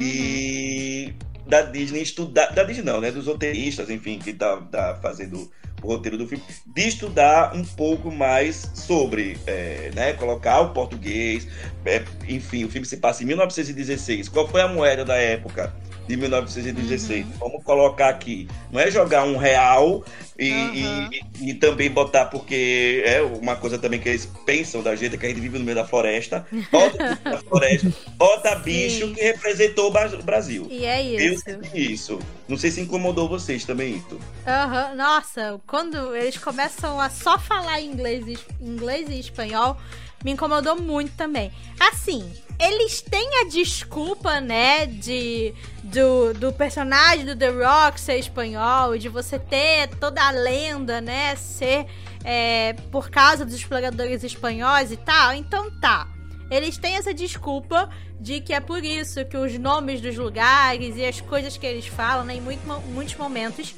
E 0.00 1.12
da 1.50 1.62
Disney 1.62 2.02
estudar. 2.02 2.54
Da 2.54 2.62
Disney 2.62 2.84
não, 2.84 3.00
né? 3.00 3.10
Dos 3.10 3.26
roteiristas, 3.26 3.90
enfim, 3.90 4.18
que 4.18 4.32
tá, 4.32 4.56
tá 4.70 4.98
fazendo 5.02 5.50
o 5.82 5.86
roteiro 5.88 6.16
do 6.16 6.28
filme, 6.28 6.44
de 6.66 6.88
estudar 6.88 7.54
um 7.54 7.64
pouco 7.64 8.10
mais 8.10 8.70
sobre, 8.74 9.36
é, 9.46 9.90
né? 9.94 10.12
Colocar 10.12 10.60
o 10.60 10.70
português. 10.70 11.48
é, 11.84 12.02
enfim, 12.28 12.64
o 12.64 12.70
filme 12.70 12.86
se 12.86 12.98
passa 12.98 13.22
em 13.22 13.26
1916. 13.26 14.28
Qual 14.28 14.46
foi 14.46 14.60
a 14.60 14.68
moeda 14.68 15.04
da 15.04 15.16
época? 15.16 15.74
De 16.10 16.16
1916. 16.16 17.24
Vamos 17.38 17.62
colocar 17.62 18.08
aqui. 18.08 18.48
Não 18.72 18.80
é 18.80 18.90
jogar 18.90 19.22
um 19.24 19.36
real 19.36 20.04
e, 20.36 20.50
Uhum. 20.50 21.10
e, 21.40 21.50
e 21.50 21.54
também 21.54 21.88
botar, 21.88 22.24
porque 22.26 23.02
é 23.06 23.22
uma 23.22 23.54
coisa 23.54 23.78
também 23.78 24.00
que 24.00 24.08
eles 24.08 24.26
pensam 24.44 24.82
da 24.82 24.96
gente, 24.96 25.16
que 25.16 25.24
a 25.24 25.28
gente 25.28 25.40
vive 25.40 25.56
no 25.58 25.64
meio 25.64 25.76
da 25.76 25.84
floresta. 25.86 26.44
Bota 26.72 27.18
na 27.24 27.36
floresta, 27.48 27.92
bota 28.16 28.56
bicho 28.56 29.12
que 29.14 29.20
representou 29.22 29.86
o 29.88 29.90
Bra- 29.92 30.08
o 30.18 30.22
Brasil. 30.22 30.66
E 30.68 30.84
é 30.84 31.00
Eu 31.04 31.34
isso. 31.34 31.42
senti 31.44 31.92
isso. 31.92 32.18
Não 32.48 32.56
sei 32.58 32.72
se 32.72 32.80
incomodou 32.80 33.28
vocês 33.28 33.64
também, 33.64 33.94
isso. 33.96 34.18
Aham, 34.44 34.94
Nossa, 34.96 35.60
quando 35.66 36.16
eles 36.16 36.36
começam 36.38 36.98
a 37.00 37.08
só 37.08 37.38
falar 37.38 37.80
inglês, 37.80 38.24
inglês 38.60 39.08
e 39.08 39.20
espanhol, 39.20 39.76
me 40.24 40.32
incomodou 40.32 40.80
muito 40.80 41.12
também. 41.16 41.50
Assim, 41.78 42.30
eles 42.58 43.00
têm 43.00 43.40
a 43.40 43.44
desculpa, 43.44 44.40
né, 44.40 44.84
de 44.86 45.54
do, 45.82 46.34
do 46.34 46.52
personagem 46.52 47.24
do 47.24 47.34
The 47.34 47.48
Rock 47.48 47.98
ser 47.98 48.18
espanhol 48.18 48.98
de 48.98 49.08
você 49.08 49.38
ter 49.38 49.88
toda 49.96 50.22
a 50.22 50.30
lenda, 50.30 51.00
né, 51.00 51.34
ser 51.36 51.86
é, 52.22 52.74
por 52.92 53.10
causa 53.10 53.44
dos 53.46 53.54
exploradores 53.54 54.22
espanhóis 54.22 54.92
e 54.92 54.96
tal. 54.96 55.32
Então 55.32 55.70
tá. 55.80 56.06
Eles 56.50 56.76
têm 56.76 56.96
essa 56.96 57.14
desculpa 57.14 57.88
de 58.20 58.40
que 58.40 58.52
é 58.52 58.60
por 58.60 58.84
isso 58.84 59.24
que 59.24 59.36
os 59.36 59.56
nomes 59.58 60.00
dos 60.00 60.16
lugares 60.16 60.96
e 60.96 61.06
as 61.06 61.20
coisas 61.20 61.56
que 61.56 61.66
eles 61.66 61.86
falam, 61.86 62.24
né, 62.24 62.34
em 62.34 62.40
muito, 62.40 62.66
muitos 62.88 63.14
momentos, 63.14 63.74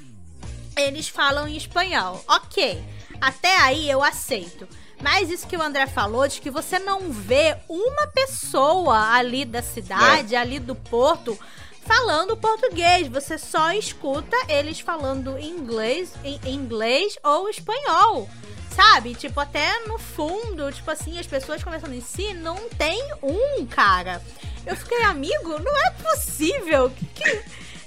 eles 0.77 1.07
falam 1.07 1.47
em 1.47 1.57
espanhol. 1.57 2.25
Ok, 2.27 2.83
até 3.21 3.59
aí 3.59 3.89
eu 3.89 4.03
aceito. 4.03 4.67
Mas 5.03 5.31
isso 5.31 5.49
que 5.49 5.57
o 5.57 5.63
André 5.63 5.87
falou, 5.87 6.29
de 6.29 6.41
que 6.41 6.51
você 6.51 6.79
não 6.79 7.11
vê 7.11 7.57
uma 7.69 8.07
pessoa 8.07 9.13
ali 9.13 9.45
da 9.45 9.61
cidade, 9.61 10.37
ali 10.37 10.61
do 10.61 10.77
porto, 10.77 11.37
falando 11.85 12.37
português. 12.37 13.09
Você 13.09 13.37
só 13.37 13.73
escuta 13.73 14.37
eles 14.49 14.79
falando 14.81 15.39
inglês, 15.39 16.13
inglês 16.47 17.19
ou 17.23 17.49
espanhol. 17.49 18.31
Sabe? 18.75 19.15
Tipo, 19.15 19.41
até 19.41 19.87
no 19.87 19.99
fundo, 19.99 20.73
tipo 20.73 20.91
assim, 20.91 21.19
as 21.19 21.27
pessoas 21.27 21.63
conversando 21.63 21.95
em 21.95 22.01
si, 22.01 22.33
não 22.33 22.57
tem 22.71 22.99
um 23.23 23.67
cara. 23.67 24.23
Eu 24.65 24.77
fiquei, 24.77 25.03
amigo, 25.03 25.59
não 25.59 25.77
é 25.77 25.91
possível. 25.91 26.91
Que, 26.91 27.05
que, 27.07 27.43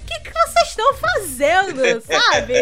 que 0.06 0.32
vocês 0.32 0.68
estão 0.68 0.94
fazendo, 0.94 2.00
sabe? 2.02 2.54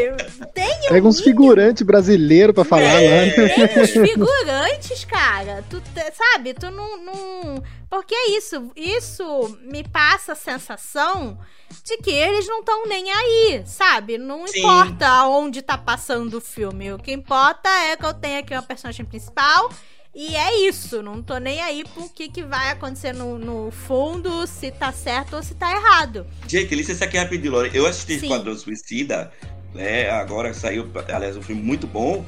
Tem 0.53 0.87
um 0.87 0.89
Pega 0.89 1.09
uns 1.09 1.21
figurantes 1.21 1.83
brasileiros 1.83 2.55
pra 2.55 2.65
falar 2.65 2.83
lá. 2.93 3.01
né? 3.01 3.31
tem 3.31 3.83
os 3.83 3.91
figurantes, 4.11 5.05
cara. 5.05 5.65
Tu 5.69 5.83
sabe, 6.13 6.55
tu 6.55 6.71
não, 6.71 6.97
não. 7.05 7.63
Porque 7.89 8.15
é 8.15 8.31
isso. 8.31 8.71
Isso 8.75 9.59
me 9.63 9.85
passa 9.85 10.33
a 10.33 10.37
sensação 10.37 11.39
de 11.85 11.97
que 11.99 12.11
eles 12.11 12.47
não 12.47 12.61
estão 12.61 12.87
nem 12.87 13.11
aí, 13.11 13.63
sabe? 13.67 14.19
Não 14.19 14.47
Sim. 14.47 14.61
importa 14.61 15.07
aonde 15.07 15.63
tá 15.63 15.77
passando 15.77 16.35
o 16.35 16.41
filme. 16.41 16.93
O 16.93 16.99
que 16.99 17.13
importa 17.13 17.69
é 17.69 17.97
que 17.97 18.05
eu 18.05 18.15
tenho 18.15 18.41
aqui 18.41 18.53
uma 18.55 18.63
personagem 18.63 19.05
principal. 19.05 19.71
E 20.15 20.37
é 20.37 20.69
isso, 20.69 21.03
não 21.03 21.21
tô 21.21 21.39
nem 21.39 21.61
aí 21.61 21.83
pro 21.83 22.09
que, 22.09 22.29
que 22.29 22.43
vai 22.45 22.71
acontecer 22.71 23.13
no, 23.13 23.37
no 23.37 23.73
fundo, 23.73 24.47
se 24.47 24.71
tá 24.71 24.93
certo 24.93 25.35
ou 25.35 25.43
se 25.43 25.55
tá 25.55 25.73
errado. 25.73 26.25
Gente, 26.47 26.73
licença 26.75 27.05
aqui 27.05 27.19
rapidinho, 27.19 27.53
Lore. 27.53 27.71
Eu 27.75 27.85
assisti 27.85 28.21
Sim. 28.21 28.27
Esquadrão 28.27 28.57
Suicida, 28.57 29.33
né? 29.75 30.09
Agora 30.11 30.55
saiu, 30.55 30.89
aliás, 31.13 31.37
um 31.37 31.43
filme 31.43 31.61
muito 31.61 31.87
bom. 31.87 32.25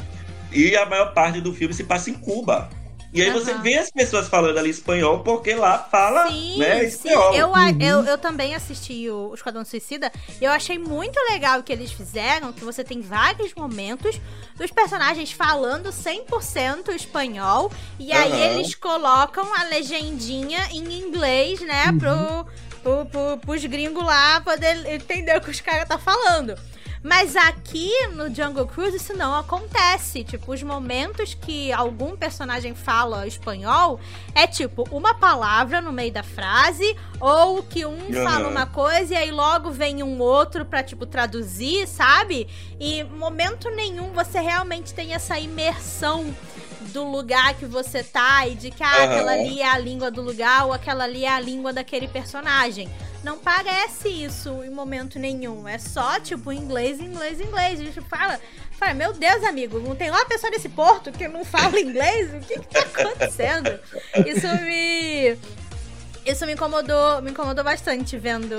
E 0.52 0.76
a 0.76 0.84
maior 0.84 1.14
parte 1.14 1.40
do 1.40 1.52
filme 1.52 1.72
se 1.72 1.84
passa 1.84 2.10
em 2.10 2.14
Cuba. 2.14 2.68
E 3.16 3.22
aí 3.22 3.30
você 3.30 3.52
Aham. 3.52 3.62
vê 3.62 3.78
as 3.78 3.90
pessoas 3.90 4.28
falando 4.28 4.58
ali 4.58 4.70
espanhol, 4.70 5.20
porque 5.24 5.54
lá 5.54 5.78
fala, 5.90 6.28
Sim, 6.28 6.58
né, 6.58 6.84
sim. 6.90 7.08
espanhol. 7.08 7.34
Eu, 7.34 7.54
a- 7.54 7.70
eu, 7.80 8.02
eu 8.04 8.18
também 8.18 8.54
assisti 8.54 9.08
o, 9.10 9.32
Esquadrão 9.34 9.64
Suicida 9.64 10.12
e 10.40 10.44
eu 10.44 10.50
achei 10.52 10.78
muito 10.78 11.18
legal 11.30 11.60
o 11.60 11.62
que 11.62 11.72
eles 11.72 11.92
fizeram, 11.92 12.52
que 12.52 12.64
você 12.64 12.84
tem 12.84 13.00
vários 13.00 13.54
momentos 13.54 14.20
dos 14.56 14.70
personagens 14.70 15.32
falando 15.32 15.90
100% 15.92 16.94
espanhol 16.94 17.70
e 17.98 18.12
aí 18.12 18.38
eles 18.40 18.74
colocam 18.74 19.54
a 19.54 19.64
legendinha 19.64 20.68
em 20.70 20.98
inglês, 21.00 21.60
né, 21.60 21.92
pro, 21.92 22.46
pro, 22.82 23.06
pro, 23.06 23.38
pros 23.38 23.64
gringos 23.64 24.04
lá 24.04 24.40
poder 24.40 24.86
entender 24.86 25.36
o 25.36 25.40
que 25.40 25.50
os 25.50 25.60
caras 25.60 25.88
tá 25.88 25.98
falando. 25.98 26.54
Mas 27.06 27.36
aqui 27.36 27.88
no 28.16 28.34
Jungle 28.34 28.66
Cruise 28.66 28.96
isso 28.96 29.14
não 29.16 29.32
acontece. 29.32 30.24
Tipo, 30.24 30.52
os 30.52 30.60
momentos 30.64 31.34
que 31.34 31.72
algum 31.72 32.16
personagem 32.16 32.74
fala 32.74 33.28
espanhol 33.28 34.00
é 34.34 34.44
tipo 34.44 34.82
uma 34.90 35.14
palavra 35.14 35.80
no 35.80 35.92
meio 35.92 36.12
da 36.12 36.24
frase, 36.24 36.96
ou 37.20 37.62
que 37.62 37.86
um 37.86 37.96
Aham. 38.12 38.24
fala 38.24 38.48
uma 38.48 38.66
coisa 38.66 39.14
e 39.14 39.16
aí 39.16 39.30
logo 39.30 39.70
vem 39.70 40.02
um 40.02 40.20
outro 40.20 40.64
pra, 40.64 40.82
tipo, 40.82 41.06
traduzir, 41.06 41.86
sabe? 41.86 42.48
E 42.80 43.04
momento 43.04 43.70
nenhum 43.70 44.10
você 44.12 44.40
realmente 44.40 44.92
tem 44.92 45.14
essa 45.14 45.38
imersão 45.38 46.34
do 46.92 47.08
lugar 47.08 47.54
que 47.54 47.66
você 47.66 48.02
tá 48.02 48.48
e 48.48 48.56
de 48.56 48.72
que 48.72 48.82
ah, 48.82 48.88
Aham. 48.88 49.04
aquela 49.04 49.32
ali 49.32 49.60
é 49.60 49.68
a 49.68 49.78
língua 49.78 50.10
do 50.10 50.22
lugar 50.22 50.66
ou 50.66 50.72
aquela 50.72 51.04
ali 51.04 51.24
é 51.24 51.30
a 51.30 51.38
língua 51.38 51.72
daquele 51.72 52.08
personagem. 52.08 52.88
Não 53.26 53.36
parece 53.36 54.08
isso 54.08 54.62
em 54.62 54.70
momento 54.70 55.18
nenhum. 55.18 55.66
É 55.66 55.78
só, 55.78 56.20
tipo, 56.20 56.52
inglês, 56.52 57.00
inglês, 57.00 57.40
inglês. 57.40 57.80
A 57.80 57.82
gente 57.82 58.00
fala, 58.02 58.40
fala, 58.78 58.94
meu 58.94 59.12
Deus, 59.12 59.42
amigo, 59.42 59.80
não 59.80 59.96
tem 59.96 60.10
uma 60.10 60.24
pessoa 60.26 60.48
nesse 60.48 60.68
porto 60.68 61.10
que 61.10 61.26
não 61.26 61.44
fala 61.44 61.80
inglês? 61.80 62.32
O 62.32 62.38
que 62.38 62.60
que 62.60 62.68
tá 62.68 62.82
acontecendo? 62.82 63.80
Isso 64.24 64.46
me... 64.62 65.36
Isso 66.24 66.46
me 66.46 66.52
incomodou, 66.52 67.20
me 67.20 67.32
incomodou 67.32 67.64
bastante 67.64 68.16
vendo, 68.16 68.56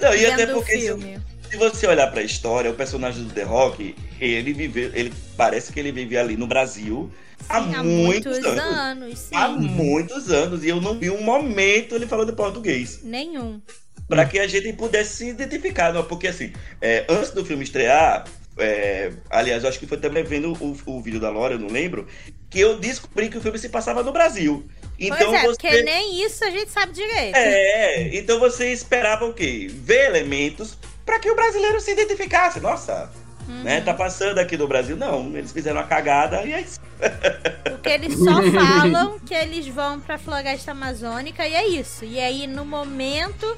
Não, 0.00 0.14
e 0.14 0.26
até 0.26 0.44
vendo 0.44 0.50
o 0.50 0.54
porque 0.56 0.72
se, 0.72 0.86
filme. 0.88 1.18
se 1.50 1.56
você 1.56 1.86
olhar 1.86 2.10
pra 2.10 2.22
história, 2.22 2.70
o 2.70 2.74
personagem 2.74 3.24
do 3.24 3.32
The 3.32 3.42
Rock, 3.42 3.96
ele 4.20 4.52
viveu, 4.52 4.90
ele 4.94 5.14
parece 5.34 5.72
que 5.72 5.80
ele 5.80 5.92
vive 5.92 6.18
ali 6.18 6.36
no 6.36 6.46
Brasil 6.46 7.10
Sim, 7.40 7.74
há 7.74 7.82
muitos, 7.82 8.32
muitos 8.32 8.46
anos. 8.46 8.60
anos, 8.60 9.18
sim. 9.18 9.34
Há 9.34 9.48
muitos 9.48 10.30
anos. 10.30 10.64
E 10.64 10.68
eu 10.68 10.80
não 10.80 10.98
vi 10.98 11.10
um 11.10 11.22
momento 11.22 11.94
ele 11.94 12.06
falando 12.06 12.32
português. 12.34 13.00
Nenhum. 13.02 13.60
Pra 14.08 14.24
que 14.24 14.38
a 14.38 14.46
gente 14.46 14.72
pudesse 14.72 15.16
se 15.16 15.28
identificar, 15.28 15.92
não? 15.92 16.04
porque 16.04 16.28
assim, 16.28 16.52
é, 16.80 17.04
antes 17.08 17.30
do 17.32 17.44
filme 17.44 17.64
estrear, 17.64 18.24
é, 18.56 19.12
aliás, 19.28 19.62
eu 19.62 19.68
acho 19.68 19.78
que 19.78 19.86
foi 19.86 19.98
também 19.98 20.22
vendo 20.22 20.52
o, 20.52 20.76
o 20.86 21.02
vídeo 21.02 21.20
da 21.20 21.30
Laura, 21.30 21.54
eu 21.54 21.58
não 21.58 21.68
lembro, 21.68 22.06
que 22.48 22.60
eu 22.60 22.78
descobri 22.78 23.28
que 23.28 23.36
o 23.36 23.40
filme 23.40 23.58
se 23.58 23.68
passava 23.68 24.02
no 24.02 24.12
Brasil. 24.12 24.66
Então 24.98 25.16
pois 25.18 25.32
é, 25.32 25.46
você. 25.46 25.46
porque 25.46 25.82
nem 25.82 26.24
isso 26.24 26.44
a 26.44 26.50
gente 26.50 26.70
sabe 26.70 26.92
direito. 26.92 27.36
É, 27.36 28.16
então 28.16 28.38
você 28.38 28.72
esperava 28.72 29.26
o 29.26 29.34
quê? 29.34 29.68
Ver 29.70 30.06
elementos 30.06 30.78
pra 31.04 31.18
que 31.18 31.30
o 31.30 31.34
brasileiro 31.34 31.80
se 31.80 31.92
identificasse. 31.92 32.60
Nossa, 32.60 33.10
Uhum. 33.48 33.62
né? 33.62 33.80
Tá 33.80 33.94
passando 33.94 34.38
aqui 34.38 34.56
no 34.56 34.66
Brasil. 34.66 34.96
Não, 34.96 35.36
eles 35.36 35.52
fizeram 35.52 35.80
uma 35.80 35.86
cagada 35.86 36.42
e 36.44 36.52
é 36.52 36.60
isso. 36.60 36.80
Porque 37.64 37.88
eles 37.88 38.18
só 38.18 38.42
falam 38.50 39.18
que 39.20 39.34
eles 39.34 39.68
vão 39.68 40.00
pra 40.00 40.18
floresta 40.18 40.72
amazônica 40.72 41.46
e 41.46 41.54
é 41.54 41.66
isso. 41.66 42.04
E 42.04 42.18
aí, 42.18 42.46
no 42.46 42.64
momento 42.64 43.56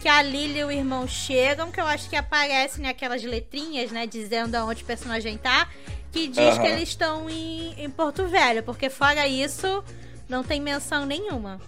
que 0.00 0.08
a 0.08 0.22
Lily 0.22 0.60
e 0.60 0.64
o 0.64 0.70
irmão 0.70 1.06
chegam, 1.06 1.70
que 1.70 1.80
eu 1.80 1.86
acho 1.86 2.08
que 2.08 2.16
aparecem 2.16 2.86
aquelas 2.86 3.22
letrinhas, 3.22 3.90
né, 3.90 4.06
dizendo 4.06 4.54
aonde 4.54 4.82
o 4.82 4.86
personagem 4.86 5.36
tá, 5.36 5.68
que 6.12 6.28
diz 6.28 6.38
Aham. 6.38 6.60
que 6.60 6.66
eles 6.68 6.88
estão 6.88 7.28
em, 7.28 7.74
em 7.76 7.90
Porto 7.90 8.26
Velho. 8.26 8.62
Porque 8.62 8.88
fora 8.88 9.26
isso, 9.26 9.82
não 10.28 10.42
tem 10.42 10.60
menção 10.60 11.04
nenhuma. 11.04 11.60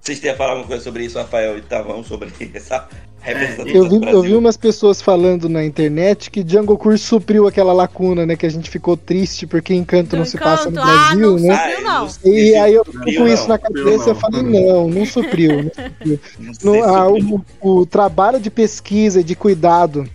Vocês 0.00 0.18
têm 0.20 0.30
a 0.30 0.36
falar 0.36 0.50
alguma 0.52 0.68
coisa 0.68 0.82
sobre 0.82 1.04
isso, 1.04 1.18
Rafael 1.18 1.58
e 1.58 1.62
Tavão, 1.62 2.02
sobre 2.02 2.30
essa 2.54 2.88
representação 3.20 3.68
Eu 3.70 3.86
do 3.86 4.00
vi, 4.00 4.08
eu 4.10 4.22
vi 4.22 4.34
umas 4.34 4.56
pessoas 4.56 5.02
falando 5.02 5.46
na 5.48 5.62
internet 5.62 6.30
que 6.30 6.42
Jungle 6.46 6.78
Cruise 6.78 7.04
supriu 7.04 7.46
aquela 7.46 7.72
lacuna, 7.72 8.24
né? 8.24 8.34
Que 8.34 8.46
a 8.46 8.50
gente 8.50 8.70
ficou 8.70 8.96
triste 8.96 9.46
porque 9.46 9.74
Encanto 9.74 10.16
não 10.16 10.22
Do 10.22 10.28
se 10.28 10.38
passa 10.38 10.70
no 10.70 10.80
ah, 10.80 10.84
Brasil, 10.84 11.20
não 11.20 11.38
né? 11.38 11.56
supriu, 11.58 11.80
não. 11.84 12.08
E 12.24 12.54
aí 12.56 12.74
eu 12.74 12.84
fiquei 12.84 13.14
com 13.16 13.28
isso 13.28 13.46
na 13.46 13.56
não, 13.56 13.62
cabeça 13.62 14.06
e 14.06 14.08
eu 14.10 14.14
não. 14.14 14.20
falei, 14.20 14.42
não, 14.42 14.88
não 14.88 15.04
supriu. 15.06 15.50
Não 15.64 15.70
supriu. 15.70 16.20
Não 16.64 16.72
No- 16.74 16.84
ah, 16.84 17.04
sobre- 17.08 17.44
o, 17.60 17.80
o 17.80 17.86
trabalho 17.86 18.40
de 18.40 18.50
pesquisa 18.50 19.20
e 19.20 19.24
de 19.24 19.34
cuidado 19.36 20.08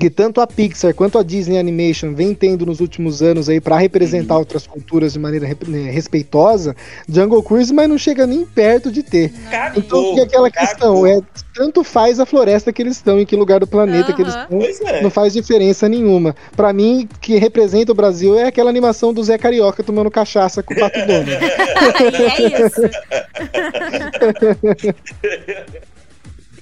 que 0.00 0.08
tanto 0.08 0.40
a 0.40 0.46
Pixar 0.46 0.94
quanto 0.94 1.18
a 1.18 1.22
Disney 1.22 1.58
Animation 1.58 2.14
vem 2.14 2.34
tendo 2.34 2.64
nos 2.64 2.80
últimos 2.80 3.22
anos 3.22 3.50
aí 3.50 3.60
para 3.60 3.76
representar 3.76 4.34
Uhum. 4.34 4.40
outras 4.40 4.66
culturas 4.66 5.12
de 5.12 5.18
maneira 5.18 5.46
né, 5.68 5.90
respeitosa, 5.90 6.74
Jungle 7.06 7.42
Cruise, 7.42 7.72
mas 7.72 7.86
não 7.88 7.98
chega 7.98 8.26
nem 8.26 8.46
perto 8.46 8.90
de 8.90 9.02
ter. 9.02 9.30
Cagou, 9.50 9.82
Então 9.82 10.10
fica 10.10 10.22
aquela 10.22 10.50
questão, 10.50 10.94
cagou. 10.94 11.06
é 11.06 11.20
tanto 11.54 11.84
faz 11.84 12.18
a 12.18 12.24
floresta 12.24 12.72
que 12.72 12.80
eles 12.80 12.96
estão, 12.96 13.20
em 13.20 13.26
que 13.26 13.36
lugar 13.36 13.60
do 13.60 13.66
planeta 13.66 14.14
que 14.14 14.22
eles 14.22 14.34
estão, 14.34 14.88
é. 14.88 15.02
não 15.02 15.10
faz 15.10 15.34
diferença 15.34 15.86
nenhuma. 15.88 16.34
Pra 16.56 16.72
mim, 16.72 17.06
que 17.20 17.36
representa 17.36 17.92
o 17.92 17.94
Brasil 17.94 18.38
é 18.38 18.44
aquela 18.44 18.70
animação 18.70 19.12
do 19.12 19.22
Zé 19.22 19.36
Carioca 19.36 19.82
tomando 19.82 20.10
cachaça 20.10 20.62
com 20.62 20.72
o 20.72 20.78
Pato 20.78 20.98
e 20.98 21.02
é 21.04 22.66
isso. 22.66 22.80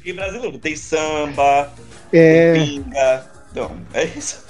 E 0.05 0.13
brasileiro 0.13 0.59
tem 0.59 0.75
samba, 0.75 1.71
É, 2.13 2.55
pinga. 2.55 3.31
Então, 3.51 3.77
é 3.93 4.05
isso. 4.05 4.45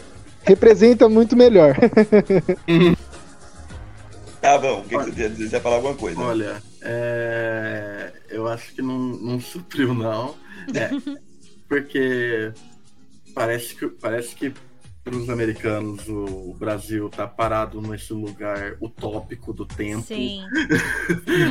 representa 0.45 1.09
muito 1.09 1.37
melhor. 1.37 1.77
Tá 4.41 4.57
bom, 4.57 4.81
o 4.81 4.85
que, 4.85 4.97
que 5.11 5.29
você 5.29 5.57
ia 5.57 5.61
falar 5.61 5.77
alguma 5.77 5.97
coisa? 5.97 6.21
Olha, 6.21 6.63
é, 6.81 8.13
eu 8.31 8.47
acho 8.47 8.73
que 8.73 8.81
não, 8.81 8.97
não 8.97 9.41
supriu, 9.41 9.93
não. 9.93 10.37
É, 10.75 10.91
porque 11.69 12.53
parece 13.35 13.75
que, 13.75 13.89
parece 13.89 14.37
que 14.37 14.55
para 15.03 15.17
os 15.17 15.29
americanos 15.29 16.09
o 16.09 16.55
Brasil 16.59 17.09
tá 17.09 17.27
parado 17.27 17.81
nesse 17.81 18.13
lugar 18.13 18.77
utópico 18.81 19.53
do 19.53 19.67
tempo. 19.67 20.03
Sim. 20.03 20.43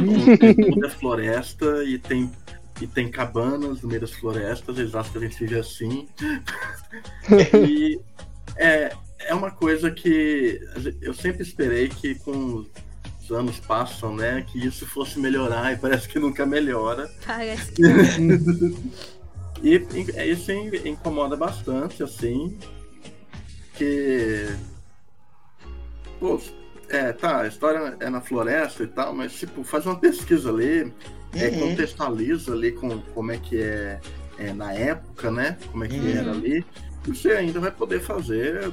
onde 0.02 0.56
tudo 0.56 0.86
é 0.86 0.90
floresta 0.90 1.84
e 1.84 1.98
tem, 1.98 2.32
e 2.82 2.88
tem 2.88 3.10
cabanas 3.10 3.82
no 3.82 3.88
meio 3.90 4.02
das 4.02 4.12
florestas, 4.14 4.78
eles 4.78 4.94
acham 4.96 5.12
que 5.14 5.18
a 5.18 5.22
gente 5.22 5.40
vive 5.40 5.60
assim. 5.60 6.08
e 7.68 8.00
é, 8.56 8.92
é 9.20 9.34
uma 9.34 9.52
coisa 9.52 9.90
que 9.92 10.60
eu 11.02 11.14
sempre 11.14 11.42
esperei 11.44 11.90
que 11.90 12.16
com 12.16 12.66
os 13.22 13.32
anos 13.32 13.60
passam, 13.60 14.16
né, 14.16 14.46
que 14.48 14.66
isso 14.66 14.86
fosse 14.86 15.20
melhorar 15.20 15.74
e 15.74 15.78
parece 15.78 16.08
que 16.08 16.20
nunca 16.20 16.46
melhora. 16.46 17.10
Parece 17.26 17.72
que 17.74 17.82
E 19.64 19.76
in- 19.76 20.32
isso 20.32 20.52
in- 20.52 20.88
incomoda 20.90 21.36
bastante, 21.36 22.04
assim, 22.04 22.58
que. 23.74 24.46
Pô, 26.20 26.40
é, 26.90 27.12
tá, 27.12 27.42
a 27.42 27.48
história 27.48 27.98
é 28.00 28.08
na 28.10 28.22
floresta 28.22 28.84
e 28.84 28.88
tal, 28.88 29.16
mas, 29.16 29.34
tipo, 29.34 29.64
faz 29.64 29.86
uma 29.88 30.00
pesquisa 30.00 30.50
ali, 30.52 30.94
é, 31.34 31.48
Uhum. 31.50 31.70
contextualiza 31.70 32.54
ali 32.54 32.72
com 32.72 33.00
como 33.14 33.32
é 33.32 33.38
que 33.38 33.60
é, 33.62 34.00
é 34.38 34.54
na 34.54 34.74
época, 34.74 35.32
né? 35.32 35.58
Como 35.72 35.84
é 35.84 35.88
que 35.88 35.98
Uhum. 35.98 36.08
era 36.10 36.32
ali. 36.32 36.66
Você 37.06 37.32
ainda 37.32 37.60
vai 37.60 37.72
poder 37.72 38.02
fazer 38.02 38.72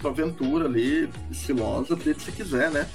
sua 0.00 0.10
aventura 0.10 0.66
ali, 0.66 1.08
estilosa, 1.30 1.96
do 1.96 2.02
jeito 2.04 2.18
que 2.18 2.24
você 2.24 2.32
quiser, 2.32 2.70
né? 2.70 2.86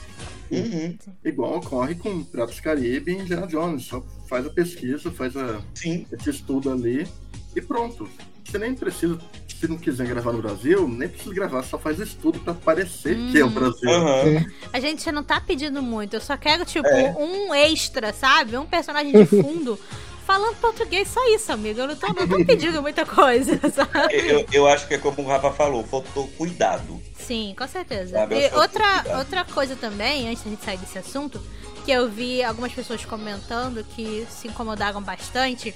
Uhum. 0.52 0.98
Igual 1.24 1.58
ocorre 1.58 1.96
com 1.96 2.24
Piratas 2.24 2.60
Caribe 2.60 3.12
e 3.12 3.18
Indiana 3.20 3.46
Jones. 3.48 3.86
Só 3.86 4.04
faz 4.28 4.46
a 4.46 4.50
pesquisa, 4.50 5.12
faz 5.12 5.36
a, 5.38 5.62
Sim. 5.76 6.06
esse 6.12 6.30
estudo 6.30 6.72
ali 6.72 7.08
e 7.56 7.62
pronto. 7.62 8.10
Você 8.44 8.58
nem 8.58 8.74
precisa, 8.74 9.20
se 9.60 9.68
não 9.68 9.78
quiser 9.78 10.08
gravar 10.08 10.32
no 10.32 10.42
Brasil, 10.42 10.88
nem 10.88 11.10
precisa 11.10 11.34
gravar, 11.34 11.64
só 11.64 11.78
faz 11.78 12.00
estudo 12.00 12.40
pra 12.40 12.54
parecer 12.54 13.18
que 13.32 13.40
é 13.40 13.44
o 13.44 13.50
Brasil. 13.50 13.90
Aham. 13.90 14.46
a 14.72 14.80
gente 14.80 15.12
não 15.12 15.24
tá 15.24 15.42
pedindo 15.42 15.82
muito. 15.82 16.16
Eu 16.16 16.22
só 16.22 16.38
quero, 16.38 16.64
tipo, 16.66 16.88
É. 16.88 17.14
um 17.18 17.54
extra, 17.54 18.14
sabe? 18.14 18.56
Um 18.58 18.66
personagem 18.66 19.12
de 19.12 19.26
fundo 19.28 19.78
falando 20.26 20.56
português. 20.58 21.08
Só 21.10 21.20
isso, 21.34 21.52
amigo. 21.52 21.80
Eu 21.80 21.88
não 21.88 21.96
tô, 21.96 22.08
não 22.08 22.28
tô 22.28 22.46
pedindo 22.46 22.82
muita 22.82 23.06
coisa, 23.06 23.60
sabe? 23.74 24.14
Eu, 24.14 24.46
eu 24.52 24.68
acho 24.68 24.88
que 24.88 24.94
é 24.94 24.98
como 24.98 25.22
o 25.24 25.28
Rafa 25.28 25.52
falou, 25.52 25.84
faltou 25.84 26.28
cuidado. 26.38 27.02
Sim, 27.18 27.54
com 27.58 27.68
certeza. 27.68 28.12
Sabe, 28.12 28.36
E 28.36 28.56
outra, 28.56 29.18
outra 29.18 29.44
coisa 29.44 29.76
também, 29.76 30.30
antes 30.30 30.44
da 30.44 30.50
gente 30.52 30.64
sair 30.64 30.78
desse 30.78 30.98
assunto, 30.98 31.42
que 31.84 31.92
eu 31.92 32.08
vi 32.10 32.44
algumas 32.44 32.72
pessoas 32.72 33.04
comentando 33.04 33.84
que 33.96 34.26
se 34.30 34.48
incomodaram 34.48 35.02
bastante, 35.02 35.74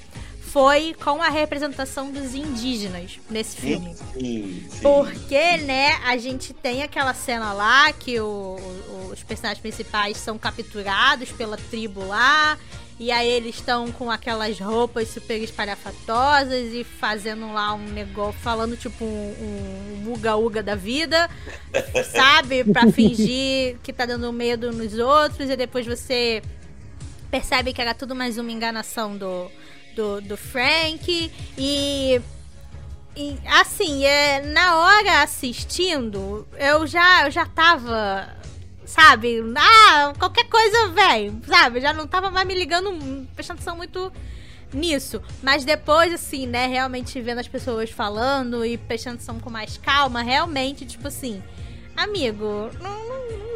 foi 0.53 0.95
com 1.03 1.19
a 1.19 1.29
representação 1.29 2.11
dos 2.11 2.35
indígenas 2.35 3.19
nesse 3.27 3.57
filme. 3.57 3.95
Sim, 4.13 4.63
sim. 4.69 4.79
Porque, 4.83 5.57
né, 5.57 5.93
a 6.05 6.15
gente 6.15 6.53
tem 6.53 6.83
aquela 6.83 7.11
cena 7.15 7.51
lá 7.53 7.91
que 7.91 8.19
o- 8.19 8.57
o- 8.59 9.09
os 9.11 9.23
personagens 9.23 9.59
principais 9.59 10.15
são 10.17 10.37
capturados 10.37 11.31
pela 11.31 11.57
tribo 11.57 12.05
lá. 12.05 12.55
E 12.99 13.11
aí 13.11 13.27
eles 13.27 13.55
estão 13.55 13.91
com 13.91 14.11
aquelas 14.11 14.59
roupas 14.59 15.07
super 15.09 15.41
espalhafatosas 15.41 16.71
e 16.71 16.83
fazendo 16.83 17.51
lá 17.51 17.73
um 17.73 17.85
negócio, 17.87 18.39
falando 18.39 18.77
tipo 18.77 19.03
um, 19.03 20.03
um 20.05 20.13
uga-uga 20.13 20.61
da 20.61 20.75
vida, 20.75 21.27
sabe? 22.13 22.63
Pra 22.63 22.91
fingir 22.91 23.77
que 23.81 23.91
tá 23.91 24.05
dando 24.05 24.31
medo 24.31 24.71
nos 24.71 24.93
outros 24.99 25.49
e 25.49 25.55
depois 25.55 25.87
você 25.87 26.43
percebe 27.31 27.73
que 27.73 27.81
era 27.81 27.95
tudo 27.95 28.13
mais 28.13 28.37
uma 28.37 28.51
enganação 28.51 29.17
do, 29.17 29.49
do, 29.95 30.21
do 30.21 30.37
Frank. 30.37 31.31
E 31.57 32.21
e, 33.15 33.37
assim, 33.45 34.03
é, 34.05 34.41
na 34.41 34.75
hora 34.77 35.21
assistindo, 35.21 36.47
eu 36.57 36.87
já, 36.87 37.25
eu 37.25 37.31
já 37.31 37.45
tava, 37.45 38.27
sabe? 38.85 39.39
Ah, 39.55 40.13
qualquer 40.17 40.45
coisa, 40.45 40.89
velho, 40.89 41.39
sabe? 41.45 41.79
Já 41.79 41.93
não 41.93 42.07
tava 42.07 42.31
mais 42.31 42.47
me 42.47 42.55
ligando, 42.55 43.27
prestando 43.35 43.59
atenção 43.59 43.77
muito 43.77 44.11
nisso. 44.73 45.21
Mas 45.43 45.63
depois, 45.63 46.11
assim, 46.11 46.47
né, 46.47 46.65
realmente 46.65 47.21
vendo 47.21 47.37
as 47.37 47.47
pessoas 47.47 47.91
falando 47.91 48.65
e 48.65 48.79
prestando 48.79 49.17
atenção 49.17 49.39
com 49.39 49.51
mais 49.51 49.77
calma, 49.77 50.23
realmente, 50.23 50.83
tipo 50.83 51.07
assim, 51.07 51.43
amigo, 51.95 52.71
não, 52.81 53.09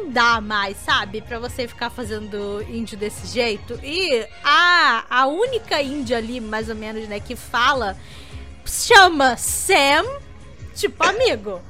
dá 0.08 0.40
mais, 0.40 0.76
sabe? 0.78 1.20
Pra 1.20 1.38
você 1.38 1.68
ficar 1.68 1.90
fazendo 1.90 2.62
índio 2.68 2.96
desse 2.96 3.26
jeito. 3.26 3.78
E 3.82 4.26
a, 4.42 5.04
a 5.08 5.26
única 5.26 5.80
índia 5.82 6.18
ali, 6.18 6.40
mais 6.40 6.68
ou 6.68 6.74
menos, 6.74 7.08
né, 7.08 7.20
que 7.20 7.36
fala 7.36 7.96
chama 8.66 9.36
Sam. 9.36 10.04
Tipo, 10.74 11.04
amigo. 11.04 11.60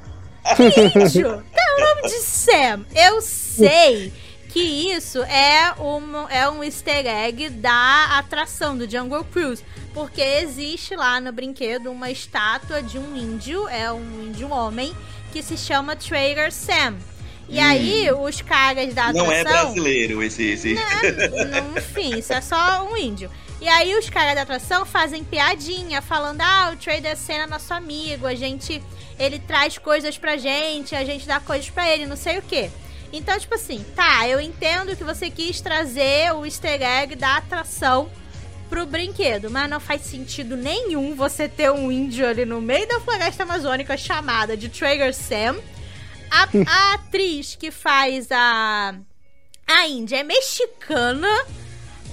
Que 0.55 0.63
índio? 0.99 1.43
Tem 1.53 1.75
o 1.77 1.79
nome 1.79 2.01
de 2.03 2.19
Sam. 2.21 2.85
Eu 2.95 3.21
sei 3.21 4.13
que 4.49 4.59
isso 4.59 5.21
é 5.23 5.73
um, 5.79 6.27
é 6.27 6.49
um 6.49 6.63
easter 6.63 7.05
egg 7.05 7.49
da 7.49 8.17
atração 8.17 8.77
do 8.77 8.89
Jungle 8.89 9.23
Cruise. 9.25 9.63
Porque 9.93 10.21
existe 10.21 10.95
lá 10.95 11.19
no 11.19 11.31
brinquedo 11.31 11.91
uma 11.91 12.11
estátua 12.11 12.81
de 12.81 12.97
um 12.97 13.15
índio, 13.15 13.67
é 13.67 13.91
um 13.91 14.27
índio 14.27 14.49
homem, 14.51 14.95
que 15.31 15.41
se 15.41 15.57
chama 15.57 15.95
Trader 15.95 16.51
Sam. 16.51 16.95
E 17.49 17.59
aí, 17.59 18.11
os 18.11 18.41
caras 18.41 18.93
da 18.93 19.07
atração. 19.07 19.25
Não 19.25 19.31
é 19.31 19.43
brasileiro 19.43 20.21
esse. 20.21 20.43
esse... 20.43 20.75
Não, 20.75 21.77
enfim, 21.77 22.19
isso 22.19 22.31
é 22.31 22.41
só 22.41 22.87
um 22.87 22.95
índio. 22.95 23.29
E 23.61 23.67
aí 23.67 23.97
os 23.97 24.09
caras 24.09 24.35
da 24.35 24.43
atração 24.43 24.85
fazem 24.85 25.23
piadinha, 25.23 26.01
falando, 26.01 26.41
ah, 26.41 26.71
o 26.73 26.77
Trader 26.77 27.17
Sam 27.17 27.33
é 27.33 27.47
nosso 27.47 27.73
amigo, 27.73 28.25
a 28.25 28.35
gente. 28.35 28.81
Ele 29.17 29.39
traz 29.39 29.77
coisas 29.77 30.17
pra 30.17 30.37
gente, 30.37 30.95
a 30.95 31.03
gente 31.03 31.27
dá 31.27 31.41
coisas 31.41 31.69
pra 31.69 31.89
ele, 31.89 32.05
não 32.05 32.15
sei 32.15 32.37
o 32.37 32.41
quê. 32.41 32.69
Então, 33.11 33.37
tipo 33.37 33.55
assim, 33.55 33.83
tá, 33.95 34.27
eu 34.29 34.39
entendo 34.39 34.95
que 34.95 35.03
você 35.03 35.29
quis 35.29 35.59
trazer 35.59 36.33
o 36.33 36.45
easter 36.45 36.81
egg 36.81 37.15
da 37.15 37.37
atração 37.37 38.09
pro 38.69 38.85
brinquedo, 38.85 39.49
mas 39.49 39.69
não 39.69 39.79
faz 39.79 40.03
sentido 40.03 40.55
nenhum 40.55 41.15
você 41.15 41.49
ter 41.49 41.71
um 41.71 41.91
índio 41.91 42.27
ali 42.27 42.45
no 42.45 42.61
meio 42.61 42.87
da 42.87 42.99
floresta 42.99 43.43
amazônica 43.43 43.97
chamada 43.97 44.55
de 44.55 44.69
Trader 44.69 45.13
Sam. 45.13 45.57
A, 46.29 46.47
a 46.67 46.93
atriz 46.93 47.55
que 47.55 47.71
faz 47.71 48.27
a 48.31 48.95
a 49.69 49.87
Índia 49.87 50.17
é 50.17 50.23
mexicana, 50.23 51.45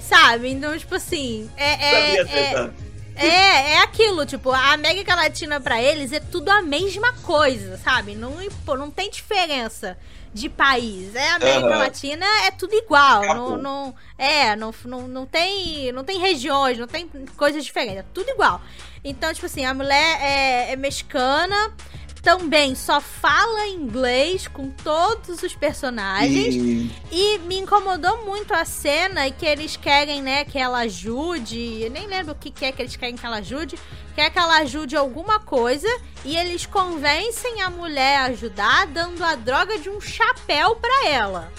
sabe? 0.07 0.49
Então, 0.49 0.77
tipo 0.77 0.93
assim, 0.93 1.49
é, 1.57 1.73
é, 1.73 2.21
é, 2.21 2.69
é, 3.15 3.73
é 3.73 3.77
aquilo, 3.79 4.27
tipo, 4.27 4.51
a 4.51 4.73
América 4.73 5.15
Latina 5.15 5.59
pra 5.59 5.81
eles 5.81 6.11
é 6.11 6.19
tudo 6.19 6.49
a 6.49 6.61
mesma 6.61 7.13
coisa, 7.13 7.77
sabe? 7.77 8.13
Não, 8.13 8.35
não 8.67 8.91
tem 8.91 9.09
diferença 9.09 9.97
de 10.31 10.49
país. 10.49 11.15
É 11.15 11.29
a 11.31 11.35
América 11.35 11.67
Aham. 11.67 11.77
Latina 11.79 12.25
é 12.45 12.51
tudo 12.51 12.75
igual. 12.75 13.23
Não, 13.23 13.57
não, 13.57 13.95
é, 14.17 14.55
não, 14.55 14.73
não, 14.85 15.07
não, 15.07 15.25
tem, 15.25 15.91
não 15.91 16.03
tem 16.03 16.19
regiões, 16.19 16.77
não 16.77 16.87
tem 16.87 17.09
coisas 17.35 17.65
diferentes. 17.65 17.99
É 17.99 18.05
tudo 18.13 18.29
igual. 18.29 18.61
Então, 19.03 19.33
tipo 19.33 19.47
assim, 19.47 19.65
a 19.65 19.73
mulher 19.73 20.21
é, 20.21 20.73
é 20.73 20.75
mexicana. 20.75 21.73
Também 22.21 22.75
só 22.75 22.99
fala 22.99 23.67
inglês 23.67 24.47
com 24.47 24.69
todos 24.69 25.41
os 25.43 25.53
personagens. 25.55 26.55
E- 26.55 26.91
E 27.11 27.37
me 27.39 27.57
incomodou 27.59 28.25
muito 28.25 28.53
a 28.53 28.65
cena 28.65 29.29
que 29.31 29.45
eles 29.45 29.77
querem, 29.77 30.21
né, 30.21 30.43
que 30.43 30.57
ela 30.59 30.79
ajude. 30.79 31.81
Eu 31.83 31.89
nem 31.91 32.05
lembro 32.07 32.33
o 32.33 32.35
que, 32.35 32.51
que 32.51 32.65
é 32.65 32.71
que 32.71 32.81
eles 32.81 32.95
querem 32.95 33.15
que 33.15 33.25
ela 33.25 33.37
ajude. 33.37 33.77
Quer 34.15 34.29
que 34.29 34.39
ela 34.39 34.57
ajude 34.57 34.95
alguma 34.97 35.39
coisa. 35.39 35.87
E 36.25 36.35
eles 36.35 36.65
convencem 36.65 37.61
a 37.61 37.69
mulher 37.69 38.17
a 38.17 38.23
ajudar 38.25 38.87
dando 38.87 39.23
a 39.23 39.35
droga 39.35 39.77
de 39.79 39.89
um 39.89 40.01
chapéu 40.01 40.75
pra 40.75 41.07
ela. 41.07 41.51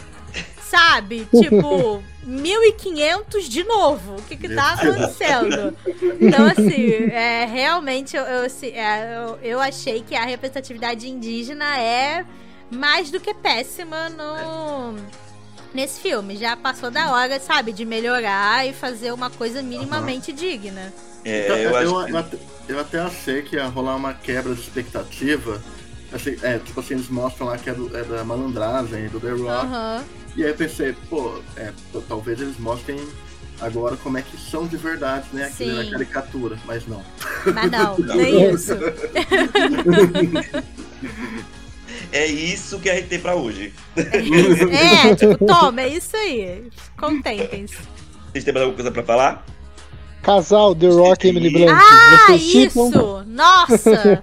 Sabe? 0.62 1.26
Tipo, 1.34 2.02
1500 2.24 3.48
de 3.48 3.64
novo. 3.64 4.16
O 4.16 4.22
que 4.22 4.36
que 4.36 4.54
tá 4.54 4.74
acontecendo? 4.74 5.76
Então, 6.20 6.46
assim, 6.46 7.10
é, 7.10 7.46
realmente 7.46 8.16
eu, 8.16 8.22
eu, 8.22 8.44
assim, 8.44 8.68
é, 8.68 9.16
eu, 9.16 9.38
eu 9.42 9.60
achei 9.60 10.02
que 10.02 10.14
a 10.14 10.24
representatividade 10.24 11.08
indígena 11.08 11.78
é 11.80 12.24
mais 12.70 13.10
do 13.10 13.18
que 13.18 13.32
péssima 13.32 14.08
no 14.10 14.96
nesse 15.72 16.00
filme. 16.00 16.36
Já 16.36 16.56
passou 16.56 16.90
da 16.90 17.12
hora, 17.12 17.38
sabe, 17.40 17.72
de 17.72 17.84
melhorar 17.84 18.66
e 18.66 18.72
fazer 18.72 19.12
uma 19.12 19.30
coisa 19.30 19.62
minimamente 19.62 20.32
digna. 20.32 20.92
É, 21.24 21.44
Então, 21.44 21.56
eu 21.56 21.70
eu, 21.70 21.76
acho 21.76 21.86
eu, 21.86 22.06
que... 22.06 22.16
até, 22.16 22.38
eu 22.68 22.80
até 22.80 22.98
achei 23.00 23.42
que 23.42 23.56
ia 23.56 23.66
rolar 23.66 23.96
uma 23.96 24.14
quebra 24.14 24.54
de 24.54 24.60
expectativa. 24.60 25.62
Achei, 26.12 26.38
é, 26.42 26.58
tipo 26.58 26.80
assim, 26.80 26.94
eles 26.94 27.08
mostram 27.08 27.48
lá 27.48 27.58
que 27.58 27.68
é, 27.68 27.74
do- 27.74 27.94
é 27.96 28.02
da 28.02 28.24
malandragem, 28.24 29.08
do 29.08 29.20
The 29.20 29.30
Rock. 29.30 29.66
Aham. 29.66 30.04
E 30.36 30.42
aí 30.44 30.50
eu 30.50 30.54
pensei, 30.54 30.94
pô, 31.10 31.38
é, 31.56 31.72
pô, 31.92 32.00
talvez 32.00 32.40
eles 32.40 32.58
mostrem 32.58 32.98
agora 33.60 33.96
como 33.96 34.16
é 34.18 34.22
que 34.22 34.38
são 34.40 34.66
de 34.66 34.76
verdade, 34.76 35.26
né? 35.32 35.44
Aquilo 35.46 35.70
era 35.80 35.90
caricatura, 35.90 36.58
mas 36.64 36.86
não. 36.86 37.02
Mas 37.54 37.70
não, 37.70 37.96
nem 38.16 38.50
isso. 38.54 38.72
É 42.12 42.26
isso 42.26 42.78
que 42.78 42.88
a 42.88 42.94
gente 42.94 43.08
tem 43.08 43.18
pra 43.18 43.34
hoje. 43.34 43.72
É, 43.96 45.14
tipo, 45.14 45.44
toma, 45.46 45.82
é 45.82 45.88
isso 45.88 46.16
aí. 46.16 46.64
Contentem-se. 46.98 47.76
Vocês 48.32 48.44
têm 48.44 48.54
mais 48.54 48.64
alguma 48.64 48.76
coisa 48.76 48.90
pra 48.90 49.02
falar? 49.02 49.44
Casal, 50.22 50.74
The 50.74 50.88
Rock 50.88 51.26
e 51.26 51.30
Emily 51.30 51.50
Blunt. 51.50 51.70
Ah, 51.70 52.32
isso! 52.34 53.24
Nossa! 53.26 54.22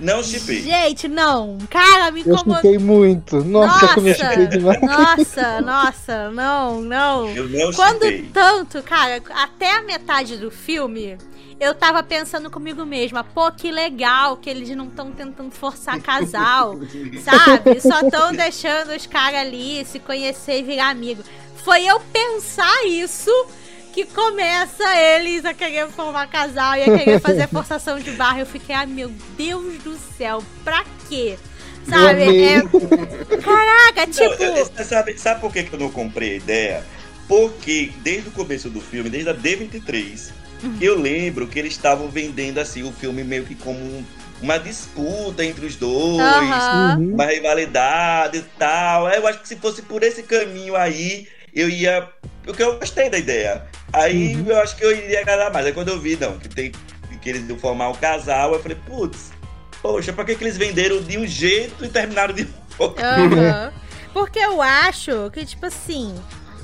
Não 0.00 0.22
chipei. 0.22 0.62
Gente, 0.62 1.06
não. 1.08 1.58
Cara, 1.68 2.10
me 2.10 2.20
Eu 2.20 2.34
incomodou. 2.34 2.56
chipei 2.56 2.78
muito. 2.78 3.44
Nossa, 3.44 3.94
como 3.94 4.08
eu 4.08 4.14
chipei 4.14 4.46
demais. 4.46 4.80
Nossa, 4.80 5.60
nossa, 5.60 6.30
não, 6.30 6.80
não. 6.80 7.28
Eu 7.30 7.48
não 7.48 7.72
Quando 7.72 8.04
chipei. 8.04 8.30
tanto, 8.32 8.82
cara, 8.82 9.22
até 9.34 9.76
a 9.76 9.82
metade 9.82 10.36
do 10.38 10.50
filme, 10.50 11.18
eu 11.60 11.74
tava 11.74 12.02
pensando 12.02 12.50
comigo 12.50 12.86
mesma, 12.86 13.22
pô, 13.22 13.52
que 13.52 13.70
legal 13.70 14.38
que 14.38 14.48
eles 14.48 14.70
não 14.74 14.86
estão 14.86 15.12
tentando 15.12 15.50
forçar 15.50 16.00
casal, 16.00 16.78
sabe? 17.22 17.80
Só 17.80 18.00
estão 18.00 18.32
deixando 18.32 18.96
os 18.96 19.06
caras 19.06 19.40
ali 19.40 19.84
se 19.84 19.98
conhecer 19.98 20.60
e 20.60 20.62
virar 20.62 20.88
amigo. 20.88 21.22
Foi 21.62 21.84
eu 21.84 22.00
pensar 22.12 22.86
isso 22.86 23.30
que 23.92 24.04
começa 24.06 24.84
eles 24.96 25.44
a 25.44 25.52
querer 25.54 25.88
formar 25.88 26.26
casal 26.28 26.76
e 26.76 26.82
a 26.84 26.98
querer 26.98 27.20
fazer 27.22 27.48
forçação 27.48 27.98
de 27.98 28.10
barra. 28.12 28.40
Eu 28.40 28.46
fiquei, 28.46 28.74
ai 28.74 28.86
meu 28.86 29.10
Deus 29.36 29.82
do 29.82 29.96
céu, 30.16 30.42
pra 30.64 30.84
quê? 31.08 31.36
Sabe? 31.88 32.42
É... 32.44 32.60
Caraca, 33.42 34.06
Não, 34.06 34.12
tipo. 34.12 34.42
eu- 34.42 34.56
eu- 34.56 34.84
sabe, 34.84 35.18
sabe 35.18 35.40
por 35.40 35.52
que 35.52 35.64
que 35.64 35.72
eu 35.72 35.78
não 35.78 35.90
comprei 35.90 36.32
a 36.32 36.36
ideia? 36.36 36.84
Porque 37.28 37.92
desde 37.98 38.28
o 38.28 38.32
começo 38.32 38.68
do 38.68 38.80
filme, 38.80 39.08
desde 39.08 39.30
a 39.30 39.34
D23, 39.34 40.30
Uhum. 40.62 40.76
eu 40.80 40.98
lembro 41.00 41.46
que 41.46 41.58
eles 41.58 41.72
estavam 41.72 42.08
vendendo 42.08 42.58
assim 42.58 42.82
o 42.82 42.92
filme 42.92 43.24
meio 43.24 43.44
que 43.44 43.54
como 43.54 43.78
um- 43.78 44.04
uma 44.42 44.58
disputa 44.58 45.44
entre 45.44 45.64
os 45.66 45.76
dois. 45.76 46.20
Uhum. 46.20 47.14
uma 47.14 47.26
rivalidade 47.26 48.38
e 48.38 48.42
tal. 48.58 49.08
Eu 49.08 49.26
acho 49.26 49.38
que 49.40 49.48
se 49.48 49.56
fosse 49.56 49.80
por 49.82 50.02
esse 50.02 50.22
caminho 50.22 50.76
aí, 50.76 51.26
eu 51.54 51.68
ia. 51.68 52.08
Porque 52.42 52.62
eu 52.62 52.78
gostei 52.78 53.08
da 53.10 53.18
ideia. 53.18 53.64
Aí 53.92 54.36
Uhum. 54.36 54.46
eu 54.48 54.60
acho 54.60 54.76
que 54.76 54.84
eu 54.84 54.96
iria 54.96 55.20
agradar 55.20 55.52
mais. 55.52 55.66
Aí 55.66 55.72
quando 55.72 55.88
eu 55.88 55.98
vi, 56.00 56.16
não, 56.16 56.38
que 56.38 56.48
tem 56.48 56.72
que 57.20 57.28
eles 57.28 57.46
iam 57.48 57.58
formar 57.58 57.90
um 57.90 57.94
casal, 57.94 58.54
eu 58.54 58.62
falei, 58.62 58.78
putz, 58.86 59.30
poxa, 59.82 60.10
pra 60.10 60.24
que, 60.24 60.34
que 60.34 60.42
eles 60.42 60.56
venderam 60.56 61.02
de 61.02 61.18
um 61.18 61.26
jeito 61.26 61.84
e 61.84 61.88
terminaram 61.88 62.32
de 62.32 62.48
outro? 62.78 63.04
Aham. 63.04 63.72
Porque 64.14 64.38
eu 64.38 64.60
acho 64.60 65.30
que, 65.30 65.44
tipo 65.44 65.66
assim, 65.66 66.14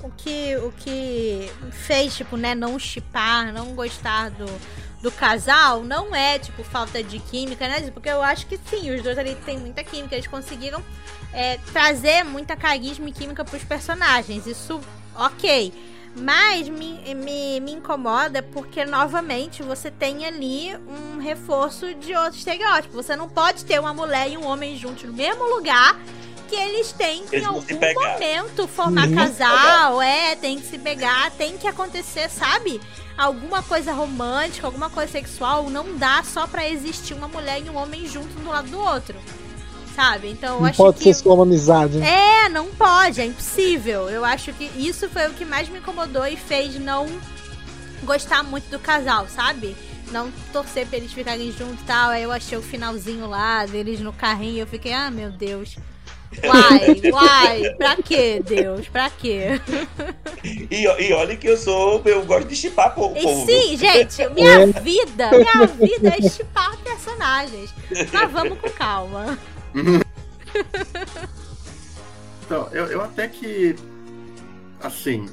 o 0.03 0.11
que, 0.11 0.57
o 0.57 0.73
que 0.73 1.49
fez, 1.71 2.17
tipo, 2.17 2.37
né, 2.37 2.55
não 2.55 2.79
chipar, 2.79 3.53
não 3.53 3.75
gostar 3.75 4.31
do, 4.31 4.47
do 5.03 5.13
casal, 5.13 5.85
não 5.85 6.15
é, 6.15 6.39
tipo, 6.39 6.65
falta 6.65 7.03
de 7.03 7.19
química, 7.21 7.69
né? 7.69 7.89
Porque 7.93 8.09
eu 8.09 8.23
acho 8.23 8.47
que 8.47 8.59
sim, 8.69 8.91
os 8.93 9.03
dois 9.03 9.17
ali 9.19 9.37
têm 9.47 9.59
muita 9.59 9.85
química, 9.85 10.15
eles 10.17 10.27
conseguiram 10.27 10.83
é, 11.33 11.59
trazer 11.73 12.25
muita 12.25 12.57
carisma 12.57 13.09
e 13.09 13.13
química 13.13 13.45
pros 13.45 13.63
personagens. 13.63 14.47
Isso, 14.47 14.81
ok. 15.15 15.73
Mas 16.19 16.69
me, 16.69 17.15
me, 17.15 17.61
me 17.61 17.73
incomoda 17.73 18.43
porque, 18.43 18.85
novamente, 18.87 19.63
você 19.63 19.91
tem 19.91 20.25
ali 20.25 20.75
um 20.89 21.19
reforço 21.19 21.95
de 21.95 22.15
outro 22.15 22.39
estereótipo. 22.39 22.95
Você 22.95 23.15
não 23.15 23.29
pode 23.29 23.65
ter 23.65 23.79
uma 23.79 23.93
mulher 23.93 24.31
e 24.31 24.37
um 24.39 24.47
homem 24.47 24.77
juntos 24.79 25.05
no 25.05 25.13
mesmo 25.13 25.45
lugar 25.45 25.99
que 26.49 26.55
eles 26.55 26.93
têm 26.93 27.27
que, 27.27 27.37
em 27.37 27.39
Eles 27.39 27.47
vão 27.47 27.57
algum 27.57 27.95
momento, 27.95 28.69
formar 28.69 29.09
Uhum. 29.09 29.15
casal. 29.15 30.01
É, 30.01 30.37
tem 30.37 30.59
que 30.59 30.67
se 30.67 30.79
pegar, 30.79 31.31
tem 31.33 31.59
que 31.59 31.69
acontecer, 31.69 32.31
sabe? 32.31 32.81
Alguma 33.19 33.63
coisa 33.63 33.93
romântica, 33.93 34.67
alguma 34.67 34.89
coisa 34.89 35.11
sexual. 35.13 35.69
Não 35.69 35.97
dá 35.97 36.23
só 36.23 36.47
pra 36.47 36.69
existir 36.69 37.15
uma 37.15 37.29
mulher 37.29 37.61
e 37.65 37.69
um 37.69 37.77
homem 37.77 38.07
juntos 38.07 38.35
um 38.37 38.45
do 38.45 38.49
lado 38.49 38.69
do 38.69 38.79
outro. 38.79 39.17
Sabe? 39.97 40.29
Então, 40.31 40.57
eu 40.57 40.61
Não 40.61 40.67
acho 40.69 40.77
pode 40.77 40.99
que. 40.99 41.05
ser 41.05 41.15
só 41.15 41.33
uma 41.35 41.43
amizade. 41.45 41.97
né? 41.97 42.45
É, 42.45 42.49
não 42.51 42.67
pode, 42.67 43.19
é 43.21 43.25
impossível. 43.25 44.11
Eu 44.11 44.25
acho 44.27 44.53
que 44.53 44.71
isso 44.77 45.09
foi 45.09 45.27
o 45.27 45.31
que 45.33 45.45
mais 45.45 45.69
me 45.71 45.79
incomodou 45.79 46.27
e 46.27 46.37
fez 46.37 46.79
não 46.79 47.07
gostar 48.03 48.43
muito 48.43 48.69
do 48.69 48.79
casal, 48.79 49.27
sabe? 49.27 49.75
Não 50.13 50.31
torcer 50.53 50.87
pra 50.87 50.99
eles 50.99 51.13
ficarem 51.13 51.51
juntos 51.51 51.81
e 51.81 51.85
tal. 51.85 52.11
Aí 52.11 52.23
eu 52.23 52.31
achei 52.31 52.57
o 52.59 52.63
finalzinho 52.63 53.27
lá 53.27 53.65
deles 53.65 53.99
no 54.01 54.13
carrinho. 54.13 54.59
Eu 54.61 54.67
fiquei, 54.67 54.93
ah, 54.93 55.11
meu 55.11 55.31
Deus. 55.31 55.77
Uai, 56.45 57.01
uai, 57.11 57.75
pra 57.79 57.97
quê, 57.97 58.43
Deus? 58.45 58.87
Pra 58.89 59.09
quê? 59.09 59.61
E, 60.45 60.83
e 60.85 61.13
olha 61.15 61.37
que 61.37 61.49
eu 61.49 61.57
sou, 61.57 62.03
eu 62.05 62.25
gosto 62.27 62.49
de 62.49 62.55
chipar 62.57 62.95
po- 62.95 63.13
o 63.13 63.17
E 63.17 63.23
povo. 63.23 63.47
sim, 63.47 63.77
gente, 63.77 64.29
minha 64.35 64.67
vida, 64.67 65.31
minha 65.31 65.67
vida 65.67 66.15
é 66.19 66.29
chipar 66.29 66.77
personagens. 66.79 67.73
Mas 68.13 68.31
vamos 68.31 68.59
com 68.61 68.69
calma. 68.71 69.39
Então, 72.45 72.69
eu, 72.73 72.87
eu 72.87 73.03
até 73.03 73.27
que. 73.29 73.75
Assim. 74.81 75.27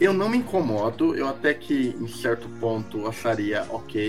Eu 0.00 0.12
não 0.12 0.28
me 0.28 0.38
incomodo, 0.38 1.14
eu 1.14 1.28
até 1.28 1.54
que 1.54 1.94
em 2.00 2.08
certo 2.08 2.48
ponto 2.58 3.06
acharia 3.06 3.64
ok 3.70 4.00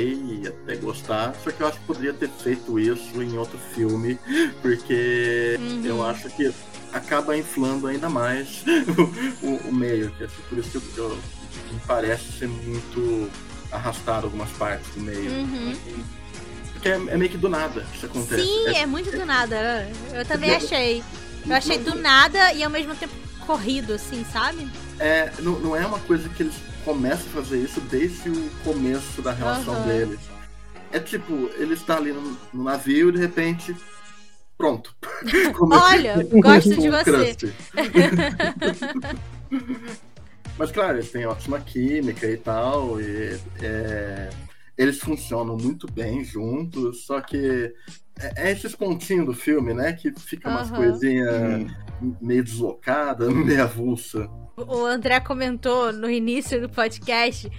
e 0.42 0.48
até 0.48 0.76
gostar, 0.78 1.36
só 1.44 1.52
que 1.52 1.62
eu 1.62 1.68
acho 1.68 1.80
que 1.80 1.86
poderia 1.86 2.14
ter 2.14 2.30
feito 2.30 2.80
isso 2.80 3.22
em 3.22 3.38
outro 3.38 3.60
filme, 3.76 4.18
porque 4.60 5.56
Uhum. 5.60 5.86
eu 5.86 6.04
acho 6.04 6.30
que 6.32 6.52
acaba 6.92 7.38
inflando 7.38 7.86
ainda 7.86 8.10
mais 8.10 8.64
o, 9.44 9.70
o 9.70 9.72
meio, 9.72 10.10
que 10.18 10.24
assim, 10.24 10.42
por 10.50 10.58
isso 10.58 10.72
que 10.72 10.98
eu, 10.98 11.10
eu- 11.12 11.16
me 11.72 11.80
parece 11.86 12.32
ser 12.40 12.48
muito 12.48 13.30
arrastado 13.72 14.26
algumas 14.26 14.50
partes 14.54 14.90
do 14.96 15.02
meio. 15.02 15.32
Uhum. 15.32 15.76
Porque 16.84 16.90
é, 16.90 17.14
é 17.14 17.18
meio 17.18 17.32
que 17.32 17.38
do 17.38 17.48
nada 17.48 17.80
que 17.92 17.96
isso 17.96 18.06
acontece. 18.06 18.42
Sim, 18.44 18.68
É- 18.68 18.82
é 18.82 18.86
muito 18.86 19.10
do 19.10 19.26
nada. 19.26 19.88
Eu 20.14 20.26
também 20.26 20.54
achei. 20.54 21.02
Eu 21.48 21.56
achei 21.56 21.78
do 21.78 21.96
nada 21.96 22.52
e 22.54 22.62
ao 22.64 22.70
mesmo 22.70 22.94
tempo 22.96 23.14
corrido, 23.46 23.94
assim, 23.94 24.26
sabe? 24.32 24.68
é, 25.00 25.32
não, 25.40 25.60
não 25.60 25.76
é 25.76 25.86
uma 25.86 26.00
coisa 26.00 26.30
que 26.30 26.44
eles 26.44 26.54
começam 26.86 27.26
a 27.28 27.42
fazer 27.42 27.58
isso 27.60 27.80
desde 27.82 28.30
o 28.30 28.50
começo 28.64 29.22
da 29.22 29.32
relação 29.32 29.74
Aham. 29.76 29.88
deles. 29.88 30.20
É 30.92 31.00
tipo, 31.00 31.50
ele 31.58 31.74
está 31.74 31.98
ali 31.98 32.12
no, 32.14 32.38
no 32.54 32.64
navio 32.64 33.10
e 33.10 33.14
de 33.14 33.20
repente. 33.20 33.76
Pronto. 34.58 34.96
Começa 35.58 35.84
Olha, 35.86 36.24
com- 36.30 36.40
gosto 36.42 36.70
de 36.76 36.90
você. 36.90 37.36
Mas 40.58 40.72
claro, 40.72 40.98
eles 40.98 41.12
têm 41.12 41.26
ótima 41.26 41.60
química 41.60 42.28
e 42.28 42.38
tal. 42.38 43.00
E, 43.02 43.38
é, 43.62 44.30
eles 44.78 45.00
funcionam 45.00 45.56
muito 45.58 45.92
bem 45.92 46.24
juntos, 46.24 47.06
só 47.06 47.22
que 47.22 47.74
é, 48.20 48.48
é 48.48 48.52
esses 48.52 48.76
pontinhos 48.76 49.26
do 49.26 49.34
filme, 49.34 49.74
né? 49.74 49.94
Que 49.94 50.12
fica 50.20 50.50
umas 50.50 50.72
Aham. 50.72 50.78
coisinhas 50.78 51.72
meio 52.22 52.44
deslocadas, 52.44 53.30
meio 53.34 53.64
avulsa. 53.64 54.30
O 54.58 54.86
André 54.86 55.20
comentou 55.20 55.92
no 55.92 56.10
início 56.10 56.62
do 56.62 56.70
podcast. 56.70 57.50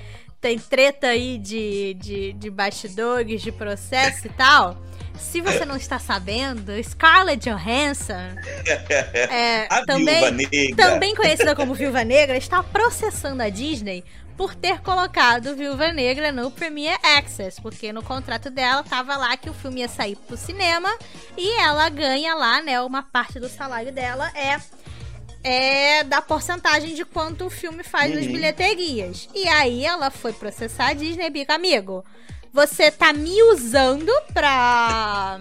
Tem 0.41 0.59
treta 0.59 1.09
aí 1.09 1.39
de, 1.39 1.95
de, 1.95 2.33
de 2.35 2.51
bastidores, 2.51 3.41
de 3.41 3.51
processo 3.51 4.27
e 4.27 4.31
tal. 4.31 4.77
Se 5.19 5.41
você 5.41 5.65
não 5.65 5.77
está 5.77 5.99
sabendo, 5.99 6.73
Scarlett 6.83 7.49
Johansson, 7.49 8.13
é, 9.31 9.67
A 9.71 9.85
também, 9.87 10.07
viúva 10.07 10.31
negra. 10.33 10.77
também 10.77 11.15
conhecida 11.15 11.55
como 11.55 11.73
Viúva 11.73 12.05
Negra, 12.05 12.37
está 12.37 12.63
processando 12.63 13.43
a 13.43 13.49
Disney 13.49 14.05
por 14.37 14.55
ter 14.55 14.81
colocado 14.81 15.55
Viúva 15.55 15.93
Negra 15.93 16.33
no 16.33 16.51
Premiere 16.51 16.99
Access, 17.19 17.61
porque 17.61 17.93
no 17.93 18.03
contrato 18.03 18.51
dela 18.51 18.83
tava 18.83 19.17
lá 19.17 19.37
que 19.37 19.49
o 19.49 19.55
filme 19.55 19.81
ia 19.81 19.89
sair 19.89 20.17
pro 20.17 20.37
cinema 20.37 20.93
e 21.37 21.53
ela 21.61 21.89
ganha 21.89 22.35
lá, 22.35 22.61
né, 22.61 22.81
uma 22.81 23.03
parte 23.03 23.39
do 23.39 23.49
salário 23.49 23.93
dela 23.93 24.31
é 24.35 24.61
é 25.47 26.03
da 26.05 26.23
porcentagem 26.23 26.95
de 26.95 27.05
quanto 27.05 27.45
o 27.45 27.51
filme 27.51 27.83
faz 27.85 28.15
nas 28.15 28.25
Uhum. 28.25 28.33
bilheterias. 28.33 29.29
E 29.35 29.47
aí 29.47 29.85
ela 29.85 30.11
foi 30.11 30.33
processar 30.33 30.87
a 30.89 30.93
Disney 30.95 31.29
bica, 31.29 31.55
amigo, 31.55 32.03
você 32.51 32.91
tá 32.91 33.13
me 33.13 33.43
usando 33.53 34.11
pra 34.33 35.39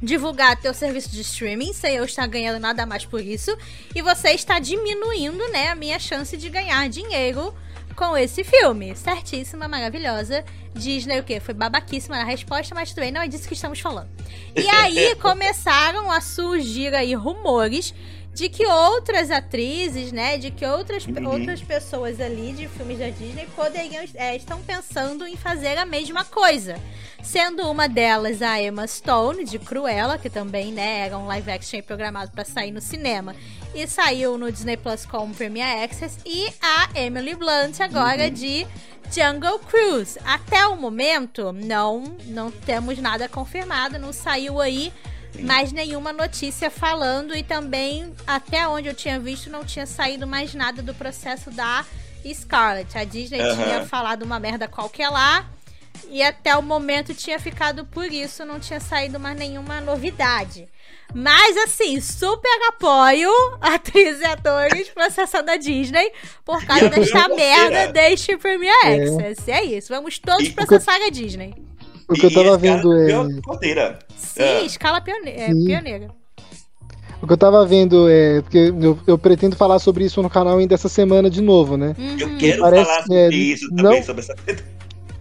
divulgar 0.00 0.56
teu 0.60 0.72
serviço 0.72 1.10
de 1.10 1.22
streaming 1.22 1.72
sem 1.72 1.96
eu 1.96 2.04
estar 2.04 2.26
ganhando 2.28 2.60
nada 2.60 2.86
mais 2.86 3.04
por 3.04 3.20
isso. 3.20 3.56
E 3.92 4.00
você 4.02 4.30
está 4.30 4.60
diminuindo, 4.60 5.46
né, 5.48 5.68
a 5.68 5.74
minha 5.74 5.98
chance 5.98 6.36
de 6.36 6.48
ganhar 6.48 6.88
dinheiro 6.88 7.52
com 7.94 8.16
esse 8.16 8.44
filme. 8.44 8.94
Certíssima, 8.96 9.68
maravilhosa. 9.68 10.44
Disney 10.74 11.20
o 11.20 11.24
quê? 11.24 11.40
Foi 11.40 11.54
babaquíssima 11.54 12.16
na 12.16 12.24
resposta, 12.24 12.74
mas 12.74 12.90
tudo 12.90 13.00
bem, 13.00 13.12
não 13.12 13.22
é 13.22 13.28
disso 13.28 13.46
que 13.48 13.54
estamos 13.54 13.80
falando. 13.80 14.08
E 14.56 14.66
aí 14.68 15.14
começaram 15.16 16.10
a 16.10 16.20
surgir 16.20 16.94
aí 16.94 17.14
rumores 17.14 17.94
de 18.34 18.48
que 18.48 18.66
outras 18.66 19.30
atrizes, 19.30 20.10
né, 20.10 20.36
de 20.36 20.50
que 20.50 20.66
outras, 20.66 21.06
Uhum. 21.06 21.28
outras 21.30 21.62
pessoas 21.62 22.20
ali 22.20 22.52
de 22.52 22.66
filmes 22.66 22.98
da 22.98 23.08
Disney 23.08 23.46
poderiam, 23.54 24.04
é, 24.14 24.34
estão 24.34 24.60
pensando 24.60 25.24
em 25.24 25.36
fazer 25.36 25.78
a 25.78 25.84
mesma 25.86 26.24
coisa. 26.24 26.76
Sendo 27.22 27.70
uma 27.70 27.88
delas 27.88 28.42
a 28.42 28.60
Emma 28.60 28.86
Stone, 28.88 29.44
de 29.44 29.58
Cruella, 29.60 30.18
que 30.18 30.28
também, 30.28 30.72
né, 30.72 31.06
era 31.06 31.16
um 31.16 31.26
live 31.26 31.50
action 31.52 31.80
programado 31.82 32.32
para 32.32 32.44
sair 32.44 32.72
no 32.72 32.80
cinema. 32.80 33.36
E 33.74 33.86
saiu 33.86 34.38
no 34.38 34.50
Disney 34.50 34.76
Plus 34.76 35.04
com 35.04 35.32
Premiere 35.32 35.82
Access 35.82 36.18
e 36.24 36.52
a 36.60 36.88
Emily 36.94 37.34
Blunt 37.34 37.80
agora 37.80 38.30
de 38.30 38.66
Jungle 39.12 39.58
Cruise. 39.60 40.18
Até 40.24 40.66
o 40.66 40.76
momento 40.76 41.52
não 41.52 42.16
não 42.26 42.50
temos 42.50 42.98
nada 42.98 43.28
confirmado, 43.28 43.98
não 43.98 44.12
saiu 44.12 44.60
aí 44.60 44.92
mais 45.40 45.72
nenhuma 45.72 46.12
notícia 46.12 46.70
falando 46.70 47.36
e 47.36 47.42
também 47.42 48.14
até 48.26 48.66
onde 48.68 48.88
eu 48.88 48.94
tinha 48.94 49.18
visto 49.18 49.50
não 49.50 49.64
tinha 49.64 49.86
saído 49.86 50.26
mais 50.26 50.54
nada 50.54 50.80
do 50.80 50.94
processo 50.94 51.50
da 51.50 51.84
Scarlett. 52.32 52.96
A 52.96 53.04
Disney 53.04 53.40
Aham. 53.40 53.62
tinha 53.62 53.86
falado 53.86 54.22
uma 54.22 54.38
merda 54.38 54.68
qualquer 54.68 55.08
lá 55.08 55.44
e 56.08 56.22
até 56.22 56.56
o 56.56 56.62
momento 56.62 57.14
tinha 57.14 57.38
ficado 57.38 57.84
por 57.86 58.06
isso, 58.06 58.44
não 58.44 58.60
tinha 58.60 58.80
saído 58.80 59.18
mais 59.18 59.36
nenhuma 59.36 59.80
novidade. 59.80 60.68
Mas 61.12 61.56
assim, 61.58 62.00
super 62.00 62.68
apoio 62.68 63.30
atrizes 63.60 64.20
e 64.20 64.24
atores 64.24 64.88
processando 64.90 65.50
a 65.50 65.56
Disney 65.56 66.10
por 66.44 66.64
causa 66.64 66.88
desta 66.88 67.28
merda 67.28 67.92
deste 67.92 68.36
Premiere 68.36 68.76
É. 68.84 69.04
Access. 69.04 69.50
É 69.50 69.64
isso, 69.64 69.88
vamos 69.92 70.18
todos 70.18 70.46
E- 70.48 70.52
processar 70.52 70.96
a 70.96 71.10
Disney. 71.10 71.54
O 72.08 72.14
que 72.14 72.26
eu 72.26 72.32
tava 72.32 72.56
vendo 72.58 72.92
é. 72.92 73.06
ganhou 73.06 73.24
a 73.26 73.42
Cordeira. 73.42 73.98
Sim, 74.16 74.42
É. 74.42 74.64
escala 74.64 75.00
pione- 75.00 75.30
é, 75.30 75.46
Sim. 75.52 75.64
pioneira. 75.64 76.08
O 77.22 77.26
que 77.26 77.32
eu 77.32 77.36
tava 77.38 77.64
vendo 77.64 78.06
é. 78.08 78.42
Porque 78.42 78.58
eu, 78.82 78.98
eu 79.06 79.16
pretendo 79.16 79.56
falar 79.56 79.78
sobre 79.78 80.04
isso 80.04 80.20
no 80.20 80.28
canal 80.28 80.58
ainda 80.58 80.74
essa 80.74 80.88
semana 80.90 81.30
de 81.30 81.40
novo, 81.40 81.76
né? 81.76 81.94
Eu 82.18 82.28
Uhum. 82.28 82.38
quero 82.38 82.60
Parece 82.60 82.84
falar 82.84 82.96
que 82.98 83.02
sobre 83.08 83.16
é- 83.20 83.28
isso 83.30 83.68
não- 83.70 83.84
também, 83.84 84.02
sobre 84.02 84.22
essa 84.22 84.34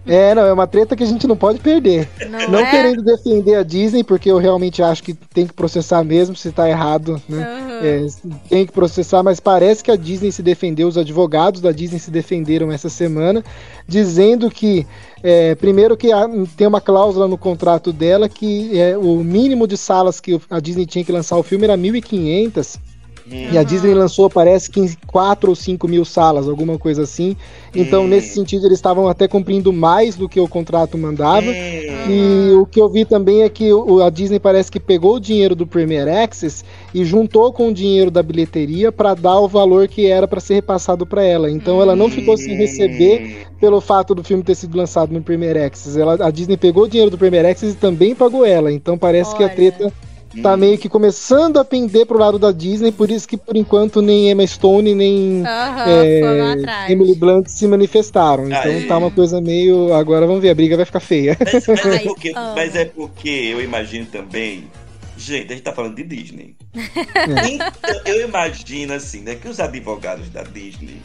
É, 0.05 0.35
não, 0.35 0.43
é 0.45 0.51
uma 0.51 0.67
treta 0.67 0.95
que 0.97 1.03
a 1.03 1.05
gente 1.07 1.25
não 1.25 1.37
pode 1.37 1.59
perder. 1.59 2.09
Não, 2.29 2.49
Não 2.51 2.59
é? 2.59 2.69
querendo 2.69 3.01
defender 3.01 3.55
a 3.55 3.63
Disney, 3.63 4.03
porque 4.03 4.29
eu 4.29 4.37
realmente 4.37 4.83
acho 4.83 5.01
que 5.01 5.13
tem 5.13 5.47
que 5.47 5.53
processar 5.53 6.03
mesmo 6.03 6.35
se 6.35 6.51
tá 6.51 6.69
errado, 6.69 7.21
né? 7.27 7.41
Aham. 7.41 7.79
É, 7.85 8.05
tem 8.49 8.65
que 8.65 8.71
processar, 8.71 9.23
mas 9.23 9.39
parece 9.39 9.83
que 9.83 9.91
a 9.91 9.95
Disney 9.95 10.31
se 10.31 10.41
defendeu, 10.43 10.87
os 10.87 10.97
advogados 10.97 11.61
da 11.61 11.71
Disney 11.71 11.99
se 11.99 12.11
defenderam 12.11 12.71
essa 12.71 12.89
semana, 12.89 13.43
dizendo 13.87 14.49
que, 14.49 14.85
é, 15.21 15.55
primeiro, 15.55 15.95
que 15.97 16.11
há- 16.11 16.29
tem 16.57 16.67
uma 16.67 16.81
cláusula 16.81 17.27
no 17.27 17.37
contrato 17.37 17.91
dela 17.93 18.27
que 18.27 18.77
é, 18.77 18.97
o 18.97 19.17
mínimo 19.23 19.65
de 19.67 19.77
salas 19.77 20.19
que 20.19 20.39
a 20.49 20.59
Disney 20.59 20.85
tinha 20.85 21.03
que 21.05 21.11
lançar 21.11 21.37
o 21.37 21.43
filme 21.43 21.63
era 21.65 21.77
1.500. 21.77 22.77
E 23.25 23.57
a. 23.57 23.63
Disney 23.63 23.93
lançou, 23.93 24.29
parece 24.29 24.69
que 24.69 24.79
em 24.79 24.89
4 25.07 25.49
ou 25.49 25.55
5 25.55 25.87
mil 25.87 26.03
salas, 26.03 26.47
alguma 26.49 26.77
coisa 26.77 27.03
assim. 27.03 27.35
Então, 27.73 28.03
Hum. 28.03 28.07
nesse 28.07 28.33
sentido, 28.33 28.65
eles 28.67 28.77
estavam 28.77 29.07
até 29.07 29.27
cumprindo 29.27 29.71
mais 29.71 30.15
do 30.15 30.27
que 30.27 30.39
o 30.39 30.47
contrato 30.47 30.97
mandava. 30.97 31.47
Hum. 31.47 32.09
E 32.09 32.51
o 32.53 32.65
que 32.65 32.79
eu 32.79 32.89
vi 32.89 33.05
também 33.05 33.41
é 33.43 33.49
que 33.49 33.69
a 34.05 34.09
Disney 34.09 34.39
parece 34.39 34.69
que 34.69 34.79
pegou 34.79 35.15
o 35.15 35.19
dinheiro 35.19 35.55
do 35.55 35.65
Premier 35.65 36.07
Access 36.07 36.63
e 36.93 37.05
juntou 37.05 37.51
com 37.53 37.69
o 37.69 37.73
dinheiro 37.73 38.11
da 38.11 38.21
bilheteria 38.21 38.91
para 38.91 39.13
dar 39.13 39.39
o 39.39 39.47
valor 39.47 39.87
que 39.87 40.05
era 40.05 40.27
para 40.27 40.39
ser 40.41 40.55
repassado 40.55 41.05
para 41.05 41.23
ela. 41.23 41.49
Então 41.49 41.81
ela 41.81 41.95
não 41.95 42.09
ficou 42.09 42.35
sem 42.37 42.55
receber 42.55 43.47
pelo 43.59 43.79
fato 43.79 44.13
do 44.13 44.23
filme 44.23 44.43
ter 44.43 44.55
sido 44.55 44.77
lançado 44.77 45.13
no 45.13 45.21
Premier 45.21 45.57
Access. 45.57 45.97
Ela, 45.99 46.17
a 46.25 46.29
Disney 46.29 46.57
pegou 46.57 46.83
o 46.83 46.87
dinheiro 46.89 47.09
do 47.09 47.17
Premier 47.17 47.45
Access 47.45 47.73
e 47.73 47.77
também 47.77 48.13
pagou 48.13 48.45
ela. 48.45 48.71
Então 48.71 48.97
parece 48.97 49.35
que 49.35 49.43
a 49.43 49.47
Olha. 49.47 49.55
treta 49.55 49.93
tá 50.41 50.57
meio 50.57 50.77
que 50.77 50.89
começando 50.89 51.57
a 51.57 51.65
pender 51.65 52.05
pro 52.05 52.17
lado 52.17 52.39
da 52.39 52.51
Disney, 52.51 52.91
por 52.91 53.11
isso 53.11 53.27
que 53.27 53.37
por 53.37 53.55
enquanto 53.55 54.01
nem 54.01 54.29
Emma 54.29 54.45
Stone 54.45 54.95
nem 54.95 55.43
é. 55.45 56.91
Emily 56.91 57.15
Blunt 57.15 57.47
se 57.47 57.67
manifestaram. 57.67 58.47
Então 58.47 58.61
Aí. 58.61 58.87
tá 58.87 58.97
uma 58.97 59.11
coisa 59.11 59.39
meio. 59.41 59.93
Agora 59.93 60.25
vamos 60.25 60.41
ver, 60.41 60.49
a 60.49 60.55
briga 60.55 60.75
vai 60.75 60.85
ficar 60.85 60.99
feia. 60.99 61.37
Mas, 61.39 61.67
mas 61.67 61.85
é 61.85 61.89
Ai, 61.89 61.99
porque, 61.99 62.33
amo. 62.35 62.55
mas 62.55 62.75
é 62.75 62.85
porque 62.85 63.29
eu 63.29 63.61
imagino 63.61 64.05
também. 64.05 64.67
Gente, 65.15 65.51
a 65.51 65.55
gente 65.55 65.63
tá 65.63 65.71
falando 65.71 65.95
de 65.95 66.03
Disney. 66.03 66.55
então, 66.73 68.01
eu 68.05 68.27
imagino 68.27 68.93
assim, 68.93 69.21
né? 69.21 69.35
Que 69.35 69.47
os 69.47 69.59
advogados 69.59 70.29
da 70.29 70.41
Disney 70.43 70.97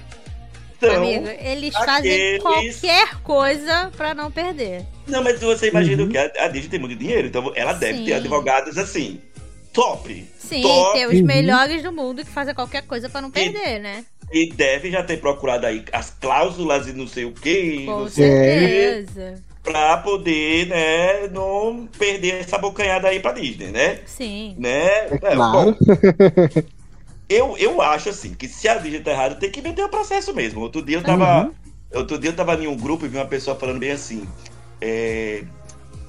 são. 0.81 0.97
Amigo, 0.97 1.27
eles 1.29 1.75
fazem 1.75 2.37
aqueles- 2.37 2.43
qualquer 2.81 3.15
coisa 3.23 3.91
pra 3.97 4.15
não 4.15 4.31
perder. 4.31 4.85
Não, 5.07 5.23
mas 5.23 5.41
você 5.41 5.69
imagina 5.69 6.03
Uhum. 6.03 6.09
que 6.09 6.19
a, 6.19 6.31
a 6.39 6.49
Disney 6.49 6.69
tem 6.71 6.81
muito 6.81 6.97
dinheiro, 6.97 7.29
então 7.29 7.53
ela 7.55 7.73
deve 7.73 7.99
Sim. 7.99 8.05
ter 8.05 8.13
advogados 8.15 8.77
assim. 8.79 9.21
Top! 9.73 10.27
Sim, 10.39 10.63
top! 10.63 10.93
tem 10.95 11.07
os 11.07 11.15
Uhum. 11.21 11.27
melhores 11.27 11.83
do 11.83 11.93
mundo 11.93 12.25
que 12.25 12.31
fazem 12.31 12.55
qualquer 12.55 12.83
coisa 12.83 13.09
pra 13.09 13.21
não 13.21 13.31
perder, 13.31 13.79
né? 13.81 14.05
E 14.33 14.51
deve 14.53 14.91
já 14.91 15.03
ter 15.03 15.19
procurado 15.19 15.67
aí 15.67 15.85
as 15.93 16.11
cláusulas 16.11 16.87
e 16.89 16.93
não 16.93 17.07
sei 17.07 17.25
o 17.25 17.33
que, 17.33 17.85
Com 17.87 18.01
não 18.01 18.09
sei 18.09 18.27
o 18.29 18.33
quê, 18.43 19.05
certeza. 19.07 19.35
pra 19.63 19.97
poder, 19.99 20.67
né, 20.67 21.29
não 21.29 21.89
perder 21.99 22.41
essa 22.41 22.59
bocanhada 22.59 23.09
aí 23.09 23.21
pra 23.21 23.33
Disney, 23.33 23.69
né? 23.69 24.01
Sim. 24.07 24.55
Né? 24.59 24.87
É 25.13 25.19
claro. 25.19 25.73
bom, 25.73 25.75
eu, 27.29 27.57
eu 27.59 27.81
acho 27.83 28.09
assim, 28.09 28.35
que 28.35 28.49
se 28.49 28.69
a 28.69 28.75
Disney 28.75 29.01
tá 29.01 29.11
errada, 29.11 29.35
tem 29.35 29.51
que 29.51 29.61
meter 29.63 29.85
o 29.85 29.89
processo 29.89 30.35
mesmo. 30.35 30.61
Outro 30.61 30.83
dia 30.83 30.99
eu 30.99 31.03
tava. 31.03 31.45
Uhum. 31.45 31.55
Outro 31.95 32.19
dia 32.19 32.31
eu 32.31 32.37
tava 32.37 32.55
em 32.55 32.67
um 32.67 32.77
grupo 32.77 33.07
e 33.07 33.09
vi 33.09 33.17
uma 33.17 33.27
pessoa 33.27 33.57
falando 33.57 33.79
bem 33.79 33.93
assim. 33.93 34.29
É, 34.81 35.43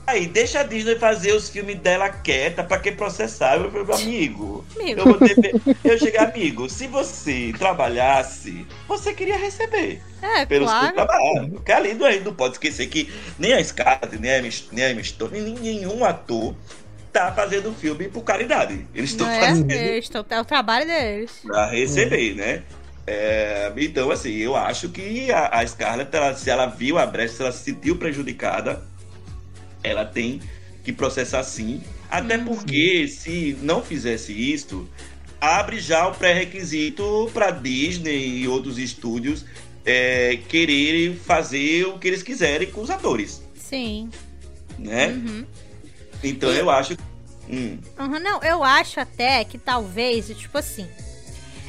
Aí, 0.09 0.25
deixa 0.25 0.61
a 0.61 0.63
Disney 0.63 0.95
fazer 0.95 1.33
os 1.33 1.49
filmes 1.49 1.77
dela 1.77 2.09
quieta 2.09 2.63
pra 2.63 2.79
que 2.79 2.91
processar, 2.91 3.57
eu 3.57 3.69
falei, 3.69 3.93
amigo. 3.93 4.65
Amigo. 4.75 5.01
Eu, 5.01 5.05
vou 5.05 5.19
ter... 5.19 5.61
eu 5.83 5.99
cheguei, 5.99 6.19
amigo, 6.19 6.67
se 6.67 6.87
você 6.87 7.53
trabalhasse, 7.55 8.65
você 8.87 9.13
queria 9.13 9.37
receber 9.37 10.01
É, 10.19 10.47
pelos 10.47 10.67
claro. 10.67 10.85
seus 10.85 10.95
trabalhos. 10.95 11.49
Porque 11.51 11.71
ali 11.71 11.93
não, 11.93 12.11
gente 12.11 12.25
não 12.25 12.33
pode 12.33 12.53
esquecer 12.53 12.87
que 12.87 13.07
nem 13.37 13.53
a 13.53 13.63
Scarlett, 13.63 14.17
nem 14.17 14.31
a 14.31 14.41
nem 14.71 14.83
a 14.83 15.03
Stone, 15.03 15.41
nem 15.41 15.53
nenhum 15.53 16.03
ator 16.03 16.55
tá 17.25 17.31
fazendo 17.33 17.73
filme 17.73 18.07
por 18.07 18.23
caridade. 18.23 18.85
Eles 18.93 19.11
estão 19.11 19.29
é? 19.29 19.39
fazendo 19.39 19.71
Eles 19.71 20.09
tão- 20.09 20.25
é 20.29 20.39
o 20.39 20.45
trabalho 20.45 20.85
deles. 20.85 21.31
pra 21.43 21.69
receber, 21.69 22.35
né? 22.35 22.63
É, 23.05 23.71
então, 23.77 24.11
assim, 24.11 24.35
eu 24.35 24.55
acho 24.55 24.89
que 24.89 25.31
a, 25.31 25.59
a 25.59 25.65
Scarlett, 25.67 26.15
ela- 26.15 26.35
se 26.35 26.49
ela 26.49 26.65
viu 26.67 26.97
a 26.97 27.05
brecha, 27.05 27.33
se 27.35 27.41
ela 27.41 27.51
se 27.51 27.63
sentiu 27.63 27.95
prejudicada, 27.97 28.83
ela 29.83 30.05
tem 30.05 30.41
que 30.83 30.93
processar 30.93 31.43
sim. 31.43 31.81
Até 32.09 32.37
porque, 32.37 33.07
se 33.07 33.57
não 33.61 33.81
fizesse 33.83 34.31
isso, 34.33 34.87
abre 35.41 35.79
já 35.79 36.07
o 36.07 36.13
pré-requisito 36.15 37.29
para 37.33 37.51
Disney 37.51 38.39
e 38.41 38.47
outros 38.47 38.77
estúdios 38.77 39.45
é, 39.85 40.37
quererem 40.47 41.15
fazer 41.15 41.85
o 41.85 41.97
que 41.99 42.07
eles 42.07 42.21
quiserem 42.23 42.69
com 42.69 42.81
os 42.81 42.89
atores, 42.89 43.41
Sim. 43.55 44.09
né? 44.77 45.07
Uhum. 45.07 45.45
Então, 46.23 46.51
eu 46.51 46.69
acho. 46.69 46.97
Hum, 47.49 47.79
Uhum, 47.99 48.19
não, 48.19 48.43
eu 48.43 48.63
acho 48.63 48.99
até 48.99 49.43
que 49.43 49.57
talvez, 49.57 50.27
tipo 50.27 50.57
assim. 50.57 50.87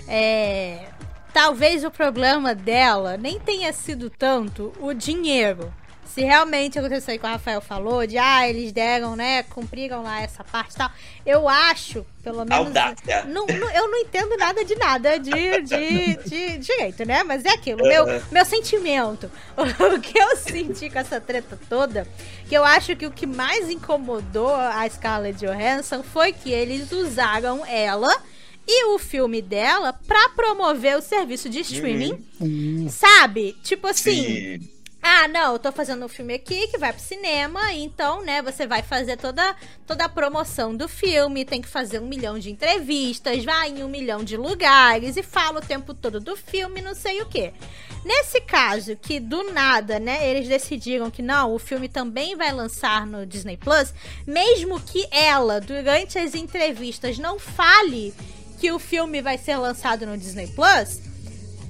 É. 0.07 0.89
Talvez 1.33 1.85
o 1.85 1.91
problema 1.91 2.55
dela 2.55 3.17
nem 3.17 3.39
tenha 3.39 3.73
sido 3.73 4.11
tanto 4.11 4.73
o 4.81 4.93
dinheiro. 4.93 5.73
Se 6.15 6.23
realmente 6.23 6.79
aconteceu 6.79 7.13
aí 7.13 7.19
que 7.19 7.25
o 7.25 7.29
Rafael 7.29 7.61
falou, 7.61 8.07
de 8.07 8.19
ah, 8.19 8.49
eles 8.49 8.73
deram, 8.73 9.15
né, 9.15 9.43
cumpriram 9.45 10.03
lá 10.03 10.21
essa 10.21 10.43
parte 10.43 10.75
e 10.75 10.77
tal. 10.77 10.91
Eu 11.25 11.49
acho, 11.49 12.05
pelo 12.23 12.45
menos. 12.45 12.67
Não, 13.27 13.47
não- 13.47 13.71
eu 13.71 13.89
não 13.91 13.99
entendo 13.99 14.37
nada 14.37 14.65
de 14.65 14.75
nada 14.75 15.19
de, 15.19 15.31
de, 15.63 16.17
de 16.29 16.59
direito, 16.59 17.05
né? 17.07 17.23
Mas 17.23 17.45
é 17.45 17.51
aquilo, 17.51 17.79
meu, 17.87 18.05
meu 18.33 18.45
sentimento. 18.45 19.31
O 19.57 20.01
que 20.01 20.19
eu 20.19 20.37
senti 20.37 20.91
com 20.91 20.99
essa 20.99 21.21
treta 21.21 21.59
toda, 21.69 22.07
que 22.49 22.55
eu 22.55 22.65
acho 22.65 22.97
que 22.97 23.07
o 23.07 23.11
que 23.11 23.27
mais 23.27 23.69
incomodou 23.71 24.55
a 24.55 24.89
Scarlett 24.89 25.39
Johansson 25.39 26.03
foi 26.03 26.33
que 26.33 26.51
eles 26.51 26.91
usaram 26.93 27.65
ela 27.67 28.11
e 28.67 28.85
o 28.95 28.99
filme 28.99 29.41
dela 29.43 29.93
pra 29.93 30.29
promover 30.31 30.97
o 30.97 31.03
serviço 31.03 31.49
de 31.49 31.61
streaming, 31.61 32.25
sabe? 32.89 33.57
Tipo 33.63 33.87
assim. 33.89 34.11
sim. 34.61 34.80
Ah, 35.03 35.27
não, 35.29 35.55
eu 35.55 35.59
tô 35.59 35.73
fazendo 35.73 36.05
um 36.05 36.09
filme 36.09 36.35
aqui 36.35 36.69
que 36.69 36.77
vai 36.77 36.93
pro 36.93 37.03
cinema, 37.03 37.73
então, 37.73 38.23
né, 38.23 38.43
você 38.43 38.67
vai 38.67 38.83
fazer 38.83 39.17
toda, 39.17 39.57
toda 39.87 40.05
a 40.05 40.09
promoção 40.09 40.77
do 40.77 40.87
filme, 40.89 41.45
tem 41.45 41.63
que 41.63 41.69
fazer 41.69 41.99
um 42.01 42.07
milhão 42.07 42.39
de 42.39 42.51
entrevistas, 42.51 43.43
vai 43.43 43.71
em 43.71 43.83
um 43.83 43.89
milhão 43.89 44.23
de 44.23 44.37
lugares 44.37 45.17
e 45.17 45.23
fala 45.23 45.59
o 45.59 45.65
tempo 45.65 45.95
todo 45.95 46.21
do 46.21 46.37
filme, 46.37 46.83
não 46.83 46.95
sei 46.95 47.23
o 47.23 47.27
quê. 47.27 47.55
Nesse 48.05 48.43
caso, 48.43 48.95
que 48.95 49.19
do 49.19 49.53
nada, 49.53 49.99
né, 49.99 50.29
eles 50.29 50.47
decidiram 50.47 51.11
que 51.11 51.23
não, 51.23 51.55
o 51.55 51.59
filme 51.59 51.89
também 51.89 52.37
vai 52.37 52.53
lançar 52.53 53.07
no 53.07 53.25
Disney 53.25 53.57
Plus, 53.57 53.95
mesmo 54.27 54.79
que 54.81 55.09
ela, 55.11 55.61
durante 55.61 56.19
as 56.19 56.35
entrevistas, 56.35 57.19
não 57.19 57.39
fale 57.39 58.15
que 58.59 58.71
o 58.71 58.79
filme 58.79 59.23
vai 59.23 59.39
ser 59.39 59.57
lançado 59.57 60.05
no 60.05 60.19
Disney 60.19 60.47
Plus, 60.49 61.01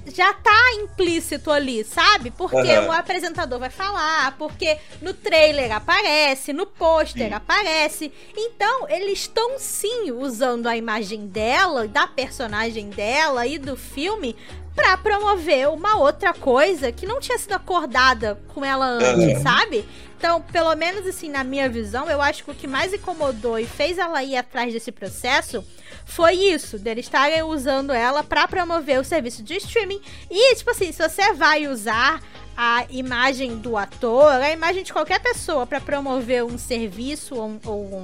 já 0.07 0.33
tá 0.33 0.73
implícito 0.77 1.51
ali, 1.51 1.85
sabe? 1.85 2.31
Porque 2.31 2.57
Aham. 2.71 2.89
o 2.89 2.93
apresentador 2.93 3.59
vai 3.59 3.71
falar, 3.71 4.37
porque 4.39 4.79
no 5.01 5.13
trailer 5.13 5.73
aparece, 5.73 6.53
no 6.53 6.67
pôster 6.67 7.33
aparece. 7.33 8.13
Então, 8.37 8.89
eles 8.89 9.21
estão 9.21 9.59
sim 9.59 10.11
usando 10.11 10.67
a 10.67 10.77
imagem 10.77 11.27
dela, 11.27 11.87
da 11.87 12.07
personagem 12.07 12.91
dela 12.91 13.47
e 13.47 13.59
do 13.59 13.77
filme 13.77 14.37
pra 14.75 14.97
promover 14.97 15.69
uma 15.69 15.97
outra 15.99 16.33
coisa 16.33 16.93
que 16.93 17.05
não 17.05 17.21
tinha 17.21 17.37
sido 17.39 17.53
acordada 17.53 18.41
com 18.49 18.65
ela 18.65 18.87
antes, 18.87 19.35
Aham. 19.37 19.43
sabe? 19.43 19.85
Então, 20.17 20.41
pelo 20.43 20.75
menos 20.75 21.07
assim, 21.07 21.31
na 21.31 21.43
minha 21.43 21.69
visão, 21.69 22.09
eu 22.09 22.21
acho 22.21 22.45
que 22.45 22.51
o 22.51 22.55
que 22.55 22.67
mais 22.67 22.93
incomodou 22.93 23.59
e 23.59 23.67
fez 23.67 23.99
ela 23.99 24.23
ir 24.23 24.37
atrás 24.37 24.73
desse 24.73 24.93
processo 24.93 25.65
foi 26.11 26.35
isso, 26.35 26.79
deles 26.79 27.07
estarem 27.07 27.43
usando 27.43 27.93
ela 27.93 28.23
pra 28.23 28.49
promover 28.49 29.01
o 29.01 29.05
serviço 29.05 29.43
de 29.43 29.57
streaming. 29.57 30.01
E, 30.31 30.55
tipo 30.57 30.71
assim, 30.71 30.91
se 30.93 31.09
você 31.09 31.33
vai 31.33 31.69
usar 31.69 32.21
a 32.57 32.85
imagem 32.91 33.57
do 33.57 33.77
ator, 33.77 34.33
a 34.33 34.51
imagem 34.51 34.83
de 34.83 34.93
qualquer 34.93 35.21
pessoa 35.21 35.67
pra 35.67 35.81
promover 35.81 36.45
um 36.45 36.59
serviço 36.59 37.35
ou 37.37 37.61
ou 37.65 38.03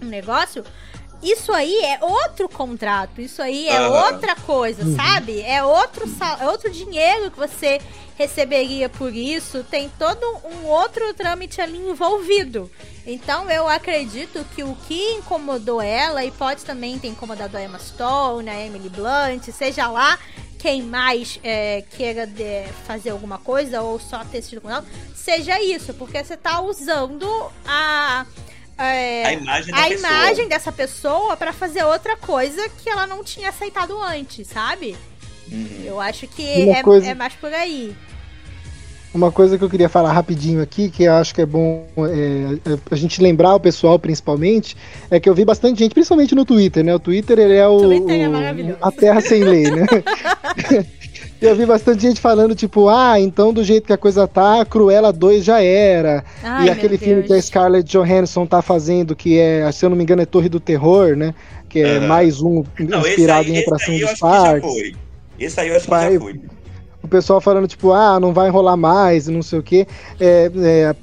um 0.00 0.06
negócio, 0.06 0.64
isso 1.22 1.52
aí 1.52 1.76
é 1.84 1.98
outro 2.04 2.48
contrato, 2.48 3.20
isso 3.20 3.40
aí 3.40 3.68
é 3.68 3.78
Aham. 3.78 4.06
outra 4.12 4.34
coisa, 4.36 4.82
sabe? 4.96 5.40
É 5.42 5.62
outro, 5.62 6.08
sal- 6.08 6.38
é 6.40 6.48
outro 6.48 6.70
dinheiro 6.70 7.30
que 7.30 7.38
você 7.38 7.80
receberia 8.18 8.88
por 8.88 9.14
isso, 9.14 9.64
tem 9.64 9.90
todo 9.98 10.24
um 10.44 10.66
outro 10.66 11.12
trâmite 11.14 11.60
ali 11.60 11.78
envolvido. 11.78 12.70
Então 13.06 13.50
eu 13.50 13.66
acredito 13.68 14.44
que 14.54 14.62
o 14.62 14.74
que 14.86 15.12
incomodou 15.14 15.80
ela, 15.80 16.24
e 16.24 16.30
pode 16.30 16.64
também 16.64 16.98
ter 16.98 17.08
incomodado 17.08 17.56
a 17.56 17.62
Emma 17.62 17.78
Stone, 17.78 18.48
a 18.48 18.64
Emily 18.66 18.88
Blunt, 18.88 19.48
seja 19.52 19.88
lá 19.88 20.18
quem 20.58 20.82
mais 20.82 21.40
é, 21.42 21.82
queira 21.96 22.24
de- 22.26 22.66
fazer 22.86 23.10
alguma 23.10 23.38
coisa 23.38 23.82
ou 23.82 23.98
só 23.98 24.24
ter 24.24 24.42
sido 24.42 24.60
com 24.60 24.70
ela, 24.70 24.84
seja 25.14 25.60
isso, 25.60 25.92
porque 25.94 26.22
você 26.22 26.36
tá 26.36 26.60
usando 26.60 27.28
a. 27.66 28.24
é, 28.84 29.24
A 29.26 29.32
imagem 29.34 29.72
da 29.72 29.78
a 29.84 29.88
pessoa. 29.88 30.10
imagem 30.12 30.48
dessa 30.48 30.72
pessoa 30.72 31.36
pra 31.36 31.52
fazer 31.52 31.84
outra 31.84 32.16
coisa 32.16 32.68
que 32.82 32.88
ela 32.88 33.06
não 33.06 33.22
tinha 33.24 33.48
aceitado 33.48 33.96
antes, 34.02 34.46
sabe? 34.48 34.96
Uhum. 35.50 35.82
Eu 35.84 36.00
acho 36.00 36.26
que 36.26 36.42
uma 36.64 36.76
é, 36.78 36.82
coisa- 36.82 37.06
é 37.08 37.14
mais 37.14 37.34
por 37.34 37.52
aí. 37.52 37.94
Uma 39.14 39.30
coisa 39.30 39.58
que 39.58 39.64
eu 39.64 39.68
queria 39.68 39.90
falar 39.90 40.10
rapidinho 40.10 40.62
aqui, 40.62 40.88
que 40.88 41.02
eu 41.04 41.12
acho 41.12 41.34
que 41.34 41.42
é 41.42 41.46
bom 41.46 41.86
é, 41.98 42.70
é, 42.72 42.78
a 42.90 42.96
gente 42.96 43.20
lembrar 43.20 43.54
o 43.54 43.60
pessoal 43.60 43.98
principalmente, 43.98 44.74
é 45.10 45.20
que 45.20 45.28
eu 45.28 45.34
vi 45.34 45.44
bastante 45.44 45.80
gente, 45.80 45.92
principalmente 45.92 46.34
no 46.34 46.46
Twitter, 46.46 46.82
né? 46.82 46.94
O 46.94 46.98
Twitter 46.98 47.38
ele 47.38 47.54
é 47.56 47.68
o, 47.68 47.76
Twitter 47.78 48.20
é 48.22 48.28
o- 48.28 48.76
a 48.80 48.90
terra 48.90 49.20
sem 49.20 49.44
lei, 49.44 49.64
né? 49.70 49.84
eu 51.46 51.56
vi 51.56 51.66
bastante 51.66 52.02
gente 52.02 52.20
falando, 52.20 52.54
tipo, 52.54 52.88
ah, 52.88 53.18
então 53.18 53.52
do 53.52 53.64
jeito 53.64 53.86
que 53.86 53.92
a 53.92 53.98
coisa 53.98 54.26
tá, 54.28 54.64
Cruella 54.64 55.12
2 55.12 55.44
já 55.44 55.60
era. 55.62 56.24
Ai, 56.42 56.66
e 56.66 56.70
aquele 56.70 56.96
filme 56.98 57.22
que 57.22 57.32
a. 57.32 57.40
Scarlett 57.40 57.88
Johansson 57.90 58.46
tá 58.46 58.62
fazendo, 58.62 59.16
que 59.16 59.38
é, 59.38 59.70
se 59.72 59.84
eu 59.84 59.90
não 59.90 59.96
me 59.96 60.02
engano, 60.02 60.22
é 60.22 60.26
Torre 60.26 60.48
do 60.48 60.60
Terror, 60.60 61.16
né? 61.16 61.34
Que 61.68 61.80
é 61.80 61.96
Aham. 61.96 62.06
mais 62.06 62.40
um 62.40 62.62
Não, 62.78 63.00
esse 63.00 63.10
inspirado 63.10 63.48
aí, 63.48 63.50
em 63.50 63.52
esse 63.54 63.62
atração 63.62 63.94
aí 63.94 64.00
eu 64.00 64.06
dos 64.06 64.12
acho 64.12 64.22
que 64.22 64.40
já 64.40 64.42
parques. 64.42 64.70
foi. 64.72 64.94
Esse 65.38 65.60
aí 65.60 65.68
eu 65.68 65.76
acho 65.76 65.88
que 65.88 65.90
já 66.00 66.12
foi. 66.20 66.40
O 67.02 67.08
pessoal 67.08 67.40
falando, 67.40 67.66
tipo, 67.66 67.92
ah, 67.92 68.20
não 68.20 68.32
vai 68.32 68.48
enrolar 68.48 68.76
mais 68.76 69.26
não 69.28 69.42
sei 69.42 69.58
o 69.58 69.62
quê. 69.62 69.86
É, 70.20 70.50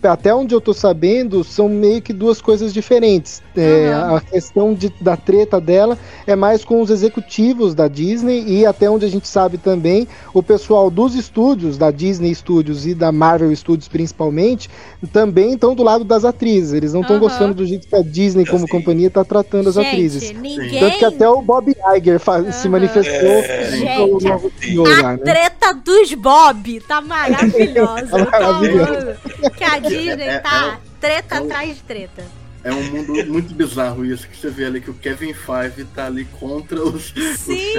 é, 0.01 0.07
até 0.07 0.33
onde 0.33 0.53
eu 0.55 0.61
tô 0.61 0.73
sabendo, 0.73 1.43
são 1.43 1.67
meio 1.67 2.01
que 2.01 2.13
duas 2.13 2.41
coisas 2.41 2.73
diferentes. 2.73 3.41
É, 3.55 3.91
Aham. 3.93 4.15
A 4.17 4.21
questão 4.21 4.73
de- 4.73 4.93
da 5.01 5.17
treta 5.17 5.59
dela 5.59 5.97
é 6.25 6.35
mais 6.35 6.63
com 6.63 6.81
os 6.81 6.89
executivos 6.89 7.73
da 7.75 7.87
Disney 7.87 8.43
e 8.47 8.65
até 8.65 8.89
onde 8.89 9.05
a 9.05 9.09
gente 9.09 9.27
sabe 9.27 9.57
também, 9.57 10.07
o 10.33 10.41
pessoal 10.41 10.89
dos 10.89 11.15
estúdios, 11.15 11.77
da 11.77 11.91
Disney 11.91 12.33
Studios 12.33 12.87
e 12.87 12.93
da 12.93 13.11
Marvel 13.11 13.53
Studios 13.55 13.87
principalmente, 13.87 14.69
também 15.11 15.53
estão 15.53 15.75
do 15.75 15.83
lado 15.83 16.03
das 16.03 16.23
atrizes. 16.25 16.73
Eles 16.73 16.93
não 16.93 17.01
estão 17.01 17.17
Aham. 17.17 17.25
gostando 17.25 17.53
do 17.53 17.65
jeito 17.65 17.87
que 17.87 17.95
a 17.95 18.01
Disney, 18.01 18.45
como 18.45 18.61
Sim. 18.61 18.67
companhia, 18.67 19.09
tá 19.09 19.23
tratando 19.23 19.69
as 19.69 19.75
Gente, 19.75 19.87
atrizes. 19.87 20.31
ninguém. 20.31 20.79
Tanto 20.79 20.97
que 20.97 21.05
até 21.05 21.27
o 21.27 21.41
Bob 21.41 21.75
Iger 21.97 22.19
fa- 22.19 22.51
se 22.51 22.69
manifestou 22.69 23.29
É. 23.29 23.97
contra 23.97 24.03
o 24.05 24.19
Gente, 24.19 24.29
novo 24.31 24.51
senhor 24.61 24.87
lá, 25.01 25.09
A 25.09 25.17
né? 25.17 25.17
treta 25.17 25.73
dos 25.89 26.13
Bob 26.13 26.79
tá 26.81 27.01
maravilhosa. 27.01 28.25
Tá 28.25 28.39
maravilhosa. 28.39 29.17
Que 29.57 29.63
a 29.63 29.79
Disney 29.79 30.23
É, 30.23 30.33
é, 30.35 30.39
tá 30.39 30.79
treta 30.99 31.35
é 31.35 31.41
um- 31.41 31.45
atrás 31.45 31.75
de 31.75 31.81
treta. 31.83 32.23
É 32.61 32.73
um 32.73 32.83
mundo 32.91 33.13
muito 33.25 33.53
bizarro 33.55 34.03
isso, 34.03 34.27
que 34.27 34.35
você 34.35 34.49
vê 34.49 34.65
ali 34.65 34.81
que 34.81 34.91
o 34.91 34.93
Kevin 34.93 35.33
Feige 35.33 35.85
tá 35.95 36.07
ali 36.07 36.25
contra 36.25 36.83
os, 36.83 37.13
os 37.15 37.39
Sim. 37.39 37.73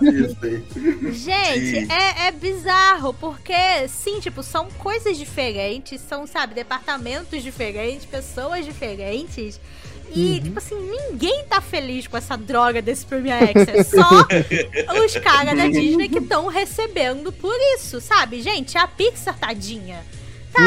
Disney. 0.00 0.64
Gente, 1.12 1.92
é, 1.92 2.28
é 2.28 2.32
bizarro, 2.32 3.12
porque, 3.12 3.86
sim, 3.86 4.20
tipo, 4.20 4.42
são 4.42 4.68
coisas 4.78 5.18
diferentes, 5.18 6.00
são, 6.00 6.26
sabe, 6.26 6.54
departamentos 6.54 7.42
diferentes, 7.42 8.06
pessoas 8.06 8.64
diferentes. 8.64 9.60
E, 10.12 10.40
tipo 10.40 10.58
assim, 10.58 10.76
ninguém 10.76 11.44
tá 11.48 11.60
feliz 11.60 12.06
com 12.06 12.16
essa 12.16 12.36
droga 12.36 12.80
desse 12.80 13.04
Premier 13.04 13.42
Access. 13.50 13.90
Só 13.96 14.26
os 15.04 15.16
caras 15.16 15.56
da 15.56 15.66
Disney 15.68 16.08
que 16.08 16.18
estão 16.18 16.46
recebendo 16.46 17.32
por 17.32 17.54
isso, 17.76 18.00
sabe? 18.00 18.40
Gente, 18.40 18.78
a 18.78 18.86
Pixar, 18.86 19.36
tadinha. 19.38 20.04
Tá, 20.52 20.60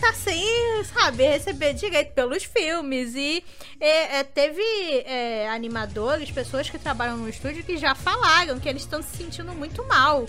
tá 0.00 0.12
sem, 0.12 0.40
sabe, 0.84 1.24
receber 1.26 1.74
direito 1.74 2.12
pelos 2.12 2.44
filmes. 2.44 3.16
E 3.16 3.42
é, 3.80 4.18
é, 4.20 4.22
teve 4.24 4.62
é, 5.04 5.48
animadores, 5.48 6.30
pessoas 6.30 6.70
que 6.70 6.78
trabalham 6.78 7.16
no 7.16 7.28
estúdio 7.28 7.64
que 7.64 7.76
já 7.76 7.92
falaram 7.96 8.60
que 8.60 8.68
eles 8.68 8.82
estão 8.82 9.02
se 9.02 9.16
sentindo 9.16 9.52
muito 9.52 9.84
mal 9.88 10.26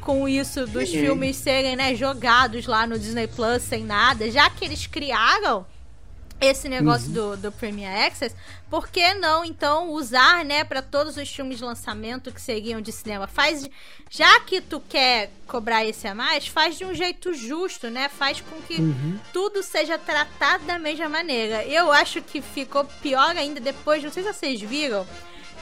com 0.00 0.28
isso 0.28 0.66
dos 0.66 0.90
Uhum. 0.90 1.00
filmes 1.00 1.36
serem 1.36 1.76
né, 1.76 1.94
jogados 1.94 2.66
lá 2.66 2.88
no 2.88 2.98
Disney 2.98 3.28
Plus 3.28 3.62
sem 3.62 3.84
nada, 3.84 4.28
já 4.30 4.50
que 4.50 4.64
eles 4.64 4.84
criaram 4.86 5.64
esse 6.40 6.68
negócio 6.68 7.10
do, 7.10 7.36
do 7.36 7.52
Premier 7.52 8.06
Access, 8.06 8.34
por 8.70 8.88
que 8.88 9.14
não 9.14 9.44
então 9.44 9.90
usar, 9.90 10.44
né, 10.44 10.64
para 10.64 10.80
todos 10.80 11.16
os 11.16 11.28
filmes 11.28 11.58
de 11.58 11.64
lançamento 11.64 12.32
que 12.32 12.40
seguiam 12.40 12.80
de 12.80 12.90
cinema? 12.92 13.26
Faz, 13.26 13.68
já 14.08 14.40
que 14.40 14.60
tu 14.60 14.80
quer 14.80 15.30
cobrar 15.46 15.84
esse 15.84 16.08
a 16.08 16.14
mais, 16.14 16.48
faz 16.48 16.78
de 16.78 16.84
um 16.84 16.94
jeito 16.94 17.34
justo, 17.34 17.90
né? 17.90 18.08
Faz 18.08 18.40
com 18.40 18.60
que 18.62 18.78
tudo 19.32 19.62
seja 19.62 19.98
tratado 19.98 20.64
da 20.64 20.78
mesma 20.78 21.08
maneira. 21.08 21.64
Eu 21.64 21.92
acho 21.92 22.22
que 22.22 22.40
ficou 22.40 22.84
pior 23.02 23.36
ainda 23.36 23.60
depois, 23.60 24.02
não 24.02 24.10
sei 24.10 24.22
se 24.22 24.32
vocês 24.32 24.60
viram, 24.60 25.06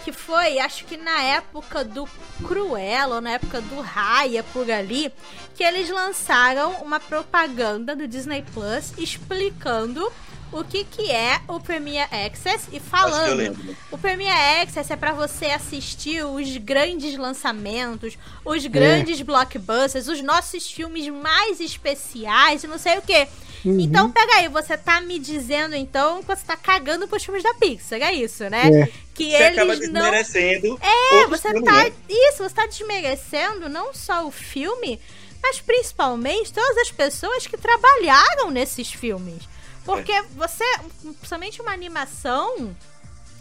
que 0.05 0.12
foi, 0.12 0.59
acho 0.59 0.84
que 0.84 0.96
na 0.96 1.22
época 1.22 1.84
do 1.84 2.09
Cruella, 2.46 3.16
ou 3.16 3.20
na 3.20 3.32
época 3.32 3.60
do 3.60 3.80
Raya, 3.80 4.42
por 4.42 4.70
ali, 4.70 5.12
que 5.56 5.64
eles 5.64 5.90
lançaram 5.90 6.74
uma 6.82 7.00
propaganda 7.00 7.96
do 7.96 8.06
Disney 8.06 8.44
Plus 8.55 8.92
explicando 8.96 10.10
o 10.52 10.64
que, 10.64 10.84
que 10.84 11.10
é 11.10 11.40
o 11.46 11.60
Premier 11.60 12.08
Access 12.12 12.68
e 12.72 12.80
falando. 12.80 13.36
lembro. 13.36 13.76
O 13.90 13.98
Premier 13.98 14.34
Access 14.62 14.92
é 14.92 14.96
pra 14.96 15.12
você 15.12 15.46
assistir 15.46 16.24
os 16.24 16.56
grandes 16.56 17.16
lançamentos, 17.16 18.16
os 18.44 18.66
grandes 18.66 19.20
blockbusters, 19.20 20.08
os 20.08 20.22
nossos 20.22 20.70
filmes 20.70 21.08
mais 21.08 21.60
especiais 21.60 22.64
e 22.64 22.66
não 22.66 22.78
sei 22.78 22.98
o 22.98 23.02
que. 23.02 23.28
Então, 23.64 24.10
pega 24.10 24.36
aí, 24.36 24.48
você 24.48 24.76
tá 24.76 25.00
me 25.00 25.18
dizendo 25.18 25.74
então 25.74 26.22
que 26.22 26.28
você 26.28 26.44
tá 26.46 26.56
cagando 26.56 27.08
pros 27.08 27.24
filmes 27.24 27.42
da 27.42 27.52
Pixar, 27.54 28.00
é 28.00 28.12
isso, 28.12 28.48
né? 28.48 28.82
É. 28.82 28.92
Que 29.14 29.32
Você 29.32 29.42
acaba 29.42 29.72
eles 29.72 29.90
não 29.90 30.00
desmerecendo. 30.00 30.78
é, 30.80 31.14
outros 31.16 31.40
você 31.40 31.50
filmes, 31.50 31.64
tá. 31.64 31.72
né? 31.72 31.92
Isso, 32.08 32.42
você 32.42 32.54
tá 32.54 32.66
desmerecendo 32.66 33.68
não 33.68 33.92
só 33.92 34.24
o 34.24 34.30
filme, 34.30 35.00
mas 35.42 35.60
principalmente 35.60 36.52
todas 36.52 36.76
as 36.78 36.92
pessoas 36.92 37.46
que 37.46 37.56
trabalharam 37.56 38.50
nesses 38.50 38.92
filmes. 38.92 39.42
Porque 39.89 40.20
você, 40.36 40.65
principalmente 41.02 41.62
uma 41.62 41.73
animação. 41.73 42.77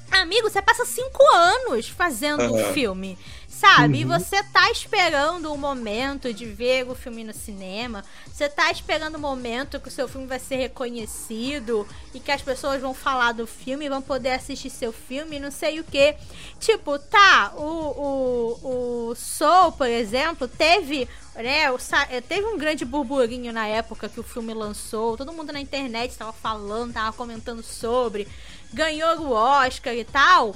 Amigo, 0.10 0.50
você 0.50 0.62
passa 0.62 0.86
cinco 0.86 1.22
anos 1.36 1.90
fazendo 1.90 2.54
um 2.54 2.58
Aham. 2.58 2.74
filme, 2.74 3.18
sabe? 3.58 4.02
E 4.02 4.06
você 4.06 4.44
tá 4.44 4.70
esperando 4.70 5.52
o 5.52 5.58
momento 5.58 6.32
de 6.32 6.46
ver 6.46 6.88
o 6.88 6.94
filme 6.94 7.24
no 7.24 7.34
cinema. 7.34 8.04
Você 8.32 8.48
tá 8.48 8.72
esperando 8.72 9.16
o 9.16 9.20
momento 9.20 9.80
que 9.80 9.88
o 9.88 9.92
seu 9.92 10.08
filme 10.08 10.28
vai 10.28 10.40
ser 10.40 10.58
reconhecido 10.58 11.88
e 12.14 12.20
que 12.20 12.32
as 12.32 12.42
pessoas 12.42 12.80
vão 12.80 12.94
falar 12.94 13.32
do 13.32 13.48
filme, 13.48 13.90
vão 13.90 14.02
poder 14.02 14.34
assistir 14.34 14.70
seu 14.70 14.94
filme, 14.94 15.40
não 15.40 15.50
sei 15.50 15.80
o 15.80 15.84
que. 15.84 16.16
Tipo, 16.60 17.00
tá, 17.00 17.54
o, 17.56 17.64
o, 18.64 19.10
o 19.10 19.16
Soul, 19.16 19.72
por 19.72 19.88
exemplo, 19.88 20.48
teve 20.48 21.08
né, 21.36 21.72
o 21.72 21.78
eh, 22.10 22.22
teve 22.22 22.48
um 22.48 22.58
grande 22.58 22.84
burburinho 22.84 23.54
na 23.54 23.68
época 23.68 24.10
que 24.10 24.20
o 24.20 24.24
filme 24.24 24.54
lançou. 24.54 25.18
Todo 25.18 25.34
mundo 25.34 25.52
na 25.52 25.60
internet 25.60 26.16
tava 26.16 26.34
falando, 26.34 26.94
tava 26.94 27.16
comentando 27.16 27.64
sobre. 27.64 28.28
Ganhou 28.72 29.20
o 29.20 29.32
Oscar 29.32 29.96
e 29.96 30.04
tal. 30.04 30.56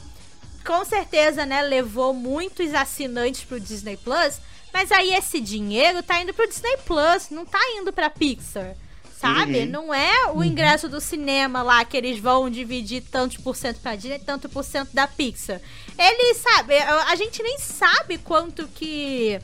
Com 0.66 0.86
certeza, 0.86 1.46
né, 1.46 1.62
levou 1.62 2.14
muitos 2.14 2.74
assinantes 2.74 3.44
pro 3.44 3.60
Disney 3.60 3.98
Plus. 3.98 4.40
Mas 4.74 4.92
aí 4.92 5.14
esse 5.14 5.42
dinheiro 5.42 6.02
tá 6.02 6.22
indo 6.22 6.34
pro 6.34 6.48
Disney 6.48 6.78
Plus, 6.86 7.30
não 7.30 7.46
tá 7.46 7.60
indo 7.76 7.92
pra 7.92 8.10
Pixar. 8.10 8.76
Sabe? 9.20 9.60
Uhum. 9.60 9.66
Não 9.68 9.94
é 9.94 10.32
o 10.34 10.44
ingresso 10.44 10.90
do 10.90 11.00
cinema 11.00 11.62
lá 11.62 11.86
que 11.86 11.96
eles 11.96 12.18
vão 12.18 12.50
dividir 12.50 13.04
tantos 13.04 13.38
por 13.38 13.56
cento 13.56 13.80
pra 13.80 13.96
Disney, 13.96 14.18
tanto 14.18 14.50
por 14.50 14.64
cento 14.64 14.90
da 14.94 15.08
Pixar. 15.08 15.62
Eles, 15.96 16.38
sabe, 16.38 16.76
a 16.78 17.16
gente 17.16 17.44
nem 17.44 17.60
sabe 17.60 18.18
quanto 18.18 18.68
que 18.70 19.40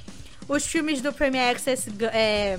os 0.48 0.66
filmes 0.66 1.00
do 1.00 1.14
Premier 1.14 1.56
Access 1.56 1.92
é, 2.12 2.58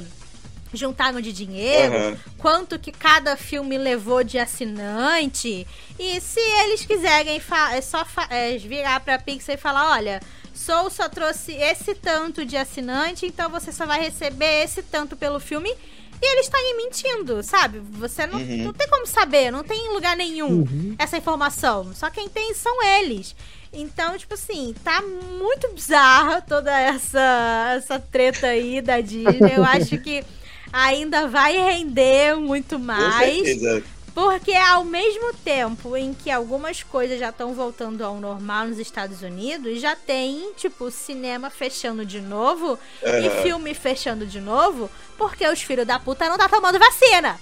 juntaram 0.72 1.20
de 1.20 1.32
dinheiro, 1.32 1.94
Aham. 1.94 2.16
quanto 2.38 2.78
que 2.78 2.92
cada 2.92 3.36
filme 3.36 3.76
levou 3.78 4.22
de 4.22 4.38
assinante. 4.38 5.66
E 5.98 6.20
se 6.20 6.40
eles 6.40 6.84
quiserem 6.84 7.40
é 7.72 7.80
só 7.80 8.04
é, 8.30 8.56
virar 8.58 9.00
pra 9.00 9.18
Pixar 9.18 9.54
e 9.54 9.58
falar, 9.58 9.92
olha, 9.92 10.20
Soul 10.54 10.90
só 10.90 11.08
trouxe 11.08 11.52
esse 11.52 11.94
tanto 11.94 12.44
de 12.44 12.56
assinante, 12.56 13.24
então 13.26 13.48
você 13.48 13.72
só 13.72 13.86
vai 13.86 14.00
receber 14.00 14.64
esse 14.64 14.82
tanto 14.82 15.16
pelo 15.16 15.40
filme. 15.40 15.72
E 16.20 16.26
eles 16.32 16.46
estão 16.46 16.60
mentindo, 16.76 17.44
sabe? 17.44 17.78
Você 17.92 18.26
não, 18.26 18.40
Uhum. 18.40 18.64
não 18.64 18.72
tem 18.72 18.88
como 18.88 19.06
saber, 19.06 19.52
não 19.52 19.62
tem 19.62 19.86
em 19.86 19.92
lugar 19.94 20.16
nenhum 20.16 20.96
essa 20.98 21.16
informação. 21.16 21.92
Só 21.94 22.10
quem 22.10 22.28
tem 22.28 22.52
são 22.54 22.82
eles. 22.82 23.36
Então, 23.72 24.18
tipo 24.18 24.34
assim, 24.34 24.74
tá 24.82 25.00
muito 25.00 25.68
bizarra 25.68 26.40
toda 26.42 26.76
essa, 26.76 27.74
essa 27.76 28.00
treta 28.00 28.48
aí 28.48 28.80
da 28.80 29.00
Disney. 29.00 29.54
Eu 29.56 29.62
acho 29.64 29.96
que 29.98 30.24
ainda 30.72 31.26
vai 31.26 31.56
render 31.56 32.36
muito 32.36 32.76
Com 32.76 32.84
mais. 32.84 33.34
certeza. 33.34 33.82
Porque 34.14 34.52
ao 34.52 34.84
mesmo 34.84 35.32
tempo 35.44 35.96
em 35.96 36.12
que 36.12 36.28
algumas 36.28 36.82
coisas 36.82 37.20
já 37.20 37.28
estão 37.28 37.54
voltando 37.54 38.02
ao 38.04 38.18
normal 38.18 38.66
nos 38.66 38.78
Estados 38.78 39.22
Unidos, 39.22 39.80
já 39.80 39.94
tem, 39.94 40.52
tipo, 40.56 40.90
cinema 40.90 41.50
fechando 41.50 42.04
de 42.04 42.20
novo 42.20 42.76
e 43.00 43.28
Aham. 43.28 43.42
filme 43.42 43.74
fechando 43.74 44.26
de 44.26 44.40
novo, 44.40 44.90
porque 45.16 45.46
os 45.46 45.62
filhos 45.62 45.86
da 45.86 46.00
puta 46.00 46.28
não 46.28 46.36
tá 46.36 46.48
tomando 46.48 46.80
vacina. 46.80 47.38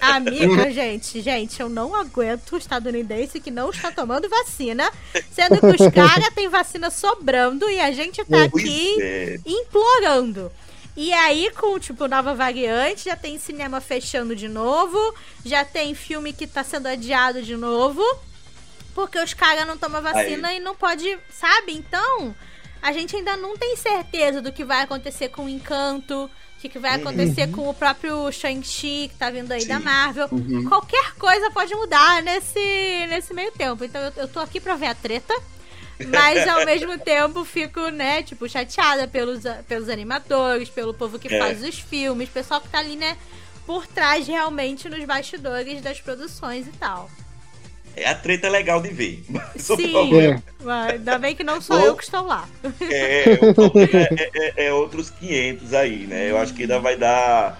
Amiga, 0.00 0.70
gente, 0.70 1.20
gente, 1.20 1.60
eu 1.60 1.68
não 1.68 1.94
aguento 1.94 2.52
o 2.52 2.56
estadunidense 2.56 3.40
que 3.40 3.50
não 3.50 3.70
está 3.70 3.90
tomando 3.90 4.28
vacina, 4.28 4.88
sendo 5.32 5.58
que 5.58 5.82
os 5.82 5.92
caras 5.92 6.28
têm 6.34 6.48
vacina 6.48 6.88
sobrando 6.88 7.68
e 7.68 7.80
a 7.80 7.90
gente 7.90 8.24
tá 8.24 8.44
aqui 8.44 8.96
é. 9.00 9.40
implorando. 9.44 10.52
E 10.96 11.12
aí, 11.12 11.50
com, 11.50 11.78
tipo, 11.78 12.08
nova 12.08 12.34
variante, 12.34 13.04
já 13.04 13.16
tem 13.16 13.38
cinema 13.38 13.82
fechando 13.82 14.34
de 14.34 14.48
novo, 14.48 14.98
já 15.44 15.62
tem 15.62 15.94
filme 15.94 16.32
que 16.32 16.46
tá 16.46 16.64
sendo 16.64 16.86
adiado 16.86 17.42
de 17.42 17.54
novo, 17.54 18.02
porque 18.94 19.18
os 19.18 19.34
caras 19.34 19.66
não 19.66 19.76
tomam 19.76 20.00
vacina 20.00 20.54
e 20.54 20.60
não 20.60 20.74
pode, 20.74 21.18
sabe? 21.30 21.74
Então, 21.74 22.34
a 22.80 22.92
gente 22.92 23.14
ainda 23.14 23.36
não 23.36 23.58
tem 23.58 23.76
certeza 23.76 24.40
do 24.40 24.50
que 24.50 24.64
vai 24.64 24.82
acontecer 24.82 25.28
com 25.28 25.44
o 25.44 25.48
Encanto, 25.50 26.24
o 26.24 26.60
que, 26.60 26.70
que 26.70 26.78
vai 26.78 26.94
acontecer 26.94 27.48
com 27.48 27.68
o 27.68 27.74
próprio 27.74 28.32
Shang-Chi, 28.32 29.08
que 29.08 29.18
tá 29.18 29.28
vindo 29.28 29.52
aí 29.52 29.66
da 29.66 29.76
Sim. 29.76 29.84
Marvel. 29.84 30.28
Uhum. 30.32 30.64
Qualquer 30.66 31.14
coisa 31.16 31.50
pode 31.50 31.74
mudar 31.74 32.22
nesse, 32.22 33.06
nesse 33.08 33.34
meio 33.34 33.52
tempo. 33.52 33.84
Então, 33.84 34.00
eu, 34.00 34.12
eu 34.16 34.28
tô 34.28 34.40
aqui 34.40 34.58
pra 34.58 34.74
ver 34.74 34.86
a 34.86 34.94
treta. 34.94 35.34
Mas 36.10 36.46
ao 36.46 36.64
mesmo 36.66 36.98
tempo 36.98 37.44
fico, 37.44 37.88
né, 37.88 38.22
tipo, 38.22 38.48
chateada 38.48 39.08
pelos, 39.08 39.42
pelos 39.66 39.88
animadores, 39.88 40.68
pelo 40.68 40.92
povo 40.92 41.18
que 41.18 41.32
É. 41.34 41.38
faz 41.38 41.62
os 41.62 41.78
filmes, 41.78 42.28
pessoal 42.28 42.60
que 42.60 42.68
tá 42.68 42.78
ali, 42.78 42.96
né, 42.96 43.16
por 43.66 43.86
trás 43.86 44.26
realmente 44.26 44.88
nos 44.88 45.02
bastidores 45.04 45.80
das 45.80 46.00
produções 46.00 46.66
e 46.66 46.70
tal. 46.72 47.10
É 47.96 48.06
a 48.10 48.14
treta 48.14 48.48
legal 48.50 48.82
de 48.82 48.90
ver. 48.90 49.24
Sim. 49.56 49.90
problema 49.90 50.42
Mas 50.62 50.90
ainda 50.92 51.18
bem 51.18 51.34
que 51.34 51.42
não 51.42 51.62
sou 51.62 51.78
Ou- 51.78 51.86
eu 51.86 51.96
que 51.96 52.04
estou 52.04 52.26
lá. 52.26 52.46
é, 52.90 53.38
o 53.40 53.54
problema 53.54 53.88
é, 53.94 54.30
é- 54.34 54.66
é 54.66 54.72
outros 54.74 55.08
500 55.08 55.72
aí, 55.72 56.06
né? 56.06 56.30
Eu 56.30 56.36
acho 56.36 56.52
que 56.52 56.62
ainda 56.62 56.78
vai 56.78 56.94
dar 56.98 57.58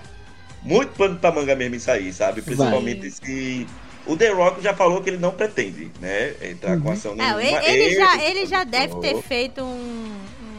muito 0.63 0.91
pano 0.93 1.17
pra 1.19 1.33
manga 1.33 1.55
mesmo 1.57 1.77
isso 1.77 1.91
aí, 1.91 2.13
sabe? 2.13 2.43
Principalmente 2.43 3.11
se. 3.11 3.67
O 4.07 4.17
The 4.17 4.29
Rock 4.31 4.63
já 4.63 4.75
falou 4.75 5.03
que 5.03 5.11
ele 5.11 5.19
não 5.19 5.33
pretende, 5.33 5.91
né? 6.01 6.35
Entrar 6.43 6.81
com 6.81 6.91
ação 6.91 7.13
É, 7.13 7.17
nenhuma. 7.17 7.43
ele, 7.65 7.83
ele 7.83 7.95
já, 7.97 8.25
ele 8.25 8.47
já 8.47 8.65
deve 8.65 8.95
ter 9.01 9.21
feito 9.23 9.63
um, 9.63 9.67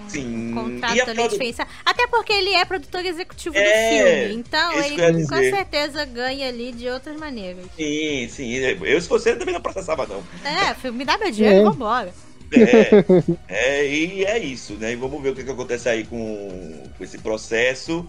um 0.05 0.09
Sim. 0.09 0.51
contrato 0.53 0.95
E 0.95 1.01
a 1.01 1.03
ali 1.05 1.13
produ- 1.15 1.29
diferença. 1.29 1.67
Até 1.85 2.07
porque 2.07 2.33
ele 2.33 2.53
é 2.53 2.65
produtor 2.65 3.05
executivo 3.05 3.55
É, 3.57 3.61
do 3.63 3.95
filme. 3.95 4.35
Então 4.35 4.71
ele 4.83 5.25
com 5.27 5.35
dizer. 5.35 5.55
certeza 5.55 6.05
ganha 6.05 6.47
ali 6.47 6.71
de 6.71 6.89
outras 6.89 7.15
maneiras. 7.17 7.65
Sim, 7.75 8.27
sim. 8.29 8.53
Eu, 8.55 9.01
se 9.01 9.07
fosse 9.07 9.29
ele, 9.29 9.39
também 9.39 9.53
não 9.53 9.61
processava, 9.61 10.05
não. 10.05 10.23
É, 10.43 10.73
filme, 10.75 10.99
me 10.99 11.05
dá 11.05 11.17
meu 11.17 11.31
dinheiro 11.31 11.57
e 11.57 11.59
É. 11.61 11.63
vambora. 11.63 12.13
É, 12.53 13.81
é, 13.81 13.85
e 13.85 14.23
é 14.25 14.39
isso, 14.39 14.73
né? 14.75 14.93
E 14.93 14.95
vamos 14.95 15.21
ver 15.21 15.29
o 15.31 15.35
que, 15.35 15.43
que 15.43 15.51
acontece 15.51 15.89
aí 15.89 16.05
com, 16.05 16.83
com 16.97 17.03
esse 17.03 17.17
processo. 17.17 18.05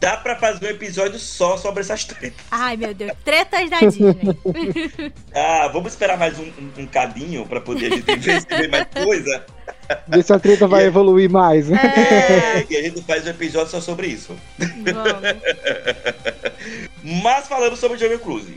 Dá 0.00 0.16
pra 0.16 0.36
fazer 0.36 0.66
um 0.66 0.70
episódio 0.70 1.18
só 1.18 1.56
sobre 1.56 1.80
essas 1.80 2.04
tretas. 2.04 2.38
Ai, 2.50 2.76
meu 2.76 2.92
Deus. 2.94 3.12
Tretas 3.24 3.70
da 3.70 3.80
Disney. 3.80 4.16
Ah, 5.34 5.68
vamos 5.72 5.92
esperar 5.92 6.16
mais 6.18 6.38
um, 6.38 6.44
um, 6.44 6.72
um 6.82 6.86
cadinho 6.86 7.46
pra 7.46 7.60
poder 7.60 7.92
a 7.92 7.96
gente 7.96 8.16
ver 8.16 8.40
se 8.40 8.46
vê 8.48 8.68
mais 8.68 8.86
coisa. 8.92 9.44
Ver 10.08 10.22
se 10.22 10.32
a 10.32 10.38
treta 10.38 10.66
vai 10.66 10.84
evoluir 10.86 11.30
mais, 11.30 11.68
né? 11.68 11.78
É, 11.78 12.66
E 12.70 12.76
a 12.76 12.82
gente 12.82 13.02
faz 13.02 13.26
um 13.26 13.30
episódio 13.30 13.70
só 13.70 13.80
sobre 13.80 14.06
isso. 14.08 14.36
vamos. 14.58 15.42
Mas 17.22 17.46
falamos 17.46 17.78
sobre 17.78 17.98
Jungle 17.98 18.18
Cruise. 18.18 18.56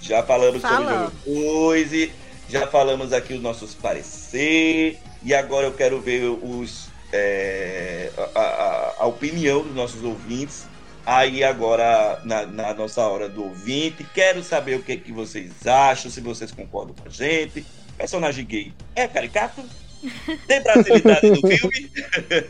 Já 0.00 0.22
falamos 0.22 0.60
sobre 0.60 0.76
Falamos. 0.76 1.12
Jungle 1.24 1.42
Cruise. 1.72 2.12
Já 2.48 2.66
falamos 2.66 3.12
aqui 3.12 3.34
os 3.34 3.40
nossos 3.40 3.74
parecer. 3.74 4.98
E 5.22 5.34
agora 5.34 5.66
eu 5.66 5.72
quero 5.72 6.00
ver 6.00 6.24
os, 6.24 6.88
é, 7.14 8.10
a, 8.34 8.40
a- 8.40 8.94
a 8.98 9.06
opinião 9.06 9.62
dos 9.62 9.74
nossos 9.74 10.02
ouvintes. 10.02 10.66
Aí 11.06 11.44
agora, 11.44 12.20
na, 12.24 12.46
na 12.46 12.74
nossa 12.74 13.02
hora 13.02 13.28
do 13.28 13.44
ouvinte. 13.44 14.04
Quero 14.14 14.42
saber 14.42 14.76
o 14.76 14.82
que, 14.82 14.96
que 14.96 15.12
vocês 15.12 15.66
acham, 15.66 16.10
se 16.10 16.20
vocês 16.20 16.50
concordam 16.50 16.94
com 16.94 17.08
a 17.08 17.12
gente. 17.12 17.64
Personagem 17.96 18.44
gay 18.44 18.72
é 18.96 19.06
caricato? 19.06 19.62
Tem 20.48 20.60
brasilidade 20.62 21.30
no 21.30 21.40
filme? 21.46 21.90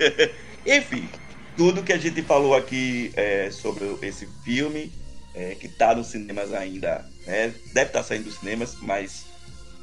Enfim, 0.66 1.08
tudo 1.56 1.82
que 1.82 1.92
a 1.92 1.98
gente 1.98 2.22
falou 2.22 2.54
aqui 2.54 3.12
é, 3.16 3.50
sobre 3.50 3.84
esse 4.02 4.26
filme, 4.44 4.90
é, 5.34 5.54
que 5.56 5.68
tá 5.68 5.94
nos 5.94 6.06
cinemas 6.06 6.52
ainda, 6.52 7.04
né? 7.26 7.52
deve 7.72 7.88
estar 7.90 8.02
saindo 8.02 8.24
dos 8.24 8.38
cinemas, 8.38 8.76
mas 8.80 9.26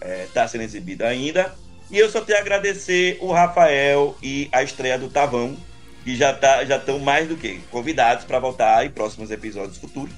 é, 0.01 0.27
tá 0.33 0.47
sendo 0.47 0.63
exibido 0.63 1.03
ainda. 1.05 1.53
E 1.91 1.97
eu 1.97 2.09
só 2.09 2.21
tenho 2.21 2.37
a 2.37 2.41
agradecer 2.41 3.17
o 3.19 3.31
Rafael 3.31 4.17
e 4.23 4.47
a 4.51 4.63
estreia 4.63 4.97
do 4.97 5.09
Tavão, 5.09 5.57
que 6.03 6.15
já 6.15 6.33
tá, 6.33 6.63
já 6.63 6.77
estão 6.77 6.97
mais 6.99 7.27
do 7.27 7.35
que 7.35 7.59
convidados 7.69 8.23
para 8.23 8.39
voltar 8.39 8.85
em 8.85 8.89
próximos 8.89 9.29
episódios 9.29 9.77
futuros. 9.77 10.13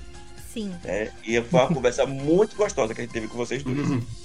Sim. 0.53 0.71
Né? 0.83 1.11
E 1.25 1.41
foi 1.41 1.59
uma 1.59 1.73
conversa 1.73 2.05
muito 2.07 2.55
gostosa 2.55 2.93
que 2.93 3.01
a 3.01 3.03
gente 3.03 3.13
teve 3.13 3.27
com 3.27 3.37
vocês 3.37 3.63
dois. 3.63 4.03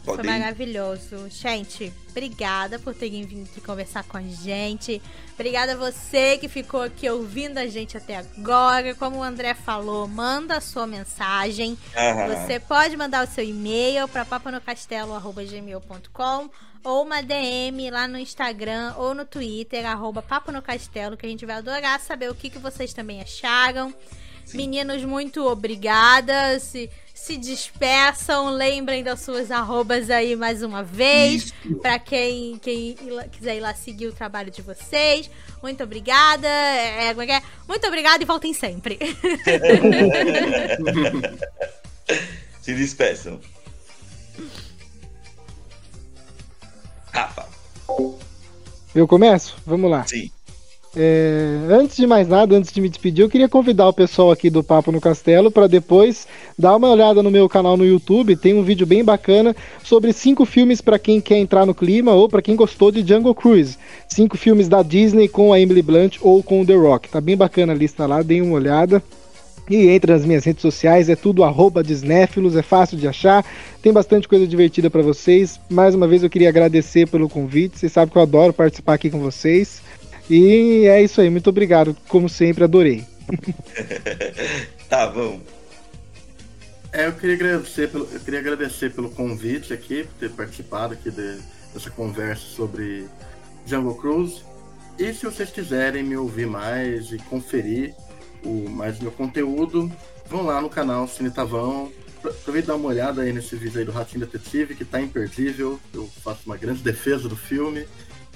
Uhum. 0.00 0.04
Foi 0.04 0.16
Podem- 0.16 0.30
maravilhoso. 0.40 1.28
Gente, 1.28 1.92
obrigada 2.10 2.78
por 2.78 2.94
terem 2.94 3.22
vindo 3.24 3.44
aqui 3.44 3.60
conversar 3.60 4.02
com 4.04 4.16
a 4.16 4.22
gente. 4.22 5.00
Obrigada 5.34 5.72
a 5.72 5.76
você 5.76 6.38
que 6.38 6.48
ficou 6.48 6.82
aqui 6.82 7.08
ouvindo 7.08 7.58
a 7.58 7.66
gente 7.66 7.96
até 7.96 8.16
agora. 8.16 8.94
Como 8.94 9.18
o 9.18 9.22
André 9.22 9.52
falou, 9.54 10.08
manda 10.08 10.56
a 10.56 10.60
sua 10.60 10.86
mensagem. 10.86 11.76
Aham. 11.96 12.28
Você 12.28 12.58
pode 12.58 12.96
mandar 12.96 13.26
o 13.26 13.30
seu 13.30 13.44
e-mail 13.44 14.08
para 14.08 14.24
papanocastelo.gmail.com 15.20 16.50
ou 16.82 17.02
uma 17.04 17.22
DM 17.22 17.90
lá 17.90 18.08
no 18.08 18.18
Instagram 18.18 18.94
ou 18.96 19.14
no 19.14 19.24
Twitter, 19.26 19.84
arroba 19.86 20.22
Papo 20.22 20.50
no 20.50 20.62
Castelo, 20.62 21.16
que 21.16 21.26
a 21.26 21.28
gente 21.28 21.44
vai 21.44 21.56
adorar 21.56 22.00
saber 22.00 22.30
o 22.30 22.34
que, 22.34 22.48
que 22.48 22.58
vocês 22.58 22.94
também 22.94 23.20
acharam. 23.20 23.94
Sim. 24.46 24.56
Meninos, 24.56 25.04
muito 25.04 25.46
obrigada. 25.46 26.58
Se, 26.58 26.90
se 27.22 27.36
despeçam, 27.36 28.48
lembrem 28.48 29.04
das 29.04 29.20
suas 29.20 29.50
arrobas 29.50 30.08
aí 30.08 30.34
mais 30.34 30.62
uma 30.62 30.82
vez. 30.82 31.52
Pra 31.82 31.98
quem, 31.98 32.58
quem 32.58 32.96
quiser 33.30 33.56
ir 33.58 33.60
lá 33.60 33.74
seguir 33.74 34.06
o 34.06 34.12
trabalho 34.12 34.50
de 34.50 34.62
vocês. 34.62 35.30
Muito 35.62 35.82
obrigada. 35.84 36.48
É, 36.48 37.10
como 37.10 37.20
é 37.22 37.26
que 37.26 37.32
é? 37.32 37.42
Muito 37.68 37.86
obrigada 37.86 38.22
e 38.22 38.26
voltem 38.26 38.54
sempre. 38.54 38.98
Se 42.62 42.74
despeçam. 42.74 43.38
Rafa, 47.12 47.46
Eu 48.94 49.06
começo? 49.06 49.56
Vamos 49.66 49.90
lá. 49.90 50.06
sim. 50.06 50.30
É, 50.96 51.68
antes 51.70 51.96
de 51.96 52.04
mais 52.04 52.26
nada, 52.26 52.56
antes 52.56 52.72
de 52.72 52.80
me 52.80 52.88
despedir, 52.88 53.22
eu 53.22 53.28
queria 53.28 53.48
convidar 53.48 53.88
o 53.88 53.92
pessoal 53.92 54.32
aqui 54.32 54.50
do 54.50 54.62
Papo 54.62 54.90
no 54.90 55.00
Castelo 55.00 55.48
para 55.48 55.68
depois 55.68 56.26
dar 56.58 56.74
uma 56.74 56.90
olhada 56.90 57.22
no 57.22 57.30
meu 57.30 57.48
canal 57.48 57.76
no 57.76 57.86
YouTube. 57.86 58.34
Tem 58.34 58.54
um 58.54 58.64
vídeo 58.64 58.84
bem 58.84 59.04
bacana 59.04 59.54
sobre 59.84 60.12
cinco 60.12 60.44
filmes 60.44 60.80
para 60.80 60.98
quem 60.98 61.20
quer 61.20 61.38
entrar 61.38 61.64
no 61.64 61.74
clima 61.74 62.12
ou 62.12 62.28
para 62.28 62.42
quem 62.42 62.56
gostou 62.56 62.90
de 62.90 63.06
Jungle 63.06 63.34
Cruise. 63.34 63.78
Cinco 64.08 64.36
filmes 64.36 64.68
da 64.68 64.82
Disney 64.82 65.28
com 65.28 65.52
a 65.52 65.60
Emily 65.60 65.82
Blunt 65.82 66.18
ou 66.20 66.42
com 66.42 66.60
o 66.60 66.66
The 66.66 66.74
Rock. 66.74 67.08
Tá 67.08 67.20
bem 67.20 67.36
bacana 67.36 67.72
a 67.72 67.76
lista 67.76 68.04
lá, 68.04 68.20
deem 68.20 68.42
uma 68.42 68.56
olhada. 68.56 69.00
E 69.68 69.88
entre 69.88 70.12
nas 70.12 70.24
minhas 70.24 70.44
redes 70.44 70.62
sociais, 70.62 71.08
é 71.08 71.14
tudo 71.14 71.44
arroba 71.44 71.84
Disnéfilos, 71.84 72.56
é 72.56 72.62
fácil 72.62 72.98
de 72.98 73.06
achar, 73.06 73.46
tem 73.80 73.92
bastante 73.92 74.26
coisa 74.26 74.44
divertida 74.44 74.90
para 74.90 75.00
vocês. 75.00 75.60
Mais 75.70 75.94
uma 75.94 76.08
vez 76.08 76.24
eu 76.24 76.30
queria 76.30 76.48
agradecer 76.48 77.06
pelo 77.06 77.28
convite, 77.28 77.78
vocês 77.78 77.92
sabem 77.92 78.10
que 78.10 78.18
eu 78.18 78.22
adoro 78.22 78.52
participar 78.52 78.94
aqui 78.94 79.08
com 79.08 79.20
vocês. 79.20 79.80
E 80.30 80.86
é 80.86 81.02
isso 81.02 81.20
aí, 81.20 81.28
muito 81.28 81.50
obrigado, 81.50 81.96
como 82.08 82.28
sempre, 82.28 82.62
adorei. 82.64 83.04
Tá, 84.88 85.06
vamos. 85.06 85.42
É, 86.92 87.06
eu 87.06 87.12
queria 87.12 87.36
agradecer 87.36 87.88
pelo, 87.88 88.08
eu 88.12 88.18
queria 88.20 88.40
agradecer 88.40 88.90
pelo 88.92 89.08
convite 89.10 89.72
aqui, 89.72 90.02
por 90.02 90.14
ter 90.18 90.30
participado 90.30 90.94
aqui 90.94 91.10
de- 91.10 91.38
dessa 91.72 91.90
conversa 91.90 92.42
sobre 92.56 93.06
Jungle 93.64 93.94
Cruise. 93.94 94.42
E 94.98 95.14
se 95.14 95.24
vocês 95.24 95.50
quiserem 95.50 96.02
me 96.02 96.16
ouvir 96.16 96.46
mais 96.48 97.12
e 97.12 97.18
conferir 97.18 97.94
o 98.44 98.68
mais 98.68 98.98
meu 98.98 99.12
conteúdo, 99.12 99.90
vão 100.28 100.42
lá 100.44 100.60
no 100.60 100.68
canal 100.68 101.06
Cine 101.06 101.30
Tavão. 101.30 101.92
Pro- 102.20 102.32
Aproveita 102.32 102.66
e 102.66 102.68
dá 102.68 102.74
uma 102.76 102.88
olhada 102.88 103.22
aí 103.22 103.32
nesse 103.32 103.54
vídeo 103.54 103.78
aí 103.78 103.84
do 103.84 103.92
Ratinho 103.92 104.26
Detetive, 104.26 104.74
que 104.74 104.84
tá 104.84 105.00
imperdível. 105.00 105.78
Eu 105.94 106.08
faço 106.24 106.40
uma 106.46 106.56
grande 106.56 106.82
defesa 106.84 107.28
do 107.28 107.36
filme. 107.36 107.86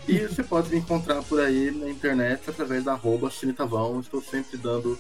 E 0.07 0.19
você 0.19 0.43
pode 0.43 0.71
me 0.71 0.79
encontrar 0.79 1.23
por 1.23 1.41
aí 1.41 1.71
na 1.71 1.89
internet 1.89 2.43
através 2.49 2.85
da 2.85 2.93
arroba 2.93 3.31
Cine 3.31 3.53
Tavão. 3.53 4.01
Estou 4.01 4.23
sempre 4.23 4.57
dando 4.59 4.99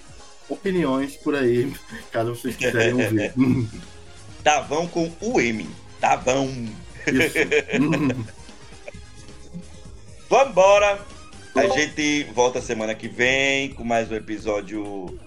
opiniões 0.49 1.17
por 1.17 1.35
aí, 1.35 1.73
caso 2.11 2.35
vocês 2.35 2.57
quiserem 2.57 2.95
ouvir. 2.95 3.33
Tavão 4.43 4.87
com 4.87 5.11
o 5.21 5.41
M. 5.41 5.69
Tavão. 6.01 6.49
Isso. 7.07 7.39
Vambora! 10.29 10.99
A 11.55 11.67
gente 11.69 12.25
volta 12.35 12.61
semana 12.61 12.95
que 12.95 13.07
vem 13.07 13.73
com 13.75 13.85
mais 13.85 14.11
um 14.11 14.17
episódio 14.17 15.19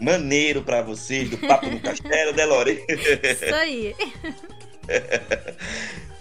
maneiro 0.00 0.62
pra 0.62 0.80
vocês 0.80 1.28
do 1.28 1.36
Papo 1.36 1.68
no 1.68 1.78
Castelo, 1.78 2.32
né, 2.32 2.46
Lore? 2.46 2.82
Isso 2.88 3.54
aí. 3.54 3.94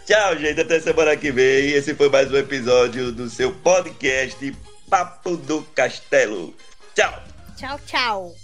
Tchau, 0.05 0.37
gente. 0.37 0.59
Até 0.59 0.79
semana 0.79 1.15
que 1.15 1.31
vem. 1.31 1.71
Esse 1.71 1.95
foi 1.95 2.09
mais 2.09 2.31
um 2.31 2.37
episódio 2.37 3.11
do 3.11 3.29
seu 3.29 3.53
podcast 3.53 4.55
Papo 4.89 5.37
do 5.37 5.61
Castelo. 5.73 6.53
Tchau! 6.93 7.23
Tchau, 7.57 7.79
tchau. 7.85 8.42